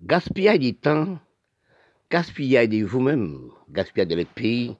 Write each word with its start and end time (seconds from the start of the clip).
gaspillage 0.00 0.60
du 0.60 0.74
temps, 0.74 1.18
gaspillage 2.10 2.68
de 2.68 2.84
vous-même, 2.84 3.50
gaspillage 3.70 4.08
de 4.08 4.14
les 4.14 4.24
pays, 4.24 4.76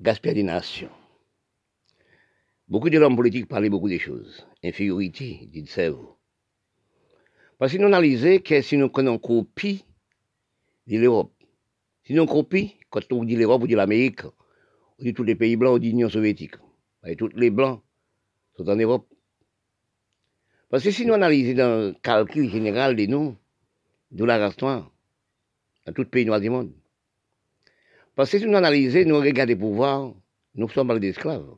gaspillage 0.00 0.36
des 0.36 0.42
nations. 0.42 0.90
Beaucoup 2.66 2.90
de 2.90 2.98
l'homme 2.98 3.16
politique 3.16 3.46
parlent 3.46 3.68
beaucoup 3.70 3.88
de 3.88 3.98
choses. 3.98 4.46
Infériorité, 4.64 5.48
dites-vous. 5.52 6.16
Parce 7.58 7.72
que 7.72 7.78
nous 7.78 7.86
analysons 7.86 8.38
que 8.40 8.60
si 8.60 8.76
nous 8.76 8.88
connaissons 8.88 9.18
copie 9.18 9.84
de 10.86 10.98
l'Europe, 10.98 11.32
si 12.02 12.14
nous 12.14 12.26
copie, 12.26 12.74
quand 12.90 13.00
on 13.12 13.24
dit 13.24 13.36
l'Europe, 13.36 13.62
on 13.62 13.66
dit 13.66 13.74
l'Amérique, 13.74 14.24
on 14.98 15.04
dit 15.04 15.14
tous 15.14 15.22
les 15.22 15.36
pays 15.36 15.56
blancs, 15.56 15.76
on 15.76 15.78
dit 15.78 15.90
l'Union 15.90 16.08
soviétique. 16.08 16.56
Et 17.06 17.16
tous 17.16 17.28
les 17.34 17.50
blancs 17.50 17.82
sont 18.56 18.68
en 18.68 18.76
Europe. 18.76 19.06
Parce 20.70 20.82
que 20.82 20.90
si 20.90 21.06
nous 21.06 21.14
analysons 21.14 21.56
dans 21.56 21.80
le 21.80 21.94
calcul 22.02 22.50
général 22.50 22.96
de 22.96 23.06
nous, 23.06 23.36
de 24.14 24.24
la 24.24 24.38
race 24.38 24.56
dans 24.56 24.90
tout 25.94 26.04
pays 26.06 26.24
noir 26.24 26.40
du 26.40 26.48
monde, 26.48 26.72
parce 28.14 28.30
que 28.30 28.38
si 28.38 28.46
nous 28.46 28.56
analysons, 28.56 29.04
nous 29.06 29.18
regardons 29.18 29.48
les 29.48 29.56
pouvoirs, 29.56 30.12
nous 30.54 30.68
sommes 30.68 30.98
des 31.00 31.08
esclaves. 31.08 31.56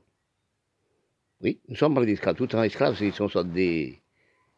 Oui, 1.42 1.60
nous 1.68 1.76
sommes 1.76 2.02
des 2.04 2.12
esclaves. 2.12 2.36
Tout 2.36 2.54
en 2.56 2.62
esclaves, 2.62 2.96
c'est 2.96 3.06
une 3.06 3.12
sorte 3.12 3.52
de, 3.52 3.92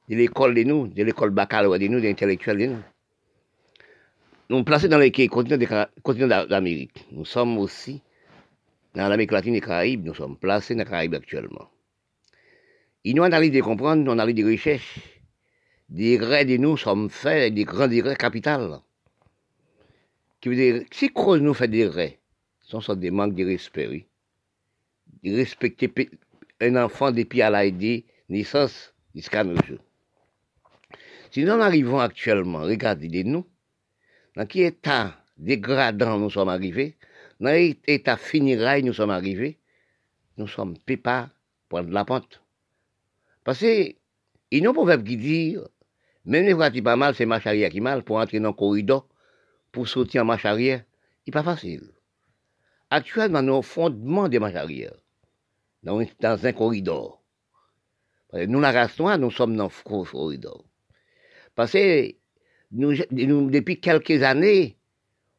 l'école 0.08 0.54
de 0.54 0.62
nous, 0.62 0.86
de 0.86 1.02
l'école 1.02 1.30
baccalauréat 1.30 1.80
de 1.80 1.88
nous, 1.88 2.00
des 2.00 2.10
intellectuels 2.10 2.58
de 2.58 2.66
nous. 2.66 2.82
Nous 4.50 4.56
sommes 4.56 4.64
placés 4.64 4.88
dans 4.88 4.98
les 4.98 5.10
continents 5.10 6.46
d'Amérique. 6.46 7.04
Nous 7.10 7.24
sommes 7.24 7.58
aussi 7.58 8.00
dans 8.94 9.08
l'Amérique 9.08 9.32
latine 9.32 9.56
et 9.56 9.60
Caraïbes. 9.60 10.06
Nous 10.06 10.14
sommes 10.14 10.36
placés 10.36 10.74
dans 10.74 10.84
les 10.84 10.84
Caraïbes 10.84 11.14
actuellement. 11.14 11.68
Il 13.02 13.16
nous 13.16 13.24
analyse 13.24 13.50
de 13.50 13.60
comprendre, 13.60 14.04
nous 14.04 14.12
analyse 14.12 14.36
des 14.36 14.44
recherches. 14.44 15.17
Des 15.88 16.18
grès 16.18 16.44
de 16.44 16.56
nous 16.58 16.76
sommes 16.76 17.08
faits, 17.08 17.54
des 17.54 17.64
grands 17.64 17.88
degrés 17.88 18.16
capitales. 18.16 18.80
Qui 20.40 20.50
veut 20.50 20.54
dire, 20.54 20.82
si 20.92 21.08
cause 21.08 21.40
nous 21.40 21.54
fait 21.54 21.68
des 21.68 21.86
grès, 21.86 22.18
ce 22.60 22.78
sont 22.80 22.94
des 22.94 23.10
manques 23.10 23.34
de 23.34 23.44
respect, 23.44 23.88
oui. 23.88 24.06
De 25.24 25.34
respecter 25.34 25.90
un 26.60 26.76
enfant 26.76 27.10
depuis 27.10 27.40
à 27.42 27.50
la 27.50 27.64
naissance 28.28 28.92
jusqu'à 29.14 29.42
nos 29.44 29.56
jours. 29.64 29.78
Si 31.30 31.44
nous 31.44 31.52
arrivons 31.52 31.98
actuellement, 31.98 32.60
regardez 32.60 33.24
nous, 33.24 33.46
dans 34.36 34.46
quel 34.46 34.66
état 34.66 35.24
dégradant 35.36 36.18
nous 36.18 36.30
sommes 36.30 36.48
arrivés, 36.48 36.96
dans 37.40 37.50
quel 37.50 37.76
état 37.86 38.16
finirail 38.16 38.82
nous 38.82 38.92
sommes 38.92 39.10
arrivés, 39.10 39.58
nous 40.36 40.46
sommes 40.46 40.76
pépas 40.78 41.30
pour 41.68 41.82
de 41.82 41.92
la 41.92 42.04
pente. 42.04 42.42
Parce 43.44 43.60
que, 43.60 43.94
il 44.50 44.62
y 44.62 44.66
a 44.66 44.70
un 44.70 44.72
proverbe 44.72 45.04
qui 45.04 45.16
dit, 45.16 45.56
même 46.24 46.44
les 46.44 46.52
voitures 46.52 46.82
pas 46.82 46.96
mal, 46.96 47.14
c'est 47.14 47.26
marche 47.26 47.46
arrière 47.46 47.70
qui 47.70 47.80
mal, 47.80 48.02
pour 48.02 48.16
entrer 48.16 48.40
dans 48.40 48.48
le 48.48 48.54
corridor, 48.54 49.08
pour 49.72 49.88
sortir 49.88 50.22
en 50.22 50.24
marche 50.24 50.44
arrière, 50.44 50.84
n'est 51.26 51.32
pas 51.32 51.42
facile. 51.42 51.92
Actuellement, 52.90 53.42
nous 53.42 53.52
avons 53.52 53.62
fondement 53.62 54.28
des 54.28 54.38
marches 54.38 54.54
arrière 54.54 54.94
dans, 55.82 56.00
un 56.00 56.52
corridor. 56.52 57.22
nous, 58.32 58.60
la 58.60 58.72
race 58.72 58.98
noire, 58.98 59.18
nous 59.18 59.30
sommes 59.30 59.56
dans 59.56 59.68
le 59.68 60.04
corridor. 60.10 60.64
Parce 61.54 61.72
que 61.72 62.14
nous, 62.70 62.94
depuis 63.50 63.80
quelques 63.80 64.22
années, 64.22 64.76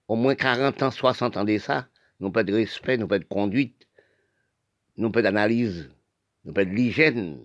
au 0.08 0.16
moins 0.16 0.36
40 0.36 0.84
ans, 0.84 0.92
60 0.92 1.38
ans 1.38 1.44
de 1.44 1.58
ça, 1.58 1.88
nous 2.20 2.32
pas 2.32 2.44
de 2.44 2.54
respect, 2.54 2.98
nous 2.98 3.08
pas 3.08 3.20
de 3.20 3.26
conduite, 3.26 3.88
nous 4.98 5.12
pas 5.12 5.22
d'analyse, 5.22 5.90
nous 6.44 6.54
pas 6.54 6.66
de 6.66 6.72
l'hygiène. 6.72 7.40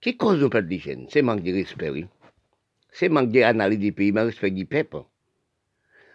Qui 0.00 0.16
cause 0.16 0.40
nous 0.40 0.50
pas 0.50 0.62
de 0.62 0.68
l'hygiène 0.68 1.06
C'est 1.10 1.22
manque 1.22 1.42
de 1.42 1.52
respect, 1.52 1.90
oui. 1.90 2.06
C'est 2.90 3.08
manque 3.08 3.30
d'analyse 3.30 3.78
du 3.78 3.92
pays, 3.92 4.12
de 4.12 4.20
respect 4.20 4.50
du 4.50 4.66
peuple. 4.66 5.02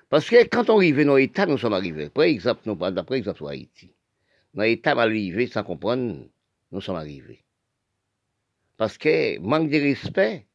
Parce 0.10 0.30
que 0.30 0.48
quand 0.48 0.70
on 0.70 0.78
arrive 0.78 1.04
dans 1.04 1.16
l'État, 1.16 1.46
nous 1.46 1.58
sommes 1.58 1.74
arrivés. 1.74 2.10
Par 2.10 2.24
exemple, 2.24 2.62
nous 2.66 2.76
prenons 2.76 3.04
par 3.04 3.16
exemple 3.16 3.38
sur 3.38 3.48
Haïti 3.48 3.96
dans 4.56 4.64
l'état 4.64 4.92
arrivé 4.92 5.48
sans 5.48 5.64
comprendre, 5.64 6.18
nous 6.72 6.82
sommes 6.82 6.96
arrivés. 6.96 7.44
Parce 8.78 8.98
que, 8.98 9.38
manque 9.40 9.70
de 9.70 9.80
respect, 9.80 10.48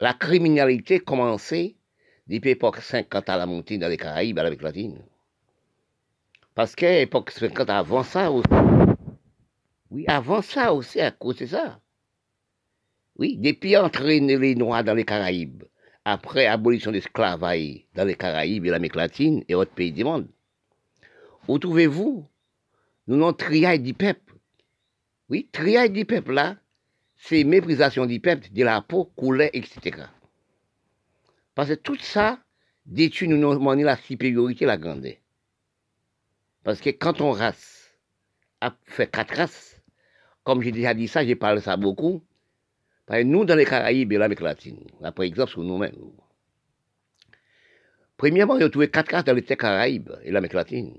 la 0.00 0.14
criminalité 0.14 0.98
commençait 0.98 1.76
depuis 2.26 2.50
l'époque 2.50 2.78
50 2.78 3.28
à 3.28 3.36
la 3.36 3.46
montée 3.46 3.78
dans 3.78 3.88
les 3.88 3.96
Caraïbes, 3.96 4.38
à 4.38 4.42
l'Amérique 4.42 4.62
latine. 4.62 5.02
Parce 6.54 6.74
que 6.74 6.86
l'époque 6.86 7.30
50 7.30 7.68
avant 7.70 8.02
ça 8.02 8.30
aussi. 8.30 8.48
Oui, 9.90 10.04
avant 10.08 10.40
ça 10.40 10.72
aussi, 10.72 11.00
à 11.00 11.10
cause 11.10 11.36
de 11.36 11.46
ça. 11.46 11.80
Oui, 13.20 13.36
depuis 13.36 13.76
entraîner 13.76 14.38
les 14.38 14.54
Noirs 14.54 14.82
dans 14.82 14.94
les 14.94 15.04
Caraïbes, 15.04 15.64
après 16.06 16.46
abolition 16.46 16.90
de 16.90 16.96
l'esclavage 16.96 17.86
dans 17.94 18.04
les 18.04 18.14
Caraïbes 18.14 18.64
et 18.64 18.70
l'Amérique 18.70 18.96
latine 18.96 19.44
et 19.46 19.54
autres 19.54 19.74
pays 19.74 19.92
du 19.92 20.04
monde, 20.04 20.26
où 21.46 21.58
trouvez-vous 21.58 22.26
nous 23.08 23.16
non 23.16 23.34
triaille 23.34 23.80
du 23.80 23.92
peuple? 23.92 24.36
Oui, 25.28 25.50
triaille 25.52 25.90
du 25.90 26.06
peuple 26.06 26.32
là, 26.32 26.56
c'est 27.18 27.44
méprisation 27.44 28.06
du 28.06 28.20
peuple, 28.20 28.48
de 28.50 28.64
la 28.64 28.80
peau, 28.80 29.04
couleur, 29.04 29.50
etc. 29.52 30.06
Parce 31.54 31.68
que 31.68 31.74
tout 31.74 31.98
ça 32.00 32.38
détruit 32.86 33.28
nous 33.28 33.84
la 33.84 33.96
supériorité, 33.98 34.64
la 34.64 34.78
grandeur. 34.78 35.12
Parce 36.64 36.80
que 36.80 36.88
quand 36.88 37.20
on 37.20 37.32
race 37.32 37.98
a 38.62 38.74
fait 38.84 39.10
quatre 39.10 39.36
races, 39.36 39.82
comme 40.42 40.62
j'ai 40.62 40.72
déjà 40.72 40.94
dit 40.94 41.06
ça, 41.06 41.22
j'ai 41.22 41.36
parlé 41.36 41.60
ça 41.60 41.76
beaucoup, 41.76 42.24
nous, 43.24 43.44
dans 43.44 43.56
les 43.56 43.64
Caraïbes 43.64 44.12
et 44.12 44.18
l'Amérique 44.18 44.40
latine, 44.40 44.84
par 45.00 45.24
exemple, 45.24 45.50
sur 45.50 45.62
nous-mêmes, 45.62 46.12
premièrement, 48.16 48.54
on 48.54 48.60
a 48.60 48.70
trouvé 48.70 48.90
quatre 48.90 49.12
races 49.12 49.24
dans 49.24 49.34
les 49.34 49.42
Caraïbes 49.42 50.12
et 50.22 50.30
l'Amérique 50.30 50.54
latine 50.54 50.96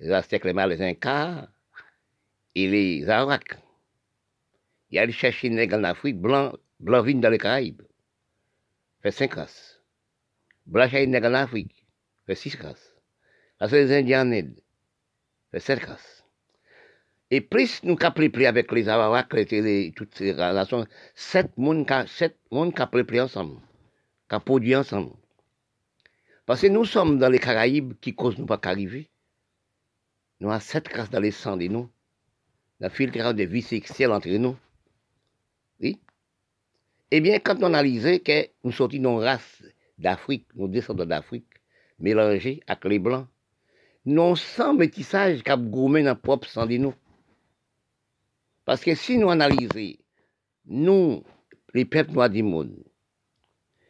les 0.00 0.10
Aztèques, 0.10 0.44
les 0.44 0.52
Mâles, 0.52 0.70
les 0.70 0.82
Incas 0.82 1.48
et 2.54 2.68
les 2.68 3.08
Arawaks. 3.08 3.56
Il 4.90 4.96
y 4.96 4.98
a 4.98 5.06
des 5.06 5.12
chercher 5.12 5.50
nègres 5.50 5.76
en 5.76 5.84
Afrique, 5.84 6.20
blanc, 6.20 6.56
blanc 6.80 7.02
vigne 7.02 7.20
dans 7.20 7.30
les 7.30 7.38
Caraïbes. 7.38 7.82
Fait 9.02 9.10
cinq 9.10 9.34
races. 9.34 9.80
Blanc 10.66 10.88
nègres 10.92 11.28
en 11.28 11.34
Afrique. 11.34 11.86
Fait 12.26 12.34
six 12.34 12.54
races. 12.56 12.94
Là, 13.60 13.68
c'est 13.68 13.84
les 13.84 13.92
Indiens 13.92 14.30
en. 14.30 14.54
Fait 15.50 15.60
sept 15.60 15.84
races. 15.84 16.15
Et 17.30 17.40
plus 17.40 17.82
nous 17.82 17.96
avons 18.00 18.30
plus 18.30 18.46
avec 18.46 18.70
les 18.70 18.88
Arawaks, 18.88 19.32
les, 19.32 19.92
toutes 19.96 20.14
ces 20.14 20.32
relations, 20.32 20.86
sept 21.14 21.50
mondes 21.56 21.86
sept 22.06 22.38
qui 22.50 23.02
plus 23.04 23.20
ensemble, 23.20 23.60
qui 24.30 24.38
produit 24.38 24.76
ensemble. 24.76 25.12
Parce 26.44 26.60
que 26.60 26.68
nous 26.68 26.84
sommes 26.84 27.18
dans 27.18 27.28
les 27.28 27.40
Caraïbes 27.40 27.94
qui 28.00 28.14
causent 28.14 28.38
nous 28.38 28.46
pas 28.46 28.58
qu'arriver. 28.58 29.10
Nous 30.38 30.50
avons 30.50 30.60
sept 30.60 30.86
races 30.88 31.10
dans 31.10 31.18
les 31.18 31.32
sangs 31.32 31.56
de 31.56 31.66
nous. 31.66 31.90
La 32.78 32.90
filtration 32.90 33.32
de 33.32 33.42
vie 33.42 33.62
sexuelle 33.62 34.12
entre 34.12 34.28
nous. 34.28 34.56
Oui. 35.80 35.98
Eh 37.10 37.20
bien, 37.20 37.40
quand 37.40 37.56
on 37.60 37.64
analysait 37.64 38.20
que 38.20 38.48
nous 38.62 38.70
sortions 38.70 38.98
d'une 38.98 39.06
race 39.06 39.64
d'Afrique, 39.98 40.46
nous 40.54 40.68
descendons 40.68 41.06
d'Afrique, 41.06 41.48
mélangés 41.98 42.60
avec 42.68 42.84
les 42.84 42.98
Blancs, 43.00 43.26
nous 44.04 44.36
sans 44.36 44.74
métissage 44.74 45.42
qui 45.42 45.50
gourmé 45.56 46.04
dans 46.04 46.14
propre 46.14 46.46
sang 46.48 46.66
de 46.66 46.76
nous. 46.76 46.94
Parce 48.66 48.82
que 48.82 48.96
si 48.96 49.16
nous 49.16 49.30
analysons, 49.30 49.96
nous, 50.66 51.22
les 51.72 51.84
peuples 51.84 52.12
noirs 52.12 52.28
du 52.28 52.42
monde, 52.42 52.74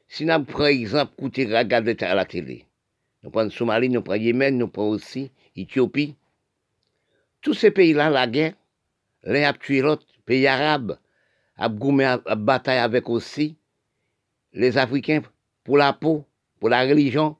si 0.06 0.26
nous, 0.26 0.44
par 0.44 0.66
exemple, 0.66 1.14
à 2.02 2.14
la 2.14 2.24
télé, 2.26 2.66
nous 3.22 3.30
prenons 3.30 3.50
Somalie, 3.50 3.88
nous 3.88 4.02
prenons 4.02 4.22
Yémen, 4.22 4.58
nous 4.58 4.68
prenons 4.68 4.90
aussi 4.90 5.32
Éthiopie, 5.56 6.14
tous 7.40 7.54
ces 7.54 7.70
pays-là, 7.70 8.10
la 8.10 8.26
guerre, 8.26 8.52
l'un 9.22 9.48
a 9.48 9.54
tué 9.54 9.80
l'autre, 9.80 10.06
pays 10.26 10.46
arabes, 10.46 10.98
a 11.56 11.68
bataille 11.70 12.78
avec 12.78 13.08
aussi 13.08 13.56
les 14.52 14.76
Africains 14.76 15.22
pour 15.64 15.78
la 15.78 15.94
peau, 15.94 16.26
pour 16.60 16.68
la 16.68 16.82
religion. 16.82 17.38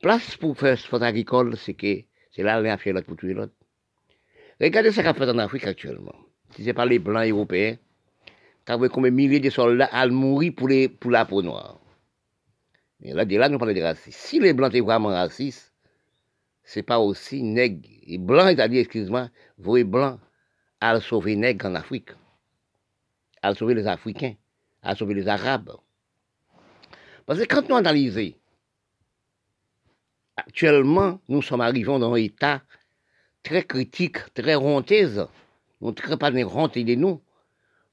Place 0.00 0.34
pour 0.38 0.56
faire 0.56 0.78
sport 0.78 1.02
agricole, 1.02 1.58
c'est 1.58 1.74
que 1.74 2.04
c'est 2.30 2.42
là 2.42 2.58
l'un 2.58 2.72
a 2.72 2.78
fait 2.78 2.92
l'autre 2.92 3.06
pour 3.06 3.18
tuer 3.18 3.34
l'autre. 3.34 3.52
Regardez 4.60 4.92
ce 4.92 5.00
qu'a 5.00 5.14
fait 5.14 5.28
en 5.28 5.38
Afrique 5.38 5.66
actuellement. 5.66 6.14
Si 6.50 6.62
ce 6.62 6.66
n'est 6.66 6.74
pas 6.74 6.84
les 6.84 6.98
Blancs 6.98 7.26
européens, 7.26 7.76
qui 8.66 8.72
ont 8.72 8.88
combien 8.88 9.10
de 9.10 9.16
milliers 9.16 9.40
de 9.40 9.50
soldats 9.50 9.88
à 9.90 10.06
mourir 10.06 10.52
pour, 10.54 10.68
la 11.10 11.24
peau 11.24 11.42
noire. 11.42 11.80
Mais 13.00 13.14
là, 13.14 13.24
de 13.24 13.36
là, 13.36 13.48
nous 13.48 13.58
parlons 13.58 13.72
de 13.72 13.80
racistes. 13.80 14.18
Si 14.18 14.38
les 14.38 14.52
Blancs 14.52 14.70
étaient 14.70 14.84
vraiment 14.84 15.08
racistes, 15.08 15.72
c'est 16.62 16.82
pas 16.82 16.98
aussi 17.00 17.42
nègre. 17.42 17.88
Et 18.06 18.18
blanc, 18.18 18.46
c'est-à-dire, 18.46 18.80
excuse-moi, 18.80 19.30
vous 19.58 19.84
blanc, 19.84 20.20
à 20.80 21.00
sauver 21.00 21.36
nègre 21.36 21.66
en 21.66 21.74
Afrique, 21.74 22.10
à 23.42 23.54
sauver 23.54 23.74
les 23.74 23.86
Africains, 23.86 24.34
à 24.82 24.94
sauver 24.94 25.14
les 25.14 25.28
Arabes. 25.28 25.72
Parce 27.24 27.40
que 27.40 27.44
quand 27.44 27.68
nous 27.68 27.76
analysons, 27.76 28.32
actuellement, 30.36 31.20
nous 31.28 31.42
sommes 31.42 31.60
arrivés 31.60 31.98
dans 31.98 32.12
un 32.12 32.16
état 32.16 32.62
très 33.42 33.64
critique, 33.64 34.18
très 34.34 34.56
honteuse. 34.56 35.26
Nous 35.80 35.90
ne 35.90 36.14
pas 36.16 36.30
de 36.30 36.44
honte 36.44 36.78
de 36.78 36.94
nous, 36.94 37.22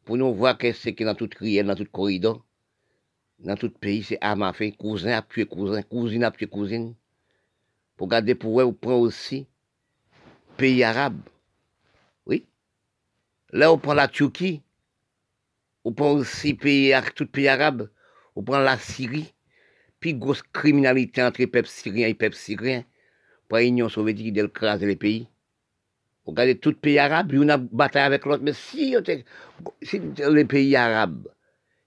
pour 0.03 0.17
nous 0.17 0.33
voir 0.33 0.57
qu'est-ce 0.57 0.89
qui 0.89 1.03
est 1.03 1.05
dans 1.05 1.15
toute 1.15 1.35
crière, 1.35 1.65
dans 1.65 1.75
tout 1.75 1.87
corridor. 1.91 2.45
dans 3.39 3.55
tout 3.55 3.69
pays, 3.69 4.03
c'est 4.03 4.17
à 4.21 4.53
fait, 4.53 4.71
cousin 4.71 5.11
a 5.11 5.21
tué 5.21 5.45
cousin, 5.45 5.81
cousine 5.83 6.23
a 6.23 6.31
tué 6.31 6.47
cousine. 6.47 6.95
Pour 7.95 8.07
garder 8.07 8.35
pour 8.35 8.59
eux, 8.59 8.65
on 8.65 8.73
prend 8.73 8.97
aussi 8.97 9.47
pays 10.57 10.83
arabe. 10.83 11.21
Oui. 12.25 12.45
Là, 13.51 13.71
on 13.71 13.77
prend 13.77 13.93
la 13.93 14.07
Turquie, 14.07 14.61
on 15.83 15.93
prend 15.93 16.11
aussi 16.13 16.55
pays, 16.55 16.93
tout 17.15 17.27
pays 17.27 17.47
arabe, 17.47 17.89
on 18.35 18.43
prend 18.43 18.59
la 18.59 18.77
Syrie, 18.77 19.33
puis 19.99 20.13
grosse 20.13 20.41
criminalité 20.41 21.23
entre 21.23 21.41
les 21.41 21.47
peuples 21.47 21.69
syriens 21.69 22.05
et 22.05 22.09
les 22.09 22.15
peuples 22.15 22.35
syriens, 22.35 22.83
pour 23.47 23.59
l'Union 23.59 23.87
soviétique 23.87 24.33
d'écraser 24.33 24.85
les 24.85 24.95
pays. 24.95 25.27
Regardez 26.27 26.57
tout 26.57 26.73
pays 26.73 26.99
arabe, 26.99 27.33
y 27.33 27.49
a 27.49 27.57
bataille 27.57 28.03
avec 28.03 28.25
l'autre, 28.25 28.43
mais 28.43 28.51
si, 28.51 28.95
si 29.81 30.01
les 30.29 30.45
pays 30.45 30.75
arabes, 30.75 31.29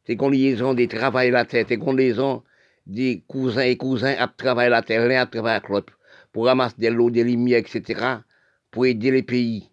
c'est 0.06 0.16
qu'on 0.16 0.30
liaison 0.30 0.72
des 0.72 0.88
travail 0.88 1.30
la 1.30 1.44
terre, 1.44 1.66
c'est 1.68 1.76
qu'on 1.76 1.92
liaison 1.92 2.42
des 2.86 3.22
cousins 3.28 3.60
et 3.60 3.76
cousins 3.76 4.14
à 4.18 4.28
travailler 4.28 4.70
la 4.70 4.80
terre, 4.80 5.06
l'un 5.06 5.20
à 5.20 5.26
travailler 5.26 5.56
avec 5.56 5.68
l'autre, 5.68 5.92
pour 6.32 6.46
ramasser 6.46 6.76
de 6.78 6.88
l'eau, 6.88 7.10
des 7.10 7.22
lumières, 7.22 7.58
etc., 7.58 8.00
pour 8.70 8.86
aider 8.86 9.10
les 9.10 9.22
pays. 9.22 9.70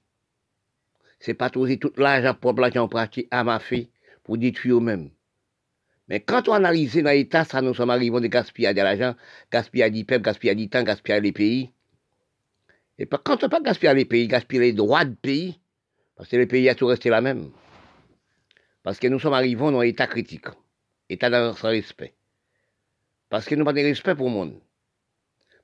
C'est 1.22 1.34
pas 1.34 1.50
tout 1.50 1.66
l'argent 1.96 2.34
propre, 2.34 2.62
l'argent 2.62 2.90
pratique 2.90 3.30
à 3.32 3.46
ma 3.46 3.60
fille, 3.60 3.90
pour 4.26 4.38
détruire 4.38 4.78
eux-mêmes. 4.78 5.10
Mais 6.10 6.20
quand 6.20 6.50
on 6.50 6.54
analyse 6.54 6.96
dans 6.98 7.10
l'État, 7.10 7.46
ça 7.46 7.62
nous 7.62 7.74
sommes 7.74 7.90
arrivés 7.90 8.20
de 8.20 8.28
gaspiller 8.28 8.74
de 8.74 8.82
l'argent, 8.82 9.16
gaspiller 9.50 9.90
du 9.90 10.04
peuple, 10.04 10.26
gaspiller 10.26 10.56
du 10.56 10.70
temps, 10.70 10.84
gaspiller 10.84 11.22
les 11.22 11.32
pays. 11.32 11.72
Et 13.00 13.06
quand 13.06 13.44
on 13.44 13.50
pas 13.50 13.62
gaspiller 13.62 13.94
les 13.94 14.06
pays, 14.06 14.28
gaspiller 14.28 14.62
les 14.62 14.74
droits 14.74 15.06
de 15.06 15.14
pays, 15.16 15.60
parce 16.16 16.30
que 16.30 16.38
les 16.38 16.48
pays 16.48 16.68
a 16.70 16.76
tout 16.76 16.88
resté 16.88 17.10
la 17.10 17.22
même. 17.22 17.52
Parce 18.84 19.00
que 19.00 19.08
nous 19.08 19.20
sommes 19.20 19.34
arrivés 19.34 19.60
dans 19.60 19.80
un 19.80 19.84
état 19.84 20.08
critique, 20.08 20.48
état 21.10 21.30
dans 21.30 21.54
respect. 21.54 22.16
Parce 23.30 23.46
que 23.46 23.56
nous 23.56 23.66
pas 23.66 23.74
de 23.74 23.82
respect 23.82 24.16
pour 24.16 24.28
le 24.28 24.34
monde. 24.34 24.62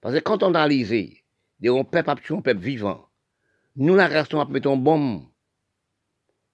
Parce 0.01 0.15
que 0.15 0.19
quand 0.19 0.43
on 0.43 0.53
analyse, 0.53 0.89
des 0.89 1.83
peuple 1.91 2.33
un 2.33 2.41
peuple 2.41 2.59
vivant, 2.59 3.07
nous, 3.75 3.95
la 3.95 4.07
race, 4.07 4.27
on 4.33 4.45
mettre 4.45 4.69
une 4.69 4.83
bombe. 4.83 5.23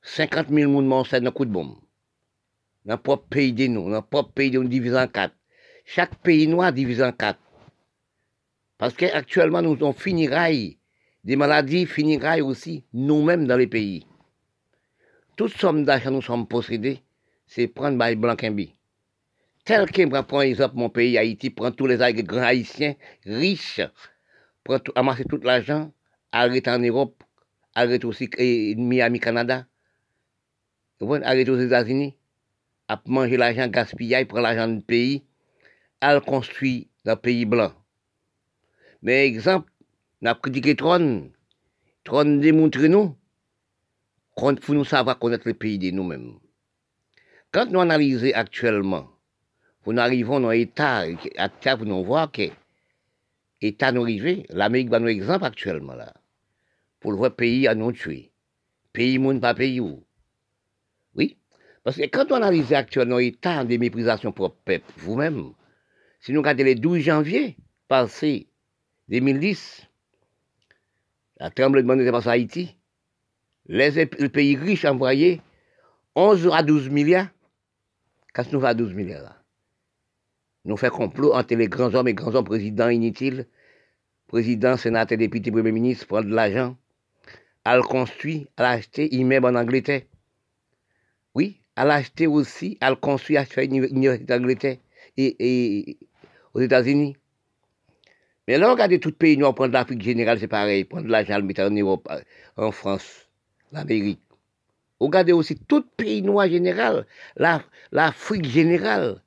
50 0.03 0.47
000 0.47 0.71
personnes 0.71 0.87
morts, 0.87 1.05
c'est 1.05 1.25
un 1.25 1.31
coup 1.31 1.43
de 1.43 1.51
bombe. 1.51 1.75
Dans 2.85 2.93
le 2.93 3.01
propre 3.01 3.27
pays 3.27 3.51
de 3.51 3.67
nous, 3.67 3.89
dans 3.89 3.97
le 3.97 4.01
propre 4.01 4.31
pays 4.31 4.49
de 4.49 4.59
nous 4.59 4.69
divisé 4.69 4.97
en 4.97 5.07
quatre. 5.07 5.35
Chaque 5.83 6.15
pays 6.21 6.47
noir 6.47 6.71
divisé 6.71 7.03
en 7.03 7.11
quatre. 7.11 7.39
Parce 8.79 8.93
qu'actuellement, 8.93 9.61
nous 9.61 9.77
on 9.83 9.91
finiraille, 9.91 10.77
des 11.25 11.35
maladies 11.35 11.85
finiraille 11.85 12.41
aussi, 12.41 12.85
nous-mêmes 12.93 13.45
dans 13.45 13.57
les 13.57 13.67
pays. 13.67 14.07
Toute 15.35 15.53
somme 15.57 15.83
d'argent 15.83 16.11
nous 16.11 16.21
sommes 16.21 16.47
possédés, 16.47 17.03
c'est 17.45 17.67
prendre 17.67 17.97
by 18.03 18.15
Blanquimbi. 18.15 18.73
Tel 19.65 19.85
que, 19.91 20.21
prend 20.21 20.41
exemple, 20.41 20.77
mon 20.77 20.89
pays, 20.89 21.17
Haïti, 21.17 21.49
prend 21.49 21.71
tous 21.71 21.87
les 21.87 21.97
grands 22.23 22.41
haïtiens 22.41 22.95
riches, 23.25 23.81
prend 24.63 24.79
tout, 24.79 24.93
amasser 24.95 25.25
tout 25.25 25.41
l'argent, 25.43 25.91
arrête 26.31 26.69
en 26.69 26.79
Europe, 26.79 27.21
arrête 27.75 28.05
aussi 28.05 28.29
à 28.37 28.79
Miami, 28.79 29.19
Canada, 29.19 29.65
arrête 31.01 31.49
aux 31.49 31.59
États-Unis, 31.59 32.15
à 32.87 33.01
manger 33.05 33.35
l'argent 33.35 33.67
gaspillé, 33.67 34.23
prend 34.23 34.39
l'argent 34.39 34.69
du 34.69 34.81
pays, 34.81 35.25
à 35.99 36.13
le 36.13 36.21
construire 36.21 36.85
dans 37.03 37.11
le 37.11 37.19
pays 37.19 37.43
blanc. 37.43 37.73
Mais 39.01 39.27
exemple, 39.27 39.71
n'a 40.21 40.35
critiqué 40.35 40.75
Tron. 40.75 41.31
Tron 42.03 42.37
démontre 42.37 42.79
nous 42.87 43.15
qu'on 44.35 44.55
faut 44.61 44.73
nous 44.73 44.85
savoir 44.85 45.19
connaître 45.19 45.47
le 45.47 45.53
pays 45.53 45.77
de 45.77 45.91
nous-mêmes. 45.91 46.39
Quand 47.51 47.65
nous 47.67 47.79
analysons 47.79 48.31
actuellement, 48.33 49.09
nous 49.85 49.99
arrivons 49.99 50.39
dans 50.39 50.51
l'État, 50.51 51.05
à 51.37 51.75
vous 51.75 51.85
nous 51.85 52.03
voir 52.03 52.31
que 52.31 52.43
l'État 53.61 53.91
nous 53.91 54.03
arrive, 54.03 54.43
l'Amérique 54.49 54.89
va 54.89 54.99
nous 54.99 55.07
exemple 55.07 55.45
actuellement 55.45 55.95
là, 55.95 56.13
pour 56.99 57.11
le 57.11 57.29
pays 57.29 57.67
à 57.67 57.75
nous 57.75 57.91
tuer. 57.91 58.31
Pays 58.93 59.17
monde 59.17 59.41
pas 59.41 59.53
pays 59.53 59.79
où. 59.79 60.03
Oui, 61.15 61.37
parce 61.83 61.97
que 61.97 62.03
quand 62.03 62.31
on 62.31 62.35
analyse 62.35 62.73
actuellement 62.73 63.17
l'État 63.17 63.63
de 63.63 63.77
méprisation 63.77 64.31
pour 64.31 64.47
le 64.47 64.53
peuple, 64.65 64.91
vous-même, 64.97 65.53
si 66.19 66.33
nous 66.33 66.41
regardons 66.41 66.65
le 66.65 66.75
12 66.75 66.99
janvier 66.99 67.57
passé, 67.87 68.47
2010, 69.09 69.87
la 71.39 71.49
tremblement 71.49 71.95
de 71.95 72.03
terre 72.03 72.27
Haïti, 72.27 72.75
les, 73.65 74.05
pays 74.05 74.55
riches 74.55 74.85
envoyé 74.85 75.41
11 76.15 76.49
à 76.53 76.61
12 76.61 76.89
milliards. 76.89 77.27
Qu'est-ce 78.33 78.49
que 78.49 78.53
nous 78.53 78.59
faisons 78.59 78.69
à 78.69 78.73
12 78.75 78.93
milliards 78.93 79.43
Nous 80.65 80.77
faisons 80.77 80.95
complot 80.95 81.33
entre 81.33 81.55
les 81.55 81.67
grands 81.67 81.93
hommes 81.95 82.07
et 82.07 82.13
grands 82.13 82.35
hommes 82.35 82.45
présidents 82.45 82.89
inutiles, 82.89 83.47
présidents, 84.27 84.77
sénateurs, 84.77 85.17
députés, 85.17 85.51
premiers 85.51 85.71
ministres, 85.71 86.05
prendre 86.05 86.29
de 86.29 86.35
l'argent, 86.35 86.77
à 87.65 87.77
le 87.77 87.83
construire, 87.83 88.45
à 88.57 88.63
l'acheter, 88.63 89.09
met 89.23 89.43
en 89.43 89.55
Angleterre. 89.55 90.03
Oui, 91.33 91.61
à 91.75 91.83
l'acheter 91.83 92.27
aussi, 92.27 92.77
à 92.79 92.91
le 92.91 92.95
construire, 92.95 93.41
à 93.41 93.45
faire 93.45 93.63
une 93.63 93.75
université 93.85 94.25
d'Angleterre 94.25 94.77
et, 95.17 95.35
et 95.39 95.97
aux 96.53 96.61
États-Unis. 96.61 97.15
Mais 98.49 98.57
là, 98.57 98.71
regardez 98.71 98.99
tout 98.99 99.11
pays 99.11 99.37
noir, 99.37 99.53
prendre 99.53 99.73
l'Afrique 99.73 100.01
générale, 100.01 100.39
c'est 100.39 100.47
pareil. 100.47 100.83
Prendre 100.83 101.07
l'argent, 101.07 101.37
le 101.37 101.43
mettre 101.43 101.61
en 101.61 101.69
Europe, 101.69 102.09
en 102.57 102.71
France, 102.71 103.29
l'Amérique. 103.71 104.23
Regardez 104.99 105.33
aussi 105.33 105.55
tout 105.55 105.85
pays 105.95 106.23
noir 106.23 106.47
général, 106.47 107.05
l'Afrique 107.91 108.45
générale, 108.45 109.21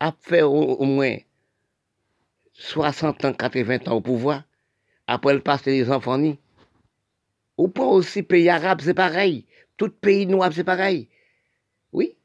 a 0.00 0.12
fait 0.20 0.42
au, 0.42 0.84
moins 0.84 1.16
60 2.52 3.24
ans, 3.24 3.32
80 3.32 3.88
ans 3.88 3.94
au 3.94 4.00
pouvoir. 4.02 4.42
Après, 5.06 5.32
elle 5.32 5.40
passe 5.40 5.64
les 5.64 5.90
enfants 5.90 6.18
nés. 6.18 6.38
Ou 7.56 7.68
pas 7.68 7.86
aussi 7.86 8.22
pays 8.22 8.50
arabes, 8.50 8.82
c'est 8.82 8.92
pareil. 8.92 9.46
Tout 9.78 9.88
pays 9.88 10.26
noir, 10.26 10.52
c'est 10.52 10.62
pareil. 10.62 11.08
Oui. 11.94 12.18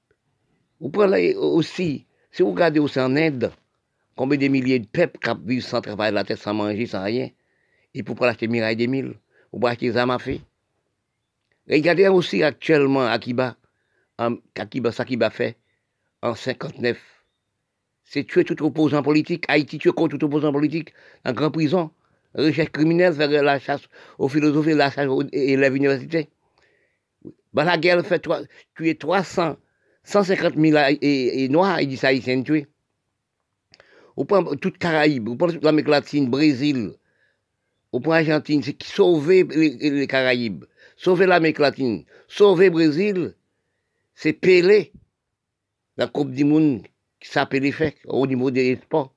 Ou 0.81 0.89
prenez 0.89 1.35
aussi, 1.35 2.05
si 2.31 2.43
vous 2.43 2.51
regardez 2.51 2.81
aussi 2.81 2.99
en 2.99 3.15
Inde, 3.15 3.49
Combien 4.15 4.37
de 4.37 4.47
milliers 4.47 4.79
de 4.79 4.87
peuples 4.87 5.19
vivent 5.45 5.63
sans 5.63 5.81
travailler 5.81 6.13
la 6.13 6.23
tête, 6.23 6.37
sans 6.37 6.53
manger, 6.53 6.85
sans 6.85 7.03
rien? 7.03 7.29
Et 7.95 8.03
pour 8.03 8.21
acheter 8.23 8.47
Miraille 8.47 8.75
des 8.75 8.87
Mille, 8.87 9.15
ou 9.51 9.59
pour 9.59 9.69
acheter 9.69 9.91
Zamafé. 9.91 10.41
Regardez 11.69 12.07
aussi 12.07 12.43
actuellement 12.43 13.05
Akiba, 13.05 13.55
Akiba, 14.55 14.91
ça 14.91 15.05
fait 15.31 15.57
en 16.21 16.35
59. 16.35 16.97
C'est 18.03 18.25
tuer 18.25 18.43
tout 18.43 18.61
opposant 18.63 19.01
politique. 19.01 19.45
Haïti 19.47 19.77
tuer 19.77 19.91
contre 19.91 20.17
tout 20.17 20.25
opposant 20.25 20.51
politique 20.51 20.93
en 21.25 21.31
grande 21.33 21.53
prison. 21.53 21.91
Recherche 22.35 22.69
criminelle, 22.71 23.13
faire 23.13 23.29
la 23.29 23.59
chasse 23.59 23.83
aux 24.17 24.27
philosophes, 24.27 24.67
la 24.67 24.91
chasse 24.91 25.07
aux 25.07 25.23
élèves 25.31 25.75
universités. 25.75 26.29
La 27.53 27.77
guerre 27.77 28.05
fait 28.05 28.27
tuer 28.75 28.95
300, 28.97 29.55
150 30.03 30.55
000 30.55 30.77
et, 31.01 31.43
et 31.43 31.49
noirs, 31.49 31.79
il 31.79 31.87
dit 31.87 31.97
ça, 31.97 32.07
haïtiens 32.07 32.41
tués. 32.41 32.67
Ou 34.15 34.25
prend 34.25 34.43
toute 34.55 34.77
Caraïbes, 34.77 35.27
ou 35.27 35.35
prend 35.35 35.47
toute 35.47 35.63
l'Amérique 35.63 35.89
latine, 35.89 36.29
Brésil, 36.29 36.93
ou 37.91 37.99
prend 37.99 38.13
Argentine, 38.13 38.61
c'est 38.63 38.73
qui 38.73 38.89
sauver 38.89 39.43
les, 39.43 40.07
Caraïbes, 40.07 40.65
sauver 40.95 41.25
l'Amérique 41.25 41.59
latine, 41.59 42.05
sauver 42.27 42.69
Brésil, 42.69 43.33
c'est 44.15 44.33
Pelé, 44.33 44.91
la 45.97 46.07
Coupe 46.07 46.31
du 46.31 46.43
Monde 46.43 46.83
qui 47.19 47.29
s'appelle 47.29 47.71
fait 47.71 47.95
au 48.05 48.27
niveau 48.27 48.51
des 48.51 48.75
sports. 48.75 49.13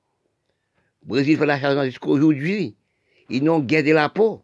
Brésil 1.03 1.37
fait 1.37 1.45
la 1.45 1.59
charge 1.59 1.85
jusqu'à 1.85 2.07
aujourd'hui. 2.07 2.75
Ils 3.29 3.43
n'ont 3.43 3.59
gardé 3.59 3.93
la 3.93 4.09
peau. 4.09 4.43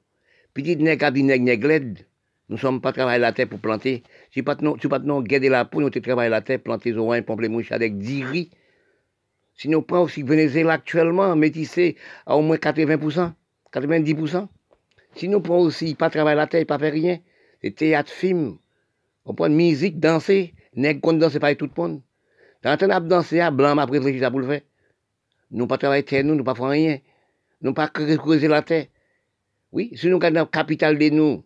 Petit 0.54 0.78
nègre, 0.78 1.12
nègre, 1.12 2.04
nous 2.50 2.58
ne 2.58 2.62
sommes 2.62 2.82
pas 2.82 2.92
travaillés 2.92 3.20
la 3.20 3.32
terre 3.32 3.48
pour 3.48 3.60
planter. 3.60 4.04
Si 4.32 4.44
pas 4.44 4.56
non, 4.62 4.78
si 4.80 4.88
pas 4.88 5.00
la 5.00 5.66
peau, 5.66 5.82
nous 5.82 5.90
travaillé 5.90 6.30
la 6.30 6.42
terre, 6.42 6.60
planter 6.60 6.92
les 6.92 6.98
oreilles, 6.98 7.22
pomper 7.22 7.44
les 7.44 7.50
mouches 7.50 7.72
avec 7.72 7.98
10 7.98 8.24
riz. 8.26 8.52
Si 9.56 9.70
nous 9.70 9.82
prenons 9.82 10.04
aussi 10.04 10.24
Venezuela 10.24 10.74
actuellement, 10.74 11.36
métissé 11.36 11.96
à 12.26 12.36
au 12.36 12.42
moins 12.42 12.58
80%, 12.58 13.34
90%. 13.72 14.48
Si 15.16 15.30
nous 15.30 15.42
prenons 15.42 15.62
aussi 15.62 15.96
pas 15.96 16.10
travailler 16.10 16.38
la 16.38 16.48
terre, 16.48 16.66
pas 16.66 16.80
faire 16.80 16.94
rien, 16.94 17.20
des 17.62 17.72
théâtres, 17.72 18.12
films, 18.12 18.58
on 19.26 19.34
prend 19.34 19.50
musique, 19.50 20.00
danser, 20.00 20.54
nègre 20.76 21.02
qu'on 21.02 21.14
danse 21.14 21.38
pas 21.38 21.54
tout 21.56 21.70
le 21.76 21.82
monde. 21.82 22.02
Dans 22.64 22.72
un 22.72 23.02
danser 23.02 23.40
à 23.40 23.52
blanc, 23.52 23.78
après 23.78 24.00
réfléchir 24.00 24.32
pour 24.32 24.40
le 24.40 24.48
faire. 24.48 24.62
Nous 25.52 25.68
pas 25.68 25.78
travailler 25.78 26.04
terre, 26.04 26.24
nous, 26.24 26.36
nous 26.36 26.44
pas 26.44 26.56
faire 26.56 26.70
rien. 26.70 27.00
Nous 27.62 27.74
pas 27.74 27.88
creuser 27.88 28.48
la 28.48 28.62
terre. 28.62 28.88
Oui, 29.72 29.92
si 29.96 30.08
nous 30.08 30.16
regardons 30.16 30.40
la 30.42 30.46
capitale 30.46 30.98
de 30.98 31.10
nous, 31.10 31.44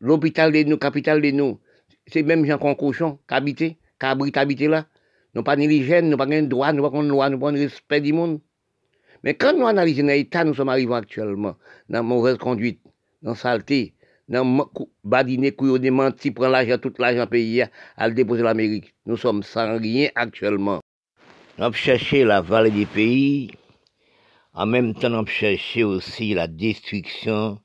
l'hôpital 0.00 0.52
de 0.52 0.62
nous, 0.62 0.78
capitale 0.78 1.20
de 1.20 1.30
nous, 1.30 1.58
c'est 2.06 2.22
même 2.22 2.44
Jean 2.44 2.58
Concochon 2.58 3.18
qui 3.28 3.34
habite, 3.34 3.58
qui 3.58 4.38
habite 4.38 4.60
là. 4.62 4.86
Nous 5.34 5.42
pas 5.42 5.56
ni 5.56 5.68
l'hygiène, 5.68 6.08
nous 6.08 6.16
pas 6.16 6.26
de 6.26 6.40
droit, 6.42 6.72
nous 6.72 6.88
pas 6.88 7.02
de 7.02 7.08
loi, 7.08 7.30
nous 7.30 7.38
pas 7.38 7.52
de 7.52 7.58
respect 7.58 8.00
du 8.00 8.12
monde. 8.12 8.40
Mais 9.22 9.34
quand 9.34 9.56
nous 9.56 9.66
analysons 9.66 10.06
l'État, 10.06 10.44
nous 10.44 10.54
sommes 10.54 10.68
arrivés 10.68 10.94
actuellement 10.94 11.56
dans 11.88 12.02
mauvaise 12.02 12.38
conduite, 12.38 12.80
dans 13.22 13.34
saleté, 13.34 13.94
dans 14.28 14.68
badiner, 15.04 15.52
couillon 15.52 15.92
menti, 15.92 16.30
prendre 16.30 16.52
l'argent, 16.52 16.78
tout 16.78 16.92
l'argent 16.98 17.26
payé 17.26 17.66
à 17.96 18.08
le 18.08 18.14
déposer 18.14 18.42
l'Amérique. 18.42 18.94
Nous 19.06 19.16
sommes 19.16 19.42
sans 19.42 19.78
rien 19.78 20.08
actuellement. 20.14 20.80
Nous 21.58 21.64
avons 21.64 21.74
cherché 21.74 22.24
la 22.24 22.40
vallée 22.40 22.70
du 22.70 22.86
pays. 22.86 23.50
En 24.54 24.66
même 24.66 24.94
temps, 24.94 25.08
nous 25.08 25.16
avons 25.16 25.26
cherché 25.26 25.84
aussi 25.84 26.34
la 26.34 26.46
destruction 26.46 27.58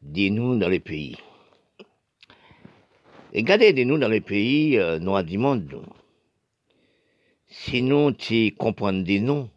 des 0.00 0.30
nous 0.30 0.56
dans 0.56 0.68
le 0.68 0.78
pays. 0.78 1.16
Regardez 3.34 3.72
des 3.72 3.84
nous 3.84 3.98
dans 3.98 4.08
le 4.08 4.20
pays 4.20 4.78
euh, 4.78 4.98
noirs 4.98 5.24
du 5.24 5.38
monde. 5.38 5.82
Sinon, 7.52 8.14
tu 8.14 8.54
comprends 8.58 8.94
des 8.94 9.20
noms. 9.20 9.50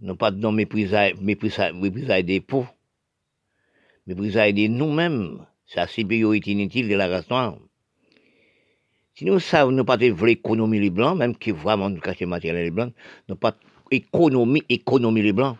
Nous 0.00 0.16
pas 0.16 0.32
de 0.32 0.46
mépriser, 0.48 1.14
mépriser, 1.20 1.72
mépriser 1.72 2.22
des 2.24 2.40
peaux. 2.40 2.66
Mépriser 4.06 4.52
des 4.52 4.68
nous-mêmes. 4.68 5.46
C'est 5.64 5.76
la 5.76 5.86
supériorité 5.86 6.50
inutile 6.50 6.88
de 6.88 6.96
la 6.96 7.06
race 7.06 7.30
noire. 7.30 7.56
Si 9.14 9.24
nous 9.24 9.38
savons, 9.38 9.70
nous 9.70 9.84
pas 9.84 9.96
de 9.96 10.06
économie 10.28 10.80
les 10.80 10.90
blancs, 10.90 11.16
même 11.16 11.36
qui 11.36 11.52
vraiment 11.52 11.88
nous 11.88 12.00
cacher 12.00 12.26
matériel 12.26 12.64
les 12.64 12.70
blancs, 12.70 12.92
nous 13.28 13.36
pas 13.36 13.54
économie, 13.90 14.64
économie 14.68 15.22
les 15.22 15.32
blancs. 15.32 15.56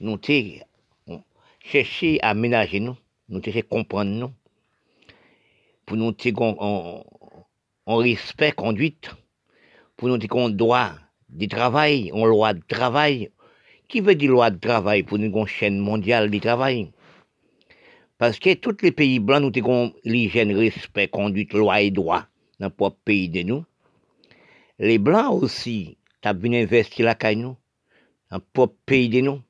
Nous 0.00 0.16
t'es 0.16 0.62
chercher 1.60 2.18
à 2.22 2.34
ménager 2.34 2.80
nous, 2.80 2.96
nous 3.28 3.42
chercher 3.42 3.62
comprendre 3.62 4.10
nous, 4.10 4.32
pour 5.86 5.96
nous 5.96 6.12
t'es 6.12 6.32
en, 6.36 7.04
respect 7.86 8.52
conduite, 8.52 9.10
pour 10.00 10.08
nous 10.08 10.18
qu'on 10.28 10.48
droit 10.48 10.92
du 11.28 11.46
travail, 11.46 12.10
on 12.14 12.24
loi 12.24 12.54
de 12.54 12.62
travail. 12.66 13.30
Qui 13.86 14.00
veut 14.00 14.14
dire 14.14 14.30
loi 14.30 14.50
de 14.50 14.58
travail 14.58 15.02
pour 15.02 15.18
nous 15.18 15.30
une 15.30 15.46
chaîne 15.46 15.78
mondiale 15.78 16.30
du 16.30 16.40
travail? 16.40 16.90
Parce 18.16 18.38
que 18.38 18.54
tous 18.54 18.78
les 18.80 18.92
pays 18.92 19.18
blancs, 19.18 19.42
nous 19.42 19.62
avons 19.62 19.92
l'hygiène, 20.04 20.56
respect, 20.56 21.08
conduite, 21.08 21.52
loi 21.52 21.82
et 21.82 21.90
droit 21.90 22.24
dans 22.58 22.68
le 22.68 22.72
propre 22.72 22.96
pays 23.04 23.28
de 23.28 23.42
nous. 23.42 23.62
Les 24.78 24.96
blancs 24.96 25.42
aussi, 25.42 25.98
t'as 26.22 26.32
bien 26.32 26.62
investi 26.62 27.02
la 27.02 27.14
dans 27.14 27.56
le 28.32 28.38
propre 28.54 28.76
pays 28.86 29.10
de 29.10 29.20
nous. 29.20 29.42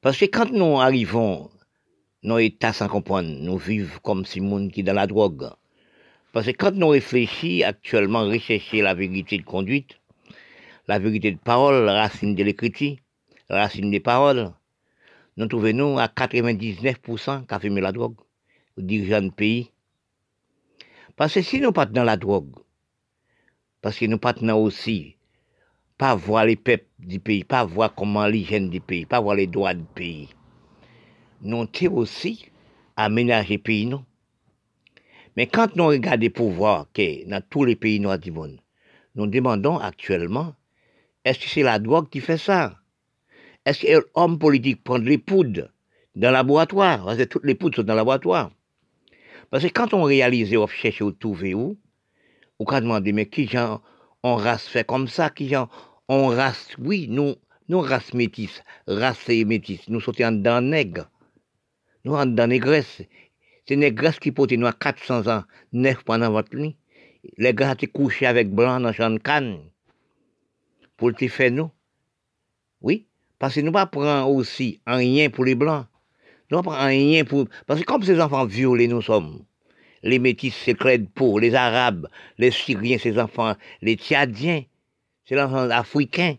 Parce 0.00 0.16
que 0.16 0.24
quand 0.24 0.50
nous 0.50 0.80
arrivons 0.80 1.50
dans 2.22 2.38
l'état 2.38 2.72
sans 2.72 2.88
comprendre, 2.88 3.28
nous 3.28 3.58
vivons 3.58 3.98
comme 4.02 4.24
si 4.24 4.40
monde 4.40 4.72
qui 4.72 4.82
dans 4.82 4.94
la 4.94 5.06
drogue. 5.06 5.50
Parce 6.34 6.46
que 6.46 6.50
quand 6.50 6.74
nous 6.74 6.88
réfléchissons 6.88 7.64
actuellement, 7.64 8.26
rechercher 8.26 8.82
la 8.82 8.92
vérité 8.92 9.38
de 9.38 9.44
conduite, 9.44 10.00
la 10.88 10.98
vérité 10.98 11.30
de 11.30 11.38
parole, 11.38 11.84
la 11.84 11.94
racine 11.94 12.34
de 12.34 12.42
l'écriture, 12.42 12.96
la 13.48 13.60
racine 13.62 13.88
des 13.88 14.00
paroles, 14.00 14.52
nous 15.36 15.46
trouvons 15.46 15.96
à 15.96 16.08
99% 16.08 17.46
qui 17.46 17.54
a 17.54 17.60
fumé 17.60 17.80
la 17.80 17.92
drogue, 17.92 18.16
aux 18.76 18.82
dirigeants 18.82 19.22
du 19.22 19.30
pays? 19.30 19.70
Parce 21.14 21.34
que 21.34 21.42
si 21.42 21.60
nous 21.60 21.70
pas 21.70 21.86
dans 21.86 22.02
la 22.02 22.16
drogue, 22.16 22.52
parce 23.80 23.96
que 23.96 24.06
nous 24.06 24.18
pas 24.18 24.34
aussi, 24.54 25.16
pas 25.96 26.16
voir 26.16 26.46
les 26.46 26.56
peuples 26.56 26.88
du 26.98 27.20
pays, 27.20 27.44
pas 27.44 27.64
voir 27.64 27.94
comment 27.94 28.26
l'hygiène 28.26 28.70
du 28.70 28.80
pays, 28.80 29.06
pas 29.06 29.20
voir 29.20 29.36
les 29.36 29.46
droits 29.46 29.74
du 29.74 29.84
pays, 29.84 30.30
nous 31.42 31.68
sommes 31.72 31.94
aussi 31.94 32.46
aménager 32.96 33.58
pays, 33.58 33.86
non? 33.86 34.04
Mais 35.36 35.46
quand 35.46 35.74
nous 35.76 35.86
regardons 35.86 36.20
les 36.20 36.30
pouvoirs 36.30 36.86
que 36.92 37.28
dans 37.28 37.42
tous 37.48 37.64
les 37.64 37.76
pays 37.76 38.00
noirs 38.00 38.18
du 38.18 38.30
monde, 38.30 38.60
nous 39.14 39.26
demandons 39.26 39.78
actuellement, 39.78 40.54
est-ce 41.24 41.38
que 41.38 41.48
c'est 41.48 41.62
la 41.62 41.78
drogue 41.78 42.08
qui 42.08 42.20
fait 42.20 42.38
ça? 42.38 42.78
Est-ce 43.64 43.80
que 43.80 44.06
l'homme 44.16 44.38
politique 44.38 44.84
prend 44.84 44.98
les 44.98 45.18
poudres 45.18 45.70
dans 46.14 46.28
le 46.28 46.34
laboratoire? 46.34 47.04
Parce 47.04 47.18
que 47.18 47.24
toutes 47.24 47.44
les 47.44 47.54
poudres 47.54 47.76
sont 47.76 47.82
dans 47.82 47.94
le 47.94 47.98
laboratoire. 47.98 48.50
Parce 49.50 49.64
que 49.64 49.70
quand 49.70 49.94
on 49.94 50.02
réalise, 50.02 50.54
on 50.56 50.66
cherche 50.66 51.00
où 51.00 51.12
trouver 51.12 51.54
où, 51.54 51.76
on 52.58 52.64
peut 52.64 52.80
demander, 52.80 53.12
mais 53.12 53.26
qui 53.26 53.46
gens 53.46 53.80
on 54.22 54.36
race 54.36 54.66
fait 54.66 54.84
comme 54.84 55.08
ça, 55.08 55.30
qui 55.30 55.48
gens 55.48 55.68
on 56.08 56.28
race, 56.28 56.68
oui, 56.78 57.06
nous, 57.08 57.34
nous 57.68 57.80
race 57.80 58.12
métisse, 58.14 58.62
race 58.86 59.28
et 59.28 59.44
métisse, 59.44 59.88
nous 59.88 60.00
sommes 60.00 60.42
dans 60.42 60.60
nègre. 60.60 61.08
Nous 62.04 62.14
sommes 62.16 62.34
dans 62.34 62.46
négresse. 62.46 63.02
C'est 63.66 63.76
négresse 63.76 64.18
qui 64.18 64.30
portent 64.30 64.52
nous 64.52 64.66
à 64.66 64.72
400 64.72 65.26
ans, 65.28 65.44
neuf 65.72 66.04
pendant 66.04 66.30
votre 66.30 66.54
nuit. 66.54 66.76
Les 67.38 67.54
gars 67.54 67.72
étaient 67.72 67.86
couchés 67.86 68.26
avec 68.26 68.50
blanc 68.50 68.80
dans 68.80 68.92
champ 68.92 69.10
de 69.10 69.18
canne. 69.18 69.60
Pour 70.96 71.10
le 71.10 71.28
faire 71.28 71.50
nous. 71.50 71.70
Oui. 72.82 73.06
Parce 73.38 73.54
que 73.54 73.60
nous 73.60 73.72
ne 73.72 73.84
pas 73.84 74.26
aussi 74.26 74.80
un 74.86 74.96
rien 74.96 75.30
pour 75.30 75.44
les 75.44 75.54
blancs. 75.54 75.86
Nous 76.50 76.58
ne 76.58 76.62
pas 76.62 76.84
rien 76.84 77.24
pour. 77.24 77.48
Parce 77.66 77.80
que 77.80 77.84
comme 77.84 78.02
ces 78.02 78.20
enfants 78.20 78.44
violés 78.44 78.88
nous 78.88 79.02
sommes, 79.02 79.44
les 80.02 80.18
métis, 80.18 80.54
c'est 80.54 80.74
de 80.74 81.06
peau, 81.06 81.38
les 81.38 81.54
arabes, 81.54 82.08
les 82.36 82.50
syriens, 82.50 82.98
ces 82.98 83.18
enfants, 83.18 83.54
les 83.80 83.96
tchadiens, 83.96 84.62
c'est 85.24 85.34
l'enfant 85.34 85.70
africain. 85.70 86.36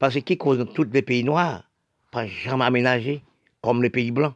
Parce 0.00 0.14
que 0.14 0.20
qui 0.20 0.36
cause 0.36 0.66
tous 0.74 0.88
les 0.92 1.02
pays 1.02 1.22
noirs, 1.22 1.70
pas 2.10 2.26
jamais 2.26 2.64
aménagés, 2.64 3.22
comme 3.60 3.82
les 3.82 3.90
pays 3.90 4.10
blancs. 4.10 4.34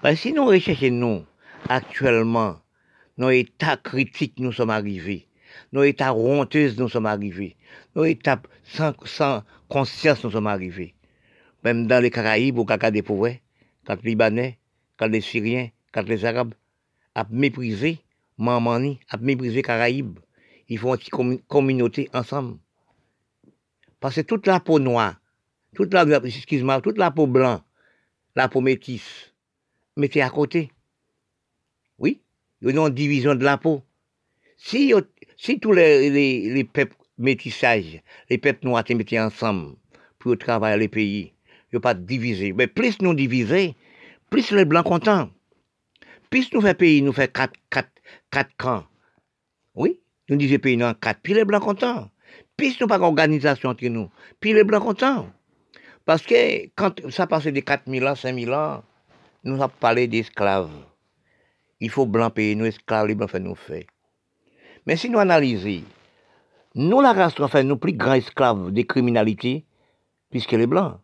Que 0.00 0.14
si 0.14 0.32
nous 0.32 0.46
recherchons, 0.46 1.26
actuellement, 1.68 2.60
nos 3.16 3.30
états 3.30 3.76
critiques, 3.76 4.38
nous 4.38 4.52
sommes 4.52 4.70
arrivés, 4.70 5.26
nos 5.72 5.82
états 5.82 6.14
honteux, 6.14 6.72
nous 6.78 6.88
sommes 6.88 7.06
arrivés, 7.06 7.56
nos 7.96 8.04
états 8.04 8.40
sans, 8.62 8.94
sans 9.04 9.42
conscience, 9.68 10.22
nous 10.22 10.30
sommes 10.30 10.46
arrivés. 10.46 10.94
Même 11.64 11.88
dans 11.88 12.00
les 12.00 12.10
Caraïbes, 12.10 12.58
au 12.58 12.64
caca 12.64 12.92
des 12.92 13.02
pauvres, 13.02 13.34
quand 13.84 14.00
les 14.04 14.10
Libanais, 14.10 14.58
quand 14.96 15.08
les 15.08 15.20
Syriens, 15.20 15.68
quand 15.92 16.06
les 16.08 16.24
Arabes, 16.24 16.54
à 17.16 17.26
mépriser 17.28 17.98
Mamani, 18.38 19.00
à 19.08 19.16
mépriser 19.16 19.62
Caraïbes. 19.62 20.20
Ils 20.68 20.78
font 20.78 20.94
une 20.94 21.40
communauté 21.40 22.08
ensemble. 22.14 22.58
Parce 23.98 24.14
que 24.14 24.20
toute 24.20 24.46
la 24.46 24.60
peau 24.60 24.78
noire, 24.78 25.16
toute 25.74 25.92
la, 25.92 26.04
excuse-moi, 26.24 26.80
toute 26.82 26.98
la 26.98 27.10
peau 27.10 27.26
blanche, 27.26 27.62
la 28.36 28.48
peau 28.48 28.60
métisse, 28.60 29.34
mettez 29.98 30.22
à 30.22 30.30
côté. 30.30 30.70
Oui, 31.98 32.20
il 32.62 32.70
y 32.70 32.78
a 32.78 32.86
une 32.86 32.94
division 32.94 33.34
de 33.34 33.56
peau. 33.56 33.82
Si, 34.56 34.92
si 35.36 35.60
tous 35.60 35.72
les, 35.72 36.10
les, 36.10 36.50
les 36.50 36.64
peuples 36.64 36.96
métissages, 37.18 38.00
les 38.30 38.38
peuples 38.38 38.66
noirs 38.66 38.84
se 38.86 38.94
mettaient 38.94 39.20
ensemble 39.20 39.76
pour 40.18 40.36
travailler 40.38 40.78
les 40.78 40.88
pays, 40.88 41.32
il 41.70 41.74
n'y 41.74 41.76
a 41.78 41.80
pas 41.80 41.94
diviser. 41.94 42.52
Mais 42.52 42.66
plus 42.66 43.00
nous 43.00 43.14
diviser, 43.14 43.74
plus 44.30 44.50
les 44.52 44.64
blancs 44.64 44.86
contents. 44.86 45.30
Plus 46.30 46.52
nous 46.52 46.60
fait 46.60 46.74
pays, 46.74 47.02
nous 47.02 47.12
fait 47.12 47.32
quatre, 47.32 47.58
quatre, 47.70 47.90
quatre 48.30 48.50
camps. 48.56 48.84
Oui, 49.74 50.00
nous 50.28 50.36
disons 50.36 50.58
pays 50.58 50.76
nous 50.76 50.92
quatre, 50.94 51.20
puis 51.22 51.34
les 51.34 51.44
blancs 51.44 51.62
contents. 51.62 52.10
Plus 52.56 52.80
nous 52.80 52.86
pas 52.86 52.98
d'organisation 52.98 53.70
entre 53.70 53.86
nous, 53.86 54.10
puis 54.40 54.52
les 54.52 54.64
blancs 54.64 54.82
contents. 54.82 55.30
Parce 56.04 56.22
que 56.22 56.66
quand 56.74 57.10
ça 57.10 57.26
passe 57.26 57.44
de 57.44 57.60
4000 57.60 58.06
ans, 58.06 58.14
5000 58.14 58.52
ans, 58.52 58.82
nous 59.48 59.62
avons 59.62 59.72
parlé 59.80 60.06
d'esclaves. 60.06 60.70
Il 61.80 61.90
faut 61.90 62.06
blanc 62.06 62.30
payer 62.30 62.54
nous 62.54 62.66
esclaves, 62.66 63.12
blancs 63.14 63.30
fait 63.30 63.40
nous 63.40 63.54
faire. 63.54 63.84
Mais 64.86 64.96
si 64.96 65.10
nous 65.10 65.18
analysons, 65.18 65.84
nous 66.74 67.00
la 67.00 67.12
race 67.12 67.34
fait 67.34 67.64
nous 67.64 67.76
plus 67.76 67.92
grands 67.92 68.14
esclaves 68.14 68.70
des 68.72 68.84
criminalités, 68.84 69.64
puisque 70.30 70.52
les 70.52 70.66
blancs. 70.66 70.98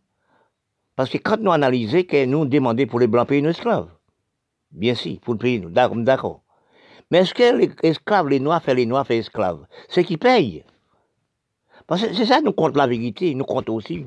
Parce 0.97 1.11
que 1.11 1.19
quand 1.19 1.41
nous 1.41 1.53
analysons, 1.53 2.05
nous 2.27 2.45
demandons 2.45 2.87
pour 2.87 3.01
les 3.01 3.07
blancs 3.07 3.29
payer 3.29 3.43
nos 3.43 3.51
esclaves. 3.51 3.89
Bien 4.71 4.95
sûr, 4.95 5.19
pour 5.21 5.35
le 5.35 5.39
pays, 5.39 5.61
nous, 5.61 5.71
d'accord. 5.71 6.43
Mais 7.11 7.19
est-ce 7.19 7.35
que 7.35 7.57
les 7.57 7.71
esclaves, 7.83 8.29
les 8.29 8.41
noirs 8.41 8.63
font 8.63 8.75
les 8.75 8.87
noirs 8.87 9.07
font 9.07 9.15
esclaves 9.15 9.67
C'est 9.89 10.05
qui 10.05 10.17
payent? 10.17 10.65
Parce 11.87 12.03
que 12.03 12.15
c'est 12.15 12.27
ça, 12.27 12.41
nous 12.41 12.53
compte 12.53 12.77
la 12.77 12.87
vérité, 12.87 13.35
nous 13.35 13.45
compte 13.45 13.69
aussi. 13.69 14.07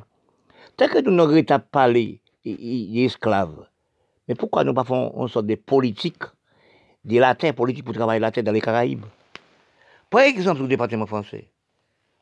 Tant 0.75 0.88
que 0.88 1.00
nous 1.00 1.12
n'aurions 1.12 1.44
pas 1.72 1.88
les, 1.88 2.22
les 2.44 3.06
esclaves, 3.06 3.67
mais 4.27 4.36
pourquoi 4.36 4.63
nous 4.63 4.74
ne 4.74 4.84
faisons 4.84 5.13
une 5.22 5.27
sorte 5.27 5.46
de 5.46 5.55
politique, 5.55 6.24
de 7.05 7.19
la 7.19 7.36
terre, 7.36 7.53
politique 7.53 7.86
pour 7.86 7.93
travailler 7.93 8.19
la 8.19 8.31
terre 8.31 8.43
dans 8.43 8.51
les 8.51 8.62
Caraïbes? 8.62 9.05
Par 10.10 10.22
exemple, 10.22 10.62
le 10.62 10.67
département 10.67 11.05
français. 11.05 11.50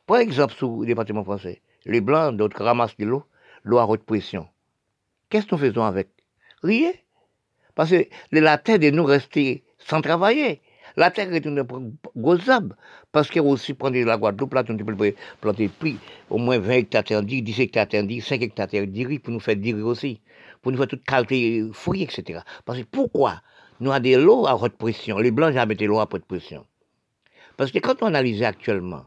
Par 0.06 0.18
exemple, 0.18 0.54
sous 0.54 0.80
le 0.80 0.86
département 0.86 1.24
français, 1.24 1.62
les 1.84 2.00
Blancs, 2.00 2.36
d'autres 2.36 2.62
ramassent 2.62 2.96
de 2.96 3.04
l'eau, 3.04 3.24
l'eau 3.64 3.78
à 3.78 3.86
haute 3.86 4.04
pression. 4.04 4.46
Qu'est-ce 5.28 5.46
que 5.46 5.54
nous 5.56 5.60
faisons 5.60 5.84
avec? 5.84 6.08
Rien. 6.62 6.92
Parce 7.74 7.90
que 7.90 8.06
la 8.32 8.58
terre 8.58 8.78
de 8.78 8.90
nous 8.90 9.04
rester 9.04 9.64
sans 9.78 10.00
travailler. 10.00 10.62
La 10.96 11.10
terre 11.10 11.32
est 11.34 11.44
une 11.44 11.66
grosse 12.16 12.48
Parce 13.12 13.28
que 13.28 13.40
aussi, 13.40 13.74
prendre 13.74 13.98
la 13.98 14.16
Guadeloupe, 14.16 14.54
là, 14.54 14.64
on 14.68 14.76
peut 14.76 15.14
planter 15.40 15.68
plus, 15.68 15.96
au 16.30 16.38
moins 16.38 16.58
20 16.58 16.72
hectares 16.72 17.00
interdits, 17.00 17.42
10 17.42 17.60
hectares 17.60 17.82
interdits, 17.84 18.22
5 18.22 18.40
hectares 18.40 18.66
interdits, 18.66 19.18
pour 19.18 19.32
nous 19.32 19.40
faire 19.40 19.56
dire 19.56 19.76
aussi. 19.84 20.20
Pour 20.66 20.72
nous 20.72 20.78
faire 20.78 20.88
toute 20.88 21.04
qualité 21.04 21.64
fruits, 21.72 22.02
etc. 22.02 22.40
Parce 22.64 22.80
que 22.80 22.84
pourquoi 22.84 23.40
nous 23.78 23.92
avons 23.92 24.02
des 24.02 24.16
lots 24.16 24.48
à 24.48 24.60
haute 24.60 24.76
pression? 24.76 25.16
Les 25.18 25.30
Blancs 25.30 25.52
jamais 25.52 25.76
des 25.76 25.86
lots 25.86 26.00
à 26.00 26.08
haute 26.12 26.24
pression. 26.24 26.66
Parce 27.56 27.70
que 27.70 27.78
quand 27.78 28.02
on 28.02 28.06
analyse 28.06 28.42
actuellement, 28.42 29.04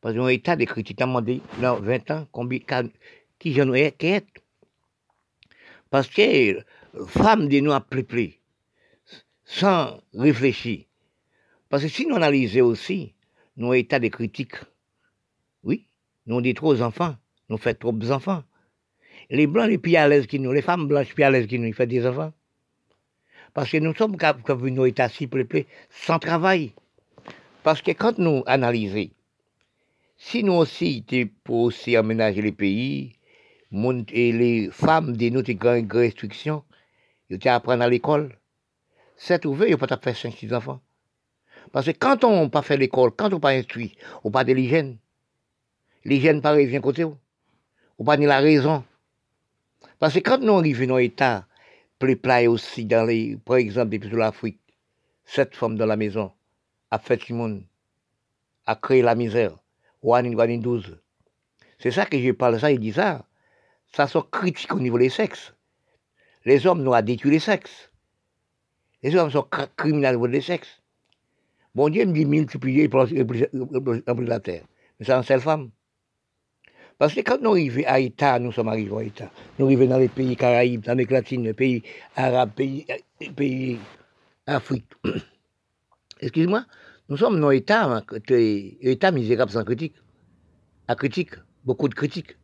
parce 0.00 0.14
qu'on 0.14 0.28
état 0.28 0.54
de 0.54 0.64
critiques, 0.64 1.00
demandé 1.00 1.40
dans 1.60 1.74
20 1.74 2.10
ans, 2.12 2.28
combien, 2.30 2.60
qui 3.40 3.52
j'en 3.52 3.74
ai, 3.74 3.96
Parce 5.90 6.06
que 6.06 6.62
femmes 7.08 7.48
de 7.48 7.58
nous 7.58 7.72
à 7.72 7.84
sans 9.44 10.00
réfléchir. 10.14 10.84
Parce 11.68 11.82
que 11.82 11.88
si 11.88 12.06
nous 12.06 12.14
analysons 12.14 12.64
aussi, 12.64 13.12
nous 13.56 13.74
état 13.74 13.98
de 13.98 14.06
critique. 14.06 14.54
Oui, 15.64 15.88
nous 16.26 16.40
dit 16.40 16.54
trop 16.54 16.80
enfants, 16.80 17.16
nous 17.48 17.58
faisons 17.58 17.76
trop 17.76 17.90
d'enfants. 17.90 18.44
Les 19.30 19.46
blancs, 19.46 19.68
les 19.68 19.78
plus 19.78 19.96
à 19.96 20.08
l'aise 20.08 20.26
qui 20.26 20.38
nous, 20.38 20.52
les 20.52 20.62
femmes 20.62 20.86
blanches 20.86 21.14
plus 21.14 21.24
à 21.24 21.30
l'aise 21.30 21.46
qui 21.46 21.58
nous, 21.58 21.66
ils 21.66 21.74
font 21.74 21.86
des 21.86 22.06
enfants. 22.06 22.32
Parce 23.54 23.70
que 23.70 23.78
nous 23.78 23.94
sommes 23.94 24.16
comme 24.16 24.68
nos 24.70 24.86
états 24.86 25.08
si 25.08 25.26
peuplés, 25.26 25.66
sans 25.90 26.18
travail. 26.18 26.72
Parce 27.62 27.82
que 27.82 27.90
quand 27.92 28.18
nous 28.18 28.42
analysons, 28.46 29.10
si 30.16 30.44
nous 30.44 30.52
aussi, 30.52 31.04
pour 31.42 31.62
aussi 31.62 31.96
aménager 31.96 32.42
les 32.42 32.52
pays, 32.52 33.16
et 34.12 34.32
les 34.32 34.70
femmes 34.70 35.16
de 35.16 35.28
nous, 35.28 35.42
grandes 35.42 35.92
restrictions, 35.92 36.62
ils 37.28 37.48
apprendre 37.48 37.82
à 37.82 37.88
l'école, 37.88 38.38
c'est 39.16 39.44
ouvert, 39.44 39.66
ils 39.66 39.72
ne 39.72 39.76
pas 39.76 39.88
faire 39.96 40.14
5-6 40.14 40.54
enfants. 40.54 40.80
Parce 41.72 41.86
que 41.86 41.92
quand 41.92 42.22
on 42.24 42.44
n'a 42.44 42.48
pas 42.48 42.62
fait 42.62 42.76
l'école, 42.76 43.10
quand 43.16 43.26
on 43.26 43.36
n'a 43.36 43.40
pas 43.40 43.50
instruit, 43.50 43.96
on 44.22 44.28
n'a 44.28 44.32
pas 44.32 44.44
de 44.44 44.52
l'hygiène. 44.52 44.98
L'hygiène 46.04 46.40
pas 46.40 46.52
revient 46.52 46.80
côté. 46.80 47.04
On 47.04 47.16
n'a 47.98 48.04
pas 48.04 48.16
ni 48.16 48.26
la 48.26 48.38
raison. 48.38 48.84
Parce 49.98 50.14
que 50.14 50.18
quand 50.20 50.38
nous 50.38 50.58
arrivons 50.58 50.86
dans 50.86 50.98
l'état, 50.98 51.46
peuplé 51.98 52.46
aussi 52.46 52.84
dans 52.84 53.06
les, 53.06 53.36
par 53.36 53.56
exemple, 53.56 53.90
depuis 53.90 54.10
l'Afrique, 54.10 54.60
cette 55.24 55.56
femme 55.56 55.76
dans 55.76 55.86
la 55.86 55.96
maison, 55.96 56.32
a 56.90 56.98
fait 56.98 57.22
Simone, 57.22 57.64
a 58.66 58.76
créé 58.76 59.02
la 59.02 59.14
misère, 59.14 59.56
One 60.02 60.60
12. 60.60 60.98
C'est 61.78 61.90
ça 61.90 62.06
que 62.06 62.18
je 62.18 62.30
parle 62.32 62.60
ça, 62.60 62.70
il 62.70 62.78
dit 62.78 62.92
ça. 62.92 63.26
Ça 63.92 64.06
sont 64.06 64.22
critiques 64.22 64.74
au 64.74 64.78
niveau 64.78 64.98
des 64.98 65.08
sexes. 65.08 65.54
Les 66.44 66.66
hommes 66.66 66.82
nous 66.82 66.92
ont 66.92 67.02
détruit 67.02 67.32
les 67.32 67.38
sexes. 67.38 67.90
Les 69.02 69.14
hommes 69.16 69.30
sont 69.30 69.48
criminels 69.76 70.16
au 70.16 70.18
niveau 70.18 70.28
des 70.28 70.40
sexes. 70.40 70.82
Bon 71.74 71.88
Dieu 71.88 72.06
me 72.06 72.12
dit 72.12 72.24
multiplier 72.24 72.88
pour 72.88 73.06
la 73.06 74.40
terre. 74.40 74.64
Mais 74.98 75.06
c'est 75.06 75.12
un 75.12 75.22
seule 75.22 75.40
femme. 75.40 75.70
Parce 76.98 77.14
que 77.14 77.20
quand 77.20 77.40
nous 77.42 77.50
arrivons 77.50 77.82
à 77.86 77.92
Haïti, 77.94 78.24
nous 78.40 78.52
sommes 78.52 78.68
arrivés 78.68 78.94
à 78.94 78.98
Haïti. 79.00 79.22
Nous 79.58 79.66
arrivons 79.66 79.86
dans 79.86 79.98
les 79.98 80.08
pays 80.08 80.34
Caraïbes, 80.36 80.82
dans 80.82 80.92
l'Amérique 80.92 81.10
latine, 81.10 81.44
les 81.44 81.52
pays 81.52 81.82
arabes, 82.16 82.52
pays, 82.56 82.86
pays 83.36 83.78
Afrique. 84.46 84.86
Excuse-moi, 86.20 86.64
nous 87.08 87.16
sommes 87.16 87.38
dans 87.40 87.50
hein, 87.50 88.02
État 88.80 89.10
misérable 89.10 89.50
sans 89.50 89.64
critique. 89.64 89.94
À 90.88 90.94
critique, 90.94 91.32
beaucoup 91.64 91.88
de 91.88 91.94
critiques. 91.94 92.36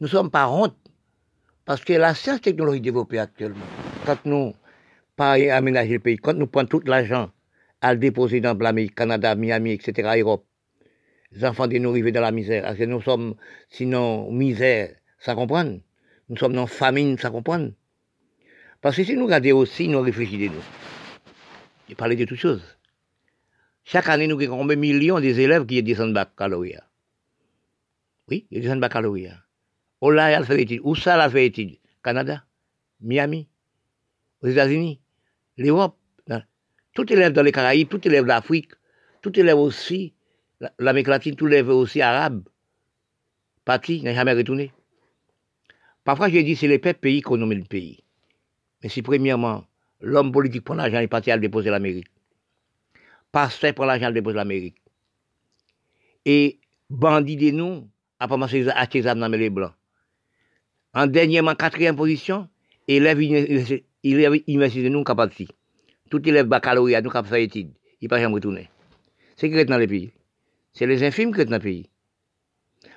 Nous 0.00 0.08
sommes 0.08 0.30
pas 0.30 0.48
honte. 0.48 0.76
Parce 1.64 1.82
que 1.82 1.94
la 1.94 2.14
science 2.14 2.40
technologie 2.40 2.80
développée 2.80 3.18
actuellement, 3.18 3.66
quand 4.04 4.24
nous 4.24 4.54
pas 5.16 5.32
aménager 5.32 5.94
le 5.94 5.98
pays, 5.98 6.16
quand 6.16 6.34
nous 6.34 6.46
prenons 6.46 6.68
tout 6.68 6.80
l'argent 6.84 7.30
à 7.80 7.92
le 7.92 7.98
déposer 7.98 8.40
dans 8.40 8.56
l'Amérique, 8.56 8.94
Canada, 8.94 9.34
Miami, 9.34 9.72
etc., 9.72 10.20
Europe. 10.20 10.46
Les 11.32 11.44
enfants 11.44 11.66
de 11.66 11.78
nous 11.78 11.90
arrivent 11.90 12.12
dans 12.12 12.20
la 12.20 12.32
misère. 12.32 12.62
Parce 12.62 12.78
que 12.78 12.84
nous 12.84 13.02
sommes, 13.02 13.34
sinon, 13.68 14.30
misère, 14.30 14.94
ça 15.18 15.34
comprendre. 15.34 15.80
Nous 16.28 16.36
sommes 16.36 16.54
dans 16.54 16.66
famine, 16.66 17.18
ça 17.18 17.30
comprendre. 17.30 17.72
Parce 18.80 18.96
que 18.96 19.04
si 19.04 19.16
nous 19.16 19.26
regardons 19.26 19.58
aussi, 19.58 19.88
nous 19.88 20.00
réfléchissons, 20.00 20.54
nous. 20.54 20.62
Je 21.88 21.94
parlais 21.94 22.16
de 22.16 22.24
toutes 22.24 22.38
choses. 22.38 22.64
Chaque 23.84 24.08
année, 24.08 24.26
nous 24.26 24.40
avons 24.40 24.58
combien 24.58 24.76
de 24.76 24.80
millions 24.80 25.20
d'élèves 25.20 25.66
qui 25.66 25.82
descendent 25.82 26.14
baccalauréat. 26.14 26.84
Oui, 28.28 28.46
ils 28.50 28.60
descendent 28.60 28.80
baccalauréat. 28.80 29.38
Où 30.00 30.10
là, 30.10 30.30
elle 30.30 30.44
fait 30.44 30.62
études. 30.62 30.80
Où 30.82 30.94
ça, 30.94 31.24
elle 31.24 31.30
fait 31.30 31.46
études 31.46 31.78
Canada, 32.02 32.44
Miami, 33.00 33.48
aux 34.42 34.48
États-Unis, 34.48 35.00
l'Europe? 35.56 35.96
Tout 36.94 37.12
élève 37.12 37.34
dans 37.34 37.42
les 37.42 37.52
Caraïbes, 37.52 37.90
tout 37.90 38.08
élève 38.08 38.24
d'Afrique, 38.24 38.72
tout 39.20 39.38
élève 39.38 39.58
aussi, 39.58 40.14
l'Amérique 40.78 41.08
latine, 41.08 41.36
tout 41.36 41.46
élève 41.46 41.68
aussi 41.68 42.00
arabe. 42.00 42.42
Parti, 43.64 44.02
n'a 44.02 44.14
jamais 44.14 44.32
retourné. 44.32 44.72
Parfois, 46.04 46.28
j'ai 46.28 46.42
dit, 46.42 46.54
c'est 46.54 46.68
les 46.68 46.78
pays 46.78 47.20
qu'on 47.20 47.36
nomme 47.36 47.52
le 47.52 47.64
pays. 47.64 48.04
Mais 48.82 48.88
si, 48.88 49.02
premièrement, 49.02 49.64
l'homme 50.00 50.30
politique 50.30 50.64
prend 50.64 50.74
l'argent 50.74 51.00
et 51.00 51.08
parti 51.08 51.30
à 51.30 51.38
déposer 51.38 51.70
l'Amérique. 51.70 52.06
Pasteur 53.32 53.74
prend 53.74 53.86
l'argent 53.86 54.06
et 54.06 54.08
le 54.08 54.14
déposer 54.14 54.36
l'Amérique. 54.36 54.76
Et 56.24 56.60
bandit 56.88 57.36
de 57.36 57.50
nous 57.50 57.88
a 58.20 58.28
commencé 58.28 58.68
à 58.68 58.78
acheter 58.78 59.02
les 59.02 59.38
les 59.38 59.50
blancs. 59.50 59.72
En 60.94 61.06
dernièrement, 61.06 61.54
quatrième 61.54 61.96
position, 61.96 62.48
élève, 62.88 63.20
il 63.20 64.60
de 64.82 64.88
nous 64.88 65.04
capable 65.04 65.32
tout 66.10 66.26
élève 66.28 66.46
baccalauréat, 66.46 67.02
nous 67.02 67.10
avons 67.12 67.28
fait 67.28 67.44
il 68.00 68.08
pas 68.08 68.20
jamais 68.20 68.34
retourner. 68.34 68.70
C'est 69.36 69.50
qui 69.50 69.56
est 69.56 69.64
dans 69.64 69.78
le 69.78 69.86
pays? 69.86 70.12
C'est 70.76 70.86
les 70.86 71.02
infimes 71.02 71.34
sont 71.34 71.44
dans 71.44 71.52
le 71.52 71.58
pays. 71.58 71.88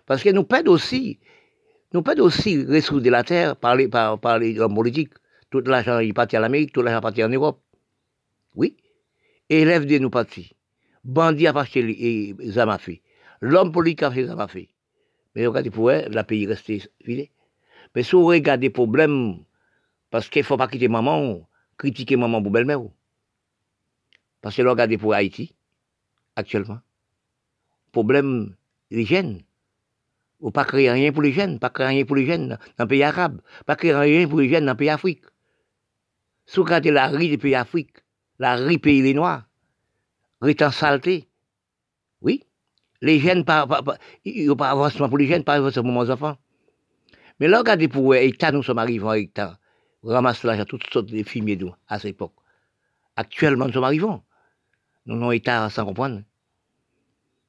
Parce 0.05 0.21
que 0.21 0.29
nous 0.31 0.43
perdons 0.43 0.73
aussi, 0.73 1.17
nous 1.93 2.01
perdons 2.01 2.25
aussi 2.25 2.65
ressources 2.65 3.01
de 3.01 3.09
la 3.09 3.23
terre 3.23 3.55
par 3.55 3.77
les, 3.77 3.87
par, 3.87 4.37
les 4.37 4.59
hommes 4.59 4.75
politiques. 4.75 5.13
Tout 5.49 5.61
l'argent 5.61 5.99
il 5.99 6.13
partit 6.13 6.35
à 6.35 6.41
l'Amérique, 6.41 6.73
tout 6.73 6.81
l'argent 6.81 6.99
partit 6.99 7.23
en 7.23 7.29
Europe. 7.29 7.61
Oui. 8.53 8.75
Élève 9.47 9.85
de 9.85 9.97
nous 9.97 10.09
partis. 10.09 10.51
Bandit 11.05 11.47
a 11.47 11.57
acheté 11.57 11.81
les, 11.81 12.35
les 12.37 13.01
L'homme 13.39 13.71
politique 13.71 14.03
a 14.03 14.11
fait 14.11 14.23
les 14.23 14.29
amafés. 14.29 14.69
Mais 15.33 15.47
regardez, 15.47 15.69
pour 15.69 15.89
eux, 15.89 16.03
la 16.09 16.25
pays 16.25 16.45
resté 16.45 16.83
vidé. 17.05 17.31
Mais 17.95 18.03
si 18.03 18.11
vous 18.11 18.25
regardez 18.25 18.67
des 18.67 18.73
problèmes, 18.73 19.37
parce 20.09 20.27
qu'il 20.27 20.41
ne 20.41 20.45
faut 20.45 20.57
pas 20.57 20.67
quitter 20.67 20.89
maman, 20.89 21.47
critiquer 21.77 22.17
maman 22.17 22.41
pour 22.43 22.51
belle-mère. 22.51 22.81
Parce 24.41 24.57
que 24.57 24.63
regardez 24.63 24.97
pour 24.97 25.13
Haïti, 25.13 25.55
actuellement, 26.35 26.79
problème 27.91 28.56
les 28.91 29.06
jeunes. 29.06 29.41
Ou 30.39 30.52
pas 30.52 30.63
créer 30.63 30.89
rien 30.89 31.12
pour 31.12 31.21
les 31.21 31.34
jeunes, 31.34 31.60
pas 31.60 31.69
créer 31.69 31.88
rien 31.88 32.06
pour 32.06 32.15
les 32.15 32.25
jeunes 32.25 32.58
dans 32.78 32.86
le 32.86 32.88
pays 32.88 33.04
arabe, 33.04 33.41
pas 33.65 33.75
créer 33.75 33.93
rien 33.93 34.28
pour 34.28 34.39
les 34.39 34.49
jeunes 34.49 34.65
dans 34.65 34.71
le 34.71 34.78
pays 34.78 34.89
Afrique. 34.89 35.23
Regardez 36.56 36.91
la 36.91 37.10
rue 37.10 37.28
des 37.28 37.38
pays 37.38 37.56
Afrique, 37.56 37.97
la 38.39 38.56
rue 38.56 38.80
pays 38.80 39.02
les 39.02 39.13
Noirs, 39.13 39.43
rue 40.41 40.56
en 40.62 40.71
saleté, 40.71 41.28
oui, 42.21 42.45
les 43.02 43.19
jeunes, 43.19 43.43
il 44.23 44.45
n'y 44.45 44.49
a 44.49 44.56
pas 44.56 44.71
avancement 44.71 45.10
pour 45.10 45.17
les 45.17 45.28
jeunes, 45.28 45.43
pas 45.43 45.56
avancement 45.56 45.93
pour 45.93 46.04
les 46.04 46.12
enfants. 46.12 46.38
Mais 47.39 47.47
là, 47.47 47.60
regardez 47.60 47.88
pour 47.88 48.13
l'État, 48.13 48.52
nous 48.52 48.63
sommes 48.63 48.80
arrivés 48.80 49.08
à 49.08 49.15
l'État, 49.15 49.60
ramasse 50.04 50.43
l'argent, 50.43 50.65
toutes 50.65 50.89
sortes 50.91 51.08
de 51.08 51.23
fumiers 51.23 51.60
à 51.88 51.99
cette 51.99 52.12
époque. 52.12 52.34
Actuellement, 53.15 53.65
nous 53.65 53.73
sommes 53.73 53.84
arrivés 53.84 54.08
nous 55.06 55.15
n'avons 55.15 55.32
état 55.32 55.69
sans 55.69 55.86
comprendre. 55.86 56.21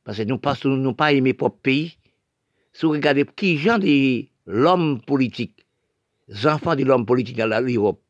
Parce 0.04 0.18
que 0.18 0.22
nous 0.22 0.40
ne 0.64 0.76
nous 0.76 0.94
pas 0.94 1.12
aimer 1.12 1.34
propre 1.34 1.58
pays. 1.58 1.98
Si 2.72 2.86
vous 2.86 2.92
regardez 2.92 3.24
qui 3.24 3.58
gens 3.58 3.78
de 3.78 4.24
l'homme 4.46 5.00
politique, 5.02 5.66
les 6.28 6.46
enfants 6.46 6.76
de 6.76 6.84
l'homme 6.84 7.06
politique 7.06 7.36
dans 7.36 7.64
l'Europe, 7.64 8.02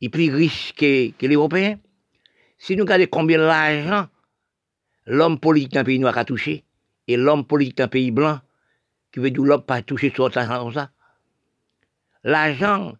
ils 0.00 0.10
plus 0.10 0.32
riches 0.32 0.72
que, 0.74 1.10
que 1.10 1.26
les 1.26 1.34
Européens. 1.34 1.78
Si 2.58 2.76
nous 2.76 2.84
regardons 2.84 3.06
combien 3.10 3.38
l'argent 3.38 4.08
l'homme 5.06 5.38
politique 5.38 5.72
d'un 5.72 5.84
pays 5.84 5.98
noir 5.98 6.16
a 6.16 6.24
touché, 6.24 6.64
et 7.06 7.16
l'homme 7.16 7.46
politique 7.46 7.76
d'un 7.78 7.88
pays 7.88 8.10
blanc, 8.10 8.40
qui 9.12 9.20
veut 9.20 9.30
dire 9.30 9.42
l'homme 9.42 9.62
pas 9.62 9.82
touché 9.82 10.10
sur 10.10 10.28
l'argent 10.30 10.64
comme 10.64 10.72
ça. 10.72 10.90
L'argent, 12.22 12.96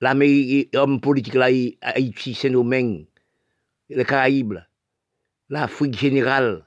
l'homme 0.00 1.00
politique 1.00 1.34
là, 1.34 1.46
Haïti, 1.80 2.34
c'est 2.34 2.50
nos 2.50 2.64
mains, 2.64 3.04
les 3.88 4.04
Caraïbes, 4.04 4.58
l'Afrique 5.48 5.96
générale, 5.96 6.66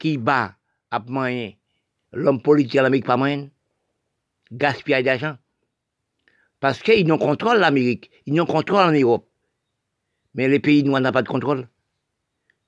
qui 0.00 0.18
bat 0.18 0.56
à 0.90 0.98
moyen, 0.98 1.52
l'homme 2.12 2.42
politique 2.42 2.74
l'Amérique 2.74 3.06
pas 3.06 3.16
moyen, 3.16 3.48
gaspillage 4.50 5.04
d'argent. 5.04 5.36
Parce 6.58 6.82
qu'ils 6.82 7.06
n'ont 7.06 7.18
contrôle 7.18 7.58
l'Amérique, 7.58 8.10
ils 8.26 8.34
n'ont 8.34 8.46
contrôle 8.46 8.80
en 8.80 8.92
Europe. 8.92 9.28
Mais 10.34 10.48
les 10.48 10.58
pays 10.58 10.82
noirs 10.82 11.00
n'ont 11.00 11.12
pas 11.12 11.22
de 11.22 11.28
contrôle. 11.28 11.68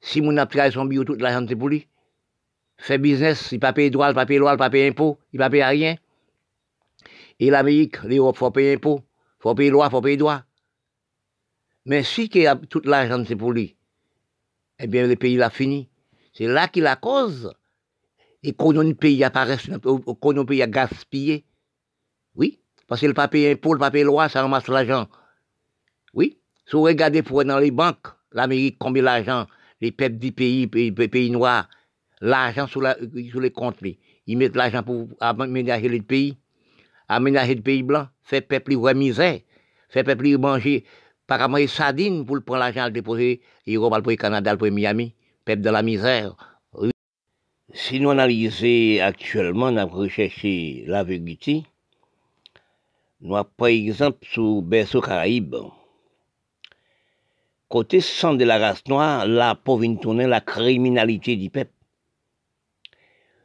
Si 0.00 0.20
mon 0.20 0.36
a 0.36 0.46
pris 0.46 0.70
son 0.70 0.84
bio, 0.84 1.04
toute 1.04 1.20
l'argent 1.20 1.44
c'est 1.48 1.56
pour 1.56 1.68
lui. 1.68 1.88
Fait 2.76 2.98
business, 2.98 3.50
il 3.52 3.60
pas 3.60 3.72
payer 3.72 3.90
droit, 3.90 4.10
il 4.10 4.14
pas 4.14 4.26
payer 4.26 4.38
loi, 4.38 4.52
il 4.52 4.58
pas 4.58 4.70
payer 4.70 4.94
il 5.32 5.38
pas 5.38 5.50
payer 5.50 5.64
rien. 5.64 5.96
Et 7.40 7.50
l'Amérique, 7.50 8.02
l'Europe, 8.02 8.36
faut 8.36 8.50
payer 8.50 8.74
impôt, 8.74 9.00
il 9.00 9.42
faut 9.42 9.54
payer 9.54 9.70
loi, 9.70 9.86
il 9.86 9.90
faut 9.90 10.00
payer 10.00 10.16
droit. 10.16 10.42
Mais 11.86 12.02
si 12.02 12.28
toute 12.68 12.86
l'argent 12.86 13.24
c'est 13.26 13.36
pour 13.36 13.52
lui, 13.52 13.76
eh 14.78 14.86
bien, 14.86 15.06
le 15.06 15.16
pays 15.16 15.36
l'a 15.36 15.50
fini. 15.50 15.88
C'est 16.32 16.46
là 16.46 16.68
qu'il 16.68 16.86
a 16.86 16.96
cause. 16.96 17.52
Et 18.42 18.52
qu'on 18.52 18.76
a 18.76 18.84
un 18.84 18.92
pays 18.92 19.22
apparaît, 19.22 19.58
qu'on 20.20 20.36
a 20.36 20.40
un 20.40 20.44
pays 20.44 20.62
à 20.62 20.66
gaspiller. 20.66 21.44
Oui, 22.34 22.58
parce 22.88 23.00
que 23.00 23.06
le 23.06 23.14
papier 23.14 23.52
impôt, 23.52 23.74
le 23.74 23.78
papier 23.78 24.02
loi, 24.02 24.28
ça 24.28 24.42
ramasse 24.42 24.66
l'argent. 24.66 25.06
Oui, 26.12 26.38
si 26.66 26.72
vous 26.72 26.82
regardez 26.82 27.22
pour 27.22 27.44
dans 27.44 27.58
les 27.58 27.70
banques, 27.70 28.08
l'Amérique, 28.32 28.76
combien 28.78 29.04
d'argent, 29.04 29.46
les 29.80 29.92
peuples 29.92 30.16
du 30.16 30.32
pays, 30.32 30.68
les 30.72 31.08
pays 31.08 31.30
noirs, 31.30 31.68
l'argent 32.20 32.66
sur, 32.66 32.82
les 32.82 33.50
comptes, 33.52 33.78
ils 34.26 34.36
mettent 34.36 34.56
l'argent 34.56 34.82
pour 34.82 35.08
aménager 35.20 35.88
le 35.88 36.02
pays, 36.02 36.36
aménager 37.08 37.54
le 37.54 37.62
pays 37.62 37.82
blanc, 37.82 38.08
faire 38.22 38.42
peuple 38.42 38.74
ouais 38.74 38.94
misère, 38.94 39.40
faire 39.88 40.04
peuple 40.04 40.36
manger 40.38 40.84
par 41.26 41.48
manger 41.48 41.68
sardines 41.68 42.26
pour 42.26 42.42
prendre 42.42 42.60
l'argent, 42.60 42.86
le 42.86 42.90
déposer, 42.90 43.40
et 43.66 43.76
pour 43.76 43.96
le 43.96 44.16
Canada, 44.16 44.56
pour 44.56 44.70
Miami, 44.70 45.14
peuple 45.44 45.62
de 45.62 45.70
la 45.70 45.82
misère, 45.82 46.36
si 47.74 48.00
nous 48.00 48.10
analysons 48.10 49.02
actuellement, 49.02 49.70
nous 49.70 49.78
avons 49.78 49.98
recherché 49.98 50.84
la 50.86 51.04
vérité, 51.04 51.62
nous 53.20 53.34
avons 53.36 53.48
par 53.56 53.68
exemple 53.68 54.26
sous 54.30 54.62
Berceau 54.62 55.00
Caraïbe, 55.00 55.56
côté 57.68 58.00
sang 58.00 58.34
de 58.34 58.44
la 58.44 58.58
race 58.58 58.86
noire, 58.88 59.26
la 59.26 59.54
pauvre 59.54 59.86
tourner 60.00 60.26
la 60.26 60.40
criminalité 60.42 61.36
du 61.36 61.48
peuple. 61.48 61.72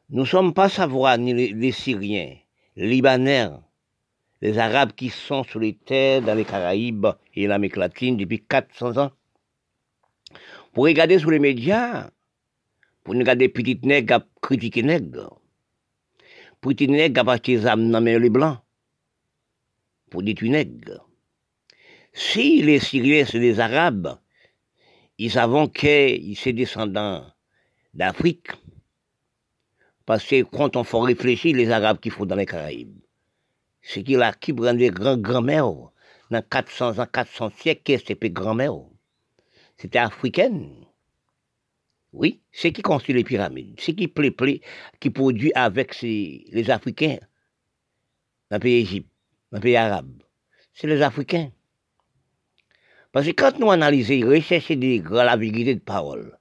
Nous 0.10 0.22
ne 0.22 0.28
sommes 0.28 0.54
pas 0.54 0.68
savoir 0.68 1.18
ni 1.18 1.34
les, 1.34 1.72
Syriens, 1.72 2.36
les 2.76 2.88
Libanais, 2.88 3.50
les 4.42 4.58
Arabes 4.58 4.92
qui 4.92 5.10
sont 5.10 5.44
sur 5.44 5.60
les 5.60 5.74
terres 5.74 6.22
dans 6.22 6.36
les 6.36 6.46
Caraïbes 6.46 7.08
et 7.34 7.48
l'Amérique 7.48 7.78
latine 7.78 8.18
depuis 8.18 8.44
400 8.44 8.98
ans. 8.98 9.12
Pour 10.78 10.86
regarder 10.86 11.18
sur 11.18 11.32
les 11.32 11.40
médias, 11.40 12.12
pour 13.04 13.16
regarder 13.16 13.50
petites 13.50 13.84
nègres 13.84 14.14
à 14.14 14.28
critiquer 14.44 14.84
nègres, 14.84 15.42
petits 16.62 16.88
nègres 16.88 17.28
à 17.28 17.34
acheter 17.34 17.58
des 17.58 17.64
dans 17.64 18.00
les 18.00 18.30
blancs, 18.30 18.60
pour 20.12 20.22
détruire 20.22 20.52
nègres. 20.52 21.04
Si 22.14 22.62
les 22.62 22.78
Syriens, 22.78 23.26
c'est 23.26 23.40
des 23.40 23.60
Arabes, 23.60 24.20
ils 25.18 25.32
savent 25.32 25.72
qu'ils 25.72 26.38
sont 26.38 26.52
descendants 26.52 27.26
d'Afrique, 27.96 28.52
parce 30.06 30.28
que 30.28 30.44
quand 30.44 30.76
on 30.76 30.84
faut 30.84 31.00
réfléchir, 31.00 31.56
les 31.56 31.72
Arabes 31.72 32.00
qui 32.00 32.12
font 32.12 32.28
dans 32.28 32.36
les 32.36 32.46
Caraïbes, 32.46 33.00
c'est 33.82 34.04
qu'il 34.04 34.22
a 34.22 34.32
qui 34.32 34.54
prend 34.54 34.76
des 34.76 34.92
grands-grand-mères, 34.92 35.90
dans 36.30 36.44
400 36.48 37.00
ans, 37.00 37.08
400 37.12 37.50
siècles, 37.58 37.82
que 37.84 37.98
c'était 37.98 38.30
grand-mère 38.30 38.76
C'était 39.78 40.00
africaine. 40.00 40.86
Oui, 42.14 42.42
c'est 42.52 42.72
qui 42.72 42.82
construit 42.82 43.14
les 43.14 43.24
pyramides, 43.24 43.76
c'est 43.80 43.94
qui 43.94 44.08
plaît, 44.08 44.34
qui 45.00 45.10
produit 45.10 45.52
avec 45.54 46.02
les 46.02 46.70
Africains? 46.70 47.18
Dans 48.50 48.58
le 48.58 48.62
pays 48.62 48.82
Égypte, 48.82 49.10
dans 49.52 49.58
le 49.58 49.62
pays 49.62 49.76
arabe. 49.76 50.24
C'est 50.74 50.88
les 50.88 51.02
Africains. 51.02 51.52
Parce 53.12 53.26
que 53.26 53.32
quand 53.32 53.60
nous 53.60 53.72
analysons, 53.72 54.28
recherchons 54.28 54.76
des, 54.76 55.04
la 55.12 55.36
de 55.36 55.80
parole, 55.80 56.38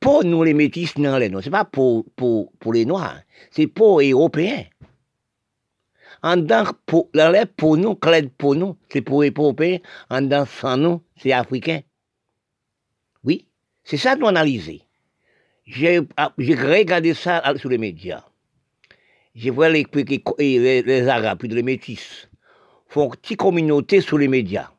pour 0.00 0.24
nous 0.24 0.42
les 0.42 0.54
métis 0.54 0.96
non 0.98 1.18
les 1.18 1.28
noirs, 1.28 1.44
c'est 1.44 1.50
pas 1.50 1.64
pour, 1.64 2.04
pour, 2.16 2.72
les 2.72 2.84
noirs, 2.84 3.20
c'est 3.50 3.66
pour 3.66 4.00
les 4.00 4.10
européens. 4.10 4.64
En 6.22 6.36
dans, 6.36 6.64
pour, 6.86 7.08
nous, 7.76 8.76
c'est 8.90 9.02
pour 9.02 9.22
les 9.22 9.30
européens, 9.30 9.78
en 10.10 10.22
dans 10.22 10.46
sans 10.46 10.76
nous, 10.76 11.02
c'est 11.16 11.32
africain. 11.32 11.80
C'est 13.84 13.96
ça 13.96 14.16
nous 14.16 14.26
analyser. 14.26 14.82
J'ai 15.66 15.98
regardé 15.98 17.14
ça 17.14 17.42
sur 17.56 17.68
les 17.68 17.78
médias. 17.78 18.24
Je 19.34 19.50
vois 19.50 19.68
les, 19.68 19.86
les, 20.38 20.82
les 20.82 21.08
Arabes, 21.08 21.38
puis 21.38 21.48
les 21.48 21.62
métis, 21.62 22.28
font 22.88 23.04
une 23.04 23.10
petite 23.12 23.38
communauté 23.38 24.00
sur 24.00 24.18
les 24.18 24.28
médias. 24.28 24.70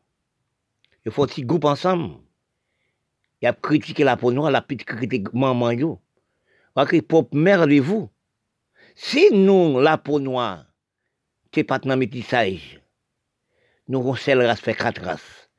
Il 1.06 1.12
faut 1.12 1.24
un 1.24 1.42
groupe 1.44 1.66
ensemble. 1.66 2.16
Il 3.42 3.48
a 3.48 3.54
critiqué 3.54 4.04
la 4.04 4.18
peau 4.18 4.32
noire, 4.32 4.52
la 4.52 4.62
petite 4.62 4.86
critiqué 4.86 5.24
maman 5.34 5.72
yo. 5.72 6.00
Parce 6.74 7.02
pour 7.02 7.28
mère 7.34 7.68
de 7.68 7.80
vous. 7.80 8.10
Si 8.96 9.30
nous, 9.32 9.80
la 9.80 9.98
peau 9.98 10.20
noire, 10.20 10.66
c'est 11.54 11.64
pas 11.64 11.80
dans 11.80 11.98
métissage, 11.98 12.82
nous 13.88 14.00
avons 14.00 14.16
seule 14.16 14.46
race 14.46 14.60
fait 14.60 14.76
quatre 14.76 15.02
races. 15.02 15.50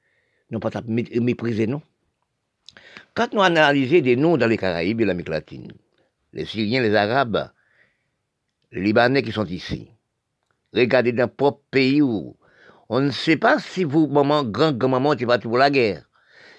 Nous 0.50 0.60
pas 0.60 0.70
mépriser 0.86 1.66
nous. 1.66 1.82
Quand 3.14 3.32
nous 3.34 3.42
analysons 3.42 4.00
des 4.00 4.16
noms 4.16 4.38
dans 4.38 4.46
les 4.46 4.56
Caraïbes 4.56 5.02
et 5.02 5.04
l'Amérique 5.04 5.28
latine, 5.28 5.72
les 6.32 6.46
Syriens, 6.46 6.80
les 6.80 6.94
Arabes, 6.94 7.50
les 8.70 8.80
Libanais 8.80 9.22
qui 9.22 9.32
sont 9.32 9.44
ici, 9.44 9.90
regardez 10.72 11.12
dans 11.12 11.28
propre 11.28 11.60
pays 11.70 12.00
où 12.00 12.36
on 12.88 13.00
ne 13.00 13.10
sait 13.10 13.36
pas 13.36 13.58
si 13.58 13.84
vous, 13.84 14.06
maman, 14.06 14.44
grand-grand-maman, 14.44 15.14
tu 15.16 15.24
es 15.24 15.26
parti 15.26 15.46
pour 15.46 15.58
la 15.58 15.70
guerre. 15.70 16.08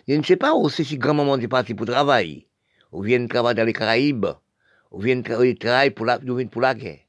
Je 0.08 0.14
ne 0.14 0.24
sais 0.24 0.36
pas 0.36 0.54
aussi 0.54 0.86
si 0.86 0.98
grand-maman 0.98 1.38
est 1.38 1.48
parti 1.48 1.74
pour 1.74 1.88
le 1.88 1.94
travail. 1.94 2.46
Ou 2.92 3.02
vient 3.02 3.26
travailler 3.26 3.56
dans 3.56 3.66
les 3.66 3.74
Caraïbes. 3.74 4.28
Ou 4.92 5.00
vient 5.00 5.22
travailler 5.22 5.92
pour 5.92 6.06
la, 6.06 6.20
pour 6.20 6.62
la 6.62 6.76
guerre. 6.76 7.00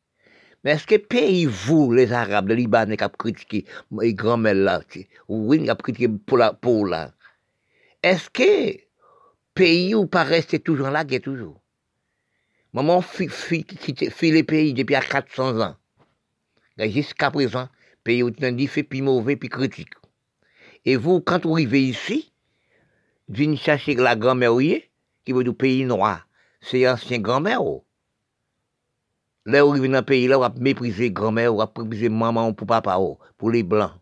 Mais 0.62 0.72
est-ce 0.72 0.87
que 0.87 0.96
pays, 0.96 1.44
vous, 1.44 1.92
les 1.92 2.12
Arabes, 2.12 2.48
les 2.48 2.57
Libanais, 2.57 2.96
qui 2.96 3.04
ont 3.04 3.09
critiqué 3.11 3.66
les 4.00 4.14
grand-mères 4.14 4.54
là, 4.54 4.80
ou 5.28 5.54
qui 5.54 5.70
ont 5.70 5.76
critiqué 5.76 6.09
pour 6.09 6.38
la, 6.38 6.54
pour 6.54 6.87
là, 6.87 7.12
est-ce 8.02 8.30
que 8.30 8.84
pays 9.54 9.94
où 9.94 10.06
pas 10.06 10.24
rester 10.24 10.58
toujours 10.58 10.90
la 10.90 11.04
guerre, 11.04 11.20
toujours? 11.22 11.60
Maman 12.72 13.00
fait 13.00 13.28
les 14.22 14.42
pays 14.42 14.74
depuis 14.74 14.94
400 14.94 15.60
ans. 15.60 15.76
Jusqu'à 16.78 17.30
présent, 17.30 17.68
pays 18.02 18.22
où 18.24 18.30
dit 18.30 18.66
fait 18.66 18.82
puis 18.82 19.00
mauvais 19.00 19.36
puis 19.36 19.48
critique. 19.48 19.94
Et 20.84 20.96
vous, 20.96 21.20
quand 21.20 21.44
vous 21.44 21.52
arrivez 21.54 21.84
ici, 21.84 22.32
vous 23.28 23.56
chercher 23.56 23.94
la 23.94 24.16
grand-mère 24.16 24.56
qui 25.24 25.32
veut 25.32 25.44
du 25.44 25.54
pays 25.54 25.84
noir. 25.84 26.26
C'est 26.60 26.88
ancien 26.88 27.18
grand-mère. 27.20 27.60
Là, 29.46 29.62
vous 29.62 29.70
arrivez 29.70 29.88
dans 29.88 29.98
le 29.98 30.04
pays, 30.04 30.26
là, 30.26 30.36
vous 30.36 30.60
mépriser 30.60 31.10
grand-mère, 31.10 31.54
vous 31.54 31.62
mépriser 31.78 32.08
maman 32.08 32.52
pour 32.52 32.66
papa, 32.66 32.98
pour 33.38 33.50
les 33.50 33.62
blancs. 33.62 33.92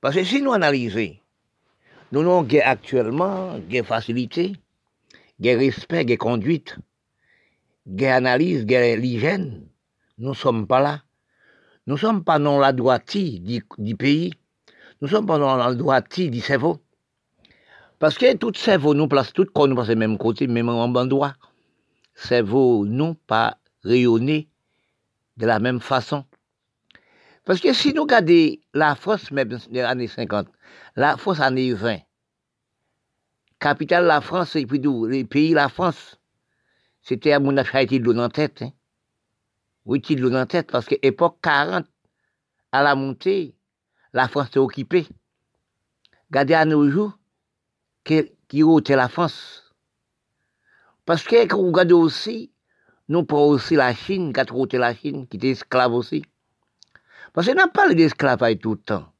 Parce 0.00 0.14
que 0.14 0.24
si 0.24 0.42
nous 0.42 0.52
analysons, 0.52 1.16
nous 2.12 2.20
avons 2.20 2.46
actuellement 2.64 3.58
des 3.58 3.82
facilité, 3.82 4.56
des 5.38 5.56
respect, 5.56 6.04
des 6.04 6.16
conduite, 6.16 6.76
des 7.84 8.06
analyse, 8.06 8.64
des 8.64 8.96
l'hygiène. 8.96 9.66
Nous 10.18 10.30
ne 10.30 10.34
sommes 10.34 10.66
pas 10.66 10.80
là. 10.80 11.02
Nous 11.86 11.94
ne 11.94 12.00
sommes 12.00 12.24
pas 12.24 12.38
dans 12.38 12.58
la 12.58 12.72
droitie 12.72 13.40
du, 13.40 13.96
pays. 13.96 14.32
Nous 15.00 15.08
ne 15.08 15.12
sommes 15.12 15.26
pas 15.26 15.38
dans 15.38 15.56
la 15.56 15.74
droitie 15.74 16.30
du 16.30 16.40
cerveau. 16.40 16.78
Parce 17.98 18.18
que 18.18 18.36
tout 18.36 18.52
cerveau 18.54 18.94
nous 18.94 19.08
place 19.08 19.32
tout 19.32 19.46
quand 19.52 19.66
nous 19.66 19.76
passons 19.76 19.96
même 19.96 20.18
côté, 20.18 20.46
même 20.46 20.68
en 20.68 20.84
endroit. 20.84 21.34
Cerveau 22.14 22.84
nous 22.86 23.14
pas 23.14 23.58
rayonné 23.84 24.48
de 25.36 25.46
la 25.46 25.58
même 25.58 25.80
façon. 25.80 26.24
Parce 27.44 27.60
que 27.60 27.72
si 27.72 27.92
nous 27.94 28.02
regardons 28.02 28.56
la 28.74 28.94
France, 28.96 29.30
même 29.30 29.56
des 29.70 29.80
années 29.80 30.08
50, 30.08 30.48
la 30.96 31.18
France 31.18 31.40
années 31.40 31.74
20, 31.74 31.98
capitale 33.60 34.06
la 34.06 34.22
France, 34.22 34.56
et 34.56 34.64
puis 34.64 34.80
les 34.80 35.24
pays 35.24 35.52
la 35.52 35.68
France, 35.68 36.18
c'était 37.02 37.32
à 37.32 37.38
mon 37.38 37.54
affaire 37.58 37.86
de 37.86 37.98
l'eau 37.98 38.18
en 38.18 38.30
tête. 38.30 38.62
Hein 38.62 38.72
oui, 39.84 40.00
il 40.08 40.20
l'eau 40.20 40.34
en 40.34 40.46
tête, 40.46 40.70
parce 40.72 40.86
que 40.86 40.94
époque 41.02 41.38
40, 41.42 41.86
à 42.72 42.82
la 42.82 42.94
montée, 42.94 43.54
la 44.14 44.26
France 44.26 44.48
est 44.54 44.58
occupée. 44.58 45.06
Regardez 46.30 46.54
à 46.54 46.64
nos 46.64 46.88
jours, 46.90 47.18
qui, 48.02 48.32
qui 48.48 48.62
était 48.78 48.96
la 48.96 49.10
France. 49.10 49.74
Parce 51.04 51.22
que 51.22 51.46
quand 51.46 51.58
vous 51.58 51.66
regardez 51.66 51.92
aussi, 51.92 52.50
nous 53.08 53.24
prenons 53.24 53.48
aussi 53.48 53.76
la 53.76 53.94
Chine, 53.94 54.32
qui 54.32 54.40
a 54.40 54.78
la 54.78 54.94
Chine, 54.94 55.28
qui 55.28 55.36
était 55.36 55.50
esclave 55.50 55.92
aussi. 55.92 56.24
Parce 57.34 57.46
qu'on 57.46 57.54
n'a 57.54 57.68
pas 57.68 57.92
d'esclavage 57.92 58.58
tout 58.60 58.72
le 58.72 58.78
temps. 58.78 59.12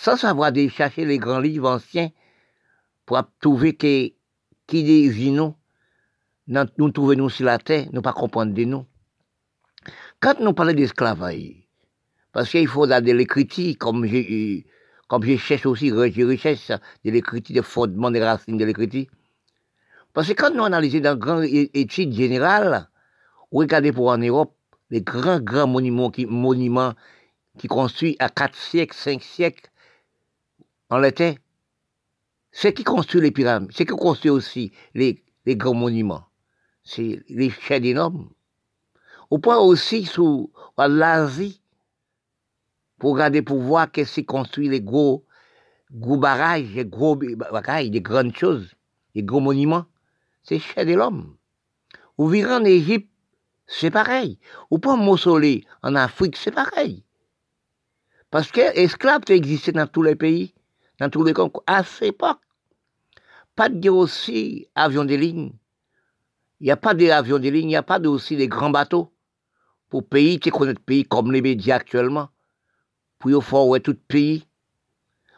Sans 0.00 0.16
savoir 0.16 0.52
de 0.52 0.68
chercher 0.68 1.04
les 1.04 1.18
grands 1.18 1.40
livres 1.40 1.68
anciens 1.68 2.10
pour 3.04 3.20
trouver 3.40 3.74
que, 3.74 4.10
qui 4.68 4.84
des 4.84 5.30
nous, 5.32 5.56
nous 6.46 6.90
trouvons 6.92 7.16
nous 7.16 7.28
sur 7.28 7.46
la 7.46 7.58
terre, 7.58 7.88
nous 7.92 8.00
pas 8.00 8.12
comprendre 8.12 8.54
de. 8.54 8.64
Quand 10.20 10.38
nous 10.38 10.52
parlons 10.52 10.72
d'esclavage, 10.72 11.66
parce 12.30 12.48
qu'il 12.48 12.68
faut 12.68 12.86
dans 12.86 13.04
l'écriture, 13.04 13.74
comme 13.76 14.06
je, 14.06 14.60
comme 15.08 15.24
je 15.24 15.36
cherche 15.36 15.66
aussi, 15.66 15.88
je 15.88 16.24
recherche 16.24 16.68
de 16.68 17.10
l'écriture, 17.10 17.54
des 17.54 17.62
fondements 17.62 18.12
des 18.12 18.22
racines 18.22 18.56
de 18.56 18.64
l'écriture. 18.64 19.06
Parce 20.12 20.28
que 20.28 20.34
quand 20.34 20.54
nous 20.54 20.62
analysons 20.64 21.00
dans 21.00 21.14
une 21.14 21.18
grande 21.18 21.44
étude 21.44 22.12
générale, 22.12 22.88
regardez 23.50 23.90
pour 23.90 24.10
en 24.10 24.18
Europe, 24.18 24.54
les 24.90 25.02
grands, 25.02 25.40
grands 25.40 25.66
monuments 25.66 26.10
qui, 26.12 26.24
monuments 26.24 26.94
qui 27.58 27.66
construits 27.66 28.14
à 28.20 28.28
4 28.28 28.54
siècles, 28.54 28.96
5 28.96 29.22
siècles, 29.22 29.70
en 30.90 30.98
l'été, 30.98 31.38
c'est 32.50 32.72
qui 32.72 32.84
construit 32.84 33.20
les 33.20 33.30
pyramides, 33.30 33.70
c'est 33.74 33.84
qui 33.84 33.94
construit 33.94 34.30
aussi 34.30 34.72
les, 34.94 35.22
les 35.46 35.56
grands 35.56 35.74
monuments? 35.74 36.24
C'est 36.82 37.22
les 37.28 37.50
chefs 37.50 37.82
des 37.82 37.94
hommes. 37.94 38.30
Au 39.30 39.38
point 39.38 39.58
aussi 39.58 40.06
sous 40.06 40.50
l'Asie, 40.78 41.60
pour 42.98 43.12
regarder, 43.12 43.42
pour 43.42 43.60
voir 43.60 43.90
qu'est-ce 43.92 44.14
qui 44.14 44.24
construit 44.24 44.68
les 44.68 44.80
gros, 44.80 45.26
barrages, 45.90 46.72
les 46.74 46.86
gros 46.86 47.16
barrages, 47.16 47.90
des 47.90 48.00
grandes 48.00 48.34
choses, 48.34 48.74
les 49.14 49.22
gros 49.22 49.40
monuments? 49.40 49.86
C'est 50.42 50.58
chez 50.58 50.86
de 50.86 50.94
l'homme. 50.94 51.36
Ou 52.16 52.28
virez 52.28 52.54
en 52.54 52.64
Égypte, 52.64 53.10
c'est 53.66 53.90
pareil. 53.90 54.38
Ou 54.70 54.78
pas 54.78 54.96
mausolée 54.96 55.66
en 55.82 55.94
Afrique, 55.94 56.36
c'est 56.36 56.50
pareil. 56.50 57.04
Parce 58.30 58.50
que 58.50 58.74
l'esclave 58.74 59.22
existait 59.28 59.72
dans 59.72 59.86
tous 59.86 60.02
les 60.02 60.16
pays, 60.16 60.54
dans 60.98 61.10
tous 61.10 61.24
les 61.24 61.32
concours, 61.32 61.64
à 61.66 61.84
cette 61.84 62.08
époque. 62.08 62.40
Pas 63.54 63.68
de 63.68 63.90
aussi 63.90 64.68
avion 64.74 65.04
de 65.04 65.14
ligne. 65.14 65.52
Il 66.60 66.64
n'y 66.64 66.70
a 66.70 66.76
pas 66.76 66.94
d'avions 66.94 67.38
de 67.38 67.48
ligne, 67.48 67.66
il 67.66 67.68
n'y 67.68 67.76
a 67.76 67.82
pas 67.82 68.00
aussi 68.00 68.36
des 68.36 68.48
grands 68.48 68.70
bateaux 68.70 69.12
pour 69.88 70.06
pays, 70.06 70.38
tu 70.38 70.50
connais 70.50 70.74
pays 70.74 71.04
comme 71.04 71.32
les 71.32 71.40
médias 71.40 71.76
actuellement, 71.76 72.28
pour 73.18 73.42
faire 73.42 73.66
ouais, 73.66 73.80
tout 73.80 73.96
pays. 74.06 74.46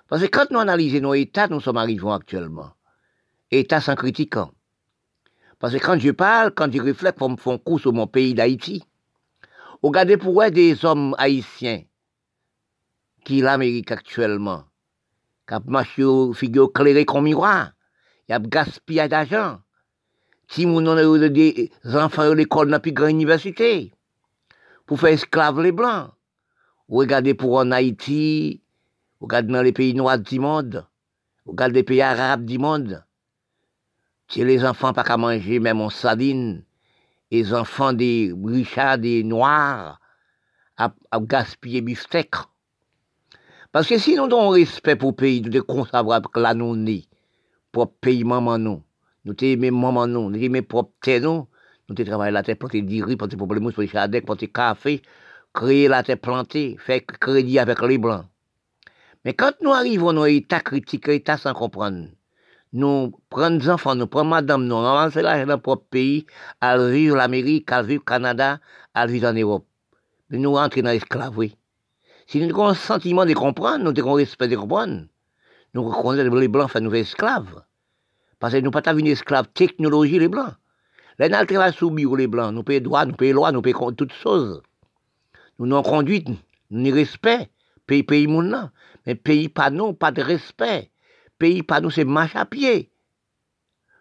Parce 0.09 0.23
que 0.23 0.27
quand 0.27 0.51
nous 0.51 0.59
analysons 0.59 1.01
nos 1.01 1.15
États, 1.15 1.47
nous 1.49 1.61
sommes 1.61 1.77
arrivés 1.77 2.11
actuellement. 2.11 2.73
État 3.51 3.81
sans 3.81 3.95
critiquant. 3.95 4.51
Parce 5.59 5.75
que 5.75 5.79
quand 5.79 5.99
je 5.99 6.11
parle, 6.11 6.53
quand 6.53 6.73
je 6.73 6.81
réfléchis 6.81 7.15
pour 7.15 7.31
me 7.31 7.37
un 7.49 7.59
coup 7.59 7.79
sur 7.79 7.93
mon 7.93 8.07
pays 8.07 8.35
d'Haïti, 8.35 8.83
regardez 9.83 10.17
pourquoi 10.17 10.51
des 10.51 10.85
hommes 10.85 11.15
haïtiens 11.19 11.83
qui 13.25 13.41
l'Amérique 13.41 13.93
actuellement, 13.93 14.65
ont 15.53 15.63
marché 15.67 16.05
au 16.05 16.33
figure 16.33 16.73
clairée 16.73 17.05
comme 17.05 17.25
miroir, 17.25 17.73
il 18.29 18.33
y 18.33 18.35
a 18.35 18.39
gaspillé 18.39 19.09
d'argent. 19.09 19.61
Si 20.49 20.67
nous 20.67 20.89
avons 20.89 21.29
des 21.29 21.71
enfants 21.95 22.31
à 22.31 22.35
l'école 22.35 22.67
dans 22.67 22.73
la 22.73 22.81
plus 22.81 22.93
grande 22.93 23.11
université, 23.11 23.93
pour 24.91 24.99
faire 24.99 25.13
esclaves 25.13 25.61
les 25.61 25.71
blancs. 25.71 26.11
Regardez 26.89 27.35
pour 27.35 27.59
en 27.59 27.71
Haïti, 27.71 28.61
regardez 29.21 29.53
dans 29.53 29.63
les 29.63 29.73
pays 29.73 29.95
noirs 29.95 30.19
du 30.19 30.41
monde, 30.41 30.85
regardez 31.47 31.75
les 31.75 31.83
pays 31.85 32.03
arabes 32.03 32.45
du 32.45 32.59
monde. 32.59 33.05
Les 34.35 34.65
enfants 34.65 34.93
pas 34.93 35.05
qu'à 35.05 35.17
manger, 35.17 35.61
même 35.61 35.81
en 35.81 35.91
sardine, 35.91 36.65
les 37.31 37.55
enfants 37.55 37.93
des 37.93 38.35
richards, 38.45 38.99
des 38.99 39.23
noirs, 39.23 40.01
à, 40.77 40.93
à 41.13 41.21
gaspiller 41.21 41.83
bifteck. 41.83 42.35
Parce 43.73 43.87
que 43.87 43.99
si 43.99 44.17
nous 44.17 44.25
avons 44.25 44.49
respect 44.49 44.97
pour 44.97 45.11
le 45.11 45.15
pays, 45.15 45.43
nous 45.43 45.49
devons 45.49 45.85
savoir 45.85 46.21
que 46.23 46.41
là 46.41 46.55
nous 46.55 46.75
sommes 46.75 47.03
pour 47.71 47.93
pays 47.93 48.25
maman 48.25 48.59
nous. 48.59 48.83
Nous 49.25 49.35
aimons 49.43 49.79
maman 49.79 50.09
nous, 50.09 50.29
nous 50.29 50.43
aimons 50.43 50.63
propre 50.63 50.93
terre 51.01 51.21
nous, 51.21 51.47
nous 51.89 51.95
travaillons 51.95 52.35
la 52.35 52.43
terre, 52.43 52.57
planter 52.57 52.83
du 52.83 53.05
riz, 53.05 53.17
planter 53.17 53.37
problème, 53.37 53.71
planter 53.71 53.87
chadec, 53.87 54.27
planter 54.27 54.49
café, 54.49 55.03
créer 55.55 55.87
la 55.87 56.03
terre 56.03 56.19
plantée, 56.19 56.77
faire 56.81 57.07
crédit 57.07 57.61
avec 57.61 57.81
les 57.83 57.99
blancs. 57.99 58.25
Mais 59.25 59.35
quand 59.35 59.53
nous 59.63 59.71
arrivons 59.71 60.15
dans 60.15 60.25
l'état 60.25 60.59
critique, 60.59 61.07
l'état 61.07 61.37
sans 61.37 61.55
comprendre, 61.55 62.09
nous 62.73 63.13
prenons 63.29 63.57
des 63.57 63.69
enfants, 63.69 63.95
nous 63.95 64.09
prenons 64.09 64.31
madame, 64.31 64.67
nous 64.67 64.77
ramassons 64.77 65.21
l'argent 65.21 65.43
dans 65.43 65.53
notre 65.53 65.63
propre 65.63 65.87
pays, 65.91 66.27
à 66.61 66.77
vivre 66.77 67.17
l'Amérique, 67.17 67.71
à 67.71 67.83
vivre 67.83 68.03
le 68.05 68.11
Canada, 68.11 68.59
à 68.95 69.07
vivre 69.07 69.29
en 69.29 69.33
Europe. 69.33 69.67
Mais 70.31 70.39
nous 70.39 70.55
rentrons 70.55 70.83
dans 70.83 70.91
l'esclaverie. 70.91 71.57
Si 72.31 72.39
nous 72.39 72.51
avons 72.51 72.69
un 72.69 72.75
sentiment 72.75 73.27
de 73.27 73.35
comprendre, 73.35 73.83
nous 73.83 74.01
avons 74.01 74.15
un 74.15 74.19
respect 74.19 74.47
de 74.47 74.55
comprendre, 74.55 75.03
nous 75.75 75.83
reconnaissons 75.83 76.33
les 76.37 76.47
Blancs 76.47 76.71
faire 76.71 76.81
nous 76.81 76.95
esclaves. 76.95 77.65
Parce 78.39 78.55
que 78.55 78.61
nous 78.61 78.71
pas 78.71 78.93
une 78.93 79.09
esclave 79.09 79.49
technologie, 79.53 80.21
les 80.21 80.29
Blancs. 80.29 80.55
Les 81.19 81.29
nous 81.29 81.45
travaillons 81.45 81.73
sous 81.73 81.93
les 82.15 82.29
Blancs, 82.29 82.55
nous 82.55 82.63
payons 82.63 82.85
droit, 82.85 83.05
nous 83.05 83.17
payons 83.17 83.35
loi, 83.35 83.51
nous 83.51 83.63
payons 83.63 83.91
toutes 83.91 84.13
choses. 84.13 84.63
Nous 85.59 85.67
n'avons 85.67 85.83
conduite, 85.83 86.29
nous 86.71 86.87
avons 86.87 86.95
respect. 86.95 87.51
Pays, 87.89 88.05
pays, 88.05 88.29
moun 88.29 88.71
Mais 89.09 89.17
pays, 89.17 89.49
pas 89.49 89.71
nous, 89.71 89.93
pas 89.93 90.13
de 90.13 90.23
respect. 90.23 90.93
Pays, 91.37 91.65
pas 91.65 91.81
nous, 91.81 91.91
c'est 91.91 92.05
marche 92.05 92.37
à 92.37 92.45
pied. 92.45 92.93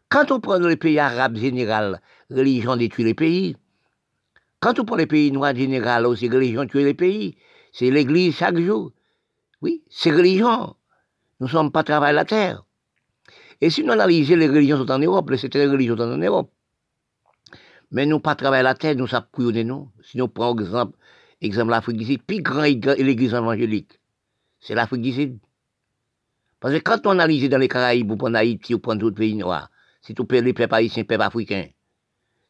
Quand 0.09 0.29
on 0.29 0.39
prend 0.39 0.59
les 0.59 0.77
pays 0.77 0.99
arabes 0.99 1.35
général, 1.35 1.99
religion 2.29 2.75
détruit 2.75 3.05
les 3.05 3.15
pays. 3.15 3.57
Quand 4.59 4.77
on 4.77 4.85
prend 4.85 4.97
les 4.97 5.07
pays 5.07 5.31
noirs 5.31 5.55
général, 5.55 6.05
aussi 6.05 6.29
religion 6.29 6.67
tue 6.67 6.83
les 6.83 6.93
pays. 6.93 7.35
C'est 7.71 7.91
l'église 7.91 8.35
chaque 8.35 8.57
jour. 8.57 8.91
Oui, 9.61 9.83
c'est 9.89 10.11
religion. 10.11 10.75
Nous 11.39 11.47
ne 11.47 11.51
sommes 11.51 11.71
pas 11.71 11.83
travail 11.83 12.15
la 12.15 12.25
terre. 12.25 12.63
Et 13.61 13.69
si 13.69 13.83
nous 13.83 13.91
analysons 13.91 14.35
les 14.35 14.47
religions 14.47 14.85
en 14.87 14.99
Europe, 14.99 15.31
c'était 15.37 15.59
les 15.59 15.71
religions 15.71 15.99
en 15.99 16.17
Europe. 16.17 16.51
Mais 17.91 18.05
nous 18.05 18.19
pas 18.19 18.35
travailler 18.35 18.63
la 18.63 18.75
terre, 18.75 18.95
nous 18.95 19.07
ça 19.07 19.27
nous. 19.37 19.91
Si 20.03 20.17
nous 20.17 20.27
prenons 20.27 20.59
exemple, 20.59 20.97
exemple 21.41 21.71
l'Afrique 21.71 21.97
du 21.97 22.05
Sud, 22.05 22.23
plus 22.23 22.41
grand 22.41 22.63
l'église 22.63 23.33
évangélique, 23.33 23.99
c'est 24.59 24.75
l'Afrique 24.75 25.01
du 25.01 25.11
Sud. 25.11 25.39
Parce 26.59 26.73
que 26.73 26.79
quand 26.79 27.05
on 27.07 27.11
analyse 27.11 27.49
dans 27.49 27.57
les 27.57 27.67
Caraïbes, 27.67 28.11
ou 28.11 28.17
prend 28.17 28.33
Haïti, 28.33 28.73
ou 28.73 28.79
prend 28.79 28.95
d'autres 28.95 29.15
pays 29.15 29.35
noirs, 29.35 29.69
c'est 30.01 30.13
tout 30.13 30.27
les 30.29 30.53
peuples 30.53 30.75
haïtiens, 30.75 31.03
peuples 31.03 31.23
africains. 31.23 31.67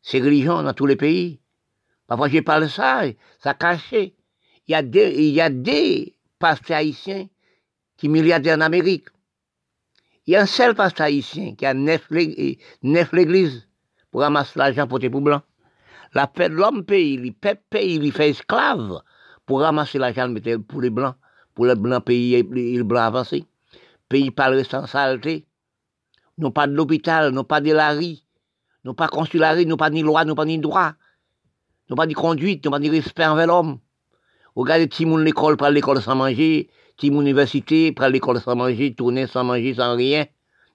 C'est 0.01 0.19
religion 0.19 0.62
dans 0.63 0.73
tous 0.73 0.86
les 0.86 0.95
pays. 0.95 1.39
Parfois, 2.08 2.27
je 2.27 2.39
parle 2.39 2.69
ça, 2.69 3.03
ça 3.39 3.53
caché. 3.53 4.15
Il 4.69 4.73
y 4.73 4.75
a 4.75 4.84
des, 4.84 5.15
il 5.17 5.34
y 5.34 6.13
pasteurs 6.38 6.77
haïtiens 6.77 7.27
qui 7.97 8.08
milliardaires 8.08 8.55
en 8.55 8.62
Amérique. 8.62 9.08
Il 10.27 10.34
y 10.34 10.36
a 10.36 10.41
un 10.41 10.45
seul 10.45 10.75
pasteur 10.75 11.08
haïtien 11.08 11.55
qui 11.55 11.65
a 11.65 11.73
neuf, 11.73 12.08
l'église 12.12 13.67
pour 14.12 14.21
ramasser 14.21 14.60
l'argent 14.60 14.86
pour 14.86 14.99
les 14.99 15.10
blancs. 15.10 15.41
La 16.13 16.27
paix 16.27 16.49
de 16.49 16.53
l'homme 16.53 16.86
pays, 16.86 17.15
il 17.15 17.36
il 17.82 18.12
fait 18.12 18.29
esclave 18.29 19.01
pour 19.47 19.62
ramasser 19.62 19.97
l'argent 19.97 20.32
pour 20.67 20.82
les 20.82 20.91
blancs, 20.91 21.15
pour 21.55 21.65
les 21.65 21.73
blancs 21.73 22.05
pays, 22.05 22.43
les 22.43 22.84
blancs 22.84 23.01
avancés. 23.01 23.45
Pays 24.08 24.29
pas 24.29 24.51
le 24.51 24.63
sans 24.63 24.86
saleté. 24.86 25.47
Nous 26.38 26.51
pas 26.51 26.67
de 26.67 26.73
l'hôpital, 26.73 27.32
nous 27.32 27.43
pas 27.43 27.60
de 27.60 27.71
la 27.71 27.93
rue, 27.93 28.17
nous 28.84 28.93
pas 28.93 29.08
consularité, 29.08 29.65
nous 29.65 29.77
pas 29.77 29.89
ni 29.89 30.03
loi, 30.03 30.25
nous 30.25 30.36
pas 30.36 30.45
ni 30.45 30.60
droit. 30.60 30.93
Nous 31.89 31.95
pas 31.95 32.05
de 32.05 32.13
conduite, 32.13 32.63
nous 32.63 32.71
pas 32.71 32.77
de 32.77 32.88
respect 32.88 33.25
envers 33.25 33.47
l'homme. 33.47 33.79
Regardez 34.55 34.88
Timoun 34.88 35.23
l'école, 35.23 35.57
prend 35.57 35.69
l'école 35.69 36.01
sans 36.01 36.15
manger, 36.15 36.69
Timoun 36.97 37.21
université, 37.21 37.91
prend 37.91 38.07
l'école 38.07 38.41
sans 38.41 38.55
manger, 38.55 38.93
tourner 38.93 39.27
sans 39.27 39.43
manger, 39.43 39.73
sans 39.75 39.95
rien, 39.95 40.25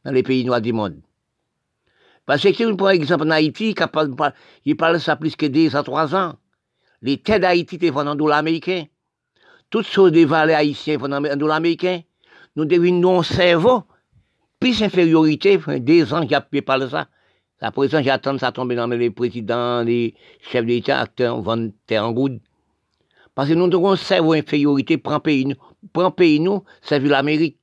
dans 0.04 0.12
les 0.12 0.22
pays 0.22 0.44
noirs 0.44 0.60
du 0.60 0.72
monde. 0.72 1.00
Parce 2.26 2.42
que 2.42 2.52
si 2.52 2.64
on 2.64 2.76
prend 2.76 2.90
exemple 2.90 3.26
en 3.26 3.30
Haïti, 3.30 3.74
il 4.64 4.76
parle 4.76 5.00
ça 5.00 5.16
plus 5.16 5.36
que 5.36 5.46
deux 5.46 5.74
à 5.76 5.82
trois 5.82 6.14
ans. 6.14 6.34
Les 7.02 7.18
terres 7.18 7.40
d'Haïti 7.40 7.76
étaient 7.76 7.90
vendant 7.90 8.14
dollar 8.14 8.38
américain. 8.38 8.84
Toutes 9.68 9.86
choses 9.86 10.12
des 10.12 10.24
vallées 10.24 10.54
haïtiennes 10.54 11.00
vendant 11.00 11.20
dollar 11.36 11.56
américain. 11.56 12.00
Nous 12.56 12.64
devinons 12.64 13.20
un 13.20 13.22
cerveau. 13.22 13.82
Plus 14.58 14.82
infériorité, 14.82 15.58
deux 15.80 16.14
ans 16.14 16.26
j'ai 16.26 16.38
pu 16.50 16.62
parler 16.62 16.88
ça. 16.88 17.08
À 17.60 17.70
présent, 17.70 18.02
j'attends 18.02 18.38
ça 18.38 18.52
tomber 18.52 18.74
dans 18.74 18.86
les 18.86 19.10
présidents, 19.10 19.82
les 19.82 20.14
chefs 20.40 20.64
d'État, 20.64 21.00
acteurs, 21.00 21.40
vendent 21.40 21.72
terre 21.86 22.06
en 22.06 22.12
goutte. 22.12 22.40
Parce 23.34 23.48
que 23.48 23.54
nous 23.54 23.68
devons 23.68 23.96
cerveau 23.96 24.32
infériorité, 24.32 24.96
prend 24.98 25.20
pays 25.20 25.46
nous, 25.46 25.56
prend 25.92 26.10
pays 26.10 26.40
nous, 26.40 26.62
c'est 26.82 27.00
l'Amérique. 27.00 27.58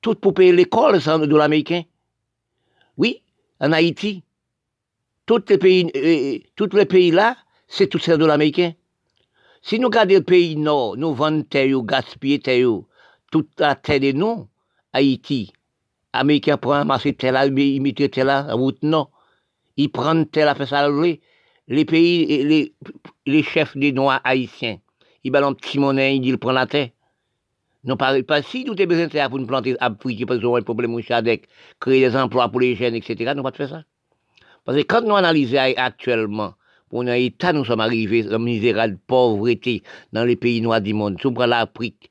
Tout 0.00 0.16
pour 0.16 0.34
payer 0.34 0.52
l'école, 0.52 1.00
c'est 1.00 1.18
de 1.18 1.36
l'américain. 1.36 1.82
Oui, 2.98 3.22
en 3.58 3.72
Haïti, 3.72 4.22
tous 5.24 5.42
les 5.48 5.56
pays, 5.56 5.90
euh, 5.96 6.38
tous 6.56 6.76
les 6.76 6.84
pays 6.84 7.10
là, 7.10 7.36
c'est 7.66 7.86
tout 7.86 7.98
ça 7.98 8.18
de 8.18 8.26
l'américain. 8.26 8.72
Si 9.62 9.78
nous 9.78 9.88
regardons 9.88 10.16
le 10.16 10.22
pays 10.22 10.56
nord, 10.56 10.98
nous 10.98 11.14
vendons 11.14 11.42
terre, 11.42 11.80
gaspillons 11.82 12.38
terre, 12.38 12.68
toute 13.32 13.48
la 13.58 13.74
terre 13.76 14.00
de 14.00 14.12
nous, 14.12 14.46
Haïti, 14.92 15.52
Américain 16.12 16.58
prend 16.58 16.84
marché 16.84 17.14
terre 17.14 17.32
là, 17.32 17.48
met 17.48 17.92
terre 17.94 18.26
là, 18.26 18.52
route 18.52 18.82
non. 18.82 19.08
Ils 19.78 19.90
prennent 19.90 20.26
terre 20.26 20.46
là, 20.46 20.54
fait 20.54 20.66
ça 20.66 20.86
Les 21.68 21.84
pays, 21.84 22.72
les, 23.26 23.42
chefs 23.42 23.76
des 23.76 23.92
Noirs 23.92 24.20
haïtiens, 24.24 24.78
ils 25.22 25.30
balancent 25.30 25.56
petit 25.56 25.78
monnaie, 25.78 26.16
ils 26.16 26.20
disent, 26.20 26.36
prennent 26.36 26.54
la 26.54 26.66
terre. 26.66 26.90
Non, 27.84 27.96
pas, 27.96 28.14
si 28.42 28.64
nous 28.64 28.72
avons 28.72 28.86
besoin 28.86 29.06
de 29.06 29.10
terre 29.10 29.28
pour 29.28 29.38
nous 29.38 29.46
planter 29.46 29.76
Afrique, 29.80 30.26
parce 30.26 30.40
qu'on 30.40 30.54
a 30.54 30.58
un 30.58 30.62
problème 30.62 30.98
avec 31.10 31.48
créer 31.80 32.08
des 32.08 32.16
emplois 32.16 32.48
pour 32.48 32.60
les 32.60 32.74
jeunes, 32.74 32.94
etc. 32.94 33.32
Nous 33.34 33.42
pas 33.42 33.52
faire 33.52 33.68
ça. 33.68 33.84
Parce 34.64 34.78
que 34.78 34.82
quand 34.82 35.02
nous 35.02 35.14
analysons 35.14 35.74
actuellement, 35.76 36.54
pour 36.88 37.02
un 37.02 37.12
état, 37.14 37.52
nous 37.52 37.64
sommes 37.64 37.80
arrivés 37.80 38.22
dans 38.22 38.32
la 38.32 38.38
misérable 38.38 38.98
pauvreté 39.06 39.82
dans 40.12 40.24
les 40.24 40.36
pays 40.36 40.60
noirs 40.60 40.80
du 40.80 40.94
monde. 40.94 41.18
Si 41.20 41.26
on 41.26 41.34
prend 41.34 41.46
l'Afrique, 41.46 42.10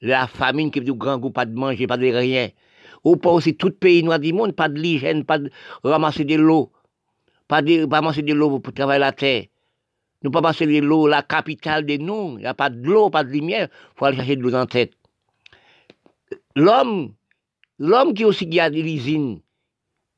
la 0.00 0.26
famine 0.26 0.70
qui 0.70 0.80
fait 0.80 0.84
du 0.84 0.94
grand 0.94 1.18
goût, 1.18 1.30
pas 1.30 1.46
de 1.46 1.54
manger, 1.54 1.86
pas 1.86 1.96
de 1.96 2.06
rien. 2.06 2.48
Ou 3.04 3.16
pas 3.16 3.30
aussi 3.30 3.56
tout 3.56 3.70
pays 3.70 4.02
noir 4.02 4.18
du 4.18 4.32
monde, 4.32 4.54
pas 4.54 4.68
de 4.68 4.78
l'hygiène, 4.78 5.24
pas 5.24 5.38
de 5.38 5.50
ramasser 5.84 6.24
de 6.24 6.36
l'eau, 6.36 6.72
pas 7.52 7.60
de 7.60 7.86
ramasser 7.90 8.22
de 8.22 8.32
l'eau 8.32 8.60
pour 8.60 8.72
travailler 8.72 9.00
la 9.00 9.12
terre. 9.12 9.44
Nous 10.22 10.30
pas 10.30 10.40
passer 10.40 10.66
de 10.66 10.78
l'eau, 10.80 11.06
la 11.06 11.22
capitale 11.22 11.84
de 11.84 11.98
nous, 11.98 12.38
il 12.38 12.42
n'y 12.42 12.46
a 12.46 12.54
pas 12.54 12.70
de 12.70 12.82
l'eau, 12.82 13.10
pas 13.10 13.24
de 13.24 13.30
lumière, 13.30 13.68
il 13.70 13.98
faut 13.98 14.06
aller 14.06 14.16
chercher 14.16 14.36
de 14.36 14.42
l'eau 14.42 14.48
la 14.48 14.66
tête 14.66 14.94
l'homme, 16.56 17.12
l'homme 17.78 18.14
qui 18.14 18.24
aussi 18.24 18.48
qui 18.48 18.58
a 18.58 18.70
de 18.70 18.80
l'usine, 18.80 19.40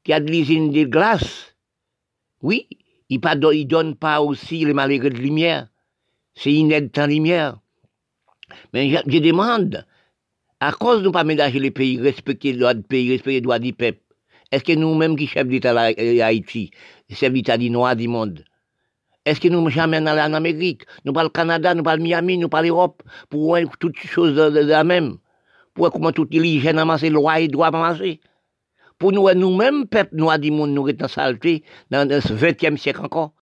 qui 0.04 0.12
a 0.12 0.20
de 0.20 0.30
l'usine 0.30 0.70
de 0.70 0.84
glace, 0.84 1.56
oui, 2.40 2.68
il 3.08 3.18
ne 3.18 3.64
donne 3.64 3.96
pas 3.96 4.20
aussi 4.20 4.64
les 4.64 4.72
malheureux 4.72 5.10
de 5.10 5.18
lumière. 5.18 5.66
C'est 6.34 6.54
une 6.54 6.70
aide 6.70 6.96
en 6.98 7.06
lumière. 7.06 7.58
Mais 8.72 8.90
je, 8.90 9.18
demande, 9.18 9.84
à 10.60 10.70
cause 10.70 11.00
de 11.00 11.08
ne 11.08 11.12
pas 11.12 11.24
ménager 11.24 11.58
les 11.58 11.72
pays, 11.72 11.98
respecter 12.00 12.52
les 12.52 12.58
droits 12.58 12.74
du 12.74 12.82
pays, 12.82 13.10
respecter 13.10 13.32
les 13.32 13.40
droits 13.40 13.58
du 13.58 13.72
peuple, 13.72 14.03
est-ce 14.54 14.64
que 14.64 14.72
nous-mêmes 14.72 15.16
qui 15.16 15.26
chefs 15.26 15.48
d'État 15.48 15.78
Haïti, 15.78 16.70
chefs 17.10 17.32
d'État 17.32 17.58
du 17.58 17.70
noir 17.70 17.96
du 17.96 18.06
monde, 18.06 18.44
est-ce 19.24 19.40
que 19.40 19.48
nous 19.48 19.68
jamais 19.68 19.96
allés 19.96 20.20
en 20.20 20.34
Amérique 20.34 20.82
Nous 21.04 21.12
parlons 21.12 21.30
Canada, 21.30 21.74
nous 21.74 21.82
parlons 21.82 22.04
Miami, 22.04 22.38
nous 22.38 22.48
parlons 22.48 22.68
Europe, 22.68 23.02
pour 23.30 23.44
voir 23.44 23.62
toutes 23.80 23.96
choses 23.98 24.36
de 24.36 24.60
la 24.60 24.84
même 24.84 25.16
pour 25.74 25.90
comment 25.90 26.12
toute 26.12 26.32
l'hygiène 26.32 26.78
a 26.78 26.84
massé, 26.84 27.10
loi 27.10 27.40
et 27.40 27.48
droit 27.48 27.74
à 27.74 27.94
Pour 28.98 29.12
nous, 29.12 29.28
nous-mêmes, 29.34 29.86
peuple 29.86 30.14
noir 30.14 30.38
du 30.38 30.52
monde, 30.52 30.70
nous 30.70 30.86
sommes 30.86 31.08
saleté 31.08 31.64
dans 31.90 32.08
ce 32.08 32.32
20e 32.32 32.76
siècle 32.76 33.00
encore. 33.00 33.32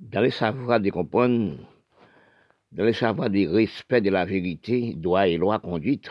Dans 0.00 0.20
le 0.20 0.30
savoir 0.30 0.80
de 0.80 0.90
comprendre, 0.90 1.56
dans 2.72 2.84
le 2.84 2.92
savoir 2.92 3.30
du 3.30 3.48
respect 3.48 4.00
de 4.00 4.10
la 4.10 4.24
vérité, 4.24 4.94
droit 4.96 5.28
et 5.28 5.36
loi 5.36 5.60
conduite, 5.60 6.10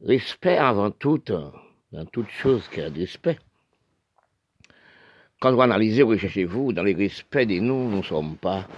respect 0.00 0.58
avant 0.58 0.92
tout, 0.92 1.20
dans 1.92 2.04
toute 2.06 2.28
chose 2.28 2.68
qui 2.68 2.80
a 2.80 2.88
respect. 2.88 3.38
Quand 5.40 5.52
vous 5.52 5.60
analysez, 5.60 6.02
recherchez-vous, 6.02 6.72
dans 6.72 6.82
le 6.82 6.94
respect 6.94 7.46
de 7.46 7.58
nous, 7.60 7.88
nous 7.88 7.98
ne 7.98 8.02
sommes 8.02 8.36
pas 8.36 8.68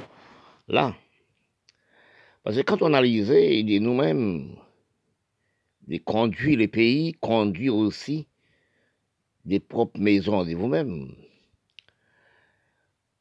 là. 0.69 0.95
Parce 2.43 2.57
que 2.57 2.63
quand 2.63 2.83
on 2.83 2.87
analyse 2.87 3.29
de 3.29 3.79
nous-mêmes, 3.79 4.57
de 5.89 5.99
conduire 5.99 6.59
les 6.59 6.69
pays, 6.69 7.15
conduire 7.15 7.75
aussi 7.75 8.27
des 9.45 9.61
propres 9.61 9.99
maisons 9.99 10.45
de 10.45 10.55
vous-même. 10.55 11.15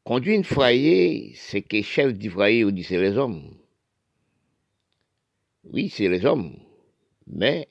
Conduire 0.04 0.40
un 0.40 0.44
foyer, 0.44 1.34
c'est 1.36 1.62
que 1.62 1.82
chef 1.82 2.14
du 2.14 2.30
foyer, 2.30 2.66
on 2.66 2.72
dit 2.72 2.84
c'est 2.84 3.00
les 3.00 3.18
hommes. 3.18 3.56
Oui, 5.64 5.90
c'est 5.90 6.10
les 6.10 6.26
hommes. 6.26 6.58
Mais 7.28 7.70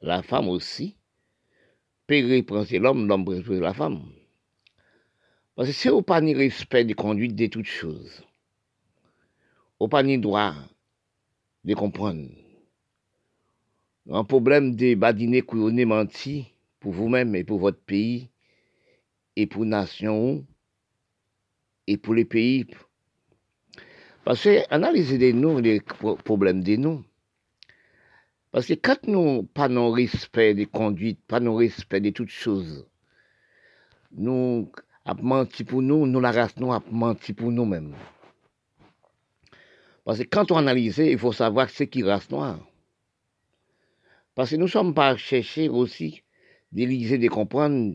la 0.00 0.22
femme 0.22 0.48
aussi 0.48 0.96
peut 2.10 2.36
reprendre 2.36 2.78
l'homme, 2.78 3.06
l'homme 3.06 3.24
peut 3.24 3.60
la 3.60 3.72
femme. 3.72 4.02
Parce 5.54 5.68
que 5.68 5.74
c'est 5.74 5.90
au 5.90 6.02
pas 6.02 6.20
respect 6.20 6.84
de 6.84 6.94
conduite 6.94 7.36
de 7.36 7.46
toutes 7.46 7.66
choses. 7.66 8.24
Au 9.78 9.86
pas 9.86 10.02
ni 10.02 10.18
droit 10.18 10.54
de 11.64 11.74
comprendre. 11.74 12.28
Un 14.10 14.24
problème 14.24 14.74
de 14.74 14.94
badiner 14.94 15.42
couillonner 15.42 15.84
menti 15.84 16.52
pour 16.80 16.92
vous-même 16.92 17.36
et 17.36 17.44
pour 17.44 17.60
votre 17.60 17.80
pays 17.80 18.28
et 19.36 19.46
pour 19.46 19.64
nation 19.64 20.44
et 21.86 21.96
pour 21.96 22.14
les 22.14 22.24
pays. 22.24 22.66
Parce 24.24 24.42
que 24.42 24.62
analysez 24.70 25.18
de 25.18 25.30
nous 25.30 25.60
les 25.60 25.80
problèmes 26.24 26.64
de 26.64 26.76
nous. 26.76 27.04
Parce 28.52 28.66
que 28.66 28.74
quand 28.74 29.06
nous 29.06 29.44
pas 29.44 29.68
non 29.68 29.92
respect 29.92 30.54
des 30.54 30.66
conduites, 30.66 31.20
pas 31.26 31.38
non 31.38 31.54
respect 31.54 32.00
de 32.00 32.10
toutes 32.10 32.30
choses, 32.30 32.86
nous 34.12 34.72
avons 35.04 35.22
menti 35.22 35.62
pour 35.62 35.82
nous, 35.82 36.06
nous 36.06 36.20
la 36.20 36.32
race 36.32 36.56
nous 36.56 36.72
avons 36.72 36.90
menti 36.90 37.32
pour 37.32 37.52
nous-mêmes. 37.52 37.94
Parce 40.04 40.18
que 40.18 40.24
quand 40.24 40.50
on 40.50 40.56
analyse, 40.56 40.98
il 40.98 41.18
faut 41.18 41.32
savoir 41.32 41.70
ce 41.70 41.84
qui 41.84 42.02
race 42.02 42.28
noire. 42.30 42.58
Parce 44.34 44.50
que 44.50 44.56
nous 44.56 44.68
sommes 44.68 44.94
pas 44.94 45.16
cherchés 45.16 45.68
aussi 45.68 46.22
d'éliser, 46.72 47.18
de 47.18 47.28
comprendre 47.28 47.94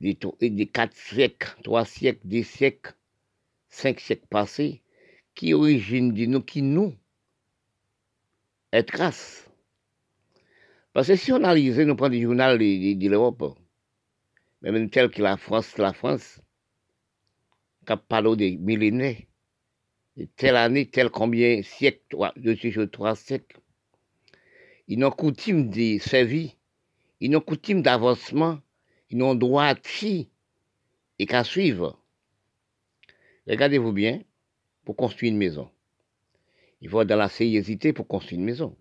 des, 0.00 0.16
des 0.40 0.66
quatre 0.66 0.96
siècles, 0.96 1.56
trois 1.64 1.84
siècles, 1.84 2.26
des 2.28 2.44
siècles, 2.44 2.94
cinq 3.68 3.98
siècles 3.98 4.26
passés, 4.28 4.82
qui 5.34 5.52
origine 5.52 6.12
de 6.12 6.26
nous, 6.26 6.42
qui 6.42 6.62
nous 6.62 6.94
grâce. 8.82 9.48
Parce 10.92 11.08
que 11.08 11.16
si 11.16 11.32
on 11.32 11.36
analyse, 11.36 11.78
nous 11.78 11.94
prenons 11.94 12.10
des 12.10 12.22
journaux 12.22 12.56
de, 12.56 13.08
l'Europe, 13.08 13.58
même 14.62 14.88
tel 14.88 15.10
que 15.10 15.22
la 15.22 15.36
France, 15.36 15.76
la 15.78 15.92
France, 15.92 16.40
qui 17.86 17.92
parle 18.08 18.36
des 18.36 18.56
millénaires, 18.56 19.20
de 20.16 20.26
telle 20.36 20.56
année, 20.56 20.86
tel 20.88 21.10
combien 21.10 21.58
de 21.58 21.62
siècles, 21.62 22.16
je 22.36 22.54
suis 22.54 22.90
trois 22.90 23.14
siècles, 23.14 23.60
ils 24.88 25.04
ont 25.04 25.10
coutume 25.10 25.68
de 25.68 25.98
servir, 25.98 26.50
ils 27.20 27.36
ont 27.36 27.40
coutume 27.40 27.82
d'avancement, 27.82 28.58
ils 29.10 29.22
ont 29.22 29.34
droit 29.34 29.74
et 31.18 31.26
qu'à 31.26 31.44
suivre. 31.44 32.00
Regardez-vous 33.46 33.92
bien, 33.92 34.22
pour 34.84 34.96
construire 34.96 35.32
une 35.32 35.38
maison. 35.38 35.70
Il 36.86 36.88
faut 36.88 37.02
dans 37.02 37.16
la 37.16 37.28
sérieuxité 37.28 37.92
pour 37.92 38.06
construire 38.06 38.38
une 38.38 38.44
maison. 38.44 38.76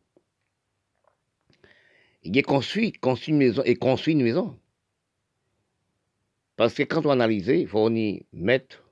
Il 2.21 2.37
est 2.37 2.43
construit, 2.43 2.91
construit 2.91 3.33
une 3.33 3.39
maison 3.39 3.63
et 3.65 3.75
construit 3.77 4.13
une 4.13 4.21
maison. 4.21 4.59
Parce 6.55 6.75
que 6.75 6.83
quand 6.83 7.03
on 7.07 7.09
analyse, 7.09 7.47
il 7.47 7.67
faut 7.67 7.89
y 7.89 8.23
mettre 8.31 8.83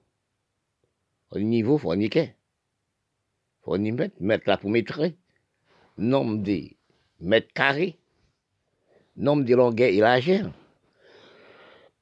au 1.29 1.37
niveau, 1.37 1.77
il 1.77 1.79
faut 1.79 1.93
y 1.93 2.05
Il 2.05 2.33
faut 3.61 3.75
y 3.75 3.91
mettre, 3.91 4.15
mettre 4.19 4.49
là 4.49 4.57
pour 4.57 4.71
mettre 4.71 4.99
nombre 5.95 6.41
des 6.41 6.75
mètres 7.19 7.53
carrés, 7.53 7.99
nombre 9.15 9.43
de 9.43 9.53
longueur 9.53 9.89
et 9.89 9.99
largeur. 9.99 10.51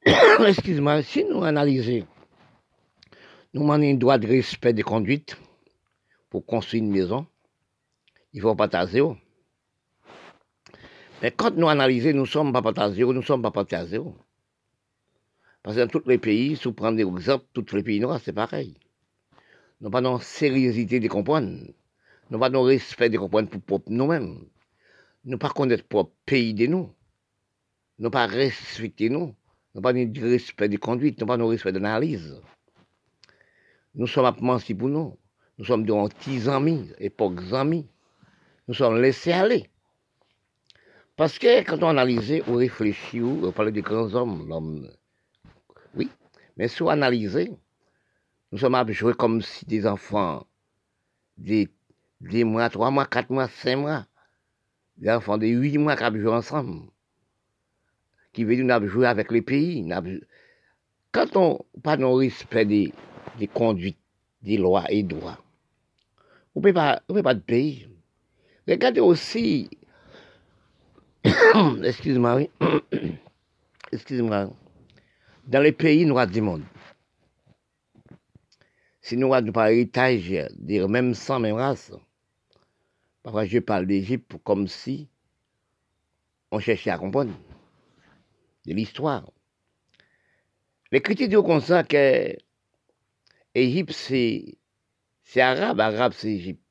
Excuse-moi, 0.48 1.04
si 1.04 1.26
nous 1.26 1.44
analysons, 1.44 2.08
nous 3.54 3.70
avons 3.70 3.84
un 3.84 3.96
droit 3.96 4.18
de 4.18 4.28
respect 4.28 4.72
de 4.72 4.82
conduite 4.82 5.36
pour 6.32 6.44
construire 6.44 6.84
une 6.84 6.90
maison, 6.90 7.28
il 8.34 8.42
faut 8.42 8.56
pas 8.56 8.88
zéro. 8.88 9.16
Mais 11.22 11.30
quand 11.30 11.56
nous 11.56 11.70
analysons, 11.70 12.14
nous 12.14 12.26
sommes 12.26 12.52
pas 12.52 12.64
à 12.76 12.92
zéro, 12.92 13.14
nous 13.14 13.22
sommes 13.22 13.44
pas 13.44 13.66
à 13.72 13.86
zéro. 13.86 14.16
Parce 15.62 15.76
que 15.76 15.82
dans 15.82 15.88
tous 15.88 16.08
les 16.10 16.18
pays, 16.18 16.56
si 16.56 16.64
vous 16.64 16.74
prenez 16.74 17.04
l'exemple, 17.04 17.46
tous 17.54 17.76
les 17.76 17.84
pays 17.84 18.00
noirs, 18.00 18.20
c'est 18.20 18.34
pareil. 18.34 18.74
Nous 19.80 19.92
pas 19.92 20.02
de 20.02 20.18
sérieuxité 20.24 21.00
de 21.00 21.08
comprendre. 21.08 21.56
Nous 22.32 22.40
pas 22.40 22.50
de 22.50 22.58
respect 22.58 23.10
de 23.10 23.20
comprendre 23.20 23.50
pour 23.60 23.84
nous-mêmes 23.88 24.40
nous 25.24 25.38
pas 25.38 25.50
connaître 25.50 25.84
propre 25.84 26.14
pays 26.26 26.54
de 26.54 26.68
nous. 26.68 26.94
Nous 28.00 28.10
pas 28.10 28.26
respecter 28.26 29.10
nous. 29.10 29.36
Nous 29.76 29.82
pas 29.82 29.94
de 29.94 30.22
respect 30.22 30.70
de 30.70 30.78
conduite, 30.78 31.20
nous 31.20 31.28
pas 31.28 31.38
de 31.38 31.44
respect 31.44 31.72
d'analyse. 31.72 32.42
Nous 33.96 34.08
sommes 34.08 34.26
à 34.26 34.34
pour 34.34 34.90
nous. 34.90 35.18
Nous 35.62 35.68
sommes 35.68 35.86
de 35.86 36.08
petits 36.08 36.50
amis, 36.50 36.90
époque 36.98 37.40
amis. 37.54 37.88
Nous 38.68 38.74
sommes 38.74 39.00
laissés 39.00 39.32
aller. 39.32 39.70
Parce 41.16 41.38
que 41.38 41.62
quand 41.64 41.84
on 41.84 41.90
analyse, 41.90 42.42
on 42.48 42.56
réfléchit, 42.56 43.22
on 43.22 43.52
parle 43.52 43.72
des 43.72 43.84
grands 43.84 44.12
hommes, 44.16 44.50
l'homme. 44.50 44.90
Oui, 45.94 46.10
mais 46.58 46.68
si 46.68 46.82
on 46.82 46.88
analyse, 46.88 47.38
nous 48.52 48.58
sommes 48.58 48.92
jouer 48.92 49.14
comme 49.14 49.44
si 49.44 49.64
des 49.68 49.86
enfants, 49.86 50.48
des, 51.38 51.70
des 52.22 52.44
mois, 52.44 52.68
trois 52.72 52.90
mois, 52.90 53.06
quatre 53.06 53.30
mois, 53.30 53.48
cinq 53.48 53.76
mois, 53.76 54.08
des 54.98 55.12
enfants 55.12 55.38
de 55.38 55.46
8 55.46 55.78
mois 55.78 55.96
qui 55.96 56.20
joué 56.20 56.32
ensemble, 56.32 56.88
qui 58.34 58.46
veut 58.46 58.56
dire 58.56 58.88
jouer 58.88 59.06
avec 59.06 59.32
les 59.32 59.44
pays. 59.44 59.88
Quand 61.12 61.36
on 61.36 61.60
pas 61.84 61.98
de 61.98 62.04
respect 62.04 62.66
des, 62.66 62.92
des 63.38 63.48
conduites, 63.48 64.00
des 64.42 64.58
lois 64.58 64.86
et 64.90 65.04
droits, 65.04 65.38
on 66.56 66.60
ne 66.60 66.64
peut 66.64 66.74
pas, 66.74 67.02
pas 67.24 67.34
de 67.34 67.40
pays. 67.40 67.88
Regardez 68.68 69.00
aussi, 69.00 69.70
excusez-moi, 71.84 72.36
oui, 72.36 72.50
excusez-moi, 73.92 74.50
dans 75.48 75.62
les 75.62 75.72
pays 75.72 76.06
noirs 76.06 76.28
du 76.28 76.42
monde, 76.42 76.64
si 79.02 79.18
nous 79.18 79.34
avons 79.34 79.52
pas 79.52 79.72
héritage 79.72 80.32
des 80.56 80.88
mêmes 80.88 81.14
sang, 81.14 81.40
même 81.40 81.56
race, 81.56 81.92
Parfois, 83.24 83.46
je 83.46 83.60
parle 83.60 83.86
d'Égypte 83.86 84.36
comme 84.44 84.68
si 84.68 85.08
on 86.52 86.60
cherchait 86.60 86.90
à 86.90 86.98
comprendre 86.98 87.34
de 88.66 88.74
l'histoire. 88.74 89.32
Les 90.92 91.02
critiques 91.02 91.30
disent 91.30 91.44
comme 91.46 91.62
ça 91.62 91.84
que 91.84 92.36
Égypte, 93.54 93.92
c'est, 93.92 94.58
arabe, 95.40 95.80
arabe, 95.80 96.14
c'est 96.14 96.32
Égypte. 96.32 96.62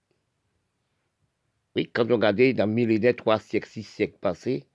Oui, 1.75 1.89
quand 1.93 2.11
on 2.11 2.15
regardait 2.15 2.53
dans 2.53 2.67
millénaires, 2.67 3.17
trois 3.17 3.39
siècles, 3.39 3.69
six 3.69 3.85
siècles 3.85 4.19
passés, 4.19 4.67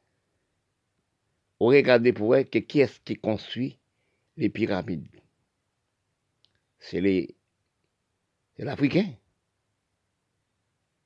on 1.60 1.68
regardait 1.68 2.14
pour 2.14 2.36
elle 2.36 2.50
que 2.50 2.60
qui 2.60 2.80
est-ce 2.80 3.00
qui 3.02 3.16
construit 3.16 3.78
les 4.38 4.50
pyramides? 4.50 5.08
C'est 6.80 7.02
les, 7.02 7.36
c'est 8.56 8.64
l'Africain. 8.64 9.14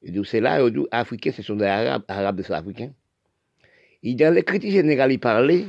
Et 0.02 0.24
c'est 0.24 0.40
là, 0.40 0.68
les 0.68 0.84
Africains, 0.92 1.32
ce 1.32 1.42
sont 1.42 1.56
des 1.56 1.66
Arabes, 1.66 2.06
Arabes 2.08 2.42
sont 2.42 2.54
Africains. 2.54 2.94
Et 4.04 4.16
dans 4.16 4.34
les 4.34 4.44
critiques 4.44 4.72
générales, 4.72 5.12
il 5.12 5.20
parlait, 5.20 5.66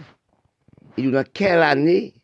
il 0.96 1.06
dit 1.06 1.10
dans 1.10 1.24
quelle 1.24 1.62
année 1.62 2.14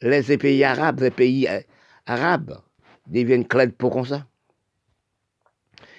les 0.00 0.38
pays 0.38 0.64
arabes, 0.64 1.00
les 1.00 1.10
pays 1.10 1.46
euh, 1.46 1.60
arabes 2.06 2.62
deviennent 3.10 3.46
clairs 3.46 3.72
pour 3.76 3.92
comme 3.92 4.06
ça. 4.06 4.26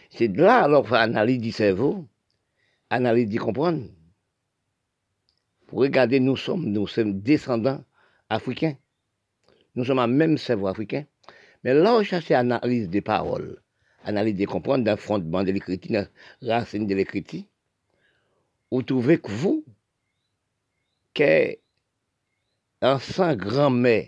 C'est 0.10 0.28
de 0.28 0.42
là, 0.42 0.64
alors, 0.64 0.92
analyse 0.94 1.40
du 1.40 1.52
cerveau, 1.52 2.08
analyse 2.90 3.30
du 3.30 3.40
comprendre. 3.40 3.84
Pour 5.68 5.80
regarder, 5.80 6.20
nous 6.20 6.36
sommes, 6.36 6.66
nous 6.66 6.88
sommes 6.88 7.22
descendants 7.22 7.84
africains. 8.30 8.76
Nous 9.76 9.86
sommes 9.86 10.00
un 10.00 10.08
même 10.08 10.38
cerveau 10.38 10.68
africain. 10.68 11.06
Mais 11.64 11.74
là, 11.74 11.96
on 11.96 12.04
cherche 12.04 12.32
analyse 12.32 12.90
des 12.90 13.02
paroles 13.02 13.62
analyse 14.04 14.36
de 14.36 14.46
comprendre 14.46 14.96
fondement 14.98 15.44
de 15.44 15.52
l'écriture, 15.52 16.08
la 16.42 16.60
racine 16.60 16.88
de 16.88 16.96
l'écriture, 16.96 17.44
vous 18.72 18.84
trouvez 18.84 19.20
que 19.20 19.32
vous, 19.32 19.66
qu'un 21.14 21.58
sang 23.00 23.36
grand-mère 23.36 24.08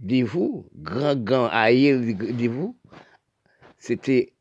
de 0.00 0.24
vous, 0.24 0.66
grand-grand 0.74 1.48
aïe 1.52 2.14
de 2.14 2.48
vous, 2.48 2.76
c'était 3.78 4.32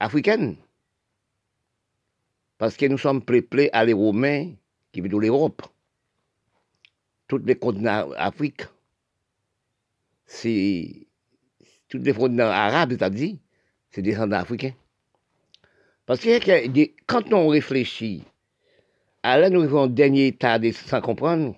africaine. 0.00 0.56
Parce 2.58 2.76
que 2.76 2.86
nous 2.86 2.98
sommes 2.98 3.24
peuplés 3.24 3.70
à 3.72 3.84
les 3.84 3.92
Romains 3.92 4.52
qui 4.92 5.00
viennent 5.00 5.12
de 5.12 5.18
l'Europe. 5.18 5.62
Tous 7.28 7.38
les 7.38 7.56
continents 7.56 8.10
d'Afrique, 8.10 8.62
c'est 10.26 11.06
tous 11.88 11.98
les 11.98 12.12
continents 12.12 12.50
arabes, 12.50 12.90
c'est-à-dire, 12.92 13.36
c'est 13.90 14.02
des 14.02 14.10
descendants 14.10 14.36
africains. 14.36 14.74
Parce 16.06 16.20
que 16.20 17.04
quand 17.06 17.32
on 17.32 17.48
réfléchit, 17.48 18.24
à 19.22 19.38
là, 19.38 19.50
nous 19.50 19.62
vivons 19.62 19.82
au 19.82 19.88
dernier 19.88 20.28
état 20.28 20.58
sans 20.72 21.00
comprendre, 21.00 21.56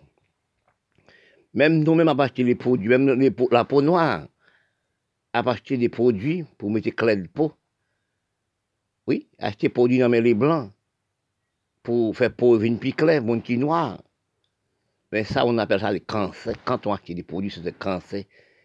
même 1.54 1.82
nous-mêmes, 1.82 2.08
à 2.08 2.16
acheter 2.18 2.44
les 2.44 2.54
produits, 2.54 2.88
même 2.88 3.32
la 3.50 3.64
peau 3.64 3.80
noire, 3.80 4.26
à 5.32 5.38
acheter 5.38 5.76
des 5.76 5.88
produits 5.88 6.44
pour 6.58 6.70
mettre 6.70 6.90
clé 6.90 7.16
de 7.16 7.28
peau. 7.28 7.52
Oui, 9.06 9.28
acheter 9.38 9.68
des 9.68 9.72
produits 9.72 9.98
dans 9.98 10.08
les 10.08 10.34
blancs 10.34 10.70
pour 11.82 12.16
faire 12.16 12.34
peau 12.34 12.58
une 12.60 12.78
plus 12.78 12.92
claire, 12.92 13.22
mon 13.22 13.38
petit 13.40 13.56
noir. 13.56 14.02
Mais 15.12 15.22
ça, 15.22 15.46
on 15.46 15.56
appelle 15.58 15.80
ça 15.80 15.92
le 15.92 16.00
cancer. 16.00 16.54
Quand 16.64 16.86
on 16.86 16.92
achète 16.92 17.14
des 17.14 17.22
produits, 17.22 17.50
c'est 17.50 17.64
le 17.64 17.70
cancer. 17.70 18.24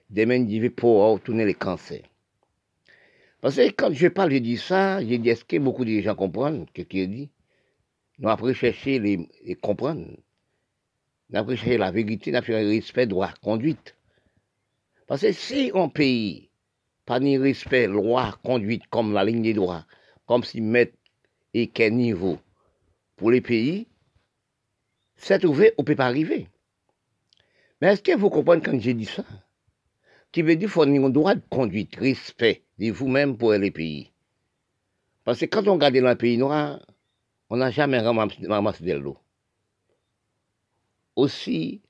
Demain, 0.09 0.45
il 0.47 0.61
va 0.61 0.69
pour 0.71 1.21
tourner 1.21 1.45
les 1.45 1.53
cancers. 1.53 2.01
Parce 3.41 3.55
que 3.55 3.69
quand 3.69 3.93
je 3.93 4.07
parle, 4.07 4.31
je 4.33 4.37
dis 4.37 4.57
ça, 4.57 4.99
j'ai 5.05 5.17
dit, 5.19 5.29
est-ce 5.29 5.45
que 5.45 5.57
beaucoup 5.57 5.85
de 5.85 6.01
gens 6.01 6.15
comprennent 6.15 6.65
ce 6.75 6.81
qu'il 6.81 7.09
dit? 7.09 7.29
Nous 8.17 8.29
après 8.29 8.53
chercher 8.53 8.99
les, 8.99 9.29
les 9.45 9.55
comprendre. 9.55 10.07
Chercher 11.31 11.77
la 11.77 11.91
vérité, 11.91 12.35
après 12.35 12.63
le 12.63 12.69
respect, 12.69 13.05
droit, 13.05 13.31
conduite. 13.41 13.95
Parce 15.05 15.21
que 15.21 15.31
si 15.31 15.71
on 15.73 15.89
pays, 15.89 16.49
pas 17.05 17.19
ni 17.19 17.37
respect, 17.37 17.87
loi, 17.87 18.37
conduite, 18.43 18.87
comme 18.89 19.13
la 19.13 19.23
ligne 19.23 19.43
des 19.43 19.53
droits, 19.53 19.85
comme 20.25 20.43
si 20.43 20.61
mettre 20.61 20.93
et 21.53 21.67
quel 21.67 21.93
niveau 21.93 22.39
pour 23.15 23.31
les 23.31 23.41
pays, 23.41 23.87
c'est 25.15 25.43
ouvert, 25.45 25.71
on 25.77 25.81
ne 25.81 25.85
peut 25.85 25.95
pas 25.95 26.05
arriver. 26.05 26.47
Mais 27.81 27.89
est-ce 27.89 28.01
que 28.01 28.15
vous 28.15 28.29
comprenez 28.29 28.61
quand 28.61 28.79
j'ai 28.79 28.93
dit 28.93 29.05
ça? 29.05 29.23
Qui 30.31 30.41
veut 30.41 30.55
dire 30.55 30.67
qu'il 30.67 30.69
faut 30.69 30.83
un 30.83 31.09
droit 31.09 31.35
de 31.35 31.41
conduite, 31.49 31.95
respect 31.95 32.63
de 32.77 32.91
vous-même 32.91 33.37
pour 33.37 33.53
les 33.53 33.71
pays. 33.71 34.11
Parce 35.23 35.39
que 35.39 35.45
quand 35.45 35.67
on 35.67 35.73
regarde 35.73 35.95
dans 35.95 36.09
le 36.09 36.15
pays 36.15 36.37
noir, 36.37 36.79
on 37.49 37.57
n'a 37.57 37.71
jamais 37.71 37.99
ramassé 37.99 38.83
de 38.83 38.93
l'eau. 38.93 39.17
Aussi, 41.19 41.81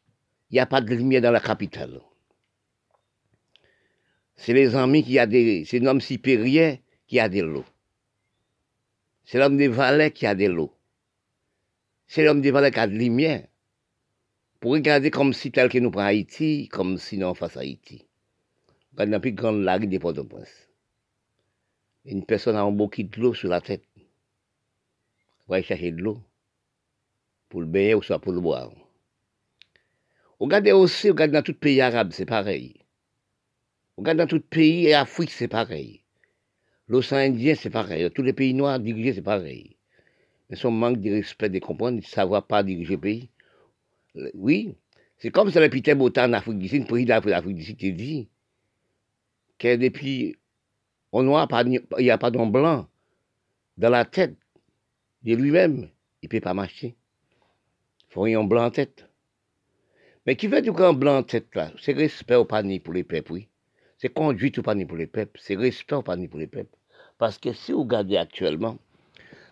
il 0.50 0.54
n'y 0.56 0.60
a 0.60 0.66
pas 0.66 0.82
de 0.82 0.96
lumière 0.96 1.22
dans 1.22 1.30
la 1.30 1.40
capitale. 1.40 2.02
C'est 4.36 4.54
les 4.54 4.76
amis 4.76 5.04
qui 5.04 5.20
a 5.20 5.28
des. 5.28 5.66
C'est 5.66 5.78
l'homme 5.78 6.02
supérieur 6.02 6.78
qui 7.06 7.20
a 7.20 7.30
de 7.30 7.42
l'eau. 7.42 7.64
C'est 9.26 9.38
l'homme 9.38 9.56
des 9.56 9.68
valets 9.68 10.10
qui 10.10 10.26
a 10.26 10.34
de 10.34 10.48
l'eau. 10.48 10.74
C'est 12.08 12.24
l'homme 12.24 12.42
des 12.42 12.50
valets 12.50 12.72
qui 12.72 12.80
a 12.80 12.88
de 12.88 12.96
lumière. 12.96 13.48
Pour 14.60 14.72
regarder 14.72 15.12
comme 15.12 15.34
si 15.34 15.52
tel 15.52 15.70
que 15.70 15.78
nous 15.78 15.92
prenons 15.92 16.08
Haïti, 16.08 16.68
comme 16.68 16.98
si 16.98 17.20
nous 17.20 17.36
face 17.36 17.56
à 17.56 17.60
Haïti. 17.60 18.08
Quand 18.96 19.14
a 19.14 19.20
plus 19.20 19.34
grande 19.34 19.62
lague 19.62 19.88
des 19.88 20.00
Port-au-Prince. 20.00 20.70
Une 22.06 22.26
personne 22.26 22.56
a 22.56 22.64
un 22.64 22.72
bouquet 22.72 23.04
de 23.04 23.22
l'eau 23.22 23.36
sur 23.36 23.50
la 23.50 23.62
tête. 23.62 23.86
Va 25.48 25.58
aller 25.58 25.64
chercher 25.64 25.92
de 25.92 26.02
l'eau 26.02 26.20
pour 27.48 27.62
le 27.62 27.68
baigner 27.68 27.94
ou 27.94 28.02
soit 28.02 28.18
pour 28.18 28.32
le 28.32 28.42
boire. 28.42 28.72
Regardez 30.40 30.72
aussi, 30.72 31.10
regardez 31.10 31.34
dans 31.34 31.44
tout 31.44 31.54
pays 31.54 31.82
arabe, 31.82 32.12
c'est 32.14 32.26
pareil. 32.26 32.76
Regardez 33.98 34.20
dans 34.20 34.28
tout 34.28 34.40
pays 34.40 34.88
et 34.88 34.94
Afrique, 34.94 35.32
c'est 35.32 35.50
pareil. 35.50 36.02
L'océan 36.88 37.18
Indien, 37.18 37.56
c'est 37.56 37.70
pareil. 37.70 38.10
Tous 38.12 38.24
les 38.24 38.34
pays 38.34 38.54
noirs 38.54 38.80
dirigés, 38.80 39.14
c'est 39.14 39.22
pareil. 39.22 39.76
Mais 40.50 40.56
son 40.56 40.72
manque 40.72 41.02
de 41.02 41.12
respect, 41.12 41.50
de 41.50 41.60
comprendre, 41.60 42.00
de 42.00 42.06
savoir 42.06 42.48
pas 42.48 42.64
diriger 42.64 42.96
le 42.96 43.02
pays. 43.02 43.30
Oui, 44.34 44.76
c'est 45.18 45.30
comme 45.30 45.52
ça 45.52 45.60
le 45.60 45.70
Peter 45.70 45.94
Botan 45.94 46.30
en 46.30 46.34
Afrique 46.34 46.58
du 46.58 46.68
Sud, 46.68 46.82
le 46.82 46.88
président 46.88 47.20
de 47.20 47.30
l'Afrique 47.30 47.56
du 47.56 47.64
Sud, 47.64 47.78
dit 47.78 48.30
que 49.58 49.76
depuis 49.76 50.38
au 51.12 51.22
noir, 51.22 51.48
il 51.66 51.82
n'y 52.00 52.10
a 52.10 52.18
pas 52.18 52.32
d'un 52.32 52.46
blanc 52.46 52.88
dans 53.78 53.90
la 53.90 54.06
tête 54.06 54.38
de 55.24 55.36
lui-même. 55.36 55.90
Il 56.22 56.26
ne 56.26 56.30
peut 56.30 56.40
pas 56.40 56.54
marcher. 56.54 56.96
Il 58.10 58.14
faut 58.14 58.26
un 58.26 58.44
blanc 58.44 58.66
en 58.66 58.72
tête. 58.72 59.09
Mais 60.30 60.36
qui 60.36 60.46
veut 60.46 60.62
du 60.62 60.72
grand 60.72 60.94
blanc 60.94 61.18
en 61.18 61.24
tête 61.24 61.56
là? 61.56 61.72
C'est 61.82 61.94
respect 61.94 62.36
au 62.36 62.46
panier 62.46 62.80
pour 62.80 62.94
les 62.94 63.04
peuples, 63.04 63.32
oui. 63.32 63.48
C'est 63.98 64.14
conduite 64.14 64.60
au 64.60 64.62
panier 64.62 64.86
pour 64.86 64.96
les 64.96 65.08
peuples. 65.08 65.40
C'est 65.42 65.56
respect 65.56 65.96
au 65.96 66.04
panier 66.04 66.28
pour 66.28 66.40
les 66.40 66.46
peuples. 66.46 66.78
Parce 67.18 67.40
que 67.40 67.52
si 67.52 67.72
vous 67.72 67.80
regardez 67.80 68.16
actuellement, 68.16 68.78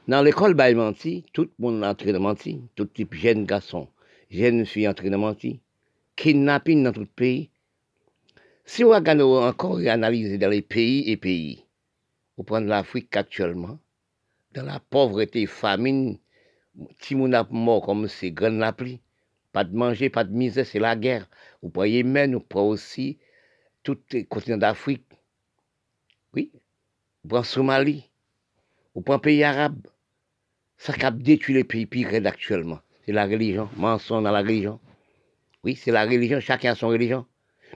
dans 0.07 0.21
l'école 0.21 0.53
Baïmanti, 0.53 1.25
tout 1.33 1.45
le 1.45 1.51
monde 1.57 1.83
est 1.83 2.15
en 2.15 2.19
menti. 2.19 2.61
Tout 2.75 2.85
type 2.85 3.15
jeune 3.15 3.45
garçon, 3.45 3.87
jeune 4.29 4.67
fille 4.67 4.87
en 4.87 4.93
train 4.93 5.09
de 5.09 5.15
mentir. 5.15 5.55
Kidnapping 6.15 6.83
dans 6.83 6.91
tout 6.91 6.99
le 6.99 7.05
pays. 7.07 7.49
Si 8.63 8.83
on 8.83 8.89
regarde 8.89 9.21
encore 9.21 9.81
et 9.81 9.89
analyser 9.89 10.37
dans 10.37 10.51
les 10.51 10.61
pays 10.61 11.09
et 11.09 11.17
pays, 11.17 11.65
vous 12.37 12.43
prenez 12.43 12.67
l'Afrique 12.67 13.17
actuellement, 13.17 13.79
dans 14.53 14.63
la 14.63 14.79
pauvreté, 14.79 15.47
famine, 15.47 16.19
si 16.99 17.15
on 17.15 17.33
a 17.33 17.47
mort 17.49 17.81
comme 17.81 18.07
c'est 18.07 18.29
grand 18.29 18.51
la 18.51 18.73
pluie, 18.73 19.01
pas 19.57 19.63
de 19.63 19.75
manger, 19.75 20.11
pas 20.11 20.23
de 20.23 20.31
misère, 20.31 20.67
c'est 20.67 20.77
la 20.77 20.95
guerre. 20.95 21.27
Vous 21.63 21.69
prenez 21.71 21.93
Yémen, 21.93 22.35
vous 22.35 22.41
prenez 22.41 22.67
aussi 22.67 23.17
tout 23.81 23.97
le 24.11 24.21
continent 24.21 24.57
d'Afrique. 24.57 25.03
Oui. 26.35 26.51
Vous 27.23 27.29
prenez 27.29 27.43
Somalie, 27.43 28.11
vous 28.93 29.01
prenez 29.01 29.19
pays 29.19 29.43
arabe. 29.43 29.87
Ça 30.77 30.93
a 31.01 31.09
détruit 31.09 31.55
les 31.55 31.63
pays 31.63 31.87
pires 31.87 32.23
actuellement. 32.27 32.81
C'est 33.03 33.13
la 33.13 33.25
religion, 33.25 33.67
mensonge 33.77 34.23
dans 34.23 34.29
la 34.29 34.41
religion. 34.41 34.79
Oui, 35.63 35.75
c'est 35.75 35.89
la 35.89 36.05
religion, 36.05 36.39
chacun 36.39 36.73
a 36.73 36.75
son 36.75 36.89
religion. 36.89 37.25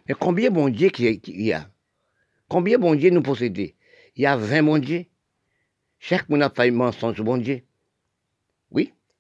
Mais 0.08 0.14
combien 0.14 0.52
bon 0.52 0.70
Dieu 0.70 0.90
qu'il 0.90 1.20
y 1.26 1.52
a? 1.52 1.68
Combien 2.48 2.78
bon 2.78 2.94
Dieu 2.94 3.10
nous 3.10 3.24
possédons 3.24 3.70
Il 4.16 4.22
y 4.22 4.28
a 4.28 4.38
20 4.38 4.62
bon 4.62 4.78
Dieu. 4.78 5.06
Chaque 5.98 6.30
monde 6.30 6.44
a 6.44 6.52
fait 6.52 6.70
mensonge 6.70 7.24
bon 7.24 7.38
Dieu. 7.38 7.64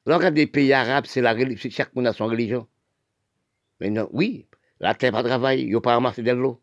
Oui. 0.05 0.11
Lorsqu'il 0.11 0.33
des 0.33 0.47
pays 0.47 0.73
arabes, 0.73 1.05
c'est 1.07 1.21
la 1.21 1.35
chaque 1.69 1.95
monde 1.95 2.07
a 2.07 2.13
son 2.13 2.25
religion. 2.25 2.67
Mais 3.79 3.89
non, 3.89 4.09
oui, 4.11 4.47
la 4.79 4.93
terre 4.95 5.11
pas 5.11 5.23
travail, 5.23 5.61
il 5.61 5.69
n'y 5.69 5.75
a 5.75 5.81
pas 5.81 5.93
ramasser 5.93 6.23
de 6.23 6.31
l'eau. 6.31 6.61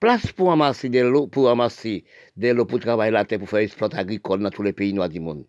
Place 0.00 0.32
pour 0.32 0.48
ramasser 0.48 0.88
de 0.88 1.00
l'eau, 1.00 1.26
pour 1.28 1.46
ramasser 1.46 2.04
de 2.36 2.48
l'eau 2.48 2.66
pour 2.66 2.80
travailler 2.80 3.12
la 3.12 3.24
terre, 3.24 3.38
pour 3.38 3.48
faire 3.48 3.60
exploit 3.60 3.94
agricole 3.94 4.40
dans 4.42 4.50
tous 4.50 4.62
les 4.62 4.72
pays 4.72 4.92
noirs 4.92 5.08
du 5.08 5.20
monde. 5.20 5.44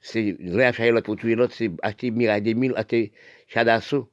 C'est 0.00 0.36
réacheter 0.40 0.90
l'autre 0.90 1.06
pour 1.06 1.16
tuer 1.16 1.34
l'autre, 1.34 1.54
c'est 1.54 1.70
acheter 1.82 2.10
miraille 2.10 2.42
des 2.42 2.54
mille, 2.54 2.74
acheter 2.76 3.12
chadasso. 3.48 4.10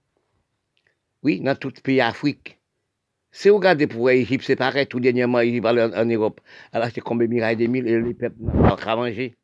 Oui, 1.23 1.41
dans 1.41 1.55
tout 1.55 1.73
pays 1.83 1.97
d'Afrique. 1.97 2.59
Si 3.31 3.49
vous 3.49 3.55
regardez 3.57 3.87
pour 3.87 4.07
l'Égypte, 4.07 4.45
c'est 4.45 4.55
pareil, 4.55 4.87
tout 4.87 4.99
dernièrement, 4.99 5.41
il 5.41 5.61
va 5.61 5.73
en, 5.73 5.93
en 5.93 6.05
Europe. 6.05 6.39
Alors, 6.71 6.89
c'est 6.93 7.01
combien 7.01 7.27
de 7.27 7.33
mirailles 7.33 7.57
des 7.57 7.67
mille 7.67 7.87
et 7.87 7.99
les 7.99 8.13
peuples 8.13 8.37
n'ont 8.39 8.75
pas 8.75 8.95
manger. 8.95 9.35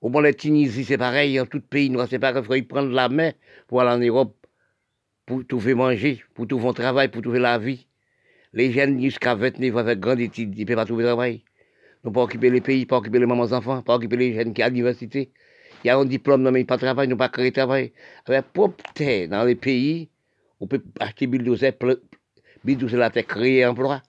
Au 0.00 0.08
moins, 0.08 0.22
la 0.22 0.32
Tunisie, 0.32 0.84
c'est 0.84 0.98
pareil, 0.98 1.40
en 1.40 1.46
tout 1.46 1.60
pays 1.60 1.90
noir, 1.90 2.06
c'est 2.08 2.18
pareil, 2.18 2.42
il 2.42 2.62
faut 2.62 2.66
prendre 2.66 2.92
la 2.92 3.08
main 3.08 3.32
pour 3.66 3.80
aller 3.80 3.90
en 3.90 3.98
Europe, 3.98 4.36
pour 5.24 5.46
trouver 5.46 5.74
manger, 5.74 6.22
pour 6.34 6.46
trouver 6.46 6.68
un 6.68 6.72
travail, 6.72 7.08
pour 7.08 7.22
trouver 7.22 7.38
la 7.38 7.58
vie. 7.58 7.86
Les 8.52 8.72
jeunes 8.72 9.00
jusqu'à 9.00 9.34
29 9.34 9.74
ans 9.74 9.78
avec 9.78 10.00
grande 10.00 10.20
étude, 10.20 10.54
ils 10.56 10.60
ne 10.60 10.66
peuvent 10.66 10.76
pas 10.76 10.84
trouver 10.84 11.04
travail. 11.04 11.44
Ils 12.04 12.08
ne 12.08 12.14
pas 12.14 12.22
occuper 12.22 12.50
les 12.50 12.60
pays, 12.60 12.86
pas 12.86 12.98
occuper 12.98 13.18
les 13.18 13.26
mamans 13.26 13.52
enfants, 13.52 13.82
pas 13.82 13.96
occuper 13.96 14.16
les 14.16 14.34
jeunes 14.34 14.54
qui 14.54 14.62
sont 14.62 14.66
à 14.66 14.70
l'université. 14.70 15.30
Il 15.84 15.88
y 15.88 15.90
a 15.90 15.98
un 15.98 16.04
diplôme, 16.04 16.48
mais 16.50 16.64
pas 16.64 16.76
de 16.76 16.82
travail, 16.82 17.08
n'ont 17.08 17.16
pas 17.16 17.28
créé 17.28 17.50
de 17.50 17.54
travail. 17.54 17.92
Avec 18.26 18.52
propre 18.52 18.84
terre 18.94 19.28
dans 19.28 19.44
les 19.44 19.56
pays, 19.56 20.08
on 20.60 20.66
peut 20.66 20.82
acheter 21.00 21.26
bulldozer, 21.26 21.72
c'est 22.64 22.96
la 22.96 23.10
terre 23.10 23.26
créer 23.26 23.66
emploi. 23.66 24.02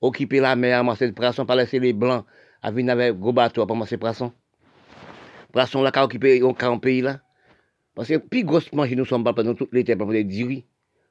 Occuper 0.00 0.40
la 0.40 0.56
mer, 0.56 0.78
amasser 0.78 1.06
le 1.06 1.12
poisson, 1.12 1.44
pas 1.44 1.56
laisser 1.56 1.78
les 1.78 1.92
blancs 1.92 2.24
à 2.62 2.70
venir 2.70 2.92
avec 2.92 3.18
gros 3.18 3.32
bateau 3.32 3.66
pour 3.66 3.76
amasser 3.76 3.96
le 3.96 4.00
poisson. 4.00 4.32
Poisson 5.52 5.82
là, 5.82 5.90
qui 5.90 5.98
occuper 5.98 6.42
un 6.42 6.78
pays 6.78 7.00
là. 7.00 7.20
Parce 7.94 8.08
que 8.08 8.16
plus 8.16 8.44
grosse 8.44 8.72
manger 8.72 8.96
nous 8.96 9.04
sommes 9.04 9.24
pendant 9.24 9.54
les 9.72 9.84
terres, 9.84 9.98
pour 9.98 10.12
des 10.12 10.24
diri. 10.24 10.64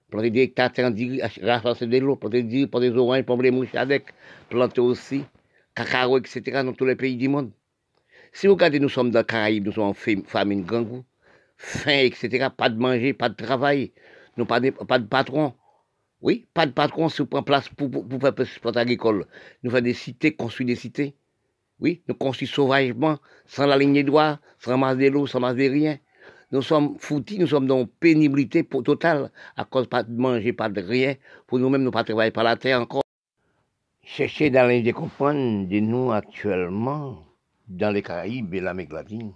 Planter 0.10 0.32
des 0.32 0.42
hectares, 0.42 0.92
diri, 0.92 1.22
ramasser 1.44 1.86
de 1.86 1.98
l'eau, 2.00 2.16
planter 2.16 2.42
des 2.42 2.50
diri, 2.50 2.68
planter 2.68 2.90
des 2.90 2.98
oranges, 2.98 3.24
planter 3.24 3.44
des 3.44 3.52
mouches 3.52 3.76
avec, 3.76 4.06
planter 4.50 4.82
aussi, 4.82 5.24
cacao, 5.76 6.18
etc. 6.18 6.64
dans 6.64 6.74
tous 6.74 6.86
les 6.86 6.96
pays 6.96 7.16
du 7.16 7.28
monde. 7.28 7.52
Si 8.32 8.48
vous 8.48 8.54
regardez, 8.54 8.80
nous 8.80 8.90
sommes 8.90 9.12
dans 9.12 9.20
les 9.20 9.26
Caraïbes, 9.26 9.66
nous 9.66 9.72
sommes 9.72 9.90
en 9.90 9.94
famine 9.94 10.64
grand 10.64 10.82
goût, 10.82 11.04
faim, 11.58 12.00
etc. 12.06 12.48
Pas 12.56 12.70
de 12.70 12.80
manger, 12.80 13.14
pas 13.14 13.30
de 13.30 13.36
travail, 13.36 13.92
nous 14.38 14.46
pas 14.46 14.60
de, 14.60 14.72
pas 14.72 15.00
de 15.00 15.06
patron. 15.06 15.54
Oui, 16.22 16.48
pas 16.54 16.66
de 16.66 16.72
patron 16.72 17.08
se 17.10 17.24
prend 17.24 17.44
place 17.44 17.70
pour, 17.70 17.90
pour, 17.90 18.08
pour 18.08 18.20
faire 18.20 18.48
sport 18.48 18.76
agricole. 18.78 19.26
Nous 19.64 19.72
faisons 19.72 19.84
des 19.84 19.94
cités, 19.94 20.34
construire 20.34 20.68
des 20.68 20.76
cités. 20.76 21.16
Oui, 21.80 22.02
nous 22.08 22.16
construisons 22.16 22.64
sauvagement, 22.64 23.18
sans 23.46 23.66
la 23.66 23.78
ligne 23.78 24.04
droite, 24.04 24.40
sans 24.60 24.78
masser 24.78 25.06
de 25.06 25.10
l'eau, 25.10 25.28
sans 25.28 25.40
masser 25.40 25.70
de 25.70 25.74
rien. 25.74 25.98
nous 26.52 26.62
sommes 26.62 26.98
foutis, 27.00 27.40
nous 27.40 27.48
sommes 27.48 27.68
dans 27.68 27.86
pénibilité 27.86 28.66
totale, 28.66 29.32
à 29.56 29.64
cause 29.66 29.88
pas 29.88 30.04
de 30.04 30.12
manger, 30.12 30.52
pas 30.52 30.68
de 30.68 30.82
rien, 30.82 31.16
pour 31.48 31.60
nous-mêmes, 31.60 31.84
nous 31.84 31.92
pas 31.92 32.04
travailler 32.04 32.32
par 32.32 32.44
la 32.44 32.58
terre 32.58 32.82
encore. 32.82 33.04
Chercher 34.04 34.50
dans 34.50 34.68
les 34.68 34.92
comprendre 34.92 35.68
de 35.68 35.80
nous 35.80 36.12
actuellement, 36.12 37.24
dans 37.68 37.92
les 37.92 38.02
Caraïbes 38.02 38.54
et 38.54 38.60
l'Amérique 38.60 38.92
latine. 38.92 39.32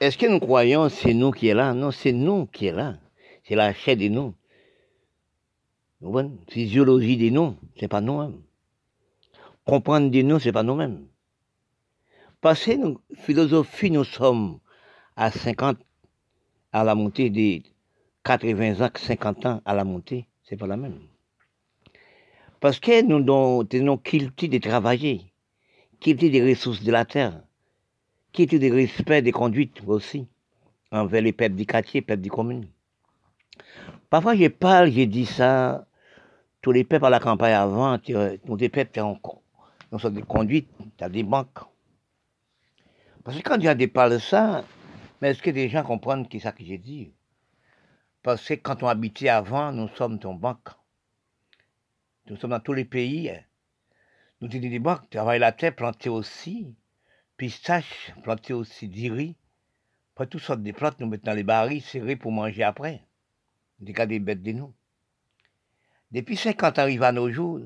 Est-ce 0.00 0.18
que 0.18 0.26
nous 0.26 0.40
croyons 0.40 0.88
c'est 0.88 1.14
nous 1.14 1.30
qui 1.30 1.48
est 1.48 1.54
là? 1.54 1.72
Non, 1.72 1.90
c'est 1.90 2.12
nous 2.12 2.46
qui 2.46 2.66
est 2.66 2.72
là. 2.72 2.96
C'est 3.44 3.54
la 3.54 3.72
chair 3.72 3.96
de 3.96 4.08
nous. 4.08 4.34
La 6.00 6.24
physiologie 6.48 7.16
de 7.16 7.30
nous, 7.30 7.56
c'est 7.78 7.88
pas 7.88 8.00
nous-mêmes. 8.00 8.42
Comprendre 9.66 10.12
de 10.12 10.22
nous, 10.22 10.38
c'est 10.38 10.52
pas 10.52 10.62
nous-mêmes. 10.62 11.08
Parce 12.40 12.64
que 12.64 12.76
nous, 12.76 13.00
philosophie, 13.16 13.90
nous 13.90 14.04
sommes 14.04 14.60
à 15.16 15.32
50 15.32 15.76
à 16.72 16.84
la 16.84 16.94
montée 16.94 17.30
des 17.30 17.64
80 18.22 18.86
ans, 18.86 18.90
50 18.94 19.46
ans 19.46 19.62
à 19.64 19.74
la 19.74 19.82
montée, 19.82 20.28
c'est 20.44 20.56
pas 20.56 20.68
la 20.68 20.76
même. 20.76 21.00
Parce 22.60 22.78
que 22.78 23.02
nous 23.02 23.16
avons 23.16 23.96
qualité 23.96 24.46
de 24.46 24.58
travailler, 24.58 25.32
qualité 25.98 26.30
des 26.30 26.48
ressources 26.48 26.84
de 26.84 26.92
la 26.92 27.04
terre, 27.04 27.42
qualité 28.32 28.60
de 28.60 28.72
respect 28.72 29.20
des 29.22 29.32
conduites 29.32 29.82
aussi, 29.84 30.28
envers 30.92 31.22
les 31.22 31.32
peuples 31.32 31.56
du 31.56 31.66
quartier, 31.66 32.00
les 32.00 32.06
peuples 32.06 32.22
des 32.22 32.28
communes. 32.28 32.68
Parfois, 34.10 34.36
je 34.36 34.46
parle, 34.46 34.92
je 34.92 35.02
dis 35.02 35.26
ça, 35.26 35.88
tous 36.62 36.70
les 36.70 36.84
peuples 36.84 37.06
à 37.06 37.10
la 37.10 37.18
campagne 37.18 37.54
avant, 37.54 37.98
nous 38.44 38.56
des 38.56 38.68
peuples, 38.68 39.00
nous 39.00 39.18
sommes 39.98 40.14
des 40.14 40.22
conduites, 40.22 40.70
tu 40.96 41.04
as 41.04 41.08
des 41.08 41.22
banques. 41.22 41.58
Parce 43.24 43.36
que 43.36 43.42
quand 43.42 43.56
il 43.56 43.64
y 43.64 43.68
a 43.68 43.74
des 43.74 43.88
parle 43.88 44.20
ça, 44.20 44.64
mais 45.20 45.30
est-ce 45.30 45.42
que 45.42 45.50
des 45.50 45.68
gens 45.68 45.82
comprennent 45.82 46.28
qui 46.28 46.40
ça 46.40 46.52
que 46.52 46.64
j'ai 46.64 46.78
dit? 46.78 47.12
Parce 48.22 48.46
que 48.46 48.54
quand 48.54 48.82
on 48.82 48.88
habitait 48.88 49.28
avant, 49.28 49.72
nous 49.72 49.88
sommes 49.88 50.18
en 50.24 50.34
banque. 50.34 50.68
Nous 52.26 52.36
sommes 52.36 52.50
dans 52.50 52.60
tous 52.60 52.72
les 52.72 52.84
pays. 52.84 53.32
Nous 54.40 54.48
étions 54.48 54.68
des 54.68 54.78
banques, 54.78 55.08
travailler 55.10 55.38
la 55.38 55.52
terre, 55.52 55.74
planter 55.74 56.08
aussi, 56.08 56.74
pistache, 57.36 58.12
planter 58.22 58.52
aussi 58.52 58.88
d'iri. 58.88 59.36
Pas 60.14 60.26
toutes 60.26 60.42
sortes 60.42 60.62
de 60.62 60.72
plantes, 60.72 61.00
nous 61.00 61.06
mettons 61.06 61.30
dans 61.30 61.36
les 61.36 61.42
barils 61.42 61.82
serrés 61.82 62.16
pour 62.16 62.32
manger 62.32 62.62
après. 62.62 63.02
Des 63.78 63.92
cas 63.92 64.06
des 64.06 64.18
bêtes 64.18 64.42
de 64.42 64.52
nous. 64.52 64.74
Depuis 66.10 66.36
50 66.36 66.78
ans 66.78 66.82
arrive 66.82 67.02
à 67.02 67.12
nos 67.12 67.30
jours, 67.30 67.60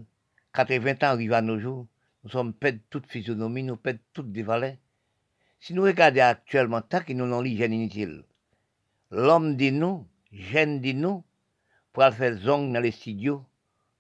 80 0.55 0.93
ans 1.03 1.13
arrive 1.13 1.33
à 1.33 1.43
nos 1.43 1.59
jours, 1.59 1.87
nous 2.23 2.31
sommes 2.31 2.53
pètes 2.53 2.83
toute 2.91 3.07
physionomie, 3.07 3.63
nous 3.63 3.77
pètes 3.77 4.03
toutes 4.13 4.33
des 4.33 4.43
valets. 4.43 4.79
Si 5.59 5.75
nous 5.75 5.83
regardons 5.83 6.21
actuellement, 6.21 6.83
tant 6.83 7.01
que 7.01 7.13
nous 7.13 7.27
n'avons 7.27 7.43
l'hygiène 7.43 7.73
inutile, 7.73 8.25
l'homme 9.11 9.57
dit 9.57 9.73
nous, 9.73 10.07
gêne 10.33 10.81
dit 10.81 10.95
nous, 10.95 11.25
pour 11.93 12.05
faire 12.13 12.37
zong 12.37 12.73
dans 12.73 12.81
les 12.81 12.93
studios 12.93 13.45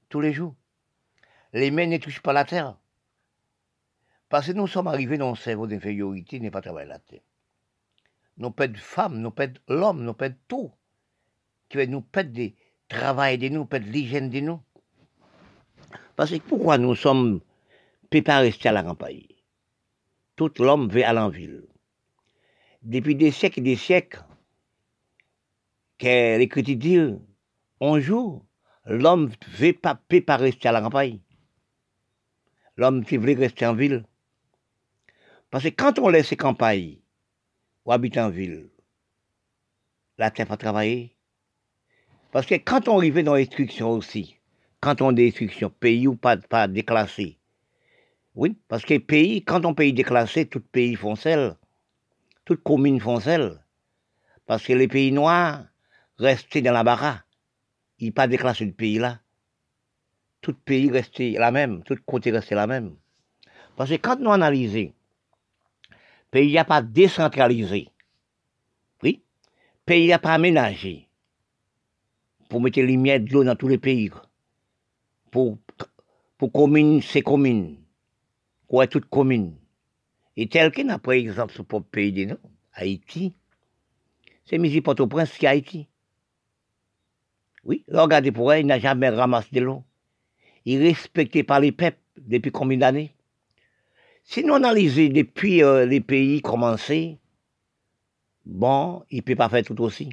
tous 0.09 0.21
les 0.21 0.33
jours. 0.33 0.55
Les 1.53 1.71
mains 1.71 1.87
ne 1.87 1.99
touchent 1.99 2.23
pas 2.23 2.33
la 2.33 2.45
terre. 2.45 2.77
Parce 4.29 4.47
que 4.47 4.53
nous 4.53 4.69
sommes 4.69 4.87
arrivés 4.87 5.19
dans 5.19 5.33
un 5.33 5.35
cerveau 5.35 5.67
d'infériorité, 5.67 6.39
n'est 6.39 6.51
pas 6.51 6.63
travailler 6.63 6.89
la 6.89 6.99
terre. 7.01 7.21
Nous 8.37 8.51
pètes 8.51 8.77
femmes, 8.77 9.19
nous 9.19 9.33
pètes 9.33 9.61
l'homme, 9.69 10.05
nous 10.05 10.15
pètes 10.15 10.39
tout. 10.47 10.73
Qui 11.69 11.87
nous 11.89 12.01
pète 12.01 12.33
des 12.33 12.57
travail 12.89 13.39
de 13.39 13.49
nous, 13.49 13.65
pète 13.65 13.85
l'hygiène 13.85 14.31
de 14.31 14.41
nous. 14.41 14.61
Parce 16.17 16.31
que 16.31 16.39
pourquoi 16.39 16.79
nous 16.79 16.95
sommes 16.95 17.41
pas 18.11 18.41
rester 18.41 18.69
à 18.69 18.73
la 18.73 18.83
campagne 18.83 19.27
tout 20.41 20.63
l'homme 20.63 20.89
veut 20.89 21.05
aller 21.05 21.19
en 21.19 21.29
ville. 21.29 21.67
Depuis 22.81 23.15
des 23.15 23.31
siècles 23.31 23.59
et 23.59 23.63
des 23.63 23.77
siècles, 23.77 24.25
que 25.99 26.39
l'Écriture 26.39 26.77
dit, 26.77 26.99
un 27.83 28.01
jour, 28.01 28.47
l'homme 28.87 29.29
ne 29.29 29.59
veut 29.59 29.75
pas, 29.75 30.01
peut 30.09 30.25
rester 30.27 30.69
à 30.69 30.73
la 30.73 30.81
campagne. 30.81 31.21
L'homme 32.79 33.05
qui 33.05 33.19
veut 33.19 33.37
rester 33.39 33.67
en 33.67 33.75
ville. 33.75 34.07
Parce 35.51 35.65
que 35.65 35.69
quand 35.69 35.99
on 35.99 36.09
laisse 36.09 36.31
les 36.31 36.39
campagnes 36.39 36.97
ou 37.85 37.93
habite 37.93 38.17
en 38.17 38.31
ville, 38.31 38.71
la 40.17 40.31
terre 40.31 40.47
va 40.47 40.57
travailler. 40.57 41.19
Parce 42.33 42.47
que 42.47 42.55
quand 42.55 42.89
on 42.89 42.97
arrive 42.97 43.23
dans 43.23 43.35
l'instruction 43.35 43.91
aussi, 43.91 44.39
quand 44.81 45.03
on 45.03 45.11
a 45.11 45.13
des 45.13 45.29
instructions, 45.29 45.69
pays 45.69 46.07
ou 46.07 46.17
pas, 46.17 46.39
pas 46.39 46.67
déclassé, 46.67 47.40
oui, 48.37 48.57
parce 48.69 48.85
que 48.85 48.97
pays, 48.99 49.43
quand 49.43 49.65
on 49.65 49.75
pays 49.75 49.93
déclassé, 49.93 50.47
tout 50.47 50.61
pays 50.61 50.95
font 50.95 51.17
celle, 51.17 51.57
toutes 52.45 52.63
communes 52.63 53.01
font 53.01 53.19
celle. 53.19 53.65
Parce 54.47 54.65
que 54.65 54.73
les 54.73 54.89
pays 54.89 55.13
noirs 55.13 55.65
restent 56.19 56.59
dans 56.59 56.73
la 56.73 56.85
barra. 56.85 57.23
Ils 57.99 58.13
pas 58.13 58.29
déclassé 58.29 58.67
de 58.67 58.73
pays 58.73 58.99
là. 58.99 59.21
Tout 60.41 60.55
pays 60.55 60.91
restait 60.91 61.33
la 61.39 61.51
même, 61.51 61.83
tout 61.83 61.99
côté 62.07 62.31
restait 62.31 62.55
la 62.55 62.67
même. 62.67 62.97
Parce 63.77 63.91
que 63.91 63.97
quand 63.97 64.19
nous 64.21 64.31
analysons, 64.31 64.93
pays 66.31 66.55
n'a 66.55 66.65
pas 66.65 66.83
décentralisé. 66.83 67.89
Oui, 69.03 69.23
pays 69.85 70.09
n'a 70.09 70.19
pas 70.19 70.35
aménagé 70.35 71.09
pour 72.49 72.61
mettre 72.61 72.81
lumière 72.81 73.21
de 73.21 73.33
l'eau 73.33 73.45
dans 73.45 73.57
tous 73.57 73.69
les 73.69 73.79
pays. 73.79 74.11
Pour, 75.31 75.59
pour 76.39 76.53
communes, 76.53 77.03
c'est 77.03 77.23
communes 77.23 77.80
quoi 78.71 78.87
toute 78.87 79.07
commune. 79.07 79.57
Et 80.37 80.49
tel 80.49 80.71
qu'il 80.71 80.89
a, 80.91 80.99
par 81.01 81.15
exemple, 81.15 81.53
ce 81.53 81.63
propre 81.63 81.89
pays 81.91 82.13
de 82.13 82.25
nous, 82.27 82.39
Haïti, 82.73 83.35
c'est 84.45 84.59
mis 84.59 84.81
Port-au-Prince 84.81 85.37
qui 85.37 85.47
Haïti. 85.49 85.89
Oui, 87.65 87.85
regardez 87.89 88.31
pour 88.31 88.53
elle, 88.53 88.61
il 88.61 88.67
n'a 88.67 88.79
jamais 88.79 89.09
ramassé 89.09 89.49
de 89.53 89.61
l'eau. 89.61 89.83
Il 90.65 90.83
est 90.83 90.91
respecté 90.91 91.43
par 91.43 91.59
les 91.59 91.73
peuples 91.73 91.99
depuis 92.17 92.53
combien 92.53 92.79
d'années? 92.79 93.13
Si 94.23 94.45
nous 94.45 94.55
analysons 94.55 95.09
depuis 95.13 95.65
euh, 95.65 95.85
les 95.85 96.01
pays 96.01 96.41
commencés, 96.41 97.19
bon, 98.47 99.03
il 99.11 99.17
ne 99.17 99.23
peut 99.23 99.35
pas 99.35 99.49
faire 99.49 99.65
tout 99.65 99.81
aussi. 99.81 100.11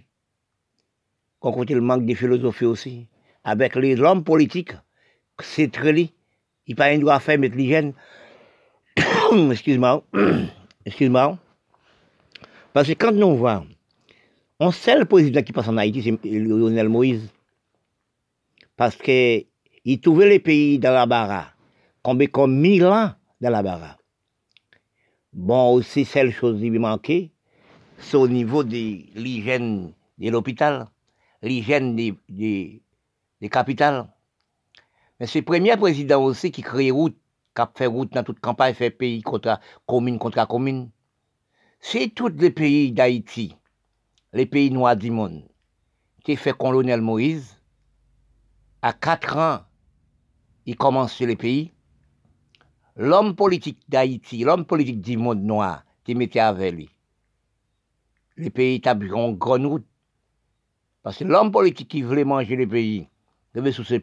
Qu'on 1.39 1.51
côté 1.51 1.75
le 1.75 1.81
manque 1.81 2.07
de 2.07 2.15
philosophie 2.15 2.65
aussi. 2.65 3.07
Avec 3.43 3.75
les 3.75 4.01
hommes 4.01 4.23
politiques, 4.23 4.73
c'est 5.39 5.71
très 5.71 5.91
Il 5.91 6.09
n'y 6.67 6.73
a 6.73 6.75
pas 6.75 6.85
un 6.85 6.97
droit 6.97 7.19
faire 7.19 7.37
mettre 7.37 7.55
l'hygiène 7.55 7.93
excuse-moi, 9.51 10.03
excuse-moi, 10.85 11.37
parce 12.73 12.87
que 12.87 12.93
quand 12.93 13.11
nous 13.11 13.37
voit, 13.37 13.63
on 14.59 14.71
sait 14.71 14.97
le 14.97 15.05
président 15.05 15.43
qui 15.43 15.53
passe 15.53 15.67
en 15.67 15.77
Haïti, 15.77 16.01
c'est 16.01 16.29
Lionel 16.29 16.89
Moïse, 16.89 17.29
parce 18.75 18.95
qu'il 18.95 19.45
trouvait 20.01 20.29
les 20.29 20.39
pays 20.39 20.79
dans 20.79 20.93
la 20.93 21.05
barra, 21.05 21.47
comme, 22.01 22.27
comme 22.27 22.57
mille 22.59 22.85
ans 22.85 23.11
dans 23.39 23.49
la 23.49 23.61
barra. 23.61 23.97
Bon, 25.33 25.73
aussi, 25.73 26.05
seule 26.05 26.31
chose 26.31 26.59
qui 26.59 26.69
lui 26.69 26.79
manquait, 26.79 27.31
c'est 27.99 28.17
au 28.17 28.27
niveau 28.27 28.63
de 28.63 28.71
l'hygiène 29.15 29.93
de 30.17 30.29
l'hôpital, 30.31 30.87
l'hygiène 31.43 31.95
des, 31.95 32.15
des, 32.27 32.81
des 33.41 33.49
capitales. 33.49 34.07
Mais 35.19 35.27
c'est 35.27 35.39
le 35.39 35.45
premier 35.45 35.77
président 35.77 36.23
aussi 36.23 36.51
qui 36.51 36.61
crée 36.61 36.89
route 36.89 37.17
cap 37.57 37.75
fait 37.75 37.87
route 37.87 38.13
dans 38.13 38.23
toute 38.23 38.39
campagne, 38.39 38.75
fait 38.75 38.91
pays 38.91 39.23
contre 39.23 39.59
commune 39.87 40.19
contre 40.19 40.45
commune. 40.47 40.91
C'est 41.79 42.09
tous 42.13 42.29
les 42.29 42.51
pays 42.51 42.91
d'Haïti, 42.91 43.55
les 44.31 44.45
pays 44.45 44.69
noirs 44.69 44.95
du 44.95 45.09
monde, 45.09 45.43
qui 46.23 46.35
fait 46.35 46.55
colonel 46.55 47.01
Moïse, 47.01 47.59
quatre 49.01 49.37
ans, 49.37 49.61
il 50.67 50.75
commence 50.75 51.13
sur 51.13 51.25
les 51.25 51.35
pays. 51.35 51.73
L'homme 52.95 53.35
politique 53.35 53.79
d'Haïti, 53.89 54.43
l'homme 54.43 54.65
politique 54.65 55.01
du 55.01 55.17
monde 55.17 55.41
noir, 55.41 55.83
qui 56.03 56.13
mettait 56.13 56.39
avec 56.39 56.73
lui. 56.73 56.89
Les 58.37 58.51
pays 58.51 58.75
établiront 58.75 59.31
grande 59.33 59.65
route. 59.65 59.87
Parce 61.01 61.17
que 61.17 61.23
l'homme 61.23 61.51
politique 61.51 61.89
qui 61.89 62.03
voulait 62.03 62.23
manger 62.23 62.55
les 62.55 62.67
pays, 62.67 63.07
devait 63.55 63.71
sous 63.71 63.83
ces 63.83 63.99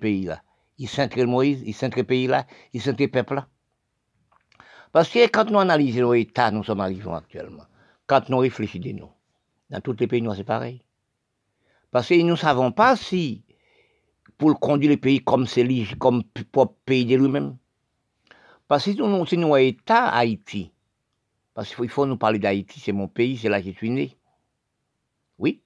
pays-là 0.78 1.08
il 1.14 1.20
le 1.20 1.26
Moïse, 1.26 1.62
il 1.64 1.90
le 1.96 2.02
pays-là, 2.02 2.46
il 2.72 2.82
le 2.84 3.08
peuple-là. 3.08 3.48
Parce 4.92 5.08
que 5.08 5.26
quand 5.26 5.50
nous 5.50 5.58
analysons 5.58 6.12
l'État, 6.12 6.50
nous 6.50 6.64
sommes 6.64 6.80
arrivés 6.80 7.10
actuellement, 7.10 7.64
quand 8.06 8.28
nous 8.28 8.38
réfléchissons, 8.38 8.96
nous, 8.96 9.10
dans 9.70 9.80
tous 9.80 9.96
les 9.98 10.06
pays 10.06 10.22
noirs, 10.22 10.36
c'est 10.36 10.44
pareil. 10.44 10.82
Parce 11.90 12.08
que 12.08 12.14
nous 12.14 12.30
ne 12.30 12.36
savons 12.36 12.72
pas 12.72 12.96
si, 12.96 13.44
pour 14.38 14.58
conduire 14.58 14.90
le 14.90 14.96
pays 14.96 15.20
comme 15.20 15.46
c'est 15.46 15.66
comme 15.98 16.24
propre 16.52 16.76
pays 16.84 17.04
de 17.06 17.16
lui-même. 17.16 17.56
Parce 18.68 18.84
que 18.84 18.92
si 18.92 18.98
nous, 18.98 19.26
si 19.26 19.36
nous 19.36 19.56
État 19.56 20.08
Haïti, 20.08 20.72
parce 21.54 21.74
qu'il 21.74 21.88
faut 21.88 22.04
nous 22.04 22.16
parler 22.16 22.40
d'Haïti, 22.40 22.80
c'est 22.80 22.92
mon 22.92 23.06
pays, 23.06 23.38
c'est 23.38 23.48
là 23.48 23.62
que 23.62 23.70
je 23.70 23.76
suis 23.76 23.90
né. 23.90 24.16
Oui. 25.38 25.60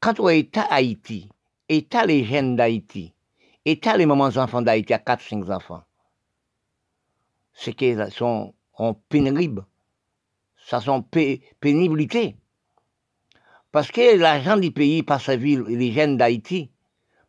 Quand 0.00 0.20
on 0.20 0.28
est 0.28 0.38
État 0.38 0.66
Haïti, 0.70 1.28
État 1.68 2.06
les 2.06 2.24
jeunes 2.24 2.54
d'Haïti, 2.54 3.12
et 3.70 3.78
t'as 3.78 3.98
les 3.98 4.06
mamans 4.06 4.34
enfants 4.38 4.62
d'Haïti 4.62 4.94
à 4.94 4.98
4-5 4.98 5.52
enfants. 5.52 5.82
C'est 7.52 7.74
qu'ils 7.74 8.10
sont 8.10 8.54
en 8.72 8.94
pénible. 8.94 9.66
Ça 10.56 10.80
sont 10.80 11.02
pénibilité. 11.60 12.38
Parce 13.70 13.90
que 13.90 14.16
l'argent 14.16 14.56
du 14.56 14.70
pays 14.70 15.02
pas 15.02 15.18
servi 15.18 15.58
les 15.68 15.92
jeunes 15.92 16.16
d'Haïti, 16.16 16.70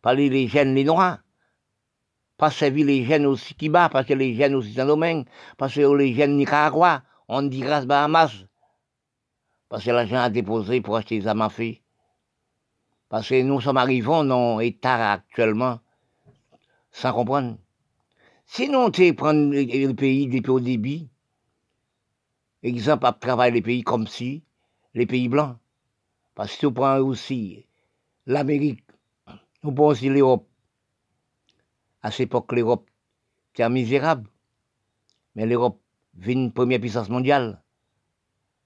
pas 0.01 0.13
les 0.13 0.47
jeunes 0.47 0.75
les 0.75 0.85
Noirs, 0.85 1.17
pas 2.37 2.51
servi 2.51 2.85
les 2.85 3.03
jeunes 3.03 3.25
aussi 3.25 3.53
qui 3.53 3.67
bas, 3.67 3.89
parce 3.89 4.07
que 4.07 4.13
les 4.13 4.33
jeunes 4.33 4.55
aussi 4.55 4.73
Saint-Domingue, 4.73 5.25
parce 5.57 5.75
que 5.75 5.93
les 5.97 6.13
jeunes 6.13 6.37
Nicaragua, 6.37 7.03
grâce 7.27 7.85
Bahamas, 7.85 8.45
parce 9.67 9.83
que 9.83 9.91
l'argent 9.91 10.21
a 10.21 10.29
déposé 10.29 10.79
pour 10.79 10.95
acheter 10.95 11.19
les 11.19 11.27
amafés. 11.27 11.83
Parce 13.09 13.27
que 13.27 13.41
nous 13.41 13.59
sommes 13.59 13.75
arrivés 13.75 14.05
dans 14.05 14.59
l'état 14.59 15.11
actuellement, 15.11 15.79
sans 16.99 17.13
comprendre. 17.13 17.57
Sinon, 18.45 18.91
tu 18.91 19.13
prends 19.13 19.31
le 19.31 19.93
pays 19.93 20.27
depuis 20.27 20.51
au 20.51 20.59
débit, 20.59 21.09
exemple, 22.61 23.05
à 23.05 23.13
travailler 23.13 23.53
les 23.53 23.61
pays 23.61 23.83
comme 23.83 24.05
si, 24.05 24.43
les 24.93 25.05
pays 25.05 25.29
blancs. 25.29 25.57
Parce 26.35 26.55
que 26.55 26.67
tu 26.67 26.73
prends 26.73 26.97
aussi 26.97 27.65
l'Amérique, 28.25 28.83
nous 29.63 29.71
prenons 29.71 29.89
aussi 29.89 30.09
l'Europe. 30.09 30.47
À 32.01 32.11
cette 32.11 32.27
époque, 32.27 32.51
l'Europe 32.51 32.89
était 33.53 33.69
misérable. 33.69 34.29
Mais 35.35 35.45
l'Europe 35.45 35.79
vient 36.15 36.33
une 36.33 36.51
première 36.51 36.81
puissance 36.81 37.09
mondiale. 37.09 37.61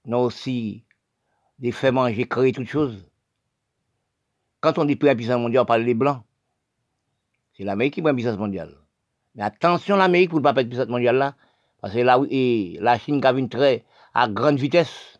Nous 0.06 0.16
aussi 0.16 0.84
des 1.58 1.72
faits 1.72 1.94
manger, 1.94 2.26
créer 2.26 2.52
toutes 2.52 2.66
choses. 2.66 3.08
Quand 4.60 4.78
on 4.78 4.84
dit 4.84 4.96
première 4.96 5.16
puissance 5.16 5.40
mondiale, 5.40 5.62
on 5.62 5.66
parle 5.66 5.84
des 5.84 5.94
Blancs. 5.94 6.24
C'est 7.56 7.64
l'Amérique 7.64 7.94
qui 7.94 8.00
est 8.00 8.04
la 8.04 8.14
puissance 8.14 8.38
mondiale. 8.38 8.74
Mais 9.34 9.42
attention 9.42 9.96
l'Amérique 9.96 10.30
pour 10.30 10.40
ne 10.40 10.44
pas 10.44 10.60
être 10.60 10.68
puissance 10.68 10.88
mondiale 10.88 11.16
là, 11.16 11.36
parce 11.80 11.94
que 11.94 12.00
là, 12.00 12.18
la 12.80 12.98
Chine 12.98 13.20
qui 13.20 13.26
a 13.26 13.32
une 13.32 13.48
très 13.48 13.84
à 14.12 14.28
grande 14.28 14.58
vitesse. 14.58 15.18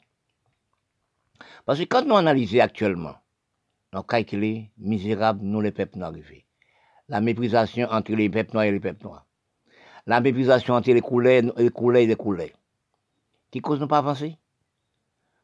Parce 1.65 1.79
que 1.79 1.85
quand 1.85 2.05
nous 2.05 2.17
analysons 2.17 2.61
actuellement, 2.61 3.15
nous 3.93 4.03
calculons 4.03 4.67
misérable, 4.79 5.41
nous 5.43 5.61
les 5.61 5.73
peuples 5.73 5.99
noirs 5.99 6.11
arrivés. 6.11 6.45
La 7.09 7.21
méprisation 7.21 7.87
entre 7.91 8.13
les 8.13 8.29
peuples 8.29 8.55
noirs 8.55 8.65
et 8.65 8.73
les 8.73 8.81
peuples 8.81 9.05
noirs. 9.05 9.27
La 10.07 10.21
méprisation 10.21 10.75
entre 10.75 10.91
les 10.91 11.01
couleurs, 11.01 11.43
les 11.57 11.71
couleurs 11.71 12.03
et 12.03 12.07
les 12.07 12.17
couleurs. 12.17 12.49
Qui 13.51 13.61
cause 13.61 13.79
nous 13.79 13.87
pas 13.87 13.99
avancer? 13.99 14.37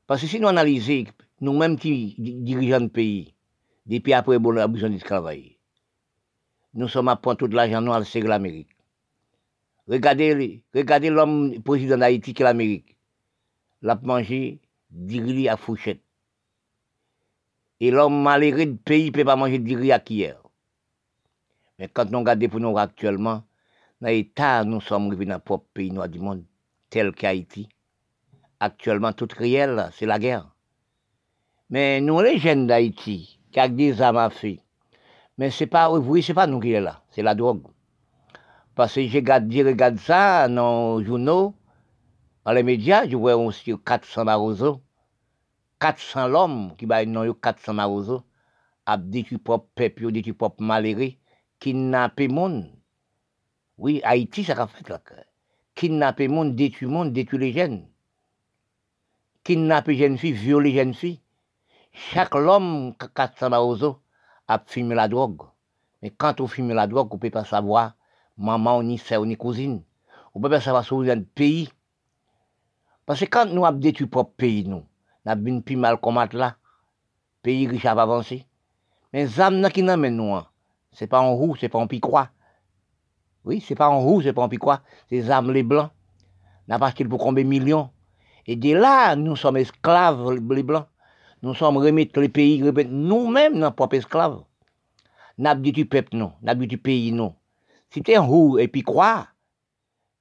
Parce 0.06 0.22
que 0.22 0.26
si 0.26 0.40
nous 0.40 0.48
analysons, 0.48 1.04
nous-mêmes 1.40 1.78
qui 1.78 2.16
dirigeons 2.18 2.80
le 2.80 2.88
pays, 2.88 3.34
depuis 3.86 4.12
après, 4.12 4.38
bon, 4.38 4.50
la 4.50 4.66
besoin 4.66 4.90
de 4.90 4.98
travailler. 4.98 5.59
Nous 6.74 6.88
sommes 6.88 7.08
à 7.08 7.16
point 7.16 7.34
tout 7.34 7.48
l'argent 7.48 7.80
noir, 7.80 8.04
c'est 8.06 8.20
l'Amérique. 8.20 8.76
Regardez, 9.88 10.62
l'homme 11.10 11.60
président 11.62 11.98
d'Haïti 11.98 12.32
qui 12.32 12.42
est 12.42 12.44
l'Amérique. 12.44 12.96
L'a 13.82 13.98
mangé 14.02 14.60
du 14.90 15.48
à 15.48 15.56
fourchette. 15.56 16.02
Et 17.80 17.90
l'homme 17.90 18.22
malheureux 18.22 18.66
du 18.66 18.76
pays 18.76 19.06
ne 19.06 19.10
peut 19.10 19.24
pas 19.24 19.36
manger 19.36 19.58
riz 19.58 19.90
à 19.90 19.98
cuillère. 19.98 20.42
Mais 21.78 21.88
quand 21.88 22.10
nous 22.10 22.18
regardons 22.18 22.48
pour 22.48 22.60
nous 22.60 22.78
actuellement, 22.78 23.42
dans 24.00 24.08
l'état, 24.08 24.64
nous 24.64 24.80
sommes 24.80 25.08
revenus 25.08 25.28
dans 25.28 25.34
le 25.34 25.40
propre 25.40 25.66
pays 25.72 25.90
noir 25.90 26.08
du 26.08 26.20
monde, 26.20 26.44
tel 26.90 27.12
qu'Haïti. 27.12 27.68
Actuellement, 28.60 29.12
tout 29.12 29.28
réel, 29.36 29.90
c'est 29.94 30.06
la 30.06 30.18
guerre. 30.18 30.54
Mais 31.70 32.00
nous, 32.00 32.20
les 32.20 32.38
jeunes 32.38 32.66
d'Haïti, 32.66 33.40
qui 33.50 33.60
ont 33.60 33.68
des 33.68 34.02
armes 34.02 34.18
à 34.18 34.30
feu, 34.30 34.58
mais 35.40 35.50
c'est 35.50 35.66
pas, 35.66 35.90
oui, 35.90 36.22
c'est 36.22 36.34
pas 36.34 36.46
nous 36.46 36.60
qui 36.60 36.72
est 36.72 36.82
là, 36.82 37.02
c'est 37.08 37.22
la 37.22 37.34
drogue. 37.34 37.62
Parce 38.74 38.96
que 38.96 39.08
je 39.08 39.16
regarde, 39.16 39.96
ça 39.96 40.46
dans 40.50 40.98
les 40.98 41.06
journaux, 41.06 41.54
dans 42.44 42.52
les 42.52 42.62
médias, 42.62 43.08
je 43.08 43.16
vois 43.16 43.36
aussi 43.36 43.72
400 43.82 44.26
marosos. 44.26 44.82
400 45.80 46.28
l'homme 46.28 46.74
qui 46.76 46.84
va 46.84 47.06
non 47.06 47.32
400 47.32 47.72
marosos, 47.72 48.22
a 48.84 48.98
détruit 48.98 49.38
propre 49.38 49.66
peuple, 49.74 50.12
détruit 50.12 50.34
propre 50.34 50.62
malheureux, 50.62 51.12
kidnappé 51.58 52.28
monde. 52.28 52.70
Oui, 53.78 54.02
Haïti, 54.04 54.44
ça 54.44 54.62
a 54.62 54.66
fait 54.66 54.86
là. 54.90 55.00
Kidnapper 55.74 56.28
monde, 56.28 56.54
détruire 56.54 56.90
monde, 56.90 57.14
détruire 57.14 57.40
les 57.40 57.52
jeunes. 57.54 57.86
Kidnapper 59.42 59.96
jeunes 59.96 60.18
filles, 60.18 60.32
violer 60.32 60.74
jeunes 60.74 60.92
filles. 60.92 61.22
Chaque 61.92 62.34
homme, 62.34 62.94
400 63.14 63.48
marosos, 63.48 63.96
a 64.50 64.60
fumé 64.66 64.96
la 64.96 65.06
drogue. 65.06 65.42
Mais 66.02 66.10
quand 66.10 66.40
on 66.40 66.48
fume 66.48 66.72
la 66.72 66.88
drogue, 66.88 67.08
on 67.12 67.16
ne 67.16 67.20
peut 67.20 67.30
pas 67.30 67.44
savoir 67.44 67.94
maman, 68.36 68.82
ni 68.82 68.98
sœur, 68.98 69.24
ni 69.24 69.36
cousine. 69.36 69.82
On 70.34 70.40
ne 70.40 70.42
peut 70.42 70.50
pas 70.50 70.60
savoir 70.60 70.84
si 70.84 70.90
vous 70.90 71.04
pays. 71.34 71.68
Parce 73.06 73.20
que 73.20 73.26
quand 73.26 73.46
nous 73.46 73.64
avons 73.64 73.78
détruit 73.78 74.08
propre 74.08 74.32
pays, 74.36 74.64
nous, 74.64 74.84
nous 75.24 75.32
avons 75.32 75.60
plus 75.60 75.76
mal 75.76 75.98
combattre 75.98 76.36
là. 76.36 76.56
Pays 77.42 77.68
riche 77.68 77.84
a 77.84 77.92
avancé. 77.92 78.44
Mais 79.12 79.24
les 79.24 79.40
âmes 79.40 79.68
qui 79.70 79.84
nous 79.84 79.96
nous, 79.96 80.34
hein, 80.34 80.46
c'est 80.92 81.06
pas 81.06 81.20
en 81.20 81.32
roux, 81.34 81.54
c'est 81.54 81.68
pas 81.68 81.78
en 81.78 81.86
picroix. 81.86 82.30
Oui, 83.44 83.64
c'est 83.66 83.76
pas 83.76 83.88
en 83.88 84.00
roux, 84.00 84.20
c'est 84.20 84.32
pas 84.32 84.42
en 84.42 84.48
picroix. 84.48 84.82
C'est 85.08 85.16
les 85.16 85.30
âmes 85.30 85.52
les 85.52 85.62
blancs. 85.62 85.90
N'a 86.66 86.78
pas 86.78 86.88
acheté 86.88 87.04
pour 87.04 87.20
combien 87.20 87.44
de 87.44 87.48
millions. 87.48 87.90
Et 88.46 88.56
de 88.56 88.74
là, 88.74 89.14
nous 89.14 89.36
sommes 89.36 89.58
esclaves, 89.58 90.32
les 90.32 90.62
blancs. 90.62 90.86
Nous 91.42 91.54
sommes 91.54 91.78
remettre 91.78 92.20
les 92.20 92.28
pays, 92.28 92.60
nous-mêmes, 92.60 93.58
nos 93.58 93.70
propres 93.70 93.96
esclaves. 93.96 94.42
N'a 95.38 95.54
pas 95.54 95.60
du 95.60 95.86
peuple, 95.86 96.16
non. 96.16 96.32
N'a 96.42 96.54
pas 96.54 96.66
du 96.66 96.76
pays, 96.76 97.12
non. 97.12 97.34
C'était 97.90 98.16
un 98.16 98.22
roux 98.22 98.58
et 98.58 98.68
puis 98.68 98.82
quoi? 98.82 99.26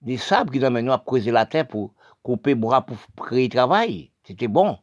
Des 0.01 0.17
sables 0.17 0.51
qui 0.51 0.59
nous 0.59 0.91
à 0.91 1.03
creuser 1.05 1.31
la 1.31 1.45
terre 1.45 1.67
pour 1.67 1.93
couper 2.23 2.55
bras 2.55 2.85
pour 2.85 2.97
créer 3.17 3.49
travail. 3.49 4.11
C'était 4.23 4.47
bon. 4.47 4.77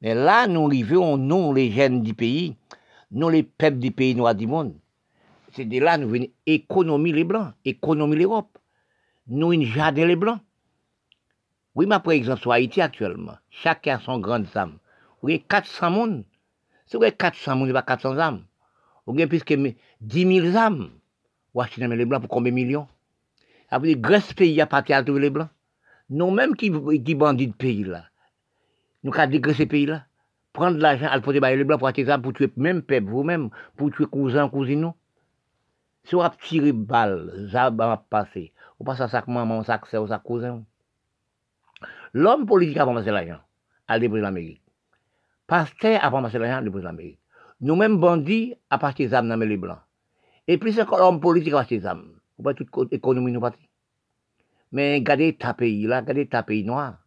Mais 0.00 0.14
là, 0.14 0.46
nous 0.46 0.66
arrivons, 0.66 1.16
nous, 1.16 1.52
les 1.52 1.72
jeunes 1.72 2.02
du 2.02 2.14
pays, 2.14 2.56
nous, 3.10 3.28
les 3.28 3.42
peuples 3.42 3.78
du 3.78 3.90
pays 3.90 4.14
noirs 4.14 4.34
du 4.34 4.46
monde. 4.46 4.74
C'est 5.52 5.64
de 5.64 5.80
là 5.80 5.98
nous 5.98 6.08
venons 6.08 6.28
économiser 6.46 7.16
les 7.16 7.24
Blancs, 7.24 7.52
économiser 7.64 8.20
l'Europe. 8.20 8.56
Nous, 9.26 9.52
une 9.52 9.64
jardin 9.64 10.06
les 10.06 10.16
Blancs. 10.16 10.38
Oui, 11.74 11.86
mais 11.86 11.98
par 11.98 12.12
exemple, 12.12 12.40
sur 12.40 12.52
Haïti 12.52 12.80
actuellement, 12.80 13.34
chacun 13.50 13.98
son 13.98 14.18
grande 14.20 14.46
âme. 14.54 14.78
Vous 15.22 15.28
avez 15.28 15.40
400 15.40 15.80
personnes. 15.80 16.24
Si 16.86 16.96
vous 16.96 17.02
avez 17.02 17.12
400 17.12 17.52
personnes, 17.52 17.66
vous 17.66 17.72
pas 17.72 17.82
400 17.82 18.18
âmes. 18.18 18.44
Vous 19.06 19.14
avez 19.14 19.26
plus 19.26 19.44
que 19.44 19.54
10 20.00 20.40
000 20.40 20.56
âmes. 20.56 20.90
Vous 21.54 21.60
achetez 21.60 21.86
les 21.86 22.04
Blancs 22.04 22.20
pour 22.20 22.30
combien 22.30 22.52
de 22.52 22.54
millions? 22.54 22.88
Après, 23.70 23.94
Grèce 23.94 24.32
pays 24.32 24.60
à 24.60 24.66
partir 24.66 24.96
à 24.96 25.02
les 25.02 25.30
Blancs. 25.30 25.48
Nous-mêmes 26.08 26.56
qui, 26.56 26.72
qui 27.04 27.14
bandits 27.14 27.48
de 27.48 27.52
pays 27.52 27.84
là, 27.84 28.04
nous 29.02 29.14
avons 29.14 29.30
dégraissé 29.30 29.58
ces 29.58 29.66
pays 29.66 29.86
là. 29.86 30.04
Prendre 30.52 30.78
l'argent, 30.78 31.06
à 31.08 31.20
poser 31.20 31.38
les 31.38 31.64
Blancs 31.64 31.78
pour 31.78 31.86
acheter 31.86 32.06
ça, 32.06 32.18
pour 32.18 32.32
tuer 32.32 32.52
même 32.56 32.82
peuple, 32.82 33.06
vous-même, 33.06 33.50
pour 33.76 33.92
tuer 33.92 34.06
cousins, 34.06 34.48
cousines. 34.48 34.92
Si 36.04 36.16
vous 36.16 36.22
avez 36.22 36.36
tiré 36.42 36.72
balle, 36.72 37.48
ça 37.52 37.70
va 37.70 38.04
passer. 38.10 38.52
Vous 38.78 38.84
passez 38.84 39.02
à 39.02 39.08
sac 39.08 39.28
maman, 39.28 39.62
sac 39.62 39.86
sœur, 39.86 40.08
cousin. 40.24 40.64
L'homme 42.12 42.46
politique 42.46 42.78
a 42.78 42.84
ramassé 42.84 43.10
l'argent, 43.10 43.38
à 43.86 43.98
l'Amérique. 43.98 44.62
Pasteur 45.50 45.98
a 46.00 46.10
ramassé 46.10 46.38
l'argent, 46.38 46.58
à 46.58 46.62
déposer 46.62 46.84
l'Amérique. 46.84 47.18
Nous-mêmes 47.60 47.98
bandits, 47.98 48.54
à 48.70 48.78
partir 48.78 49.08
des 49.08 49.14
âmes 49.16 49.28
dans 49.28 49.36
les 49.36 49.56
blancs. 49.56 49.80
Et 50.46 50.58
puis 50.58 50.80
encore 50.80 51.00
l'homme 51.00 51.18
politique 51.18 51.52
a 51.54 51.56
partir 51.56 51.80
des 51.80 51.86
âmes. 51.88 52.20
Vous 52.38 52.44
pas 52.44 52.54
toute 52.54 52.92
économie 52.92 53.32
nous 53.32 53.40
partir. 53.40 53.66
Mais 54.70 54.94
regardez 54.94 55.36
ta 55.36 55.52
pays 55.52 55.88
là, 55.88 56.02
regardez 56.02 56.28
ta 56.28 56.44
pays 56.44 56.62
noir. 56.62 56.98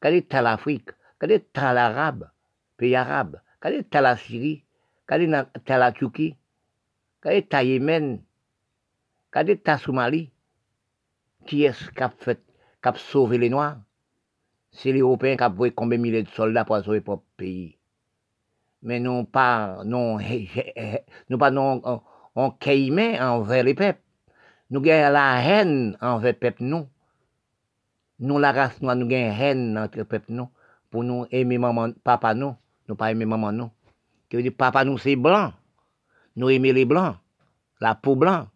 Regardez 0.00 0.22
ta 0.22 0.40
l'Afrique, 0.40 0.88
regardez 1.20 1.44
ta 1.52 1.74
l'Arabe, 1.74 2.30
pays 2.78 2.96
arabe. 2.96 3.38
Regardez 3.62 3.84
ta 3.84 4.00
la 4.00 4.16
Syrie, 4.16 4.64
regardez 5.06 5.50
ta 5.66 5.76
la 5.76 5.92
Turquie, 5.92 6.38
regardez 7.22 7.46
ta 7.46 7.62
Yémen, 7.62 8.22
regardez 9.30 9.58
ta 9.58 9.76
Somalie. 9.76 10.32
Qui 11.46 11.64
est-ce 11.64 11.90
qui 11.90 12.02
a 12.02 12.08
fait, 12.08 12.42
qui 12.82 12.88
a 12.88 12.94
sauvé 12.94 13.36
les 13.36 13.50
Noirs? 13.50 13.76
C'est 14.72 14.90
les 14.90 15.00
Européens 15.00 15.36
qui 15.36 15.44
ont 15.44 15.70
combien 15.76 15.98
de 15.98 16.02
milliers 16.02 16.22
de 16.22 16.30
soldats 16.30 16.64
pour 16.64 16.82
sauver 16.82 17.02
leur 17.06 17.20
pays. 17.36 17.76
Mais 18.82 19.00
non 19.00 19.24
pas, 19.24 19.82
non, 19.84 20.18
non 21.30 21.38
pas, 21.38 21.50
non, 21.50 21.82
on 22.34 22.50
caïmait 22.50 23.20
envers 23.20 23.64
les 23.64 23.74
peuples. 23.74 24.00
Nous 24.70 24.80
avons 24.80 25.12
la 25.12 25.42
haine 25.42 25.98
envers 26.00 26.32
les 26.32 26.38
peuples, 26.38 26.62
nous. 26.62 26.88
La 28.38 28.52
race 28.52 28.80
noire, 28.80 28.96
nous 28.96 29.08
la 29.08 29.16
haine 29.16 29.76
entre 29.78 29.98
les 29.98 30.04
peuples. 30.04 30.32
Pour 30.90 31.04
nous 31.04 31.26
aimer 31.30 31.58
maman, 31.58 31.92
papa, 32.02 32.34
nous. 32.34 32.54
Nous 32.88 32.96
pas 32.96 33.10
aimer 33.10 33.26
maman, 33.26 33.52
nous. 33.52 33.70
Qui 34.28 34.36
veut 34.36 34.42
dire, 34.42 34.52
papa, 34.56 34.84
nous, 34.84 34.98
c'est 34.98 35.16
blanc. 35.16 35.52
Nous 36.36 36.50
aimons 36.50 36.72
les 36.72 36.84
blancs. 36.84 37.16
La 37.80 37.94
peau 37.94 38.16
blanc. 38.16 38.46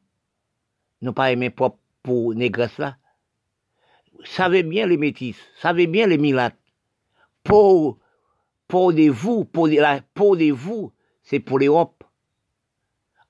Nous 1.02 1.12
pas 1.12 1.32
aimer 1.32 1.50
propre 1.50 1.78
peau 2.02 2.34
négresse 2.34 2.78
là 2.78 2.96
savez 4.24 4.62
bien 4.62 4.86
les 4.86 4.96
métis, 4.96 5.36
savez 5.60 5.86
bien 5.86 6.06
les 6.06 6.18
milates. 6.18 6.56
Pour, 7.42 7.98
pour 8.74 8.92
de 8.92 9.08
vous, 9.08 9.44
pour 9.44 9.68
de 9.68 9.76
la, 9.76 10.00
pour 10.14 10.36
de 10.36 10.50
vous, 10.50 10.92
c'est 11.22 11.38
pour 11.38 11.60
l'Europe. 11.60 12.02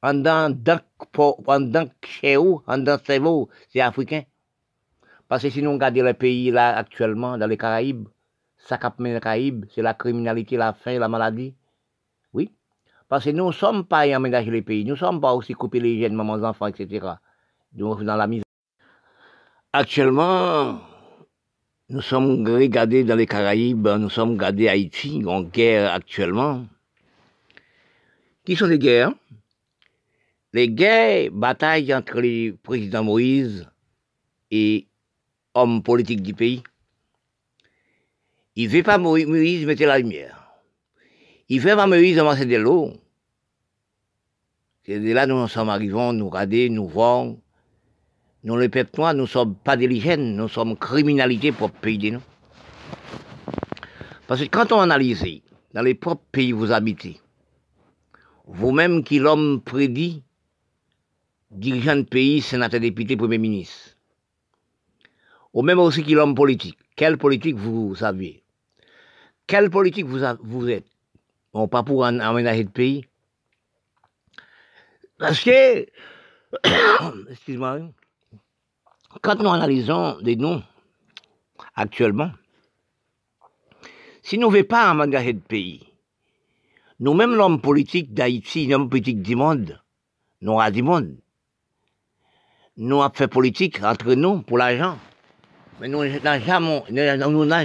En 0.02 0.14
dans, 0.14 0.56
en 0.56 1.60
dans 1.60 1.90
chez 2.02 2.36
vous, 2.36 2.62
en 2.66 2.78
dans 2.78 2.98
cerveau, 3.04 3.50
c'est 3.68 3.82
africain. 3.82 4.22
Parce 5.28 5.42
que 5.42 5.50
si 5.50 5.60
nous 5.60 5.72
regardons 5.72 6.02
les 6.02 6.14
pays 6.14 6.50
là 6.50 6.74
actuellement, 6.78 7.36
dans 7.36 7.46
les 7.46 7.58
Caraïbes, 7.58 8.08
ça 8.56 8.78
cap 8.78 8.98
les 9.00 9.20
Caraïbes, 9.20 9.66
c'est 9.68 9.82
la 9.82 9.92
criminalité, 9.92 10.56
la 10.56 10.72
faim, 10.72 10.98
la 10.98 11.08
maladie. 11.08 11.54
Parce 13.06 13.26
que 13.26 13.30
nous 13.30 13.48
ne 13.48 13.52
sommes 13.52 13.84
pas 13.84 14.00
aménager 14.16 14.50
les 14.50 14.62
pays, 14.62 14.82
nous 14.82 14.92
ne 14.92 14.98
sommes 14.98 15.20
pas 15.20 15.34
aussi 15.34 15.52
couper 15.52 15.78
les 15.78 16.00
jeunes, 16.00 16.14
mamans, 16.14 16.42
enfants, 16.42 16.68
etc. 16.68 17.06
Nous 17.74 18.02
dans 18.02 18.16
la 18.16 18.26
misère. 18.26 18.46
Actuellement, 19.74 20.78
nous 21.90 22.00
sommes 22.00 22.46
regardés 22.46 23.04
dans 23.04 23.16
les 23.16 23.26
Caraïbes, 23.26 23.86
nous 23.86 24.08
sommes 24.08 24.32
regardés 24.32 24.68
Haïti, 24.68 25.22
en 25.26 25.42
guerre 25.42 25.92
actuellement. 25.92 26.66
Qui 28.44 28.56
sont 28.56 28.66
les 28.66 28.78
guerres? 28.78 29.12
Les 30.52 30.68
guerres, 30.68 31.30
batailles 31.30 31.92
entre 31.94 32.20
les 32.20 32.52
présidents 32.52 33.04
Moïse 33.04 33.68
et 34.50 34.86
hommes 35.52 35.82
politiques 35.82 36.22
du 36.22 36.32
pays. 36.32 36.62
Il 38.56 38.68
ne 38.68 38.72
veut 38.72 38.82
pas 38.82 38.98
Moïse 38.98 39.66
mettre 39.66 39.84
la 39.84 39.98
lumière. 39.98 40.54
Il 41.48 41.58
ne 41.58 41.62
veut 41.62 41.76
pas 41.76 41.86
Moïse 41.86 42.18
avancer 42.18 42.46
de 42.46 42.56
l'eau. 42.56 42.92
C'est 44.84 45.00
de 45.00 45.12
là 45.12 45.26
nous 45.26 45.48
sommes 45.48 45.70
arrivés, 45.70 46.12
nous 46.12 46.28
regarder, 46.28 46.70
nous 46.70 46.86
voir. 46.86 47.26
Nous, 48.44 48.58
les 48.58 48.68
peuples 48.68 49.00
noirs, 49.00 49.14
nous 49.14 49.22
ne 49.22 49.26
sommes 49.26 49.54
pas 49.54 49.74
diligents, 49.74 50.18
nous 50.18 50.48
sommes 50.48 50.76
criminalité 50.76 51.50
pour 51.50 51.68
le 51.68 51.80
pays 51.80 51.96
de 51.96 52.10
nous. 52.10 52.22
Parce 54.26 54.42
que 54.42 54.48
quand 54.48 54.70
on 54.72 54.80
analyse 54.80 55.24
dans 55.72 55.80
les 55.80 55.94
propres 55.94 56.24
pays 56.30 56.52
où 56.52 56.58
vous 56.58 56.72
habitez, 56.72 57.18
vous-même 58.46 59.02
qui 59.02 59.18
l'homme 59.18 59.62
prédit, 59.62 60.22
dirigeant 61.50 61.96
de 61.96 62.02
pays, 62.02 62.42
sénateur, 62.42 62.80
député, 62.80 63.16
premier 63.16 63.38
ministre, 63.38 63.96
ou 65.54 65.62
même 65.62 65.78
aussi 65.78 66.02
qui 66.02 66.12
l'homme 66.12 66.34
politique, 66.34 66.76
quelle 66.96 67.16
politique 67.16 67.56
vous 67.56 67.94
savez 67.94 68.42
Quelle 69.46 69.70
politique 69.70 70.06
vous, 70.06 70.68
êtes? 70.68 70.84
Bon, 71.54 71.66
pas 71.66 71.82
pour 71.82 72.04
aménager 72.04 72.64
le 72.64 72.68
pays. 72.68 73.06
Parce 75.18 75.40
que, 75.40 75.86
excuse-moi, 77.30 77.80
quand 79.24 79.42
nous 79.42 79.48
analysons 79.48 80.20
des 80.20 80.36
noms 80.36 80.62
actuellement, 81.74 82.30
si 84.22 84.36
nous 84.36 84.50
ne 84.52 84.62
pas 84.62 84.90
aménager 84.90 85.32
le 85.32 85.40
pays, 85.40 85.82
nous-mêmes, 87.00 87.34
l'homme 87.34 87.60
politique 87.62 88.12
d'Haïti, 88.12 88.66
l'homme 88.66 88.90
politique 88.90 89.22
du 89.22 89.34
monde, 89.34 89.80
nous 90.42 90.60
du 90.70 90.82
monde, 90.82 91.16
nous 92.76 93.02
avons 93.02 93.14
fait 93.14 93.28
politique 93.28 93.82
entre 93.82 94.12
nous 94.12 94.42
pour 94.42 94.58
l'argent. 94.58 94.98
Mais 95.80 95.88
nous 95.88 96.04
n'avons 96.04 96.84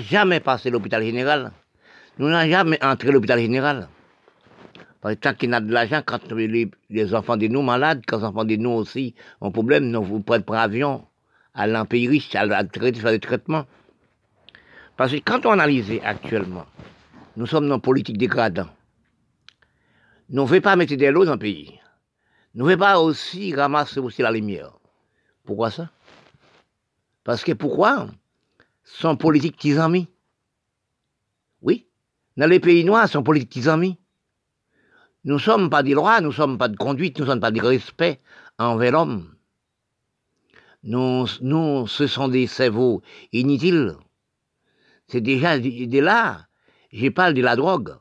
jamais, 0.02 0.40
passé 0.40 0.70
l'hôpital 0.70 1.04
général. 1.04 1.52
Nous 2.18 2.30
n'avons 2.30 2.50
jamais 2.50 2.84
entré 2.84 3.12
l'hôpital 3.12 3.40
général. 3.40 3.90
Parce 5.02 5.16
que 5.16 5.20
tant 5.20 5.34
qu'il 5.34 5.50
y 5.50 5.54
a 5.54 5.60
de 5.60 5.72
l'argent, 5.74 6.02
quand 6.06 6.32
les, 6.32 7.16
enfants 7.16 7.38
de 7.38 7.48
nous 7.48 7.62
malades, 7.62 8.02
quand 8.08 8.20
les 8.20 8.24
enfants 8.24 8.46
de 8.46 8.56
nous 8.56 8.72
aussi 8.72 9.14
ont 9.42 9.52
problème, 9.52 9.90
nous 9.90 10.04
vous 10.04 10.22
prenez 10.22 10.44
pour 10.44 10.56
avion, 10.56 11.06
à 11.60 11.68
l'empire 11.68 12.10
riche, 12.10 12.34
à 12.36 12.64
traiter, 12.64 13.02
faire 13.02 13.12
des 13.12 13.20
traitements. 13.20 13.66
Parce 14.96 15.12
que 15.12 15.18
quand 15.18 15.46
on 15.46 15.52
analyse 15.52 15.92
actuellement, 16.06 16.66
nous 17.36 17.46
sommes 17.46 17.68
dans 17.68 17.76
une 17.76 17.82
politique 17.82 18.18
dégradante. 18.18 18.70
Nous 20.30 20.44
ne 20.44 20.48
voulons 20.48 20.62
pas 20.62 20.78
mettre 20.78 20.96
de 20.96 21.06
l'eau 21.08 21.26
dans 21.26 21.34
le 21.34 21.40
pays. 21.40 21.78
Nous 22.56 22.66
ne 22.66 22.70
voulons 22.70 22.80
pas 22.80 23.02
aussi 23.02 23.54
ramasser 23.54 24.00
aussi 24.00 24.22
la 24.22 24.32
lumière. 24.32 24.72
Pourquoi 25.44 25.70
ça? 25.70 25.90
Parce 27.26 27.44
que 27.44 27.52
pourquoi? 27.52 28.08
Sont 28.86 29.18
politiques 29.18 29.58
qui 29.58 29.78
amis. 29.78 30.08
Oui. 31.62 31.88
Dans 32.38 32.50
les 32.50 32.62
pays 32.62 32.86
noirs, 32.86 33.10
sont 33.10 33.22
politiques 33.22 33.52
qui 33.52 33.68
amis. 33.68 33.98
Nous 35.26 35.34
ne 35.34 35.40
sommes 35.40 35.70
pas 35.70 35.84
des 35.84 35.94
lois, 35.94 36.22
nous 36.22 36.30
ne 36.30 36.34
sommes 36.34 36.58
pas 36.58 36.70
de 36.70 36.78
conduite, 36.78 37.20
nous 37.20 37.26
ne 37.26 37.32
sommes 37.32 37.42
pas 37.42 37.52
de 37.52 37.62
respect 37.62 38.22
envers 38.58 38.94
l'homme. 38.94 39.36
Nous, 40.84 41.26
nous, 41.42 41.88
ce 41.88 42.08
sont 42.08 42.30
des 42.30 42.48
cerveaux 42.48 43.02
inutiles. 43.34 43.98
C'est 45.08 45.22
déjà 45.22 45.60
de 45.60 46.00
là. 46.00 46.48
Je 46.94 47.10
parle 47.10 47.34
de 47.34 47.42
la 47.42 47.56
drogue. 47.56 47.96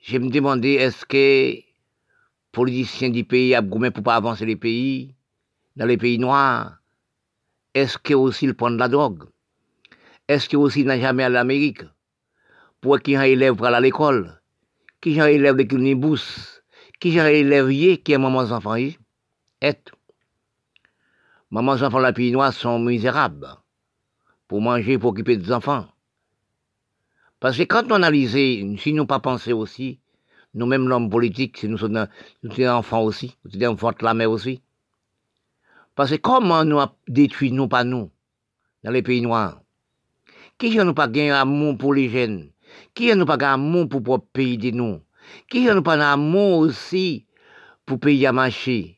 Je 0.00 0.16
me 0.16 0.30
demandais, 0.30 0.74
est-ce 0.74 1.04
que 1.04 1.58
politiciens 2.52 3.10
du 3.10 3.24
pays 3.24 3.54
a 3.54 3.62
pour 3.90 4.02
pas 4.02 4.16
avancer 4.16 4.46
les 4.46 4.56
pays, 4.56 5.14
dans 5.76 5.86
les 5.86 5.98
pays 5.98 6.18
noirs, 6.18 6.78
est-ce 7.74 7.98
que 7.98 8.14
aussi 8.14 8.46
ils 8.46 8.54
prennent 8.54 8.78
la 8.78 8.88
drogue? 8.88 9.24
Est-ce 10.26 10.48
que 10.48 10.56
aussi 10.56 10.84
n'a 10.84 10.98
jamais 10.98 11.24
à 11.24 11.28
l'Amérique? 11.28 11.82
Pour 12.80 12.96
ait 12.96 13.16
un 13.16 13.22
élève 13.22 13.54
pour 13.54 13.66
à 13.66 13.80
l'école? 13.80 14.40
Qui 15.00 15.20
un 15.20 15.26
élève 15.26 15.56
de 15.56 15.64
une? 15.64 16.62
Qui 16.98 17.20
un 17.20 17.26
élève 17.26 17.68
qui 18.02 18.12
est 18.12 18.18
maman 18.18 18.40
enfants 18.40 18.76
est? 18.76 18.98
Maman 21.50 21.82
enfants 21.82 21.98
la 21.98 22.12
pays 22.12 22.30
noire 22.30 22.52
sont 22.52 22.78
misérables. 22.78 23.48
Pour 24.48 24.60
manger, 24.60 24.98
pour 24.98 25.10
occuper 25.10 25.36
des 25.36 25.50
enfants. 25.50 25.86
Parce 27.40 27.56
que 27.56 27.62
quand 27.62 27.90
on 27.90 27.96
analyse, 27.96 28.32
si 28.32 28.92
nous 28.92 29.06
pas 29.06 29.20
penser 29.20 29.52
aussi, 29.52 30.00
nous-mêmes 30.54 30.88
l'homme 30.88 31.08
politique, 31.08 31.56
si 31.58 31.68
nous 31.68 31.78
sommes 31.78 32.06
des 32.42 32.68
enfants 32.68 33.02
aussi, 33.02 33.36
nous 33.44 33.50
sommes 33.52 33.74
enfants 33.74 33.92
de 33.98 34.04
la 34.04 34.14
mer 34.14 34.30
aussi. 34.30 34.60
Parce 35.94 36.10
que 36.10 36.16
comment 36.16 36.64
nous 36.64 36.80
détruit 37.06 37.52
nous 37.52 37.68
pas 37.68 37.84
nous, 37.84 38.10
dans 38.84 38.90
les 38.90 39.02
pays 39.02 39.22
noirs? 39.22 39.62
Qui 40.58 40.76
n'a 40.76 40.92
pas 40.92 41.08
gagné 41.08 41.30
amour 41.30 41.78
pour 41.78 41.94
les 41.94 42.10
jeunes? 42.10 42.50
Qui 42.94 43.14
n'a 43.14 43.24
pas 43.24 43.36
gagné 43.36 43.52
amour 43.52 43.88
pour 43.88 44.16
le 44.16 44.22
pays 44.32 44.58
de 44.58 44.70
nous? 44.70 45.00
Qui 45.48 45.64
n'a 45.64 45.80
pas 45.80 46.12
amour 46.12 46.58
aussi 46.58 47.26
pour 47.86 47.96
le 47.96 48.00
pays 48.00 48.26
à 48.26 48.32
marcher? 48.32 48.97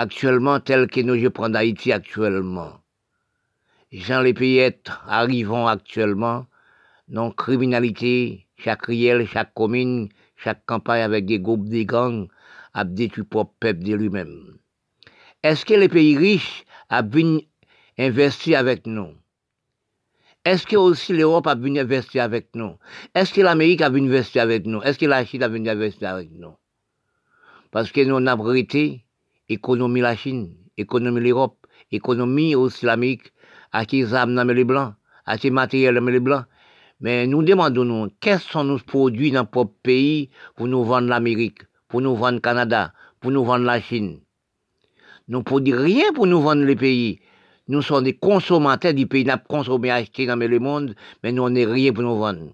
Actuellement, 0.00 0.60
tel 0.60 0.86
que 0.86 1.00
nous 1.00 1.18
je 1.18 1.26
prends 1.26 1.48
d'Haïti 1.48 1.90
actuellement. 1.90 2.80
Jean 3.90 4.20
les 4.20 4.32
pays 4.32 4.72
arrivons 5.08 5.66
actuellement, 5.66 6.46
non 7.08 7.32
criminalité, 7.32 8.46
chaque 8.56 8.86
riel, 8.86 9.26
chaque 9.26 9.52
commune, 9.54 10.08
chaque 10.36 10.64
campagne 10.66 11.02
avec 11.02 11.26
des 11.26 11.40
groupes 11.40 11.68
de 11.68 11.82
gangs 11.82 12.28
a 12.74 12.84
détruit 12.84 13.24
le 13.24 13.44
peuple 13.44 13.82
de 13.82 13.94
lui-même. 13.96 14.58
Est-ce 15.42 15.64
que 15.64 15.74
les 15.74 15.88
pays 15.88 16.16
riches 16.16 16.64
a 16.90 17.02
bien 17.02 17.40
investi 17.98 18.54
avec 18.54 18.86
nous? 18.86 19.16
Est-ce 20.44 20.64
que 20.64 20.76
aussi 20.76 21.12
l'Europe 21.12 21.48
a 21.48 21.56
bien 21.56 21.74
investi 21.74 22.20
avec 22.20 22.54
nous? 22.54 22.76
Est-ce 23.16 23.34
que 23.34 23.40
l'Amérique 23.40 23.82
a 23.82 23.90
bien 23.90 24.04
investi 24.04 24.38
avec 24.38 24.64
nous? 24.64 24.80
Est-ce 24.80 25.00
que 25.00 25.06
la 25.06 25.24
Chine 25.24 25.42
a 25.42 25.46
investi 25.46 26.06
avec 26.06 26.30
nous? 26.30 26.54
Parce 27.72 27.90
que 27.90 28.00
nous 28.02 28.24
avons 28.28 28.46
arrêté 28.46 29.04
économie 29.48 30.00
la 30.00 30.16
Chine, 30.16 30.54
économie 30.76 31.20
l'Europe, 31.20 31.66
économie 31.90 32.54
aussi 32.54 32.86
l'Amérique, 32.86 33.32
à 33.72 33.84
qui 33.84 34.02
les 34.02 34.14
âmes 34.14 34.40
les 34.50 34.64
blancs, 34.64 34.94
à 35.26 35.38
qui 35.38 35.50
matériels 35.50 35.98
les 35.98 36.20
blancs, 36.20 36.44
mais 37.00 37.26
nous 37.26 37.42
demandons, 37.42 37.84
nous, 37.84 38.08
quels 38.20 38.40
sont 38.40 38.64
nos 38.64 38.78
produits 38.78 39.30
dans 39.30 39.48
notre 39.52 39.70
pays 39.82 40.30
pour 40.56 40.66
nous 40.66 40.84
vendre 40.84 41.08
l'Amérique, 41.08 41.62
pour 41.88 42.00
nous 42.00 42.16
vendre 42.16 42.34
le 42.34 42.40
Canada, 42.40 42.92
pour 43.20 43.30
nous 43.30 43.44
vendre 43.44 43.64
la 43.64 43.80
Chine? 43.80 44.20
Nous 45.28 45.38
ne 45.38 45.44
produisons 45.44 45.82
rien 45.82 46.12
pour 46.12 46.26
nous 46.26 46.40
vendre 46.40 46.64
les 46.64 46.74
pays. 46.74 47.20
Nous 47.68 47.82
sommes 47.82 48.04
des 48.04 48.14
consommateurs 48.14 48.94
du 48.94 49.06
pays. 49.06 49.24
Nous 49.24 49.30
avons 49.30 49.42
consommé, 49.46 49.90
acheté 49.90 50.26
dans 50.26 50.36
le 50.36 50.58
monde, 50.58 50.94
mais 51.22 51.32
nous 51.32 51.48
n'avons 51.48 51.72
rien 51.72 51.92
pour 51.92 52.02
nous 52.02 52.18
vendre. 52.18 52.52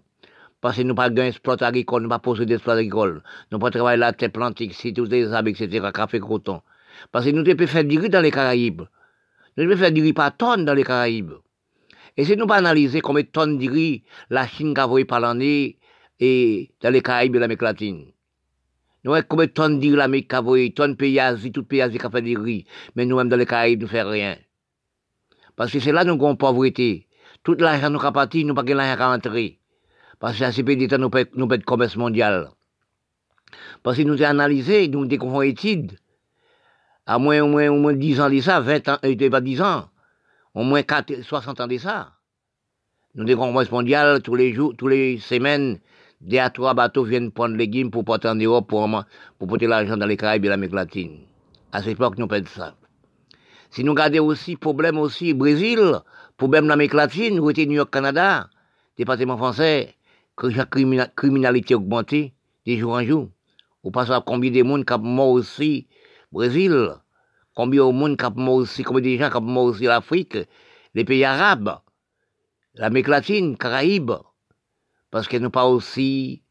Parce 0.61 0.77
que 0.77 0.83
nous 0.83 0.89
n'avons 0.89 0.97
pas 0.97 1.11
d'exploit 1.11 1.63
agricole, 1.63 2.03
nous 2.03 2.09
n'avons 2.09 2.19
pas 2.19 2.23
possédé 2.25 2.55
d'exploit 2.55 2.75
agricole. 2.75 3.23
Nous 3.51 3.59
n'avons 3.59 3.61
pas 3.61 3.71
travaillé 3.71 3.97
la 3.97 4.13
terre 4.13 4.33
plantique, 4.33 4.75
c'est 4.75 4.93
tous 4.93 5.09
des 5.09 5.33
arbres, 5.33 5.49
etc., 5.51 5.89
café, 5.95 6.21
coton. 6.21 6.61
Parce 7.13 7.27
que 7.27 7.31
nous 7.31 7.43
devons 7.43 7.67
faire 7.67 7.85
du 7.85 7.99
riz 7.99 8.09
dans 8.09 8.21
les 8.21 8.31
Caraïbes. 8.31 8.83
Nous 9.57 9.65
devons 9.65 9.77
faire 9.77 9.93
du 9.93 10.03
riz 10.03 10.13
par 10.13 10.37
tonnes 10.37 10.65
dans 10.65 10.75
les 10.75 10.85
Caraïbes. 10.85 11.35
Et 12.17 12.25
si 12.25 12.37
nous 12.37 12.47
pas 12.47 12.57
analyser 12.57 13.01
combien 13.01 13.23
de 13.23 13.29
tonnes 13.29 13.59
de 13.59 13.69
riz 13.69 14.05
la 14.31 14.47
Chine 14.47 14.75
a 14.79 14.87
envoyé 14.87 15.05
par 15.05 15.21
l'année 15.21 15.79
et 16.21 16.71
dans 16.81 16.91
les 16.91 17.03
Caraïbes 17.03 17.37
et 17.37 17.39
l'Amérique 17.39 17.63
latine. 17.63 18.07
Nous 19.03 19.13
avons 19.15 19.27
combien 19.29 19.47
de 19.47 19.51
tonnes 19.51 19.81
de 19.81 19.87
riz 19.87 19.97
l'Amérique 19.97 20.33
a 20.33 20.41
envoyé, 20.41 20.73
tonnes 20.73 20.93
de 20.93 20.97
pays 20.97 21.19
Asie, 21.19 21.53
tout 21.53 21.65
pays 21.65 21.83
Asie 21.83 21.99
qui 21.99 22.07
a 22.07 22.11
fait 22.11 22.23
du 22.23 22.37
riz. 22.37 22.65
Mais 22.95 23.05
nous-mêmes 23.05 23.29
dans 23.29 23.37
les 23.37 23.47
Caraïbes, 23.47 23.81
nous 23.81 23.87
ne 23.87 23.93
faisons 23.93 24.11
rien. 24.11 24.37
Parce 25.57 25.73
que 25.73 25.81
c'est 25.81 25.93
là 25.93 26.05
nous 26.05 26.15
avons 26.15 26.37
pauvreté. 26.37 27.07
Tout 27.43 27.55
l'argent 27.55 27.91
nous 27.91 28.01
a 28.01 28.13
parti, 28.13 28.45
nous 28.45 28.55
pas 28.55 28.63
l'argent 28.63 29.11
à 29.11 29.17
entrer. 29.17 29.59
Parce 30.19 30.39
que 30.39 30.63
pays 30.63 30.77
d'État, 30.77 30.99
nous 30.99 31.11
nous 31.35 31.47
de 31.47 31.57
commerce 31.65 31.97
mondial. 31.97 32.51
Parce 33.83 33.99
que 33.99 34.03
nous 34.03 34.15
avons 34.15 34.31
analysé, 34.31 34.89
nous 34.89 35.07
avons 35.13 35.43
études. 35.43 35.99
À 37.07 37.19
moins, 37.19 37.41
au 37.43 37.49
moins, 37.49 37.69
au 37.69 37.77
moins 37.77 37.93
10 37.93 38.21
ans 38.21 38.31
de 38.31 38.41
ça, 38.41 38.61
20 38.61 38.89
ans, 38.89 38.99
et 39.03 39.31
pas 39.31 39.41
10 39.41 39.61
ans 39.63 39.89
au 40.55 40.63
moins 40.63 40.83
4, 40.83 41.23
60 41.23 41.61
ans 41.61 41.67
de 41.67 41.79
ça. 41.79 42.13
Nous 43.15 43.25
des 43.25 43.35
convois 43.35 43.65
mondiales, 43.71 44.23
tous 44.23 44.35
les 44.35 44.53
jours, 44.53 44.75
tous 44.77 44.89
les 44.89 45.19
semaines, 45.19 45.79
deux 46.21 46.39
à 46.39 46.51
trois 46.51 46.75
bateaux 46.75 47.05
viennent 47.05 47.31
prendre 47.31 47.55
les 47.55 47.67
légumes 47.67 47.91
pour 47.91 48.05
porter 48.05 48.29
en 48.29 48.35
Europe, 48.35 48.69
pour, 48.69 48.89
pour 49.39 49.49
porter 49.49 49.67
l'argent 49.67 49.97
dans 49.97 50.07
les 50.07 50.17
Caraïbes 50.17 50.45
et 50.45 50.49
l'Amérique 50.49 50.75
latine. 50.75 51.19
À 51.73 51.83
cette 51.83 51.93
époque, 51.93 52.19
nous 52.19 52.27
perdons 52.27 52.49
ça. 52.49 52.75
Si 53.71 53.83
nous 53.83 53.93
regardons 53.93 54.27
aussi, 54.27 54.57
problème 54.57 54.99
aussi, 54.99 55.35
Brésil, 55.35 55.81
problème 56.37 56.69
l'Amérique 56.69 56.95
latine, 56.95 57.41
ou 57.41 57.51
New 57.51 57.73
York, 57.73 57.93
Canada, 57.93 58.49
département 58.97 59.37
français, 59.37 59.95
que 60.37 60.47
la 60.47 60.67
criminalité 60.67 61.75
augmentée, 61.75 62.33
de 62.67 62.77
jour 62.77 62.93
en 62.93 63.05
jour. 63.05 63.29
Ou 63.83 63.91
pas 63.91 64.13
à 64.13 64.21
combien 64.21 64.51
de 64.51 64.63
monde 64.63 64.85
qui 64.85 64.95
mort 64.99 65.31
aussi, 65.31 65.87
Brésil, 66.35 66.91
combien 67.55 67.87
de 67.87 67.93
monde 67.93 68.17
qui 68.17 68.27
aussi, 68.51 68.83
combien 68.83 69.03
de 69.03 69.17
gens 69.17 69.31
qui 69.31 69.57
aussi 69.57 69.85
l'Afrique, 69.85 70.37
les 70.93 71.05
pays 71.05 71.25
arabes, 71.25 71.79
l'Amérique 72.75 73.07
latine, 73.07 73.57
Caraïbes, 73.57 74.19
parce 75.13 75.29
que 75.29 75.37
nous 75.37 75.51
pas 75.51 75.65
aussi 75.67 76.43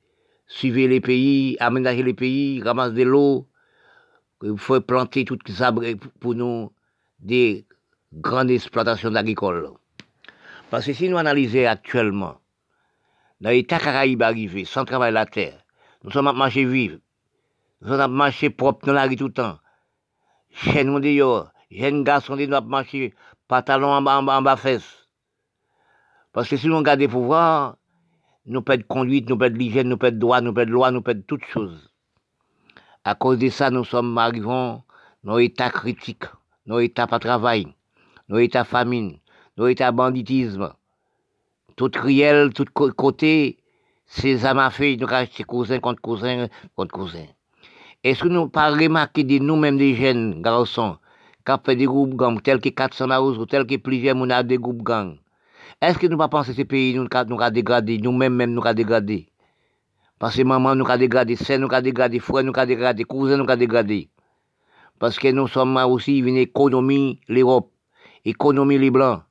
suivre 0.47 0.87
les 0.87 1.01
pays, 1.01 1.57
aménager 1.59 2.01
les 2.01 2.13
pays, 2.13 2.63
ramasser 2.63 2.93
de 2.93 3.03
l'eau, 3.03 3.49
il 4.41 4.57
faut 4.57 4.79
planter 4.79 5.25
les 5.47 5.61
arbres 5.61 5.83
pour 6.21 6.33
nous 6.33 6.71
des 7.19 7.67
grandes 8.13 8.51
exploitations 8.51 9.13
agricoles. 9.15 9.69
Parce 10.69 10.85
que 10.85 10.93
si 10.93 11.09
nous 11.09 11.17
analysons 11.17 11.67
actuellement, 11.67 12.39
dans 13.41 13.49
l'état 13.49 13.79
Caraïbes 13.79 14.21
arrivé, 14.21 14.63
sans 14.63 14.85
travail 14.85 15.11
la 15.11 15.25
terre, 15.25 15.59
nous 16.05 16.11
sommes 16.11 16.27
à 16.27 16.33
marcher 16.33 16.63
vivre, 16.63 16.99
nous 17.81 17.89
sommes 17.89 17.99
à 17.99 18.07
marcher 18.07 18.49
propre 18.49 18.85
dans 18.85 18.93
la 18.93 19.03
rue 19.03 19.17
tout 19.17 19.27
le 19.27 19.33
temps. 19.33 19.59
Chaîne 20.53 20.91
mon 20.91 20.99
dehors, 20.99 21.51
jeunes 21.71 22.03
garçons 22.03 22.35
nous 22.35 22.61
marcher 22.61 23.13
pantalon 23.47 23.87
en 23.87 24.01
bas, 24.03 24.19
en 24.19 24.41
bas, 24.41 24.55
fesses. 24.55 25.07
Parce 26.31 26.47
que 26.47 26.57
si 26.57 26.67
nous 26.67 26.77
regardons 26.77 27.01
le 27.01 27.09
pouvoir, 27.09 27.77
nous 28.45 28.61
perdons 28.61 28.85
conduite, 28.87 29.29
nous 29.29 29.37
perdons 29.37 29.57
l'hygiène, 29.57 29.89
nous 29.89 29.97
perdons 29.97 30.19
droit, 30.19 30.41
nous 30.41 30.53
perdons 30.53 30.71
loi, 30.71 30.91
nous 30.91 31.01
perdons 31.01 31.23
toutes 31.27 31.45
choses. 31.45 31.89
À 33.03 33.15
cause 33.15 33.39
de 33.39 33.49
ça, 33.49 33.71
nous 33.71 33.83
sommes 33.83 34.15
arrivés 34.17 34.45
dans 35.23 35.37
l'état 35.37 35.71
critique, 35.71 36.25
dans 36.67 36.77
l'état 36.77 37.07
pas 37.07 37.19
travail, 37.19 37.67
dans 38.29 38.37
l'état 38.37 38.63
famine, 38.63 39.17
banditisme. 39.57 40.71
Tout 41.75 41.91
riel, 41.95 42.53
tout 42.53 42.65
côté, 42.71 43.57
c'est 44.05 44.35
nous 44.35 44.45
avons 44.45 44.69
cousin 45.47 45.79
contre 45.79 46.01
cousin 46.01 46.47
contre 46.75 46.93
cousin. 46.93 47.25
Est-ce 48.03 48.21
que 48.21 48.27
nous 48.27 48.49
pas 48.49 48.69
remarqué 48.69 49.23
de 49.23 49.39
nous-mêmes 49.39 49.77
des 49.77 49.95
jeunes 49.95 50.41
garçons, 50.41 50.97
qui 51.45 51.51
ont 51.53 51.59
fait 51.65 51.77
des 51.77 51.85
groupes 51.85 52.15
gangs, 52.15 52.41
tels 52.41 52.59
que 52.59 52.67
400 52.67 53.07
Marouz, 53.07 53.37
ou 53.39 53.45
tels 53.45 53.65
que 53.65 53.77
plusieurs 53.77 54.13
moun 54.13 54.29
des 54.43 54.57
groupes 54.57 54.83
gangs? 54.83 55.15
Est-ce 55.81 55.97
que 55.97 56.07
nous 56.07 56.17
pas 56.17 56.27
penser 56.27 56.51
que 56.51 56.57
ces 56.57 56.65
pays 56.65 56.93
nous 56.95 57.07
avons 57.09 57.49
dégradé, 57.49 57.97
nous-mêmes 57.99 58.35
même 58.35 58.51
nous 58.51 58.61
avons 58.61 58.73
dégradé? 58.73 59.29
Parce 60.19 60.35
que 60.35 60.41
maman 60.41 60.75
nous 60.75 60.85
a 60.85 60.97
dégradé, 60.97 61.37
sœur 61.37 61.59
nous 61.59 61.69
a 61.71 61.81
dégradé, 61.81 62.19
frère 62.19 62.43
nous 62.43 62.51
a 62.53 62.65
dégradé, 62.65 63.05
cousin 63.05 63.37
nous 63.37 63.49
a 63.49 63.55
dégradé. 63.55 64.09
Parce 64.99 65.17
que 65.17 65.29
nous 65.29 65.47
sommes 65.47 65.77
aussi 65.77 66.17
une 66.17 66.35
économie, 66.35 67.21
l'Europe, 67.29 67.71
économie 68.25 68.79
les 68.79 68.91
Blancs. 68.91 69.21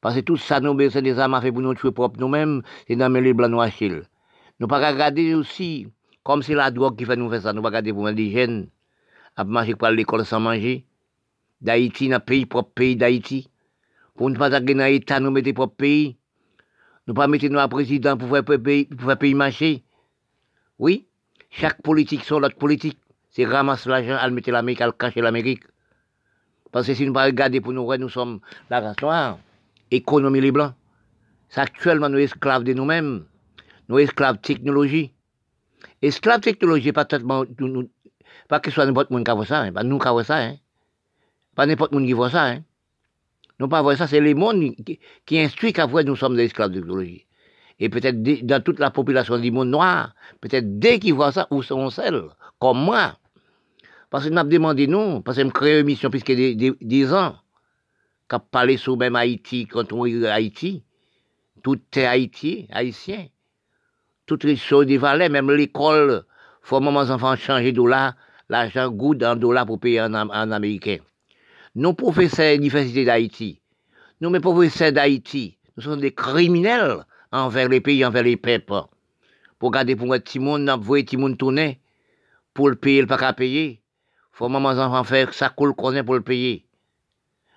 Parce 0.00 0.14
que 0.14 0.20
tout 0.20 0.38
ça, 0.38 0.60
nous 0.60 0.72
besoin 0.72 1.02
des 1.02 1.18
armes 1.18 1.34
à 1.34 1.42
pour 1.42 1.60
nous 1.60 1.74
tuer 1.74 1.92
propre 1.92 2.18
nous-mêmes, 2.18 2.62
c'est 2.88 2.96
dans 2.96 3.12
les 3.12 3.34
Blancs 3.34 3.50
nous 3.50 3.60
acheter. 3.60 4.00
Nous 4.60 4.66
pas 4.66 4.76
regarder 4.78 5.34
aussi, 5.34 5.88
comme 6.24 6.42
c'est 6.42 6.54
la 6.54 6.70
drogue 6.70 6.96
qui 6.96 7.04
fait 7.04 7.16
nous 7.16 7.30
faire 7.30 7.42
ça, 7.42 7.52
nous 7.52 7.62
pas 7.62 7.68
regarder 7.68 7.92
pour 7.92 8.10
des 8.10 8.30
jeunes, 8.32 8.68
à 9.36 9.44
manger 9.44 9.74
pour 9.74 9.88
l'école 9.88 10.24
sans 10.24 10.40
manger. 10.40 10.86
D'Haïti, 11.60 12.08
dans 12.08 12.16
le 12.16 12.20
pays, 12.20 12.46
propre 12.46 12.72
pays 12.74 12.96
d'Haïti. 12.96 13.48
Pour 14.16 14.30
ne 14.30 14.36
pas 14.36 14.54
aller 14.54 14.74
dans 14.74 14.84
l'État, 14.84 15.20
nous 15.20 15.30
mettre 15.30 15.52
propre 15.52 15.76
pays. 15.76 16.16
Nous 17.06 17.14
pas 17.14 17.26
mettre 17.26 17.46
nos 17.46 17.68
président 17.68 18.16
pour 18.16 18.30
faire 18.30 18.44
pays, 18.44 18.86
pour 18.86 19.06
faire 19.06 19.18
pays 19.18 19.34
marcher. 19.34 19.84
Oui, 20.78 21.06
chaque 21.50 21.82
politique 21.82 22.24
sur 22.24 22.40
l'autre 22.40 22.56
politique, 22.56 22.98
c'est 23.30 23.44
ramasser 23.44 23.88
l'argent, 23.88 24.16
à 24.18 24.28
mettre 24.30 24.50
l'Amérique, 24.50 24.80
à 24.80 24.90
cacher 24.92 25.20
l'Amérique. 25.20 25.62
Parce 26.72 26.86
que 26.86 26.94
si 26.94 27.02
nous 27.02 27.10
ne 27.10 27.14
pas 27.14 27.24
regarder 27.24 27.60
pour 27.60 27.72
nous, 27.72 27.96
nous 27.96 28.08
sommes 28.08 28.40
la 28.70 28.80
race 28.80 28.96
noire, 29.00 29.38
économie 29.90 30.40
les 30.40 30.50
blancs. 30.52 30.74
C'est 31.48 31.60
actuellement 31.60 32.08
nous 32.08 32.18
esclaves 32.18 32.64
de 32.64 32.72
nous-mêmes, 32.72 33.24
nous 33.88 33.98
esclaves. 33.98 34.36
Esclaves 34.36 34.40
technologie, 34.40 35.14
soit 36.10 36.38
n'importe 38.86 39.08
qui 39.08 39.24
qui 39.24 39.30
voit 39.30 39.46
ça, 39.46 39.60
hein, 39.62 39.72
pas 39.72 39.82
nous 39.84 39.98
qui 39.98 40.08
voit 40.08 40.24
ça, 40.24 40.38
hein. 40.38 40.56
pas 41.54 41.66
n'importe 41.66 41.92
qui 41.92 42.06
qui 42.06 42.12
voit 42.12 42.30
ça. 42.30 42.46
Hein. 42.46 42.62
Nous 43.60 43.68
pas 43.68 43.82
voir 43.82 43.96
ça, 43.96 44.06
c'est 44.06 44.20
les 44.20 44.34
mondes 44.34 44.74
qui, 44.84 44.98
qui 45.24 45.38
instruisent 45.38 45.72
qu'après 45.72 46.02
nous 46.04 46.16
sommes 46.16 46.36
des 46.36 46.44
esclaves 46.44 46.70
de 46.70 46.80
technologie 46.80 47.26
et 47.78 47.88
peut-être 47.88 48.22
dans 48.46 48.62
toute 48.62 48.78
la 48.78 48.90
population 48.90 49.38
du 49.38 49.50
monde 49.50 49.68
noir, 49.68 50.14
peut-être 50.40 50.78
dès 50.78 50.98
qu'ils 50.98 51.14
voient 51.14 51.32
ça, 51.32 51.46
où 51.50 51.62
sont 51.62 51.90
celles, 51.90 52.22
comme 52.58 52.78
moi. 52.78 53.18
Parce 54.10 54.28
que 54.28 54.32
m'a 54.32 54.44
demandé 54.44 54.86
non, 54.86 55.22
parce 55.22 55.38
que 55.38 55.44
je 55.44 55.48
crée 55.48 55.80
une 55.80 55.86
mission 55.86 56.10
puisque 56.10 56.32
des, 56.32 56.54
des, 56.54 56.72
des 56.80 57.12
ans, 57.12 57.36
qu'a 58.28 58.38
parlé 58.38 58.76
sur 58.76 58.96
même 58.96 59.16
Haïti, 59.16 59.66
quand 59.66 59.92
on 59.92 60.06
est 60.06 60.26
Haïti, 60.26 60.84
tout 61.62 61.80
est 61.96 62.06
Haïti, 62.06 62.68
haïtien. 62.70 63.26
Toutes 64.26 64.44
les 64.44 64.56
choses 64.56 64.86
des 64.86 64.98
même 64.98 65.50
l'école, 65.50 66.24
faut 66.62 66.80
mes 66.80 67.10
enfants 67.10 67.36
changer 67.36 67.72
de 67.72 67.76
dollar, 67.76 68.14
l'argent 68.48 68.90
goûte 68.90 69.22
en 69.22 69.36
dollars 69.36 69.66
pour 69.66 69.78
payer 69.78 70.00
en, 70.00 70.14
américain. 70.14 70.96
Nos 71.74 71.92
professeurs 71.92 72.54
l'Université 72.54 73.04
d'Haïti, 73.04 73.60
nous, 74.20 74.30
mes 74.30 74.40
professeurs 74.40 74.92
d'Haïti, 74.92 75.58
nous 75.76 75.82
sommes 75.82 76.00
des 76.00 76.14
criminels 76.14 77.04
envers 77.32 77.68
les 77.68 77.80
pays, 77.80 78.04
envers 78.04 78.22
les 78.22 78.38
peuples. 78.38 78.84
Pour 79.58 79.70
garder 79.70 79.96
pour 79.96 80.12
un 80.14 80.20
petit 80.20 80.38
monde, 80.38 80.62
n'a 80.62 80.76
voyé 80.76 81.04
petit 81.04 81.16
monde 81.18 81.36
tourner, 81.36 81.80
pour 82.54 82.70
le 82.70 82.76
payer, 82.76 83.02
le 83.02 83.06
pas 83.06 83.18
qu'à 83.18 83.32
payer. 83.34 83.82
Faut 84.32 84.48
maman 84.48 84.70
enfants 84.70 85.04
faire 85.04 85.34
ça 85.34 85.50
qu'on 85.50 85.74
pour 85.74 86.14
le 86.14 86.22
payer. 86.22 86.64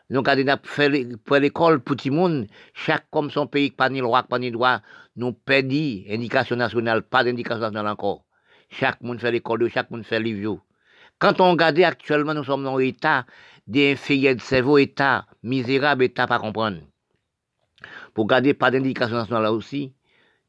Nous 0.09 0.21
n'a 0.21 0.57
fait 0.63 1.17
pour 1.25 1.35
l'école 1.37 1.81
pour 1.81 1.95
petit 1.95 2.09
monde, 2.09 2.47
chaque 2.73 3.09
comme 3.11 3.29
son 3.29 3.45
pays, 3.45 3.71
pas 3.71 3.89
ni 3.89 3.99
loi, 3.99 4.23
pas 4.23 4.39
ni 4.39 4.51
droit, 4.51 4.81
nous 5.17 5.33
perdit 5.33 6.05
indication 6.09 6.55
nationale, 6.55 7.01
pas 7.01 7.23
d'indication 7.23 7.59
nationale 7.59 7.87
encore. 7.87 8.23
Chaque 8.69 9.01
monde 9.01 9.19
fait 9.19 9.31
l'école, 9.31 9.69
chaque 9.69 9.91
monde 9.91 10.05
fait 10.05 10.19
les 10.19 10.45
Quand 11.19 11.41
on 11.41 11.51
regarde 11.51 11.79
actuellement, 11.79 12.33
nous 12.33 12.45
sommes 12.45 12.63
dans 12.63 12.77
l'état 12.77 13.25
d'inférieur 13.67 14.35
de 14.35 14.41
cerveau, 14.41 14.77
état 14.77 15.25
misérable, 15.43 16.05
état 16.05 16.27
pas 16.27 16.39
comprendre 16.39 16.79
pour 18.13 18.25
garder 18.25 18.53
pas 18.55 18.71
d'indication 18.71 19.15
nationale 19.15 19.43
là 19.43 19.53
aussi. 19.53 19.93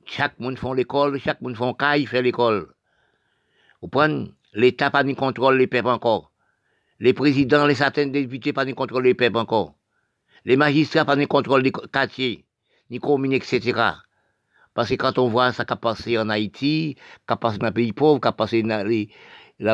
Chaque 0.07 0.39
monde 0.41 0.59
fait 0.59 0.75
l'école, 0.75 1.19
chaque 1.21 1.43
monde 1.43 1.57
fait 1.57 1.77
caille, 1.79 2.07
fait 2.07 2.23
l'école. 2.23 2.73
Vous 3.83 3.89
prenez, 3.89 4.33
l'État 4.55 4.91
pas 4.91 5.05
ni 5.05 5.15
contrôle 5.15 5.59
les 5.59 5.67
peuples 5.67 5.89
encore. 5.89 6.28
Les 7.01 7.13
présidents, 7.13 7.67
les 7.67 7.77
certains 7.77 8.07
députés 8.07 8.53
pas 8.53 8.65
ni 8.65 8.75
contrôle 8.75 9.05
les 9.05 9.15
peuples 9.15 9.37
encore. 9.37 9.75
Les 10.45 10.57
magistrats 10.57 11.05
pas 11.05 11.15
ni 11.15 11.29
contrôle 11.29 11.63
les 11.63 11.71
quartiers, 11.71 12.45
ni 12.91 12.99
communes, 12.99 13.35
etc. 13.35 13.81
Parce 14.75 14.89
que 14.89 14.95
quand 14.95 15.17
on 15.19 15.29
voit 15.29 15.53
ça 15.53 15.65
qui 15.65 15.73
a 15.73 15.77
passé 15.77 16.19
en 16.19 16.29
Haïti, 16.29 16.97
qui 16.97 17.33
a 17.33 17.37
passé 17.37 17.59
dans 17.59 17.67
les 17.67 17.73
pays 17.73 17.93
pauvres, 17.93 18.21
qui 18.21 18.27
a 18.27 18.33
passé 18.33 18.63
dans 18.63 18.85
les, 18.85 19.11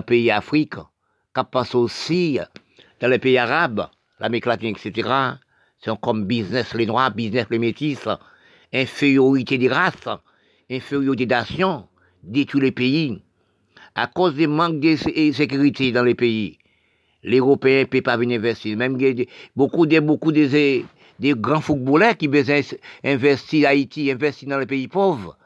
pays 0.02 0.30
Afrique, 0.30 0.74
qui 0.74 0.80
a 1.40 1.44
passé 1.44 1.76
aussi 1.76 2.38
dans 3.00 3.08
les 3.08 3.18
pays 3.18 3.38
arabes, 3.38 3.88
l'Amérique 4.20 4.46
latine, 4.46 4.76
etc., 4.76 5.08
c'est 5.78 5.98
comme 6.00 6.26
business 6.26 6.74
les 6.74 6.86
noirs, 6.86 7.10
business 7.10 7.46
les 7.50 7.58
métis, 7.58 8.06
infériorité 8.72 9.56
des 9.56 9.68
races, 9.68 10.08
infériorité 10.70 11.26
des 11.26 11.34
nations, 11.34 11.88
tous 12.48 12.60
les 12.60 12.72
pays. 12.72 13.22
À 13.94 14.08
cause 14.08 14.34
du 14.34 14.46
manque 14.46 14.80
de 14.80 14.96
sécurité 14.96 15.92
dans 15.92 16.02
les 16.02 16.14
pays, 16.14 16.58
les 17.24 17.38
Européens 17.38 17.80
ne 17.80 17.84
peuvent 17.84 18.02
pas 18.02 18.16
venir 18.16 18.38
investir. 18.38 18.76
Même 18.76 18.96
beaucoup 19.56 19.86
de, 19.86 20.00
beaucoup 20.00 20.32
de, 20.32 20.82
grands 21.34 21.60
footballeurs 21.60 22.16
qui 22.16 22.28
veulent 22.28 22.64
investir 23.02 23.68
Haïti, 23.68 24.10
investir 24.10 24.48
dans 24.48 24.58
les 24.58 24.66
pays 24.66 24.88
pauvres, 24.88 25.36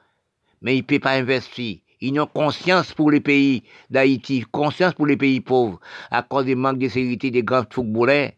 mais 0.60 0.76
ils 0.76 0.80
ne 0.80 0.86
peuvent 0.86 0.98
pas 0.98 1.12
investir. 1.12 1.78
Ils 2.00 2.20
ont 2.20 2.26
conscience 2.26 2.92
pour 2.92 3.10
les 3.10 3.20
pays 3.20 3.62
d'Haïti, 3.90 4.44
conscience 4.52 4.94
pour 4.94 5.06
les 5.06 5.16
pays 5.16 5.40
pauvres, 5.40 5.80
à 6.10 6.22
cause 6.22 6.44
du 6.44 6.54
manque 6.54 6.78
de 6.78 6.88
sécurité 6.88 7.30
des 7.30 7.42
grands 7.42 7.64
footballeurs 7.68 8.30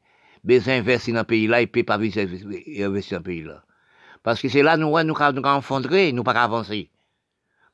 besoin 0.44 0.76
d'investir 0.78 1.14
dans 1.14 1.20
le 1.20 1.26
pays-là, 1.26 1.60
il 1.60 1.64
ne 1.64 1.70
peut 1.70 1.82
pas 1.82 1.96
investir 1.96 2.26
dans 2.26 3.18
le 3.18 3.22
pays-là. 3.22 3.62
Parce 4.22 4.40
que 4.40 4.48
c'est 4.48 4.62
là 4.62 4.76
nous, 4.76 4.90
nous, 5.02 5.14
nous 5.14 5.42
enfondrer, 5.44 6.12
nous 6.12 6.22
pas 6.22 6.32
avancer. 6.32 6.90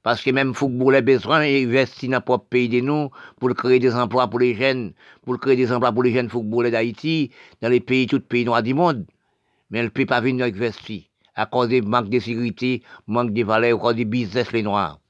Parce 0.07 0.23
que 0.23 0.31
même 0.31 0.55
football 0.55 0.95
a 0.95 1.01
besoin 1.01 1.41
d'investir 1.41 2.11
dans 2.11 2.19
le 2.19 2.23
propre 2.23 2.47
pays 2.49 2.69
de 2.69 2.79
nous 2.79 3.11
pour 3.41 3.53
créer 3.55 3.81
des 3.81 3.93
emplois 3.93 4.29
pour 4.29 4.39
les 4.39 4.55
jeunes, 4.55 4.93
pour 5.25 5.37
créer 5.41 5.57
des 5.57 5.73
emplois 5.73 5.91
pour 5.91 6.05
les 6.05 6.13
jeunes 6.13 6.31
footballeurs 6.31 6.71
d'Haïti, 6.71 7.33
dans 7.61 7.69
les 7.69 7.81
pays, 7.81 8.07
tous 8.07 8.19
les 8.19 8.23
pays 8.23 8.45
noirs 8.45 8.63
du 8.63 8.73
monde. 8.73 9.05
Mais 9.69 9.81
elle 9.81 9.87
ne 9.87 9.91
peut 9.91 10.07
pas 10.07 10.21
venir 10.21 10.47
investir 10.47 11.03
à 11.35 11.47
cause 11.47 11.71
du 11.71 11.83
manque 11.83 12.09
de 12.09 12.21
sécurité, 12.21 12.85
manque 13.09 13.33
de 13.33 13.43
valeur, 13.43 13.79
à 13.79 13.83
cause 13.83 13.97
du 13.97 14.05
business 14.05 14.53
les 14.53 14.63
noirs. 14.63 15.01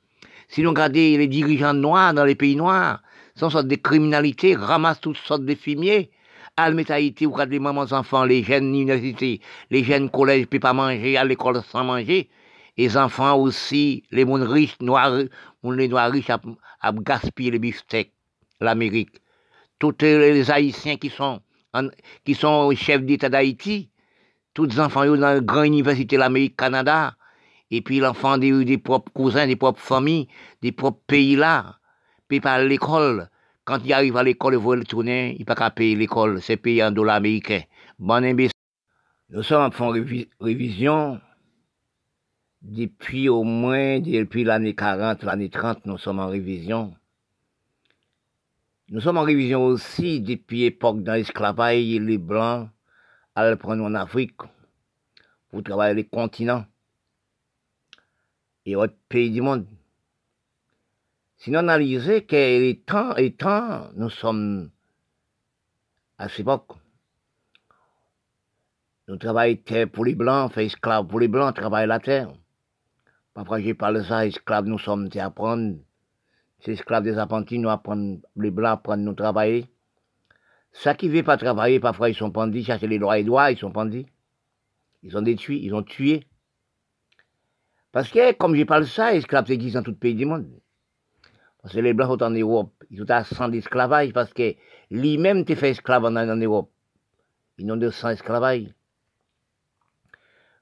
Si 0.49 0.63
nous 0.63 0.71
regardons 0.71 0.95
les 0.95 1.29
dirigeants 1.29 1.75
noirs 1.75 2.15
dans 2.15 2.25
les 2.25 2.35
pays 2.35 2.57
noirs, 2.57 3.03
sont 3.35 3.51
sortes 3.51 3.69
de 3.69 3.77
criminalité, 3.77 4.55
ramassent 4.55 5.03
toutes 5.03 5.19
sortes 5.19 5.45
de 5.45 5.55
fumiers, 5.55 6.11
Almet 6.57 6.91
Haïti, 6.91 7.27
ou 7.27 7.37
les 7.37 7.59
mamans 7.59 7.93
enfants, 7.93 8.25
les 8.25 8.43
jeunes 8.43 8.69
universités, 8.69 9.43
les 9.71 9.85
jeunes 9.85 10.09
collèges, 10.09 10.41
ne 10.41 10.47
peuvent 10.47 10.61
pas 10.61 10.73
manger 10.73 11.19
à 11.19 11.25
l'école 11.27 11.61
sans 11.71 11.85
manger. 11.85 12.31
Les 12.77 12.97
enfants 12.97 13.37
aussi, 13.39 14.05
les 14.11 14.27
gens 14.27 14.35
riches, 14.35 14.77
noirs, 14.81 15.23
les 15.65 15.89
noirs 15.89 16.11
riches, 16.11 16.31
à, 16.31 16.93
gaspiller 16.93 17.53
les 17.53 17.59
beefsteaks, 17.59 18.13
l'Amérique. 18.61 19.23
Tous 19.79 19.95
les 20.01 20.51
Haïtiens 20.51 20.97
qui 20.97 21.11
sont, 21.11 21.41
qui 22.25 22.35
sont 22.35 22.71
chefs 22.75 23.03
d'État 23.03 23.29
d'Haïti, 23.29 23.91
tous 24.55 24.67
les 24.67 24.81
enfants 24.81 25.07
dans 25.07 25.17
la 25.17 25.41
grande 25.41 25.67
université 25.67 26.17
de 26.17 26.21
l'Amérique, 26.21 26.57
Canada, 26.57 27.17
et 27.71 27.81
puis 27.81 27.99
l'enfant 27.99 28.39
des, 28.39 28.65
des 28.65 28.79
propres 28.79 29.13
cousins, 29.13 29.47
des 29.47 29.57
propres 29.57 29.81
familles, 29.81 30.29
des 30.63 30.73
propres 30.73 31.03
pays 31.07 31.37
là, 31.37 31.79
puis 32.29 32.41
pas 32.41 32.63
l'école. 32.63 33.29
Quand 33.65 33.81
il 33.85 33.93
arrive 33.93 34.17
à 34.17 34.23
l'école, 34.23 34.55
il 34.55 34.61
veut 34.61 34.77
le 34.77 34.85
tourner, 34.85 35.37
il 35.39 35.45
pas 35.45 35.71
payer 35.71 35.97
l'école. 35.97 36.41
C'est 36.41 36.57
payé 36.57 36.85
en 36.85 36.93
dollars 36.93 37.17
américains. 37.17 37.63
Bon 37.99 38.25
imbécile. 38.25 38.53
Nous 39.31 39.43
sommes 39.43 39.71
en 39.79 39.93
révision. 40.41 41.21
Depuis 42.69 43.29
au 43.29 43.45
moins, 43.45 44.01
depuis 44.01 44.43
l'année 44.43 44.75
40, 44.75 45.23
l'année 45.23 45.51
30, 45.51 45.87
nous 45.87 45.99
sommes 45.99 46.19
en 46.19 46.27
révision. 46.27 46.93
Nous 48.89 49.01
sommes 49.01 49.19
en 49.19 49.23
révision 49.23 49.65
aussi 49.67 50.21
depuis 50.21 50.63
l'époque 50.63 51.05
dans 51.05 51.13
l'esclavage, 51.13 51.77
les 51.77 52.19
Blancs 52.19 52.69
allaient 53.37 53.55
prendre 53.55 53.85
en 53.85 53.95
Afrique 53.95 54.41
pour 55.49 55.63
travailler 55.63 55.95
les 55.95 56.09
continents 56.09 56.65
et 58.65 58.75
autres 58.75 58.99
pays 59.09 59.31
du 59.31 59.43
monde. 59.43 59.69
Si 61.37 61.53
nous 61.53 61.61
analysons 61.61 62.21
que 62.23 62.35
les 62.35 62.81
temps 62.81 63.15
et 63.15 63.33
temps, 63.33 63.93
nous 63.95 64.11
sommes 64.11 64.71
à 66.19 66.29
cette 66.29 66.41
époque. 66.41 66.73
Nous 69.07 69.19
travaillons 69.19 69.87
pour 69.93 70.05
les 70.05 70.17
Blancs, 70.17 70.51
fait 70.53 70.67
esclaves 70.67 71.07
pour 71.07 71.21
les 71.21 71.29
Blancs, 71.29 71.55
travaillons 71.55 71.87
la 71.87 72.01
terre. 72.01 72.33
Parfois, 73.37 73.61
j'ai 73.61 73.75
parlé 73.75 74.03
ça, 74.03 74.25
esclaves, 74.25 74.65
nous 74.65 74.79
sommes 74.79 75.11
à 75.15 75.27
apprendre. 75.27 75.77
C'est 76.59 76.73
esclaves 76.73 77.05
des 77.05 77.19
apprentis, 77.19 77.59
nous 77.59 77.69
apprendre, 77.69 78.21
les 78.35 78.51
Blancs 78.51 78.79
apprennent 78.79 79.05
nous 79.05 79.13
travailler. 79.13 79.67
Ça 80.73 80.95
qui 80.95 81.11
veut 81.11 81.23
pas 81.23 81.37
travailler, 81.37 81.79
parfois, 81.79 82.09
ils 82.09 82.15
sont 82.15 82.31
pendus, 82.31 82.63
chercher 82.63 82.87
les 82.87 82.99
droits 82.99 83.19
et 83.19 83.25
droits, 83.25 83.51
ils 83.51 83.59
sont 83.59 83.71
pendus. 83.71 84.07
Ils 85.03 85.19
ont 85.19 85.21
détruit, 85.21 85.61
ils 85.63 85.75
ont 85.75 85.83
tué. 85.83 86.27
Parce 87.93 88.09
que, 88.09 88.33
comme 88.33 88.57
je 88.57 88.65
parle 88.65 88.87
ça, 88.87 89.15
esclaves 89.15 89.51
existent 89.51 89.81
dans 89.81 89.85
tout 89.85 89.95
pays 89.95 90.15
du 90.15 90.25
monde? 90.25 90.49
Parce 91.61 91.75
que 91.75 91.81
les 91.81 91.93
Blancs 91.93 92.19
sont 92.19 92.23
en 92.23 92.31
Europe, 92.31 92.73
ils 92.89 93.01
sont 93.01 93.11
à 93.11 93.23
100 93.23 93.51
d'esclavage, 93.51 94.15
parce 94.15 94.33
que 94.33 94.55
lui-même 94.91 95.45
t'es 95.45 95.57
fait 95.57 95.73
esclave 95.73 96.07
en, 96.07 96.11
Europe. 96.11 96.71
Ils 97.59 97.67
n'ont 97.67 97.77
de 97.77 97.91
100 97.91 98.09
esclavage. 98.09 98.73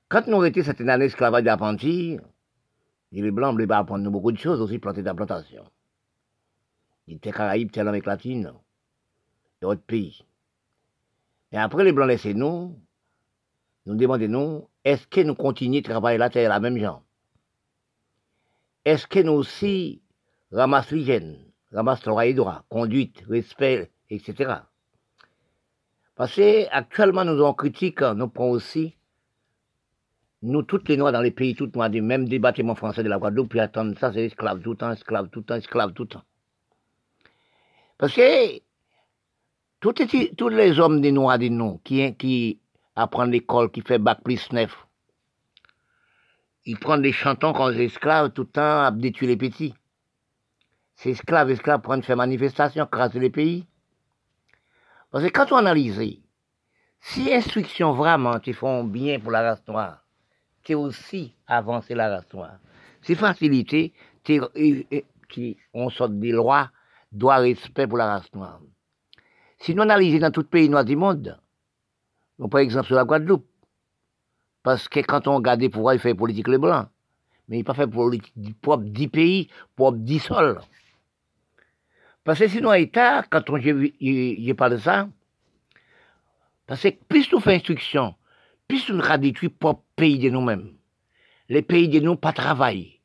Quand 0.08 0.26
nous 0.26 0.42
étions 0.44 0.64
cette 0.64 0.80
année 0.80 1.04
esclavage 1.04 1.44
d'apprenti, 1.44 2.18
les 3.22 3.30
Blancs 3.30 3.52
voulaient 3.52 3.72
apprendre 3.72 4.10
beaucoup 4.10 4.32
de 4.32 4.38
choses, 4.38 4.60
aussi 4.60 4.78
planter 4.78 5.00
de 5.02 5.06
la 5.06 5.14
plantation. 5.14 5.64
Ils 7.06 7.16
étaient 7.16 7.32
Caraïbes, 7.32 7.70
tel 7.70 7.84
l'Amérique 7.84 8.06
latine, 8.06 8.52
et 9.60 9.64
autres 9.64 9.82
pays. 9.82 10.24
Et 11.52 11.58
après, 11.58 11.84
les 11.84 11.92
Blancs 11.92 12.08
laissaient 12.08 12.34
nous, 12.34 12.76
nous 13.86 13.94
demandons 13.94 14.28
nous, 14.28 14.68
est-ce 14.84 15.06
que 15.06 15.20
nous 15.20 15.34
continuons 15.34 15.78
de 15.78 15.84
travailler 15.84 16.18
la 16.18 16.30
terre 16.30 16.48
la 16.48 16.60
même 16.60 16.78
genre 16.78 17.02
Est-ce 18.84 19.06
que 19.06 19.20
nous 19.20 19.32
aussi 19.32 20.02
ramassons 20.50 20.96
l'hygiène, 20.96 21.38
ramassons 21.72 22.02
le 22.06 22.10
droit 22.10 22.26
et 22.26 22.34
droit, 22.34 22.64
conduite, 22.68 23.22
respect, 23.28 23.90
etc. 24.10 24.54
Parce 26.14 26.34
que 26.34 26.68
actuellement, 26.70 27.24
nous 27.24 27.42
en 27.42 27.54
critique, 27.54 28.00
nous 28.00 28.28
prenons 28.28 28.50
aussi, 28.50 28.96
nous, 30.44 30.62
toutes 30.62 30.90
les 30.90 30.98
Noirs 30.98 31.12
dans 31.12 31.22
les 31.22 31.30
pays, 31.30 31.54
toutes 31.54 31.74
Noirs, 31.74 31.90
même 31.90 32.28
des 32.28 32.38
bâtiments 32.38 32.74
français 32.74 33.02
de 33.02 33.08
la 33.08 33.18
Guadeloupe, 33.18 33.48
puis 33.48 33.60
attendre 33.60 33.98
ça, 33.98 34.12
c'est 34.12 34.26
esclave 34.26 34.60
tout 34.60 34.72
le 34.72 34.76
temps, 34.76 34.92
esclave 34.92 35.30
tout 35.30 35.40
le 35.40 35.44
temps, 35.46 35.54
esclave 35.54 35.94
tout 35.94 36.02
le 36.02 36.08
temps. 36.08 36.22
Parce 37.96 38.12
que 38.12 38.60
tous 39.80 40.48
les 40.50 40.78
hommes 40.78 41.00
des 41.00 41.12
Noirs, 41.12 41.38
des 41.38 41.48
nous, 41.48 41.80
qui, 41.82 42.14
qui 42.16 42.60
apprennent 42.94 43.30
l'école, 43.30 43.70
qui 43.70 43.80
fait 43.80 43.98
bac 43.98 44.22
plus 44.22 44.52
neuf, 44.52 44.86
ils 46.66 46.78
prennent 46.78 47.02
des 47.02 47.12
chantons 47.12 47.54
quand 47.54 47.68
les 47.68 47.84
esclaves 47.84 48.30
tout 48.32 48.42
le 48.42 48.48
temps 48.48 48.84
à 48.84 48.90
détruire 48.90 49.30
les 49.30 49.36
petits. 49.38 49.74
Ces 50.96 51.10
esclaves, 51.10 51.50
esclaves 51.50 51.80
prennent 51.80 52.02
faire 52.02 52.18
manifestation, 52.18 52.86
crasser 52.86 53.18
les 53.18 53.30
pays. 53.30 53.66
Parce 55.10 55.24
que 55.24 55.30
quand 55.30 55.52
on 55.52 55.56
analyse, 55.56 56.20
si 57.00 57.32
instruction 57.32 57.92
vraiment 57.92 58.38
te 58.40 58.52
font 58.52 58.84
bien 58.84 59.18
pour 59.18 59.30
la 59.30 59.42
race 59.42 59.66
noire, 59.66 60.03
c'est 60.66 60.74
aussi 60.74 61.34
avancer 61.46 61.94
la 61.94 62.08
race 62.08 62.32
noire. 62.32 62.58
C'est 63.02 63.14
facilité, 63.14 63.92
on 65.74 65.90
sort 65.90 66.08
des 66.08 66.32
lois, 66.32 66.70
droit, 67.12 67.36
respect 67.36 67.86
pour 67.86 67.98
la 67.98 68.14
race 68.14 68.32
noire. 68.34 68.60
Si 69.58 69.74
nous 69.74 69.82
analysons 69.82 70.18
dans 70.18 70.30
tout 70.30 70.44
pays 70.44 70.68
noir 70.68 70.84
du 70.84 70.96
monde, 70.96 71.38
par 72.50 72.60
exemple 72.60 72.86
sur 72.86 72.96
la 72.96 73.04
Guadeloupe, 73.04 73.46
parce 74.62 74.88
que 74.88 75.00
quand 75.00 75.28
on 75.28 75.36
regarde 75.36 75.68
pourquoi 75.68 75.94
il 75.94 76.00
fait 76.00 76.14
politique 76.14 76.48
les 76.48 76.58
blancs, 76.58 76.88
mais 77.48 77.58
il 77.58 77.64
pas 77.64 77.74
fait 77.74 77.86
politique 77.86 78.58
propre 78.62 78.84
10 78.84 79.08
pays, 79.08 79.50
propre 79.76 79.98
10 79.98 80.18
sols. 80.18 80.60
Parce 82.24 82.38
que 82.38 82.48
sinon, 82.48 82.72
l'État, 82.72 83.22
quand 83.24 83.50
on 83.50 83.58
j'ai 83.58 84.54
parlé 84.54 84.76
de 84.76 84.80
ça, 84.80 85.06
parce 86.66 86.80
que 86.82 86.88
plus 87.06 87.30
nous 87.30 87.40
faisons 87.40 87.56
instruction, 87.56 88.14
plus 88.68 88.90
nous 88.90 89.02
réduisons 89.02 89.54
propre 89.58 89.84
pays 89.96 90.18
de 90.18 90.30
nous-mêmes. 90.30 90.74
Les 91.48 91.62
pays 91.62 91.88
de 91.88 92.00
nous 92.00 92.16
pas 92.16 92.32
travaillent. 92.32 93.00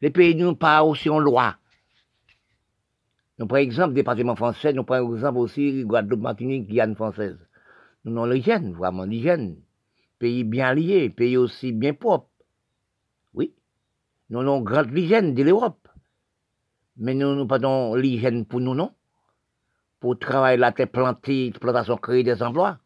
Les 0.00 0.10
pays 0.10 0.34
de 0.34 0.44
nous 0.44 0.56
pas 0.56 0.82
aussi 0.82 1.08
en 1.08 1.18
loi. 1.18 1.56
Nous 3.38 3.46
prenons 3.46 3.62
exemple 3.62 3.94
département 3.94 4.36
français, 4.36 4.72
nous 4.72 4.84
prenons 4.84 5.14
exemple 5.14 5.38
aussi 5.38 5.84
Guadeloupe, 5.84 6.20
Martinique, 6.20 6.68
Guyane 6.68 6.94
française. 6.94 7.38
Nous 8.04 8.16
avons 8.16 8.30
l'hygiène, 8.30 8.74
vraiment 8.74 9.04
l'hygiène. 9.04 9.56
Pays 10.18 10.44
bien 10.44 10.74
lié, 10.74 11.10
pays 11.10 11.36
aussi 11.36 11.72
bien 11.72 11.94
propre. 11.94 12.28
Oui. 13.32 13.54
Nous 14.30 14.40
avons 14.40 14.60
grande 14.60 14.92
l'hygiène 14.92 15.34
de 15.34 15.42
l'Europe. 15.42 15.88
Mais 16.96 17.14
nous 17.14 17.34
n'avons 17.34 17.46
pas 17.46 17.96
l'hygiène 17.96 18.44
pour 18.44 18.60
nous, 18.60 18.74
non? 18.74 18.92
Pour 19.98 20.18
travailler 20.18 20.58
la 20.58 20.70
terre 20.70 20.90
plantée, 20.90 21.50
plantation, 21.52 21.96
créer 21.96 22.22
des 22.22 22.42
emplois. 22.42 22.78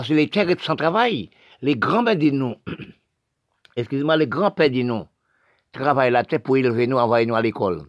Parce 0.00 0.08
que 0.08 0.14
les 0.14 0.30
terres 0.30 0.48
sans 0.62 0.76
travail, 0.76 1.28
les 1.60 1.76
grands-pères 1.76 2.16
de 2.16 2.30
nous, 2.30 2.54
excusez-moi, 3.76 4.16
les 4.16 4.28
grands-pères 4.28 4.70
de 4.70 4.80
nous, 4.80 5.04
travaillent 5.72 6.10
la 6.10 6.24
terre 6.24 6.40
pour 6.40 6.56
élever 6.56 6.86
nous, 6.86 6.96
envoyer 6.96 7.26
nous 7.26 7.34
à 7.34 7.42
l'école. 7.42 7.82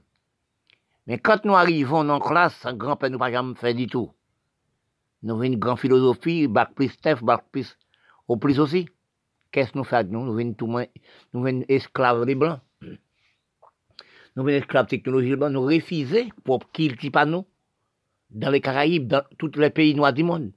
Mais 1.07 1.19
quand 1.19 1.45
nous 1.45 1.55
arrivons 1.55 2.09
en 2.09 2.19
classe, 2.19 2.67
grand-père 2.73 3.11
nous 3.11 3.17
pas 3.17 3.31
jamais 3.31 3.55
fait 3.55 3.73
du 3.73 3.87
tout. 3.87 4.11
Nous 5.23 5.35
avons 5.35 5.43
une 5.43 5.55
grande 5.57 5.79
philosophie, 5.79 6.49
bac 6.49 6.75
plus 6.75 6.89
Steph, 6.89 7.21
bac 7.21 7.45
au 8.27 8.35
plus 8.35 8.59
aussi. 8.59 8.89
Qu'est-ce 9.49 9.71
que 9.71 9.77
nous 9.77 9.85
faisons 9.85 10.09
nous? 10.11 10.25
Nous 10.25 10.33
venons 10.33 10.53
tout 10.53 10.67
nous 10.67 11.41
venons 11.41 11.63
esclaves 11.69 12.25
des 12.25 12.35
blancs 12.35 12.59
nous 12.81 14.43
venons 14.43 14.57
esclaves 14.57 14.87
technologiques, 14.87 15.37
nous 15.37 15.61
refusons 15.61 16.27
pour 16.43 16.69
qu'ils 16.73 16.97
ne 17.01 17.09
pas 17.09 17.23
nous 17.23 17.45
dans 18.31 18.49
les 18.49 18.59
Caraïbes, 18.59 19.07
dans 19.07 19.23
tous 19.37 19.57
les 19.57 19.69
pays 19.69 19.95
noirs 19.95 20.11
du 20.11 20.23
monde. 20.23 20.51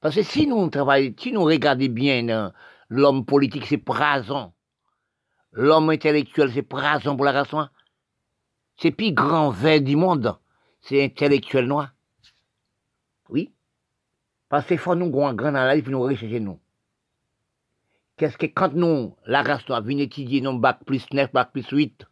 Parce 0.00 0.14
que 0.14 0.22
si 0.22 0.46
nous 0.46 0.68
travaillons, 0.70 1.14
si 1.18 1.32
nous 1.32 1.44
regardons 1.44 1.86
bien 1.86 2.52
l'homme 2.88 3.24
politique, 3.24 3.66
c'est 3.66 3.78
prason. 3.78 4.52
L'homme 5.52 5.90
intellectuel, 5.90 6.50
c'est 6.52 6.62
prason 6.62 7.16
pour 7.16 7.24
la 7.24 7.32
race 7.32 7.52
noire. 7.52 7.70
C'est 8.76 8.92
plus 8.92 9.12
grand 9.12 9.50
vin 9.50 9.80
du 9.80 9.96
monde, 9.96 10.38
c'est 10.80 11.04
intellectuel 11.04 11.66
noir. 11.66 11.92
Oui. 13.28 13.52
Parce 14.48 14.66
que 14.66 14.76
faut 14.76 14.94
nous 14.94 15.10
grand 15.10 15.34
grand 15.34 15.52
dans 15.52 15.64
la 15.64 15.76
vie 15.76 15.82
pour 15.82 15.92
nous 15.92 16.02
rechercher 16.02 16.40
nous. 16.40 16.58
Qu'est-ce 18.16 18.38
que 18.38 18.46
quand 18.46 18.72
nous, 18.72 19.16
la 19.26 19.42
race 19.42 19.68
noire, 19.68 19.82
vient 19.82 19.98
étudier 19.98 20.40
nos 20.40 20.58
bac 20.58 20.84
plus 20.84 21.04
9, 21.12 21.32
bac 21.32 21.52
plus 21.52 21.68
8, 21.68 22.06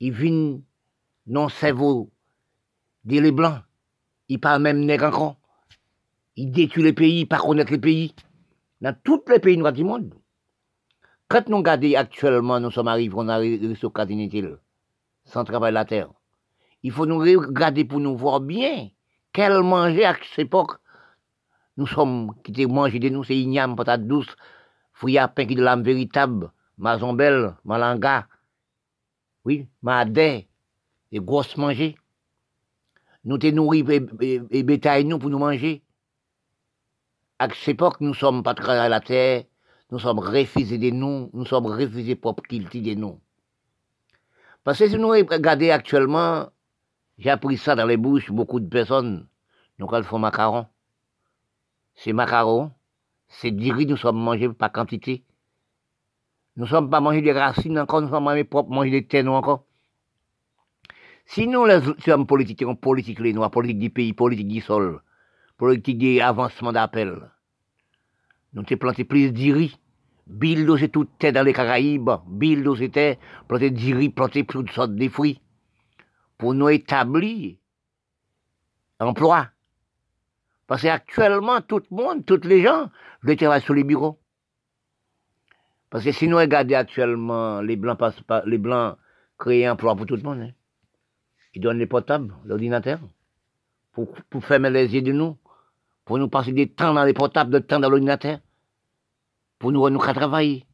il 0.00 0.12
vient 0.12 0.60
non 1.26 1.48
cerveau 1.48 2.10
des 3.04 3.20
les 3.20 3.32
blancs. 3.32 3.62
Il 4.28 4.40
parle 4.40 4.62
même 4.62 4.84
nègre 4.84 5.06
encore. 5.06 5.36
Il 6.36 6.52
détruit 6.52 6.82
les 6.82 6.92
pays, 6.92 7.26
pas 7.26 7.38
connaître 7.38 7.72
les 7.72 7.78
pays. 7.78 8.14
Dans 8.80 8.94
tous 9.02 9.22
les 9.28 9.38
pays 9.38 9.56
noirs 9.56 9.72
du 9.72 9.84
monde. 9.84 10.14
Quand 11.28 11.48
nous 11.48 11.56
regardons 11.56 11.94
actuellement, 11.96 12.60
nous 12.60 12.70
sommes 12.70 12.88
arrivés, 12.88 13.14
on 13.16 13.28
arrive 13.28 13.74
sur 13.74 13.92
inutile, 14.08 14.58
sans 15.24 15.44
travail 15.44 15.72
la 15.72 15.84
terre. 15.84 16.10
Il 16.82 16.92
faut 16.92 17.06
nous 17.06 17.18
regarder 17.18 17.84
pour 17.84 17.98
nous 17.98 18.16
voir 18.16 18.40
bien 18.40 18.90
quel 19.32 19.60
manger 19.62 20.04
à 20.04 20.14
cette 20.14 20.46
époque. 20.46 20.78
Nous 21.76 21.86
sommes, 21.86 22.32
qui 22.44 22.52
étaient 22.52 22.66
mangés 22.66 23.00
de 23.00 23.08
nous, 23.08 23.24
c'est 23.24 23.36
igname, 23.36 23.74
patate 23.74 24.06
douce, 24.06 24.36
fruits 24.92 25.18
à 25.18 25.26
pain 25.26 25.46
qui 25.46 25.56
de 25.56 25.62
l'âme 25.62 25.82
véritable, 25.82 26.52
mazombelle, 26.78 27.56
malanga, 27.64 28.28
oui, 29.44 29.68
madé, 29.82 30.48
et 31.12 31.20
grosses 31.20 31.56
manger. 31.56 31.96
Nous 33.24 33.38
te 33.38 33.46
nourris 33.48 33.84
et, 34.50 34.62
bétail 34.62 35.04
nous 35.04 35.18
pour 35.18 35.30
nous 35.30 35.38
manger. 35.38 35.82
À 37.38 37.48
cette 37.50 37.68
époque, 37.68 38.00
nous 38.00 38.14
sommes 38.14 38.42
pas 38.42 38.52
à 38.52 38.88
la 38.88 39.00
terre, 39.00 39.44
nous 39.90 39.98
sommes 39.98 40.20
refusés 40.20 40.78
de 40.78 40.90
nous, 40.90 41.28
nous 41.34 41.44
sommes 41.44 41.66
refusés 41.66 42.16
propre 42.16 42.42
culture 42.42 42.82
de 42.82 42.94
nous. 42.94 43.20
Parce 44.64 44.78
que 44.78 44.88
si 44.88 44.96
nous 44.96 45.08
regardons 45.08 45.70
actuellement, 45.70 46.48
j'ai 47.18 47.30
appris 47.30 47.58
ça 47.58 47.74
dans 47.74 47.84
les 47.84 47.98
bouches, 47.98 48.30
beaucoup 48.30 48.58
de 48.58 48.68
personnes, 48.68 49.28
nous 49.78 49.86
quand 49.86 50.02
font 50.02 50.18
macarons. 50.18 50.66
C'est 51.94 52.14
macarons, 52.14 52.72
c'est 53.28 53.50
riz, 53.50 53.86
nous 53.86 53.98
sommes 53.98 54.18
mangés 54.18 54.48
par 54.48 54.72
quantité. 54.72 55.22
Nous 56.56 56.64
ne 56.64 56.70
sommes 56.70 56.88
pas 56.88 57.00
mangés 57.00 57.20
des 57.20 57.32
racines 57.32 57.78
encore, 57.78 58.00
nous 58.00 58.08
sommes 58.08 58.24
mangés 58.24 58.44
propres, 58.44 58.70
manger 58.70 58.90
des 58.90 59.06
terres 59.06 59.30
encore. 59.30 59.66
Si 61.26 61.46
nous, 61.46 61.66
les 61.66 61.80
hommes 62.08 62.26
politiques, 62.26 62.64
on 62.66 62.76
politique 62.76 63.20
les 63.20 63.34
noirs, 63.34 63.50
politique 63.50 63.78
du 63.78 63.90
pays, 63.90 64.14
politique 64.14 64.48
du 64.48 64.62
sol, 64.62 65.02
politique 65.56 65.98
des 65.98 66.20
avancements 66.20 66.72
d'appel, 66.72 67.30
nous 68.52 68.62
avons 68.62 68.76
planté 68.78 69.04
plus 69.04 69.32
d'iri. 69.32 69.78
Bill, 70.26 70.68
c'est 70.78 70.88
tout 70.88 71.06
dans 71.20 71.44
les 71.44 71.52
Caraïbes. 71.52 72.10
Bill, 72.26 72.68
c'était 72.78 73.18
planté 73.46 73.70
d'iri, 73.70 74.08
planté 74.08 74.44
toutes 74.44 74.70
sortes 74.70 74.94
de 74.94 75.08
fruits. 75.08 75.40
Pour 76.38 76.54
nous 76.54 76.68
établir 76.68 77.56
emploi. 78.98 79.48
Parce 80.66 80.82
qu'actuellement, 80.82 81.60
tout 81.60 81.82
le 81.90 81.96
monde, 81.96 82.26
tous 82.26 82.44
les 82.44 82.62
gens, 82.62 82.90
le 83.20 83.36
travaillent 83.36 83.62
sur 83.62 83.74
les 83.74 83.84
bureaux. 83.84 84.18
Parce 85.90 86.04
que 86.04 86.12
si 86.12 86.26
nous 86.26 86.36
regardons 86.36 86.74
actuellement, 86.74 87.60
les 87.60 87.76
blancs 87.76 87.98
passent 87.98 88.20
pas, 88.22 88.42
les 88.46 88.58
blancs 88.58 88.96
créent 89.38 89.68
emploi 89.68 89.94
pour 89.94 90.06
tout 90.06 90.16
le 90.16 90.22
monde. 90.22 90.40
Hein. 90.40 90.50
Ils 91.54 91.60
donnent 91.60 91.78
les 91.78 91.86
portables, 91.86 92.34
l'ordinateur, 92.44 92.98
pour, 93.92 94.12
pour 94.28 94.44
fermer 94.44 94.70
les 94.70 94.92
yeux 94.94 95.02
de 95.02 95.12
nous, 95.12 95.38
pour 96.06 96.18
nous 96.18 96.28
passer 96.28 96.52
des 96.52 96.68
temps 96.68 96.94
dans 96.94 97.04
les 97.04 97.12
portables, 97.12 97.50
de 97.50 97.58
temps 97.58 97.80
dans 97.80 97.90
l'ordinateur, 97.90 98.38
pour 99.58 99.72
nous, 99.72 99.98
travailler 99.98 100.64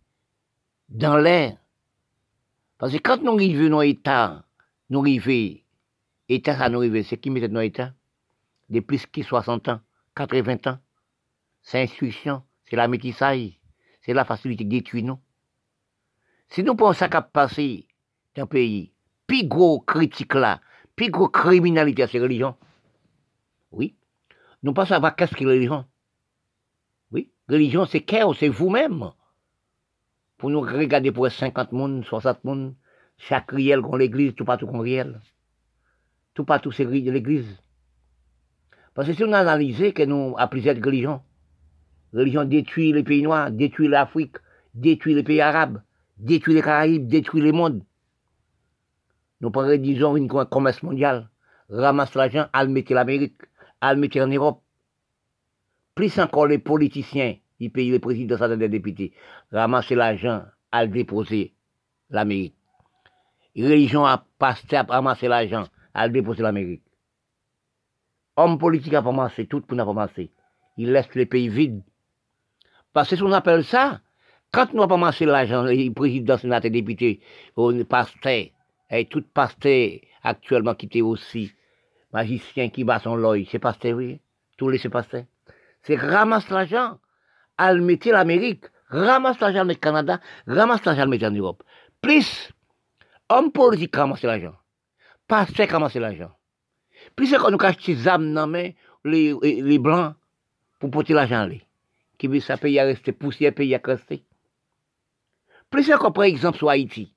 dans 0.89 1.17
l'air. 1.17 1.57
Parce 2.79 2.93
que 2.93 2.99
quand 2.99 3.23
nous 3.23 3.33
arrivons 3.33 3.71
dans 3.71 3.81
l'État, 3.81 4.45
nous 4.91 5.01
arrivons, 5.01 5.59
État, 6.29 6.57
ça 6.57 6.69
nous 6.69 6.79
arrive, 6.79 7.03
c'est 7.03 7.17
qui 7.17 7.31
met 7.31 7.49
dans 7.49 7.61
l'État? 7.61 7.95
de 8.73 8.81
plus 8.81 9.07
que 9.07 9.23
60 9.23 9.69
ans, 9.69 9.81
80 10.17 10.57
ans. 10.67 10.79
C'est 11.63 11.83
instruction, 11.83 12.43
c'est 12.65 12.77
la 12.77 12.89
métissage, 12.89 13.61
c'est 14.01 14.15
la 14.15 14.25
facilité 14.25 14.65
détruire 14.65 15.05
nous. 15.05 15.19
Si 16.49 16.63
nous 16.63 16.75
pensons 16.75 17.09
qu'à 17.09 17.23
passer 17.23 17.87
d'un 18.35 18.47
pays, 18.47 18.93
plus 19.27 19.47
gros 19.47 19.81
critique 19.81 20.35
là, 20.35 20.61
plus 20.97 21.11
gros 21.11 21.29
criminalité 21.29 22.03
à 22.03 22.09
ces 22.09 22.19
religions, 22.19 22.57
oui, 23.71 23.95
nous 24.63 24.73
pensons 24.73 24.91
savoir 24.91 25.17
qu'est-ce 25.17 25.35
que 25.35 25.45
religion. 25.45 25.85
Oui, 27.11 27.31
religion 27.49 27.87
c'est 27.87 28.03
chaos, 28.03 28.35
c'est 28.35 28.49
vous-même. 28.49 29.11
Pour 30.39 30.51
nous 30.51 30.61
regarder 30.61 31.13
pour 31.13 31.31
50 31.31 31.71
personnes, 31.71 32.05
60 32.05 32.43
personnes, 32.43 32.75
chaque 33.17 33.51
riel 33.51 33.81
qu'on 33.81 33.97
l'église, 33.97 34.35
tout 34.35 34.45
partout 34.45 34.67
qu'on 34.67 34.81
riel. 34.81 35.21
Tout 36.35 36.45
partout 36.45 36.73
c'est 36.73 36.85
l'église. 36.85 37.63
Parce 38.95 39.09
que 39.09 39.15
si 39.15 39.25
on 39.25 39.33
analyse 39.33 39.93
que 39.95 40.03
nous, 40.05 40.35
à 40.39 40.49
plusieurs 40.49 40.77
religions, 40.77 41.23
religion 42.13 42.45
détruit 42.45 42.93
les 42.93 43.03
pays 43.03 43.23
noirs, 43.23 43.51
détruit 43.51 43.89
l'Afrique, 43.89 44.37
détruit 44.75 45.15
les 45.15 45.23
pays 45.23 45.41
arabes, 45.41 45.83
détruit 46.19 46.55
les 46.55 46.63
Caraïbes, 46.63 47.07
détruit 47.07 47.41
le 47.41 47.53
monde. 47.53 47.83
Nous 49.41 49.51
disons, 49.79 50.17
une 50.17 50.29
commerce 50.29 50.83
mondiale, 50.83 51.29
ramasse 51.69 52.15
l'argent, 52.15 52.47
mettre 52.69 52.93
l'Amérique, 52.93 53.39
à 53.83 53.93
le 53.93 54.01
mettre 54.01 54.21
en 54.21 54.29
Europe. 54.29 54.63
Plus 55.95 56.19
encore 56.19 56.47
les 56.47 56.59
politiciens, 56.59 57.37
ils 57.59 57.71
payent 57.71 57.91
les 57.91 57.99
présidents, 57.99 58.39
ça 58.39 58.57
des 58.57 58.69
députés, 58.69 59.13
ramassent 59.51 59.91
l'argent, 59.91 60.45
à 60.71 60.85
le 60.85 60.91
déposer 60.91 61.53
l'Amérique. 62.09 62.55
Religion 63.55 64.07
a 64.07 64.25
passé 64.39 64.77
à 64.77 64.85
ramasser 64.85 65.29
l'argent, 65.29 65.65
à 65.93 66.07
le 66.07 66.13
déposer 66.13 66.43
l'Amérique. 66.43 66.83
Homme 68.37 68.57
politique 68.57 68.95
a 68.95 69.03
commencé, 69.03 69.47
tout 69.47 69.61
pour 69.61 69.77
n'a 69.77 69.85
commencé. 69.85 70.31
Il 70.79 70.93
laisse 70.93 71.15
les 71.15 71.27
pays 71.27 71.51
vides. 71.51 71.83
Parce 72.95 73.11
que 73.11 73.17
ce 73.17 73.23
qu'on 73.23 73.33
appelle 73.33 73.65
ça, 73.65 74.01
quand 74.53 74.73
nous 74.73 74.83
avons 74.83 74.95
commencé 74.95 75.27
l'argent, 75.27 75.65
les 75.65 75.91
présidents, 75.91 76.39
sénateurs, 76.39 76.71
députés, 76.71 77.21
on 77.57 77.85
pasteur, 77.85 78.47
et 78.91 79.07
tout 79.07 79.25
pasteur 79.35 79.91
actuellement 80.23 80.75
qui 80.75 80.87
était 80.87 81.01
aussi 81.01 81.53
magicien 82.13 82.69
qui 82.69 82.85
bat 82.85 82.99
son 82.99 83.17
l'œil, 83.17 83.49
c'est 83.51 83.59
pasteur, 83.59 83.97
oui. 83.97 84.21
Tous 84.57 84.69
les 84.69 84.79
c'est 84.79 84.91
pasteur. 84.91 85.25
C'est 85.83 85.97
ramasse 85.97 86.49
l'argent, 86.51 86.99
à 87.59 87.75
mettre 87.75 88.11
l'Amérique, 88.11 88.65
ramasse 88.89 89.41
l'argent 89.41 89.65
le 89.65 89.75
Canada, 89.75 90.21
ramasse 90.47 90.85
l'argent 90.85 91.07
mettre 91.07 91.27
en 91.27 91.31
Europe. 91.31 91.63
Plus, 92.01 92.53
homme 93.29 93.51
politique 93.51 93.97
ramasse 93.97 94.23
l'argent. 94.23 94.55
Pasteur 95.27 95.69
ramasse 95.69 95.95
l'argent. 95.95 96.31
Plus 97.17 97.27
c'est 97.27 97.39
qu'on 97.39 97.51
nous 97.51 97.59
cache 97.59 97.79
des 97.85 98.07
âmes 98.07 98.33
dans 98.33 98.47
les, 98.47 98.75
les 99.43 99.79
blancs 99.79 100.15
pour 100.79 100.91
porter 100.91 101.15
l'argent 101.15 101.47
là. 101.47 101.57
Qui 102.19 102.29
veut 102.29 102.41
ça 102.41 102.57
payer 102.57 102.81
à 102.81 102.85
rester 102.85 103.13
poussière, 103.13 103.53
payer 103.53 103.77
à 103.77 103.81
rester. 103.83 104.25
Plus 105.71 105.85
c'est 105.85 105.97
qu'on 105.97 106.13
prend 106.13 106.23
exemple 106.23 106.59
sur 106.59 106.69
Haïti. 106.69 107.13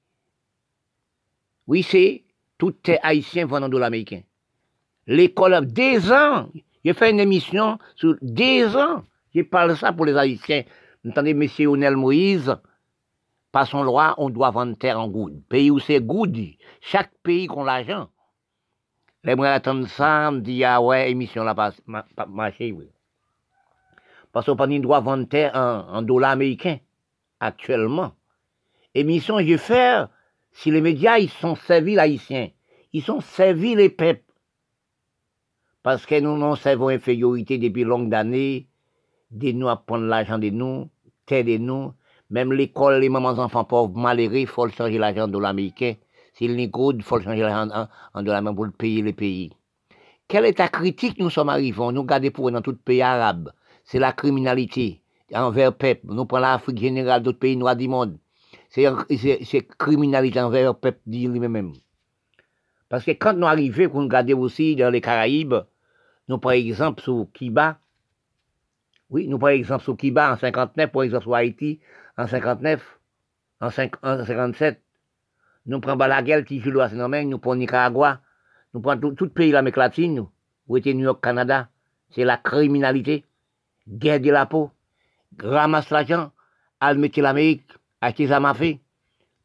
Oui, 1.68 1.84
c'est 1.84 2.24
tout 2.58 2.76
les 2.88 3.00
Haïtiens 3.04 3.46
vendant 3.46 3.68
de 3.68 3.74
dollars 3.74 3.88
américains. 3.88 4.22
L'école, 5.08 5.66
des 5.68 6.12
ans, 6.12 6.50
j'ai 6.84 6.94
fait 6.94 7.12
une 7.12 7.20
émission 7.20 7.78
sur 7.96 8.16
des 8.22 8.76
ans. 8.76 9.04
Je 9.34 9.42
parle 9.42 9.76
ça 9.76 9.94
pour 9.94 10.06
les 10.06 10.16
Haïtiens. 10.16 10.64
Vous 11.04 11.12
entendez, 11.12 11.34
monsieur 11.34 11.68
Onel 11.68 11.96
Moïse, 11.96 12.56
par 13.52 13.68
son 13.68 13.84
loi, 13.84 14.16
on 14.18 14.30
doit 14.30 14.52
vendre 14.52 14.78
terre 14.78 15.00
en 15.00 15.08
goutte. 15.08 15.48
Pays 15.48 15.72
où 15.72 15.80
c'est 15.80 16.02
good, 16.02 16.38
chaque 16.82 17.12
pays 17.24 17.48
qui 17.48 17.58
a 17.58 17.64
l'argent. 17.64 18.10
J'aimerais 19.24 19.50
attendre 19.50 19.88
ça, 19.88 20.30
me 20.30 20.42
dit, 20.42 20.64
ah 20.64 20.82
ouais, 20.82 21.10
émission 21.10 21.44
là 21.44 21.56
pas 21.56 21.74
marché, 22.28 22.72
oui. 22.72 22.90
Parce 24.32 24.46
qu'on 24.46 24.56
pas 24.56 24.68
droit 24.68 25.00
vendre 25.00 25.28
terre 25.30 25.56
en, 25.56 26.02
dollars 26.02 26.32
américains, 26.32 26.80
actuellement. 27.40 28.12
Émission, 28.94 29.40
je 29.40 29.58
faire, 29.58 30.10
si 30.52 30.70
les 30.70 30.82
médias, 30.82 31.18
ils 31.18 31.30
sont 31.30 31.56
servis 31.56 31.98
haïtiens, 31.98 32.50
ils 32.92 33.02
sont 33.02 33.22
servis 33.22 33.76
les 33.76 33.90
peuples. 33.90 34.22
Parce 35.86 36.08
que 36.08 36.20
nous, 36.20 36.36
nous 36.36 36.56
servons 36.56 36.88
infériorité 36.88 37.60
depuis 37.60 37.84
longues 37.84 38.12
années, 38.16 38.68
de 39.30 39.52
nous 39.52 39.70
à 39.70 39.76
prendre 39.76 40.06
l'argent 40.06 40.40
de 40.40 40.50
nous, 40.50 40.90
terre 41.28 41.44
de 41.44 41.58
nous, 41.60 41.94
même 42.32 42.52
l'école, 42.54 43.02
les 43.02 43.08
mamans 43.10 43.38
enfants 43.38 43.66
pauvres, 43.66 43.96
malheureux, 43.96 44.38
il 44.38 44.48
faut 44.48 44.68
changer 44.68 44.98
l'argent 44.98 45.28
de 45.28 45.34
dollars 45.34 45.52
américains. 45.52 45.94
S'il 46.34 46.56
n'est 46.56 46.70
good, 46.70 46.96
il 46.98 47.04
faut 47.04 47.22
changer 47.22 47.46
en, 47.46 47.70
en, 48.16 48.42
main 48.42 48.56
pour 48.56 48.68
payer 48.76 49.04
les 49.04 49.14
pays. 49.14 49.52
Quel 50.28 50.48
état 50.48 50.70
critique? 50.70 51.20
Nous 51.20 51.30
sommes 51.30 51.50
arrivés 51.50 51.92
Nous 51.94 52.04
gardons 52.04 52.32
pour 52.32 52.50
dans 52.50 52.64
tout 52.64 52.76
pays 52.76 53.04
arabe. 53.04 53.52
C'est 53.84 54.00
la 54.00 54.12
criminalité 54.12 55.04
envers 55.36 55.70
le 55.70 55.78
peuple. 55.78 56.08
Nous 56.08 56.26
prenons 56.26 56.42
l'Afrique 56.42 56.80
générale, 56.80 57.22
d'autres 57.22 57.38
pays 57.38 57.58
noirs 57.58 57.76
du 57.76 57.88
monde. 57.88 58.18
C'est 58.70 59.68
criminalité 59.78 60.42
envers 60.42 60.72
le 60.72 60.74
peuple 60.74 61.02
lui-même. 61.06 61.74
Parce 62.90 63.06
que 63.06 63.12
quand 63.12 63.34
nous 63.34 63.46
arrivons, 63.46 63.84
nous 63.94 64.02
regardons 64.06 64.40
aussi 64.40 64.76
dans 64.76 64.90
les 64.90 65.02
Caraïbes, 65.02 65.54
nous 66.28 66.38
par 66.38 66.54
exemple 66.54 67.02
sur 67.02 67.28
Kiba, 67.34 67.80
oui, 69.10 69.28
nous 69.28 69.38
par 69.38 69.50
exemple 69.50 69.84
sur 69.84 69.96
Kiba 69.98 70.34
en 70.34 70.38
59, 70.38 70.92
par 70.92 71.04
exemple 71.04 71.24
sur 71.24 71.36
Haïti 71.36 71.80
en 72.18 72.28
59, 72.28 73.00
en, 73.62 73.70
57, 73.70 74.82
nous 75.68 75.80
prenons 75.80 75.98
Balaguer, 75.98 76.44
Tijulo, 76.46 76.82
nous 76.90 77.40
prenons 77.40 77.56
Nicaragua, 77.56 78.22
nous 78.74 78.82
prenons 78.82 79.16
tout, 79.16 79.26
le 79.26 79.32
pays 79.32 79.50
de 79.50 79.54
l'Amérique 79.54 79.78
latine, 79.78 80.16
nous, 80.16 80.30
où 80.68 80.78
était 80.78 80.94
New 80.94 81.06
York, 81.06 81.24
Canada. 81.24 81.70
C'est 82.12 82.24
la 82.24 82.38
criminalité, 82.38 83.26
guerre 83.88 84.20
de 84.20 84.32
la 84.32 84.46
peau, 84.46 84.72
ramasse 85.42 85.90
l'argent, 85.90 86.32
al 86.80 86.98
mettre 86.98 87.20
l'Amérique, 87.22 87.66
acheter 88.02 88.28
ça 88.28 88.54
fait, 88.54 88.80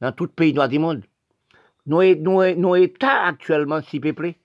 dans 0.00 0.12
tout 0.12 0.28
pays 0.28 0.52
du 0.52 0.78
monde. 0.78 1.02
Nous 1.86 2.74
États 2.74 3.22
actuellement 3.24 3.80
si 3.82 3.98
peuplés, 4.00 4.39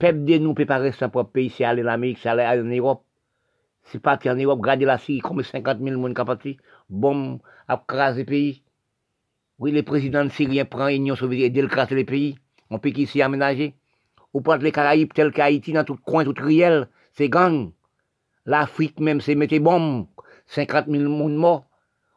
peuple 0.00 0.24
de 0.24 0.38
nous 0.38 0.54
peut 0.54 0.66
pas 0.66 0.78
rester 0.78 1.06
propre 1.08 1.30
pays, 1.30 1.50
c'est 1.50 1.64
aller 1.64 1.82
en 1.84 1.88
Amérique, 1.88 2.18
c'est 2.20 2.30
aller 2.30 2.60
en 2.60 2.64
Europe. 2.64 3.04
C'est 3.84 4.00
parti 4.00 4.30
en 4.30 4.34
Europe, 4.34 4.60
regardez 4.60 4.86
la 4.86 4.98
Syrie, 4.98 5.20
comme 5.20 5.42
50 5.42 5.78
000 5.78 5.90
personnes 5.90 6.14
qui 6.14 6.18
sont 6.18 6.24
partis, 6.24 6.56
bombe, 6.88 7.40
à 7.68 7.82
craser 7.86 8.20
le 8.20 8.26
pays. 8.26 8.62
Oui, 9.58 9.72
le 9.72 9.82
président 9.82 10.26
syrien 10.30 10.64
prend 10.64 10.88
l'Union 10.88 11.14
soviétique 11.14 11.58
et 11.58 11.62
décrase 11.62 11.90
les 11.90 12.04
pays. 12.04 12.38
On 12.70 12.78
peut 12.78 12.90
qu'ici 12.90 13.20
aménager. 13.20 13.74
Ou 14.32 14.40
prendre 14.40 14.62
les 14.62 14.72
Caraïbes 14.72 15.12
tels 15.12 15.32
qu'Haïti, 15.32 15.72
dans 15.72 15.84
tout 15.84 15.96
coin, 15.96 16.24
tout 16.24 16.34
riel, 16.36 16.88
c'est 17.12 17.28
gang. 17.28 17.70
L'Afrique 18.46 18.98
même, 19.00 19.20
c'est 19.20 19.34
mettre 19.34 19.58
bombes. 19.58 20.06
50 20.46 20.86
000 20.88 21.10
monde 21.10 21.36
morts. 21.36 21.66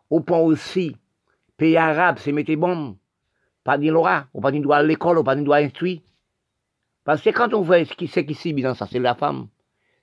Au 0.10 0.22
point 0.22 0.40
aussi, 0.40 0.96
pays 1.58 1.76
arabes, 1.76 2.18
c'est 2.20 2.32
mettre 2.32 2.54
bombes. 2.56 2.96
Pas 3.66 3.78
de 3.78 3.90
l'aura, 3.90 4.28
ou 4.34 4.40
pas 4.40 4.52
de 4.52 4.60
droit 4.60 4.78
à 4.78 4.84
l'école, 4.84 5.18
ou 5.18 5.24
pas 5.24 5.36
de 5.36 5.42
droit 5.42 5.58
instruire. 5.58 6.00
Parce 7.04 7.22
que 7.22 7.30
quand 7.32 7.54
on 7.54 7.62
voit 7.62 7.84
ce 7.86 7.94
qui, 7.94 8.08
c'est 8.08 8.26
qui 8.26 8.34
subit 8.34 8.64
dans 8.64 8.76
ça, 8.76 8.88
c'est 8.90 9.00
la 9.00 9.16
femme. 9.16 9.48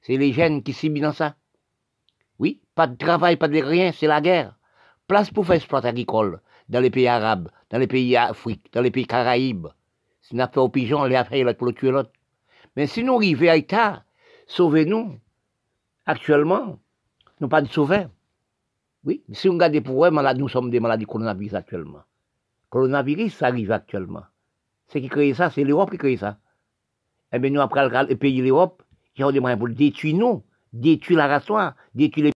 C'est 0.02 0.16
les 0.16 0.32
jeunes 0.32 0.62
qui 0.62 0.72
subissent 0.72 1.02
dans 1.02 1.12
ça. 1.12 1.36
Oui, 2.38 2.60
pas 2.74 2.86
de 2.86 2.96
travail, 2.96 3.36
pas 3.36 3.48
de 3.48 3.58
rien, 3.58 3.92
c'est 3.92 4.06
la 4.06 4.20
guerre. 4.20 4.56
Place 5.06 5.30
pour 5.30 5.46
faire 5.46 5.56
exploiter 5.56 5.88
agricole 5.88 6.40
dans 6.68 6.80
les 6.80 6.90
pays 6.90 7.08
arabes, 7.08 7.48
dans 7.70 7.78
les 7.78 7.86
pays 7.86 8.16
africains, 8.16 8.70
dans 8.72 8.80
les 8.80 8.90
pays 8.90 9.06
caraïbes. 9.06 9.68
Si 10.22 10.36
nous 10.36 10.46
fait 10.46 10.58
au 10.58 10.68
pigeon, 10.68 11.00
on 11.00 11.04
les 11.04 11.16
a 11.16 11.24
fait 11.24 11.54
pour 11.54 11.66
le 11.66 11.72
tuer 11.72 11.90
l'autre. 11.90 12.12
Mais 12.76 12.86
si 12.86 13.02
nous 13.02 13.16
arrivons 13.16 13.48
à 13.48 13.56
l'État, 13.56 14.04
sauvez-nous. 14.46 15.18
Actuellement, 16.06 16.78
nous 17.40 17.48
pas 17.48 17.62
de 17.62 17.68
sauver. 17.68 18.06
Oui, 19.04 19.22
si 19.32 19.48
on 19.48 19.54
regarde 19.54 19.80
pour 19.80 20.04
eux, 20.04 20.10
nous 20.10 20.48
sommes 20.48 20.70
des 20.70 20.80
maladies 20.80 21.06
coronavirus 21.06 21.54
actuellement. 21.54 22.02
Coronavirus, 22.68 23.42
arrive 23.42 23.72
actuellement. 23.72 24.24
C'est 24.88 25.00
qui 25.00 25.08
crée 25.08 25.34
ça, 25.34 25.50
c'est 25.50 25.64
l'Europe 25.64 25.90
qui 25.90 25.98
crée 25.98 26.16
ça. 26.16 26.38
Eh 27.32 27.38
bien, 27.38 27.50
nous, 27.50 27.60
après 27.60 27.88
le 27.88 28.16
pays 28.16 28.40
l'Europe, 28.40 28.82
qui 29.14 29.24
ont 29.24 29.30
des 29.30 29.40
moyens 29.40 29.58
pour 29.58 29.68
détruire? 29.68 30.16
Nous, 30.16 30.44
détruire 30.72 31.18
la 31.18 31.26
race 31.26 31.74
détruire 31.94 32.26
les... 32.26 32.32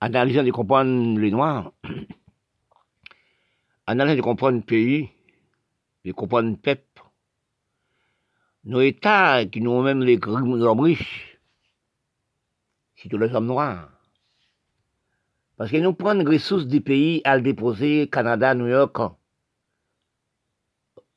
Analysant 0.00 0.44
de 0.44 0.50
comprendre 0.50 1.18
les 1.18 1.30
Noirs, 1.30 1.72
analysant 3.86 4.16
de 4.16 4.22
comprendre 4.22 4.58
le 4.58 4.62
pays, 4.62 5.10
de 6.04 6.12
comprendre 6.12 6.50
le 6.50 6.56
peuple, 6.56 7.02
nos 8.64 8.80
États 8.80 9.46
qui 9.46 9.60
nous 9.60 9.80
même 9.80 10.02
les 10.02 10.18
hommes 10.26 10.80
riches, 10.80 11.38
c'est 12.96 13.08
tous 13.08 13.18
les 13.18 13.32
hommes 13.34 13.46
noirs. 13.46 13.90
Parce 15.56 15.70
que 15.70 15.76
nous 15.76 15.94
prenons 15.94 16.24
les 16.24 16.36
ressources 16.36 16.66
du 16.66 16.80
pays 16.80 17.22
à 17.24 17.36
le 17.36 17.42
déposer, 17.42 18.08
Canada, 18.10 18.54
New 18.54 18.66
York, 18.66 18.96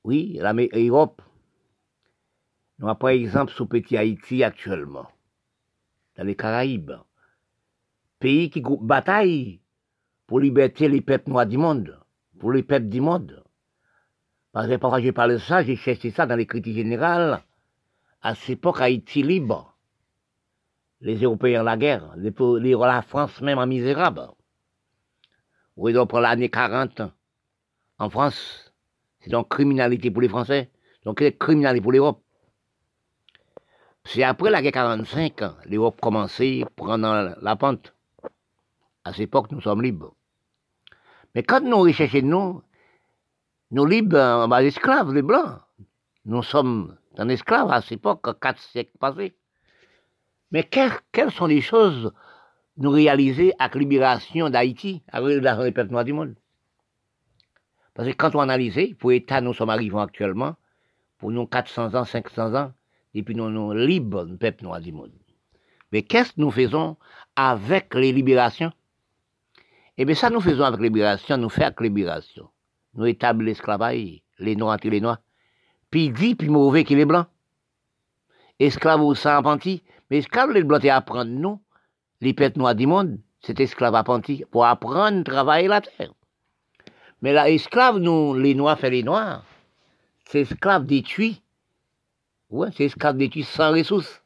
oui, 0.04 0.40
l'Europe. 0.74 1.22
Nous 2.80 2.96
par 2.96 3.10
exemple 3.10 3.52
ce 3.52 3.64
petit 3.64 3.98
Haïti 3.98 4.42
actuellement, 4.42 5.08
dans 6.16 6.24
les 6.24 6.36
Caraïbes. 6.36 6.94
Pays 8.20 8.50
qui 8.50 8.64
bataille 8.82 9.60
pour 10.26 10.40
liberté 10.40 10.88
les 10.88 11.02
peuples 11.02 11.30
noirs 11.30 11.46
du 11.46 11.58
monde, 11.58 12.00
pour 12.40 12.54
les 12.54 12.64
peuples 12.64 12.88
du 12.88 13.02
monde. 13.02 13.44
Parce 14.54 14.68
que 14.68 14.78
parfois 14.78 15.02
j'ai 15.02 15.12
parlé 15.12 15.36
de 15.36 15.40
ça, 15.40 15.62
j'ai 15.62 15.76
cherché 15.76 16.10
ça 16.10 16.26
dans 16.26 16.38
les 16.38 16.46
critiques 16.46 16.76
générales. 16.76 17.44
À 18.22 18.34
cette 18.36 18.52
époque, 18.52 18.80
Haïti 18.80 19.24
libre. 19.24 19.78
Les 21.02 21.18
Européens 21.18 21.64
la 21.64 21.78
guerre, 21.78 22.14
les, 22.18 22.32
la 22.32 23.02
France 23.02 23.42
même 23.42 23.60
en 23.60 23.68
misérable. 23.68 24.28
Oui, 25.76 25.94
donc 25.94 26.10
pour 26.10 26.20
l'année 26.20 26.50
40, 26.50 27.02
en 28.00 28.10
France, 28.10 28.74
c'est 29.20 29.30
donc 29.30 29.50
criminalité 29.50 30.12
pour 30.12 30.22
les 30.22 30.30
Français, 30.30 30.72
donc 31.04 31.24
criminalité 31.38 31.82
pour 31.82 31.92
l'Europe. 31.92 32.22
C'est 34.12 34.24
après 34.24 34.50
la 34.50 34.64
guerre 34.64 34.72
45, 34.72 35.68
l'Europe 35.68 36.02
commençait 36.02 36.64
à 36.64 36.70
prendre 36.76 37.36
la 37.40 37.56
pente. 37.56 37.94
À 39.04 39.12
cette 39.12 39.20
époque, 39.20 39.52
nous 39.52 39.62
sommes 39.62 39.84
libres. 39.84 40.16
Mais 41.36 41.44
quand 41.44 41.62
nous 41.62 41.78
recherchons 41.78 42.24
nous, 42.24 42.64
nous 43.70 43.86
libres 43.86 44.18
en 44.18 44.48
bas 44.48 44.64
esclaves, 44.64 45.14
les 45.14 45.22
Blancs. 45.22 45.60
Nous 46.26 46.42
sommes 46.42 46.98
un 47.20 47.30
esclaves 47.30 47.70
à 47.70 47.82
cette 47.82 48.00
époque, 48.00 48.40
quatre 48.42 48.60
siècles 48.60 48.98
passés. 49.00 49.36
Mais 50.52 50.64
quelles, 50.64 51.32
sont 51.32 51.46
les 51.46 51.62
choses 51.62 52.12
nous 52.78 52.90
réaliser 52.90 53.54
avec 53.60 53.76
la 53.76 53.82
libération 53.82 54.50
d'Haïti, 54.50 55.04
avec 55.10 55.44
la 55.44 55.84
noirs 55.84 56.04
du 56.04 56.14
monde? 56.14 56.34
Parce 57.94 58.10
que 58.10 58.16
quand 58.16 58.34
on 58.34 58.40
analyse, 58.40 58.96
pour 58.98 59.12
l'État, 59.12 59.40
nous 59.40 59.54
sommes 59.54 59.70
arrivés 59.70 60.00
actuellement, 60.00 60.56
pour 61.20 61.30
nous 61.30 61.46
400 61.46 61.94
ans, 61.94 62.06
500 62.06 62.56
ans, 62.56 62.72
depuis 63.14 63.36
nous 63.36 63.46
sommes 63.46 63.78
libres, 63.78 64.24
le 64.24 64.38
peuple 64.38 64.64
noir 64.64 64.80
du 64.80 64.92
monde. 64.92 65.12
Mais 65.92 66.04
qu'est-ce 66.04 66.34
que 66.34 66.42
nous 66.42 66.52
faisons 66.52 66.98
avec 67.36 67.94
les 67.96 68.12
libérations? 68.12 68.72
Eh 69.98 70.06
bien, 70.06 70.16
ça 70.16 70.30
nous 70.30 70.42
faisons 70.42 70.64
avec 70.64 70.80
les 70.80 70.90
libérations, 70.90 71.38
nous 71.38 71.50
faisons 71.50 71.66
avec 71.66 71.82
les 71.82 71.90
libérations. 71.90 72.50
Nous 72.94 73.06
établissons 73.06 73.48
l'esclavage, 73.48 74.22
les 74.40 74.56
noirs 74.56 74.76
entre 74.76 74.90
les 74.90 75.02
noirs 75.02 75.20
puis 75.90 76.10
dit, 76.10 76.36
puis 76.36 76.50
mauvais 76.50 76.84
qu'il 76.84 77.00
est 77.00 77.06
blanc. 77.06 77.26
Esclave 78.60 79.02
au 79.02 79.16
sang 79.16 79.38
apprenti, 79.38 79.84
mais 80.10 80.18
esclave 80.18 80.52
les 80.52 80.64
blancs 80.64 80.86
apprendre 80.86 81.32
nous, 81.32 81.62
les 82.22 82.34
pètes 82.34 82.58
noirs 82.58 82.76
du 82.76 82.88
monde, 82.88 83.20
c'est 83.42 83.60
esclave 83.60 83.96
apprenti, 83.96 84.44
pour 84.52 84.66
apprendre 84.66 85.20
à 85.20 85.24
travailler 85.24 85.68
la 85.68 85.82
terre. 85.82 86.14
Mais 87.22 87.34
là, 87.34 87.50
esclave, 87.50 87.98
nous, 87.98 88.34
les 88.34 88.56
noirs 88.56 88.78
fait 88.78 88.90
les 88.90 89.04
noirs, 89.04 89.44
c'est 90.26 90.42
esclave 90.42 90.86
détruit. 90.86 91.42
Ouais, 92.50 92.70
c'est 92.76 92.86
esclave 92.86 93.18
détruit 93.18 93.44
sans 93.44 93.72
ressources. 93.72 94.24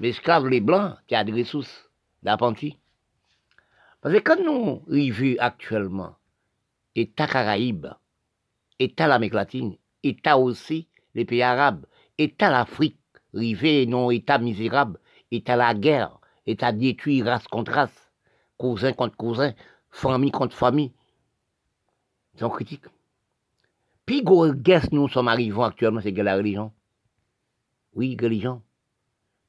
Mais 0.00 0.08
esclave 0.08 0.48
les 0.48 0.60
blancs 0.60 0.96
qui 1.06 1.14
a 1.14 1.24
des 1.24 1.32
ressources 1.32 1.90
d'apprenti. 2.22 2.78
Parce 4.00 4.14
que 4.14 4.20
quand 4.20 4.42
nous 4.42 4.82
vivons 4.88 5.36
actuellement, 5.38 6.16
État 6.94 7.26
Caraïbe, 7.26 7.88
État 8.78 9.08
l'Amérique 9.08 9.34
latine, 9.34 9.76
État 10.02 10.38
aussi 10.38 10.88
les 11.14 11.24
pays 11.24 11.42
arabes, 11.42 11.86
État 12.18 12.50
l'Afrique, 12.50 12.98
rivé 13.34 13.86
non 13.86 14.10
État 14.10 14.38
misérable, 14.38 14.98
État 15.30 15.56
la 15.56 15.74
guerre, 15.74 16.18
État 16.46 16.72
détruit 16.72 17.22
race 17.22 17.48
contre 17.48 17.72
race, 17.72 18.12
cousin 18.56 18.92
contre 18.92 19.16
cousin, 19.16 19.52
famille 19.90 20.30
contre 20.30 20.56
famille. 20.56 20.92
C'est 22.36 22.48
critique. 22.48 22.84
Puis, 24.04 24.22
qu'est-ce 24.64 24.94
nous 24.94 25.08
sommes 25.08 25.28
arrivés 25.28 25.62
actuellement, 25.62 26.00
c'est 26.00 26.12
la 26.12 26.36
religion. 26.36 26.72
Oui, 27.96 28.16
religion. 28.20 28.62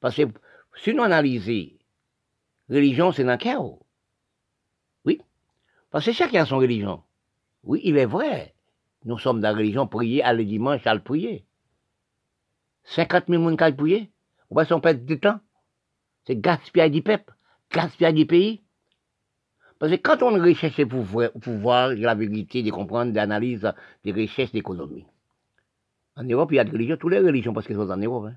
Parce 0.00 0.16
que 0.16 0.22
si 0.82 0.94
nous 0.94 1.02
analysons, 1.02 1.76
religion, 2.70 3.12
c'est 3.12 3.24
dans 3.24 3.32
le 3.32 3.36
chaos. 3.36 3.86
Oui. 5.04 5.20
Parce 5.90 6.06
que 6.06 6.12
chacun 6.12 6.42
a 6.42 6.46
son 6.46 6.58
religion. 6.58 7.02
Oui, 7.62 7.80
il 7.84 7.98
est 7.98 8.06
vrai. 8.06 8.54
Nous 9.04 9.18
sommes 9.18 9.40
dans 9.40 9.50
la 9.50 9.58
religion, 9.58 9.86
prier 9.86 10.22
le 10.32 10.44
dimanche, 10.44 10.86
à 10.86 10.94
le 10.94 11.02
prier. 11.02 11.44
50 12.84 13.24
000 13.28 13.42
personnes 13.56 13.72
qui 13.72 13.76
prier? 13.76 14.10
On 14.50 14.54
va 14.54 14.64
s'en 14.64 14.80
perdre 14.80 15.04
du 15.04 15.20
temps? 15.20 15.40
C'est 16.26 16.40
gaspillage 16.40 16.90
du 16.90 17.02
peuple, 17.02 17.34
gaspillage 17.70 18.14
du 18.14 18.26
pays. 18.26 18.62
Parce 19.78 19.92
que 19.92 19.96
quand 19.96 20.22
on 20.22 20.42
recherche 20.42 20.84
pour 20.86 21.02
voir 21.02 21.88
la 21.94 22.14
vérité, 22.14 22.62
de 22.62 22.70
comprendre, 22.70 23.12
d'analyse, 23.12 23.70
des 24.04 24.12
recherches 24.12 24.52
d'économie. 24.52 25.06
En 26.18 26.24
Europe, 26.24 26.50
il 26.50 26.56
y 26.56 26.58
a 26.58 26.64
des 26.64 26.72
religions, 26.72 26.96
toutes 26.96 27.12
les 27.12 27.20
religions 27.20 27.52
parce 27.52 27.66
qu'elles 27.66 27.76
sont 27.76 27.90
en 27.90 27.96
Europe. 27.96 28.26
Hein. 28.26 28.36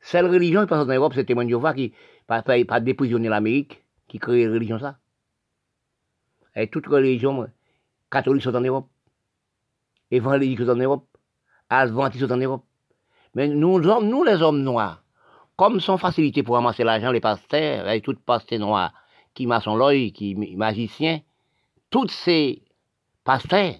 Seule 0.00 0.26
religion 0.26 0.60
qui 0.60 0.66
passe 0.68 0.86
en 0.86 0.92
Europe, 0.92 1.12
c'est 1.14 1.24
témoin 1.24 1.44
de 1.44 1.48
Jéhovah 1.48 1.72
qui, 1.72 1.94
pas, 2.26 2.42
pas, 2.42 2.56
l'Amérique, 2.58 3.82
qui 4.06 4.18
crée 4.18 4.42
une 4.42 4.52
religion 4.52 4.78
ça. 4.78 4.98
Et 6.54 6.68
toutes 6.68 6.86
les 6.88 6.94
religions 6.94 7.48
catholiques 8.10 8.42
sont 8.42 8.54
en 8.54 8.60
Europe. 8.60 8.88
Évangéliques 10.10 10.58
sont 10.58 10.68
en 10.68 10.76
Europe. 10.76 11.06
Adventistes 11.70 12.26
sont 12.26 12.32
en 12.32 12.38
Europe. 12.38 12.64
Mais 13.34 13.48
nous, 13.48 13.80
nous 13.80 14.24
les 14.24 14.42
hommes 14.42 14.62
noirs, 14.62 15.02
comme 15.56 15.80
sont 15.80 15.96
facilités 15.96 16.42
pour 16.42 16.54
ramasser 16.54 16.84
l'argent, 16.84 17.12
les 17.12 17.20
pasteurs, 17.20 17.88
et 17.88 18.00
toutes 18.02 18.20
pasteurs 18.20 18.58
noirs, 18.58 18.92
qui 19.32 19.46
maçon 19.46 19.74
l'œil, 19.74 20.12
qui 20.12 20.34
magiciens, 20.34 21.20
tous 21.90 22.08
ces 22.08 22.62
pasteurs, 23.24 23.74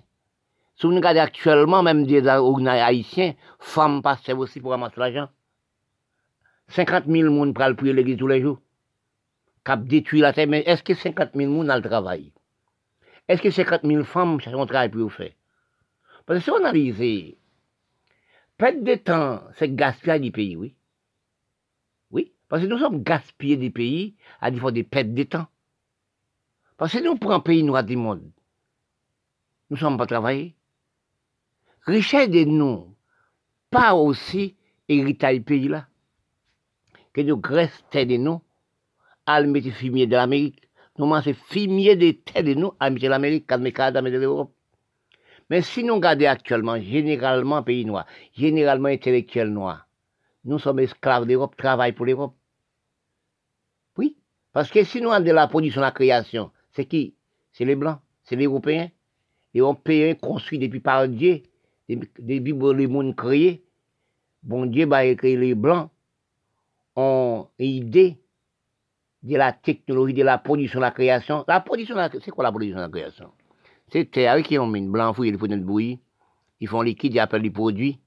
si 0.78 0.86
vous 0.86 0.94
regardez 0.94 1.18
actuellement, 1.18 1.82
même 1.82 2.06
des 2.06 2.26
haïtiens, 2.28 3.34
femmes 3.58 4.00
pasteurs 4.00 4.38
aussi 4.38 4.60
pour 4.60 4.70
ramasser 4.70 5.00
l'argent. 5.00 5.28
50 6.68 7.06
000 7.06 7.34
personnes 7.34 7.54
pour 7.54 7.76
prier 7.76 7.92
l'église 7.92 8.16
tous 8.16 8.28
les 8.28 8.40
jours. 8.40 8.60
Cap 9.64 9.82
détruit 9.84 10.20
la 10.20 10.32
terre, 10.32 10.46
mais 10.46 10.60
est-ce 10.60 10.84
que 10.84 10.94
50 10.94 11.30
000 11.34 11.50
personnes 11.50 11.70
ont 11.70 11.74
le 11.74 11.82
travail? 11.82 12.32
Est-ce 13.26 13.42
que 13.42 13.50
50 13.50 13.80
000 13.82 14.04
femmes 14.04 14.34
ont 14.34 14.62
un 14.62 14.66
travail 14.66 14.88
pour 14.88 15.12
faire? 15.12 15.32
Parce 16.26 16.38
que 16.38 16.44
si 16.44 16.50
on 16.50 16.56
analyse 16.56 17.34
Perdre 18.56 18.84
de 18.84 18.94
temps, 18.94 19.42
c'est 19.54 19.74
gaspiller 19.74 20.20
du 20.20 20.30
pays, 20.30 20.56
oui. 20.56 20.74
Oui, 22.10 22.32
parce 22.48 22.62
que 22.62 22.68
nous 22.68 22.78
sommes 22.78 23.02
gaspillés 23.02 23.56
du 23.56 23.70
pays 23.70 24.16
à 24.40 24.50
des 24.50 24.58
fois 24.58 24.72
des 24.72 24.84
pertes 24.84 25.14
de 25.14 25.22
temps. 25.24 25.46
Parce 26.76 26.92
que 26.92 27.02
nous, 27.02 27.16
pour 27.16 27.32
un 27.32 27.40
pays 27.40 27.62
noir 27.62 27.82
du 27.82 27.96
monde, 27.96 28.30
nous 29.70 29.76
ne 29.76 29.80
sommes 29.80 29.96
pas 29.96 30.06
travaillés. 30.06 30.54
Richesse 31.88 32.28
de 32.28 32.44
nous, 32.44 32.94
pas 33.70 33.94
aussi 33.94 34.54
héritage 34.90 35.36
du 35.36 35.40
pays 35.40 35.68
là. 35.68 35.86
Que 37.14 37.22
nous 37.22 37.38
graisse 37.38 37.82
de 37.94 38.16
nous, 38.18 38.42
à 39.24 39.42
mettre 39.42 39.70
fumier 39.70 40.06
de 40.06 40.12
l'Amérique. 40.12 40.68
Nous, 40.98 41.20
c'est 41.22 41.32
fumier 41.32 41.96
de 41.96 42.10
terre 42.10 42.44
de 42.44 42.52
nous, 42.52 42.74
à 42.78 42.90
mettre 42.90 43.06
l'Amérique, 43.06 43.50
à 43.50 43.56
mettre 43.56 44.18
l'Europe. 44.18 44.52
Mais 45.48 45.62
si 45.62 45.82
nous 45.82 45.94
regardons 45.94 46.26
actuellement, 46.26 46.78
généralement 46.78 47.62
pays 47.62 47.86
noir, 47.86 48.04
généralement 48.36 48.88
intellectuel 48.88 49.48
noir, 49.48 49.88
nous 50.44 50.58
sommes 50.58 50.80
esclaves 50.80 51.24
d'Europe, 51.24 51.56
travaillons 51.56 51.94
pour 51.94 52.04
l'Europe. 52.04 52.34
Oui, 53.96 54.14
parce 54.52 54.70
que 54.70 54.84
si 54.84 55.00
nous 55.00 55.10
avons 55.10 55.24
de 55.24 55.30
la 55.30 55.48
production, 55.48 55.80
la 55.80 55.92
création, 55.92 56.50
c'est 56.72 56.84
qui? 56.84 57.14
C'est 57.52 57.64
les 57.64 57.76
Blancs, 57.76 58.00
c'est 58.24 58.36
les 58.36 58.44
Européens. 58.44 58.90
Les 59.54 59.60
Européens 59.60 60.14
construits 60.16 60.58
depuis 60.58 60.80
par 60.80 61.08
Dieu, 61.08 61.42
depuis 61.88 62.52
que 62.58 62.72
le 62.72 62.88
monde 62.88 63.16
créé. 63.16 63.64
Bon 64.42 64.66
Dieu, 64.66 64.86
bah, 64.86 65.14
créé 65.14 65.36
les 65.36 65.54
Blancs 65.54 65.90
ont 66.96 67.48
idée 67.58 68.18
de 69.22 69.36
la 69.36 69.52
technologie, 69.52 70.14
de 70.14 70.22
la 70.22 70.38
production, 70.38 70.80
la 70.80 70.90
création. 70.90 71.44
La 71.48 71.60
production, 71.60 71.96
c'est 72.20 72.30
quoi 72.30 72.44
la 72.44 72.50
production, 72.50 72.78
la 72.78 72.88
création? 72.88 73.30
C'est 73.90 74.10
terre 74.10 74.36
mis 74.36 74.80
blanc 74.82 75.12
fouille, 75.12 75.30
il 75.30 75.38
faut 75.38 75.46
une 75.46 75.64
bouillie. 75.64 76.00
Ils 76.60 76.68
font 76.68 76.82
liquide, 76.82 77.14
ils 77.14 77.20
appellent 77.20 77.42
les 77.42 77.50
produits. 77.50 77.98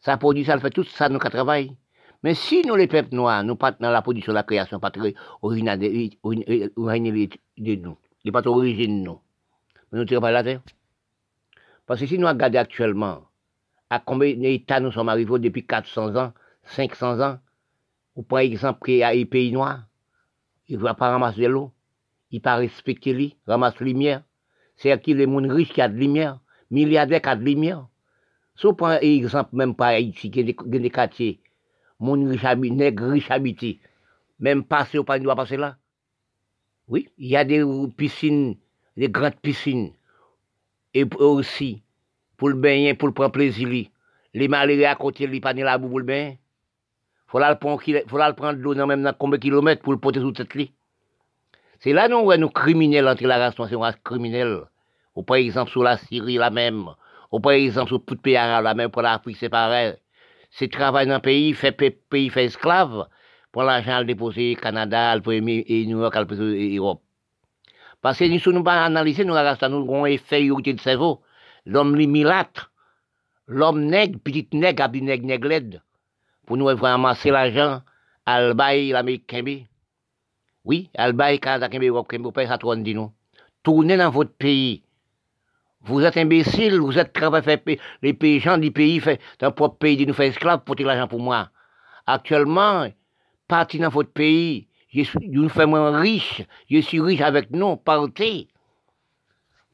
Ça 0.00 0.16
produit, 0.16 0.44
ça 0.44 0.58
fait 0.58 0.70
tout 0.70 0.84
ça, 0.84 1.08
nous, 1.08 1.18
travail. 1.18 1.76
Mais 2.22 2.34
si 2.34 2.62
nous, 2.66 2.76
les 2.76 2.86
peuples 2.86 3.14
noirs, 3.14 3.42
nous 3.44 3.56
pas 3.56 3.72
dans 3.72 3.90
la 3.90 4.02
la 4.28 4.42
création, 4.42 4.80
pas 4.80 4.92
originale 5.42 5.78
de 5.78 6.10
nous, 7.74 7.98
n'est 8.24 8.32
pas 8.32 8.46
origine 8.46 9.02
nous, 9.02 9.20
nous 9.92 9.98
ne 10.00 10.04
tirons 10.04 10.20
pas 10.20 10.30
la 10.30 10.42
terre. 10.42 10.60
Parce 11.86 12.00
que 12.00 12.06
si 12.06 12.18
nous 12.18 12.26
regardons 12.26 12.58
actuellement, 12.58 13.22
à 13.90 14.00
combien 14.00 14.34
d'États 14.34 14.80
nous 14.80 14.90
sommes 14.90 15.08
arrivés 15.08 15.38
depuis 15.38 15.64
400 15.64 16.16
ans, 16.16 16.32
500 16.64 17.20
ans. 17.20 17.38
Ou 18.16 18.22
par 18.22 18.40
exemple, 18.40 18.90
les 18.90 19.24
pays 19.26 19.52
noirs, 19.52 19.86
ils 20.68 20.76
ne 20.78 20.82
vont 20.82 20.94
pas 20.94 21.10
ramasser 21.10 21.42
de 21.42 21.46
l'eau, 21.46 21.72
ils 22.30 22.36
ne 22.36 22.40
pas 22.40 22.56
respecter 22.56 23.12
lui, 23.12 23.36
ramasser 23.46 23.78
la 23.80 23.86
lumière. 23.86 24.22
C'est 24.76 24.90
à 24.90 24.98
qui 24.98 25.14
les 25.14 25.24
gens 25.24 25.36
riches 25.36 25.72
qui 25.72 25.82
ont 25.82 25.88
de 25.88 25.94
lumière, 25.94 26.40
milliardaires 26.70 27.22
qui 27.22 27.28
ont 27.28 27.36
de 27.36 27.42
lumière. 27.42 27.86
Si 28.56 28.66
on 28.66 28.74
prend 28.74 28.98
exemple, 28.98 29.54
même 29.54 29.74
pas 29.74 29.88
Haïti, 29.88 30.30
qui 30.30 30.40
a 30.40 30.42
des 30.42 30.90
quartiers, 30.90 31.40
mon 32.00 32.28
riche 32.28 32.42
nègre 32.42 33.10
riche 33.10 33.30
habité, 33.30 33.80
même 34.40 34.64
passer 34.64 34.98
au 34.98 35.04
pas 35.04 35.18
doit 35.18 35.36
passer 35.36 35.56
là. 35.56 35.76
Oui, 36.88 37.08
il 37.18 37.28
y 37.28 37.36
a 37.36 37.44
des 37.44 37.62
piscines, 37.96 38.56
des 38.96 39.08
grandes 39.08 39.40
piscines, 39.40 39.92
et 40.96 41.04
aussi, 41.18 41.82
pour 42.38 42.48
le 42.48 42.54
baigner, 42.54 42.94
pour 42.94 43.08
le 43.08 43.12
prendre 43.12 43.32
plaisir, 43.32 43.68
les 44.32 44.48
malheureux 44.48 44.84
à 44.84 44.94
côté, 44.94 45.26
les 45.26 45.40
pas 45.40 45.52
la 45.52 45.76
boue 45.76 45.90
pour 45.90 45.98
le 45.98 46.06
bain. 46.06 46.34
Faut 47.26 47.38
là 47.38 47.50
le 47.50 47.58
prendre, 47.58 47.82
faut 47.82 48.16
le 48.16 48.34
prendre 48.34 48.58
l'eau 48.58 48.74
dans 48.74 48.86
même 48.86 49.02
dans 49.02 49.12
combien 49.12 49.36
de 49.36 49.42
kilomètres 49.42 49.82
pour 49.82 49.92
le 49.92 49.98
porter 49.98 50.20
sous 50.20 50.32
lit. 50.54 50.72
C'est 51.80 51.92
là 51.92 52.08
nous 52.08 52.32
nous 52.36 52.48
criminels 52.48 53.06
entre 53.08 53.26
la 53.26 53.36
race 53.36 53.54
c'est 53.68 53.76
race 53.76 53.96
criminelle. 54.04 54.62
Ou 55.14 55.22
par 55.22 55.36
exemple 55.36 55.70
sur 55.70 55.82
la 55.82 55.98
Syrie 55.98 56.36
la 56.38 56.48
même, 56.48 56.86
ou 57.30 57.40
par 57.40 57.52
exemple 57.52 57.88
sur 57.88 58.02
tout 58.02 58.14
le 58.14 58.20
pays 58.20 58.36
arabe 58.36 58.64
la 58.64 58.74
même, 58.74 58.90
pour 58.90 59.02
l'Afrique 59.02 59.36
c'est 59.38 59.50
pareil. 59.50 59.94
C'est 60.50 60.70
travail 60.70 61.06
dans 61.06 61.16
le 61.16 61.20
pays, 61.20 61.52
fait 61.52 61.72
pays 61.72 62.30
fait 62.30 62.46
esclave, 62.46 63.06
pour 63.52 63.64
l'argent 63.64 63.98
le 63.98 64.06
déposer 64.06 64.56
Canada, 64.56 65.14
le 65.14 65.20
premier 65.20 65.62
et 65.68 65.84
New 65.84 66.00
York, 66.00 66.14
le 66.14 66.76
Europe. 66.78 67.02
Parce 68.06 68.18
que 68.20 68.24
nous 68.26 68.52
ne 68.52 68.58
nous 68.58 68.62
pas 68.62 68.84
analyser, 68.84 69.24
nous 69.24 69.34
avons 69.34 69.60
avons 69.60 70.06
effet 70.06 70.46
de 70.46 70.80
cerveau. 70.80 71.22
L'homme 71.64 71.96
limilâtre, 71.96 72.70
l'homme 73.48 73.82
nègre, 73.82 74.20
petit 74.20 74.46
nègre, 74.52 74.84
abdi 74.84 75.02
nègre, 75.02 75.26
nègre 75.26 75.80
pour 76.46 76.56
nous 76.56 76.66
ramasser 76.66 77.32
l'argent, 77.32 77.82
Albaï, 78.24 78.90
l'Amérique 78.90 79.34
Oui, 80.64 80.88
Albaï, 80.96 81.40
Canada, 81.40 81.68
Kembe, 81.68 81.82
Europe, 81.82 82.32
pas 82.32 82.46
ça 82.46 82.56
nous. 82.62 83.12
Tournez 83.64 83.96
dans 83.96 84.10
votre 84.10 84.34
pays. 84.34 84.84
Vous 85.80 86.02
êtes 86.02 86.16
imbécile, 86.16 86.78
vous 86.78 86.96
êtes 86.96 87.12
les 88.02 88.14
paysans 88.14 88.58
du 88.58 88.70
pays, 88.70 89.00
fait, 89.00 89.20
dans 89.40 89.50
propre 89.50 89.78
pays, 89.78 90.06
nous 90.06 90.14
fait 90.14 90.28
esclave 90.28 90.60
pour 90.60 90.76
l'argent 90.78 91.08
pour 91.08 91.18
moi. 91.18 91.50
Actuellement, 92.06 92.86
partez 93.48 93.78
dans 93.78 93.88
votre 93.88 94.12
pays, 94.12 94.68
je 95.04 95.10
suis, 95.10 95.66
moins 95.66 96.00
riche, 96.00 96.42
je 96.70 96.78
suis 96.78 97.00
riche 97.00 97.20
avec 97.20 97.50
nous, 97.50 97.76
partez. 97.76 98.48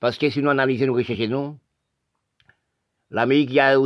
Parce 0.01 0.19
que 0.19 0.28
si 0.31 0.43
nous 0.43 0.51
analysons, 0.51 0.86
nous 0.86 0.94
recherchons 0.94 1.28
nous, 1.28 1.59
l'Amérique, 3.11 3.51
il 3.51 3.57
y 3.57 3.61
a 3.61 3.77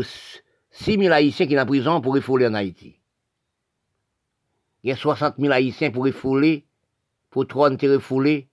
6 0.70 0.98
000 0.98 1.12
Haïtiens 1.12 1.46
qui 1.46 1.54
sont 1.54 1.60
en 1.60 1.66
prison 1.66 2.00
pour 2.00 2.14
refouler 2.14 2.46
en 2.46 2.54
Haïti. 2.54 2.98
Il 4.82 4.90
y 4.90 4.92
a 4.92 4.96
60 4.96 5.34
000 5.38 5.52
Haïtiens 5.52 5.90
pour 5.90 6.04
refouler, 6.04 6.64
pour 7.30 7.46
trône 7.46 7.76
refouler 7.82 8.48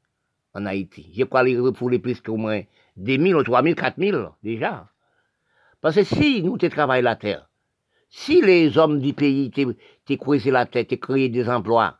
en 0.53 0.65
Haïti. 0.65 1.11
Je 1.15 1.23
crois 1.23 1.43
les 1.43 1.57
refouler 1.57 1.99
plus 1.99 2.21
qu'au 2.21 2.37
moins 2.37 2.61
2 2.97 3.17
000 3.17 3.43
3 3.43 3.63
000, 3.63 3.75
4 3.75 3.99
000 3.99 4.35
déjà. 4.41 4.89
Parce 5.81 5.95
que 5.95 6.03
si 6.03 6.41
nous 6.43 6.57
travaillons 6.57 7.03
la 7.03 7.15
terre, 7.15 7.49
si 8.09 8.41
les 8.41 8.77
hommes 8.77 8.99
du 8.99 9.13
pays 9.13 9.51
t'ont 9.51 10.17
creusé 10.17 10.51
la 10.51 10.65
terre, 10.65 10.87
t'ont 10.87 10.97
créé 10.97 11.29
des 11.29 11.49
emplois, 11.49 11.99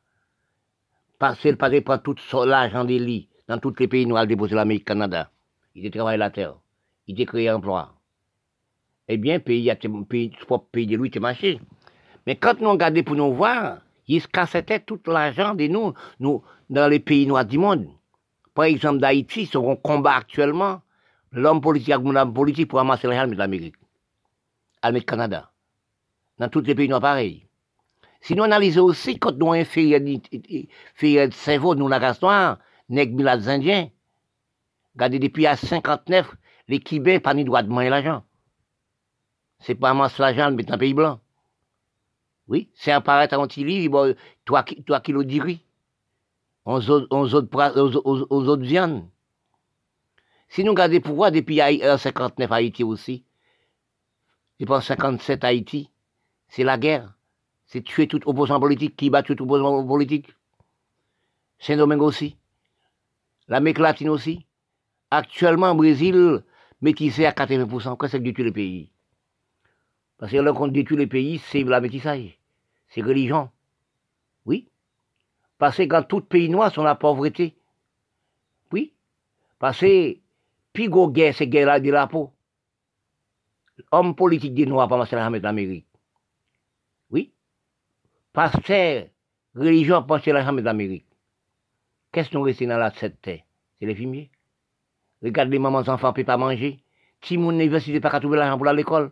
parce 1.19 1.39
qu'ils 1.39 1.57
pas 1.57 1.97
tout 1.97 2.15
l'argent 2.45 2.85
des 2.85 2.99
lits 2.99 3.29
dans 3.47 3.57
tous 3.57 3.73
les 3.79 3.87
pays 3.87 4.05
noirs 4.05 4.27
déposés 4.27 4.55
l'Amérique, 4.55 4.85
Canada, 4.85 5.31
ils 5.75 5.89
travaillent 5.91 6.17
la 6.17 6.29
terre, 6.29 6.55
ils 7.07 7.21
ont 7.21 7.25
créé 7.25 7.51
emploi 7.51 7.93
eh 9.07 9.17
bien, 9.17 9.39
pays, 9.39 9.69
a 9.69 9.75
pays, 9.75 10.31
pays 10.71 10.87
de 10.87 10.95
lui, 10.95 11.11
c'est 11.13 11.19
marché. 11.19 11.59
Mais 12.25 12.35
quand 12.35 12.59
nous 12.59 12.71
regardons 12.71 13.03
pour 13.03 13.15
nous 13.15 13.33
voir, 13.33 13.79
il 14.07 14.21
se 14.21 14.27
cassait 14.27 14.63
tout 14.79 14.99
l'argent 15.07 15.55
de 15.55 15.67
nous, 15.67 15.93
nous, 16.19 16.43
dans 16.69 16.87
les 16.87 16.99
pays 16.99 17.27
noirs 17.27 17.45
du 17.45 17.57
monde. 17.57 17.87
Par 18.53 18.65
exemple, 18.65 18.99
d'Haïti, 18.99 19.49
c'est 19.51 19.57
un 19.57 19.75
combat 19.75 20.15
actuellement, 20.15 20.81
l'homme 21.31 21.59
politique 21.59 21.91
avec 21.91 22.07
l'homme 22.07 22.33
politique 22.33 22.69
pour 22.69 22.79
ramasser 22.79 23.07
l'argent 23.07 23.29
de 23.29 23.35
l'Amérique. 23.35 23.75
L'Amérique 24.83 25.09
Canada. 25.09 25.51
Dans 26.39 26.49
tous 26.49 26.61
les 26.61 26.75
pays 26.75 26.87
noirs, 26.87 27.01
pareil. 27.01 27.45
Si 28.23 28.35
nous 28.35 28.43
analysons 28.43 28.85
aussi, 28.85 29.19
quand 29.19 29.35
nous 29.37 29.51
avons 29.51 29.65
fait 29.65 29.99
de 29.99 31.33
cerveau, 31.33 31.75
nous, 31.75 31.89
la 31.89 31.99
race 31.99 32.21
noire, 32.21 32.57
nègres 32.87 33.49
indiens, 33.49 33.89
regardez, 34.95 35.19
depuis 35.19 35.45
à 35.45 35.57
59, 35.57 36.33
les 36.69 36.79
Québécois 36.79 37.19
pas 37.19 37.33
ni 37.33 37.43
droit 37.43 37.63
de 37.63 37.67
manger 37.67 37.89
l'argent. 37.89 38.23
C'est 39.59 39.75
pas 39.75 39.93
masse 39.93 40.17
l'argent, 40.19 40.51
mais 40.51 40.71
un 40.71 40.77
pays 40.77 40.93
blanc. 40.93 41.19
Oui, 42.47 42.69
c'est 42.75 42.93
apparaître 42.93 43.37
en 43.37 43.45
Tilly, 43.45 43.89
bon, 43.89 44.15
3, 44.45 44.63
3 44.85 45.01
kilos 45.01 45.25
de 45.25 45.41
riz. 45.41 45.65
autres, 46.63 48.57
viandes. 48.61 49.09
Si 50.47 50.63
nous 50.63 50.71
regardons 50.71 51.01
pourquoi 51.01 51.29
depuis 51.29 51.57
59 51.57 52.49
Haïti 52.49 52.85
aussi, 52.85 53.25
et 54.61 54.65
pas 54.65 54.79
57 54.79 55.43
Haïti, 55.43 55.89
c'est 56.47 56.63
la 56.63 56.77
guerre. 56.77 57.13
C'est 57.73 57.81
tuer 57.81 58.07
tout 58.07 58.21
opposant 58.29 58.59
politique, 58.59 58.95
qui 58.95 59.09
bat 59.09 59.23
tout 59.23 59.41
opposant 59.41 59.83
politique. 59.83 60.31
Saint-Domingue 61.57 62.03
aussi. 62.03 62.37
L'Amérique 63.47 63.79
latine 63.79 64.09
aussi. 64.09 64.45
Actuellement, 65.09 65.73
Brésil, 65.73 66.43
métissé 66.81 67.25
à 67.25 67.31
80%. 67.31 67.97
Qu'est-ce 67.97 68.17
que 68.17 68.29
tuer 68.29 68.43
le 68.43 68.51
pays? 68.51 68.91
Parce 70.19 70.31
que 70.31 70.37
là, 70.37 70.53
détruit 70.67 70.97
les 70.97 71.07
pays, 71.07 71.39
c'est 71.39 71.63
la 71.63 71.81
métissage. 71.81 72.37
C'est 72.89 73.01
religion. 73.01 73.49
Oui. 74.45 74.67
Parce 75.57 75.77
que 75.77 75.83
quand 75.83 76.03
tout 76.03 76.21
pays 76.21 76.49
noir 76.49 76.71
sont 76.71 76.83
la 76.83 76.93
pauvreté. 76.93 77.55
Oui. 78.71 78.93
Parce 79.57 79.79
que, 79.79 80.19
gros 80.77 81.09
guerre, 81.09 81.33
c'est 81.33 81.47
guerre 81.47 81.81
de 81.81 81.89
la 81.89 82.05
peau. 82.05 82.33
Homme 83.91 84.13
politique 84.13 84.53
des 84.53 84.67
noirs, 84.67 84.87
pas 84.87 84.97
marcher 84.97 85.15
la 85.15 85.27
d'Amérique. 85.39 85.87
Oui. 85.87 85.92
Parce 88.33 88.59
que, 88.61 89.05
religion, 89.55 90.03
pas 90.03 90.19
la 90.25 90.51
de 90.51 90.61
d'Amérique. 90.61 91.05
Qu'est-ce 92.11 92.29
qu'on 92.29 92.41
reste 92.41 92.63
dans 92.63 92.77
la 92.77 92.91
cette 92.91 93.21
terre? 93.21 93.41
C'est 93.79 93.85
les 93.85 93.95
fumiers. 93.95 94.31
Regarde 95.23 95.49
les 95.49 95.59
mamans 95.59 95.79
enfants 95.79 96.09
ne 96.09 96.13
peuvent 96.13 96.25
pas 96.25 96.37
manger. 96.37 96.83
Si 97.21 97.37
mon 97.37 97.51
université 97.51 97.99
pas 97.99 98.19
trouver 98.19 98.37
l'argent 98.37 98.57
pour 98.57 98.67
l'école 98.67 99.11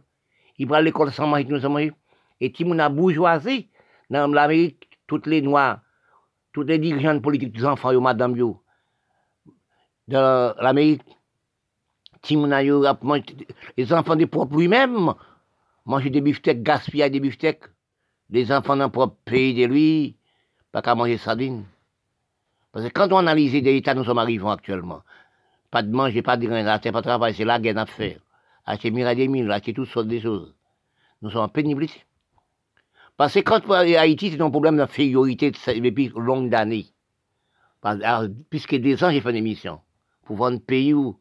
il 0.57 0.67
prend 0.67 0.79
l'école 0.79 1.11
sans 1.11 1.25
manger, 1.27 1.59
sans 1.59 1.69
manger. 1.69 1.91
Et 2.39 2.53
si 2.55 2.63
a 2.63 2.89
bourgeoisie, 2.89 3.69
dans 4.09 4.27
l'Amérique, 4.27 4.87
toutes 5.07 5.25
les 5.25 5.41
Noirs, 5.41 5.81
tous 6.53 6.63
les 6.63 6.77
dirigeants 6.77 7.19
politiques, 7.19 7.57
les 7.57 7.65
enfants, 7.65 7.99
madame, 7.99 8.35
yo, 8.35 8.61
dans 10.07 10.53
l'Amérique, 10.59 11.01
si 12.23 12.35
les 12.35 13.93
enfants 13.93 14.15
des 14.15 14.27
propres 14.27 14.57
lui-même, 14.57 15.13
manger 15.85 16.09
des 16.09 16.21
beefsteaks, 16.21 16.61
gaspiller 16.61 17.09
des 17.09 17.19
beefsteaks, 17.19 17.63
les 18.31 18.51
enfants 18.51 18.77
d'un 18.77 18.89
propre 18.89 19.17
pays 19.25 19.53
de 19.53 19.65
lui, 19.65 20.15
pas 20.71 20.81
qu'à 20.81 20.95
manger 20.95 21.17
sardines. 21.17 21.65
Parce 22.71 22.85
que 22.85 22.91
quand 22.91 23.11
on 23.11 23.17
analyse 23.17 23.51
des 23.51 23.75
états 23.75 23.93
nous 23.93 24.05
sommes 24.05 24.17
arrivés 24.17 24.49
actuellement, 24.49 25.01
pas 25.69 25.83
de 25.83 25.91
manger, 25.91 26.21
pas 26.21 26.37
de 26.37 26.47
rien, 26.47 26.79
pas 26.79 26.91
de 26.91 27.01
travail, 27.01 27.33
c'est 27.35 27.45
la 27.45 27.59
guerre 27.59 27.77
à 27.77 27.85
faire 27.85 28.17
acheter 28.65 28.91
mille 28.91 29.07
à 29.07 29.15
des 29.15 29.27
mille, 29.27 29.51
acheter 29.51 29.73
toutes 29.73 29.89
sortes 29.89 30.07
de 30.07 30.19
choses. 30.19 30.53
Nous 31.21 31.29
sommes 31.29 31.43
en 31.43 31.49
pénibilité. 31.49 32.03
Parce 33.17 33.33
que 33.33 33.39
quand 33.39 33.69
Haïti, 33.71 34.31
c'est 34.31 34.41
un 34.41 34.49
problème 34.49 34.77
d'infériorité 34.77 35.51
depuis 35.51 36.11
longues 36.15 36.49
d'années. 36.49 36.87
Puisque 38.49 38.75
des 38.75 39.03
ans, 39.03 39.11
j'ai 39.11 39.21
fait 39.21 39.29
une 39.29 39.35
émission. 39.35 39.81
Pour 40.23 40.37
vendre 40.37 40.59
pays 40.59 40.93
où 40.93 41.19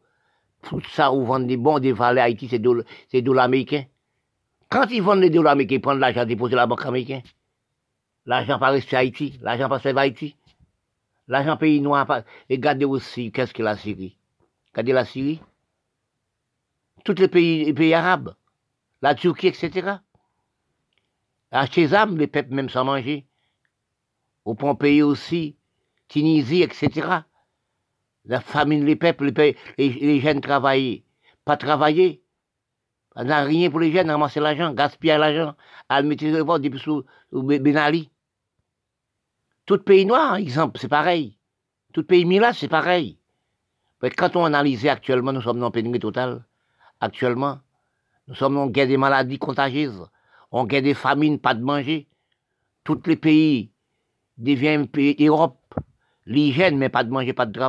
tout 0.62 0.80
ça, 0.92 1.12
ou 1.12 1.24
vendre 1.24 1.46
des 1.46 1.56
bons, 1.56 1.78
des 1.78 1.92
valeurs, 1.92 2.24
Haïti, 2.24 2.48
c'est 2.48 2.58
de 2.58 3.20
dollars 3.20 3.44
américains. 3.44 3.84
Quand 4.70 4.86
ils 4.90 5.02
vendent 5.02 5.20
les 5.20 5.30
dollars 5.30 5.52
américains, 5.52 5.76
ils 5.76 5.80
prennent 5.80 5.98
l'argent 5.98 6.24
déposé 6.24 6.54
à 6.54 6.58
la 6.58 6.66
banque 6.66 6.86
américaine. 6.86 7.22
L'argent 8.24 8.58
pas 8.58 8.70
resté 8.70 8.96
à 8.96 9.00
Haïti, 9.00 9.38
l'argent 9.42 9.68
pas 9.68 9.80
à 9.84 10.00
Haïti. 10.00 10.36
L'argent 11.28 11.56
pays 11.56 11.80
noir, 11.80 12.06
et 12.48 12.54
regardez 12.54 12.84
aussi, 12.84 13.30
qu'est-ce 13.32 13.52
que 13.52 13.62
la 13.62 13.76
Syrie? 13.76 14.16
Regardez 14.72 14.92
la 14.92 15.04
Syrie 15.04 15.40
tous 17.04 17.14
les 17.18 17.28
pays, 17.28 17.72
pays 17.72 17.94
arabes, 17.94 18.34
la 19.02 19.14
Turquie, 19.14 19.48
etc. 19.48 19.96
À 21.50 21.66
Chézam, 21.66 22.16
les 22.16 22.26
peuples 22.26 22.54
même 22.54 22.68
sans 22.68 22.84
manger. 22.84 23.26
Au 24.44 24.54
Pompéi 24.54 25.02
aussi, 25.02 25.56
Tunisie, 26.08 26.62
etc. 26.62 27.08
La 28.24 28.40
famine, 28.40 28.84
les 28.84 28.96
peuples, 28.96 29.32
les, 29.32 29.56
les, 29.78 30.20
jeunes 30.20 30.40
travaillaient. 30.40 31.04
Pas 31.44 31.56
travailler. 31.56 32.22
On 33.16 33.24
n'a 33.24 33.42
rien 33.42 33.70
pour 33.70 33.80
les 33.80 33.92
jeunes, 33.92 34.10
ramasser 34.10 34.40
l'argent, 34.40 34.72
gaspiller 34.72 35.18
l'argent, 35.18 35.54
à 35.88 36.00
le 36.00 36.08
mettre 36.08 36.24
depuis 36.58 36.78
sous, 36.78 37.04
Ben 37.32 37.76
Ali. 37.76 38.10
Tout 39.66 39.78
pays 39.78 40.06
noir, 40.06 40.36
exemple, 40.36 40.78
c'est 40.80 40.88
pareil. 40.88 41.36
Tout 41.92 42.04
pays 42.04 42.24
là, 42.38 42.52
c'est 42.52 42.68
pareil. 42.68 43.18
Quand 44.16 44.36
on 44.36 44.44
analyse 44.44 44.86
actuellement, 44.86 45.32
nous 45.32 45.42
sommes 45.42 45.60
dans 45.60 45.70
pénurie 45.70 45.98
totale 45.98 46.44
actuellement, 47.00 47.60
Nous 48.28 48.34
sommes 48.34 48.58
en 48.58 48.68
guerre 48.68 48.86
des 48.86 48.96
maladies 48.96 49.38
contagieuses, 49.38 50.06
en 50.52 50.64
guerre 50.64 50.82
des 50.82 50.94
famines, 50.94 51.38
pas 51.38 51.54
de 51.54 51.62
manger. 51.62 52.06
Tous 52.84 53.00
les 53.06 53.16
pays 53.16 53.72
deviennent 54.38 54.86
pays 54.86 55.16
d'Europe. 55.16 55.74
L'hygiène, 56.26 56.78
mais 56.78 56.88
pas 56.88 57.02
de 57.02 57.10
manger, 57.10 57.32
pas 57.32 57.46
de 57.46 57.52
travail. 57.52 57.68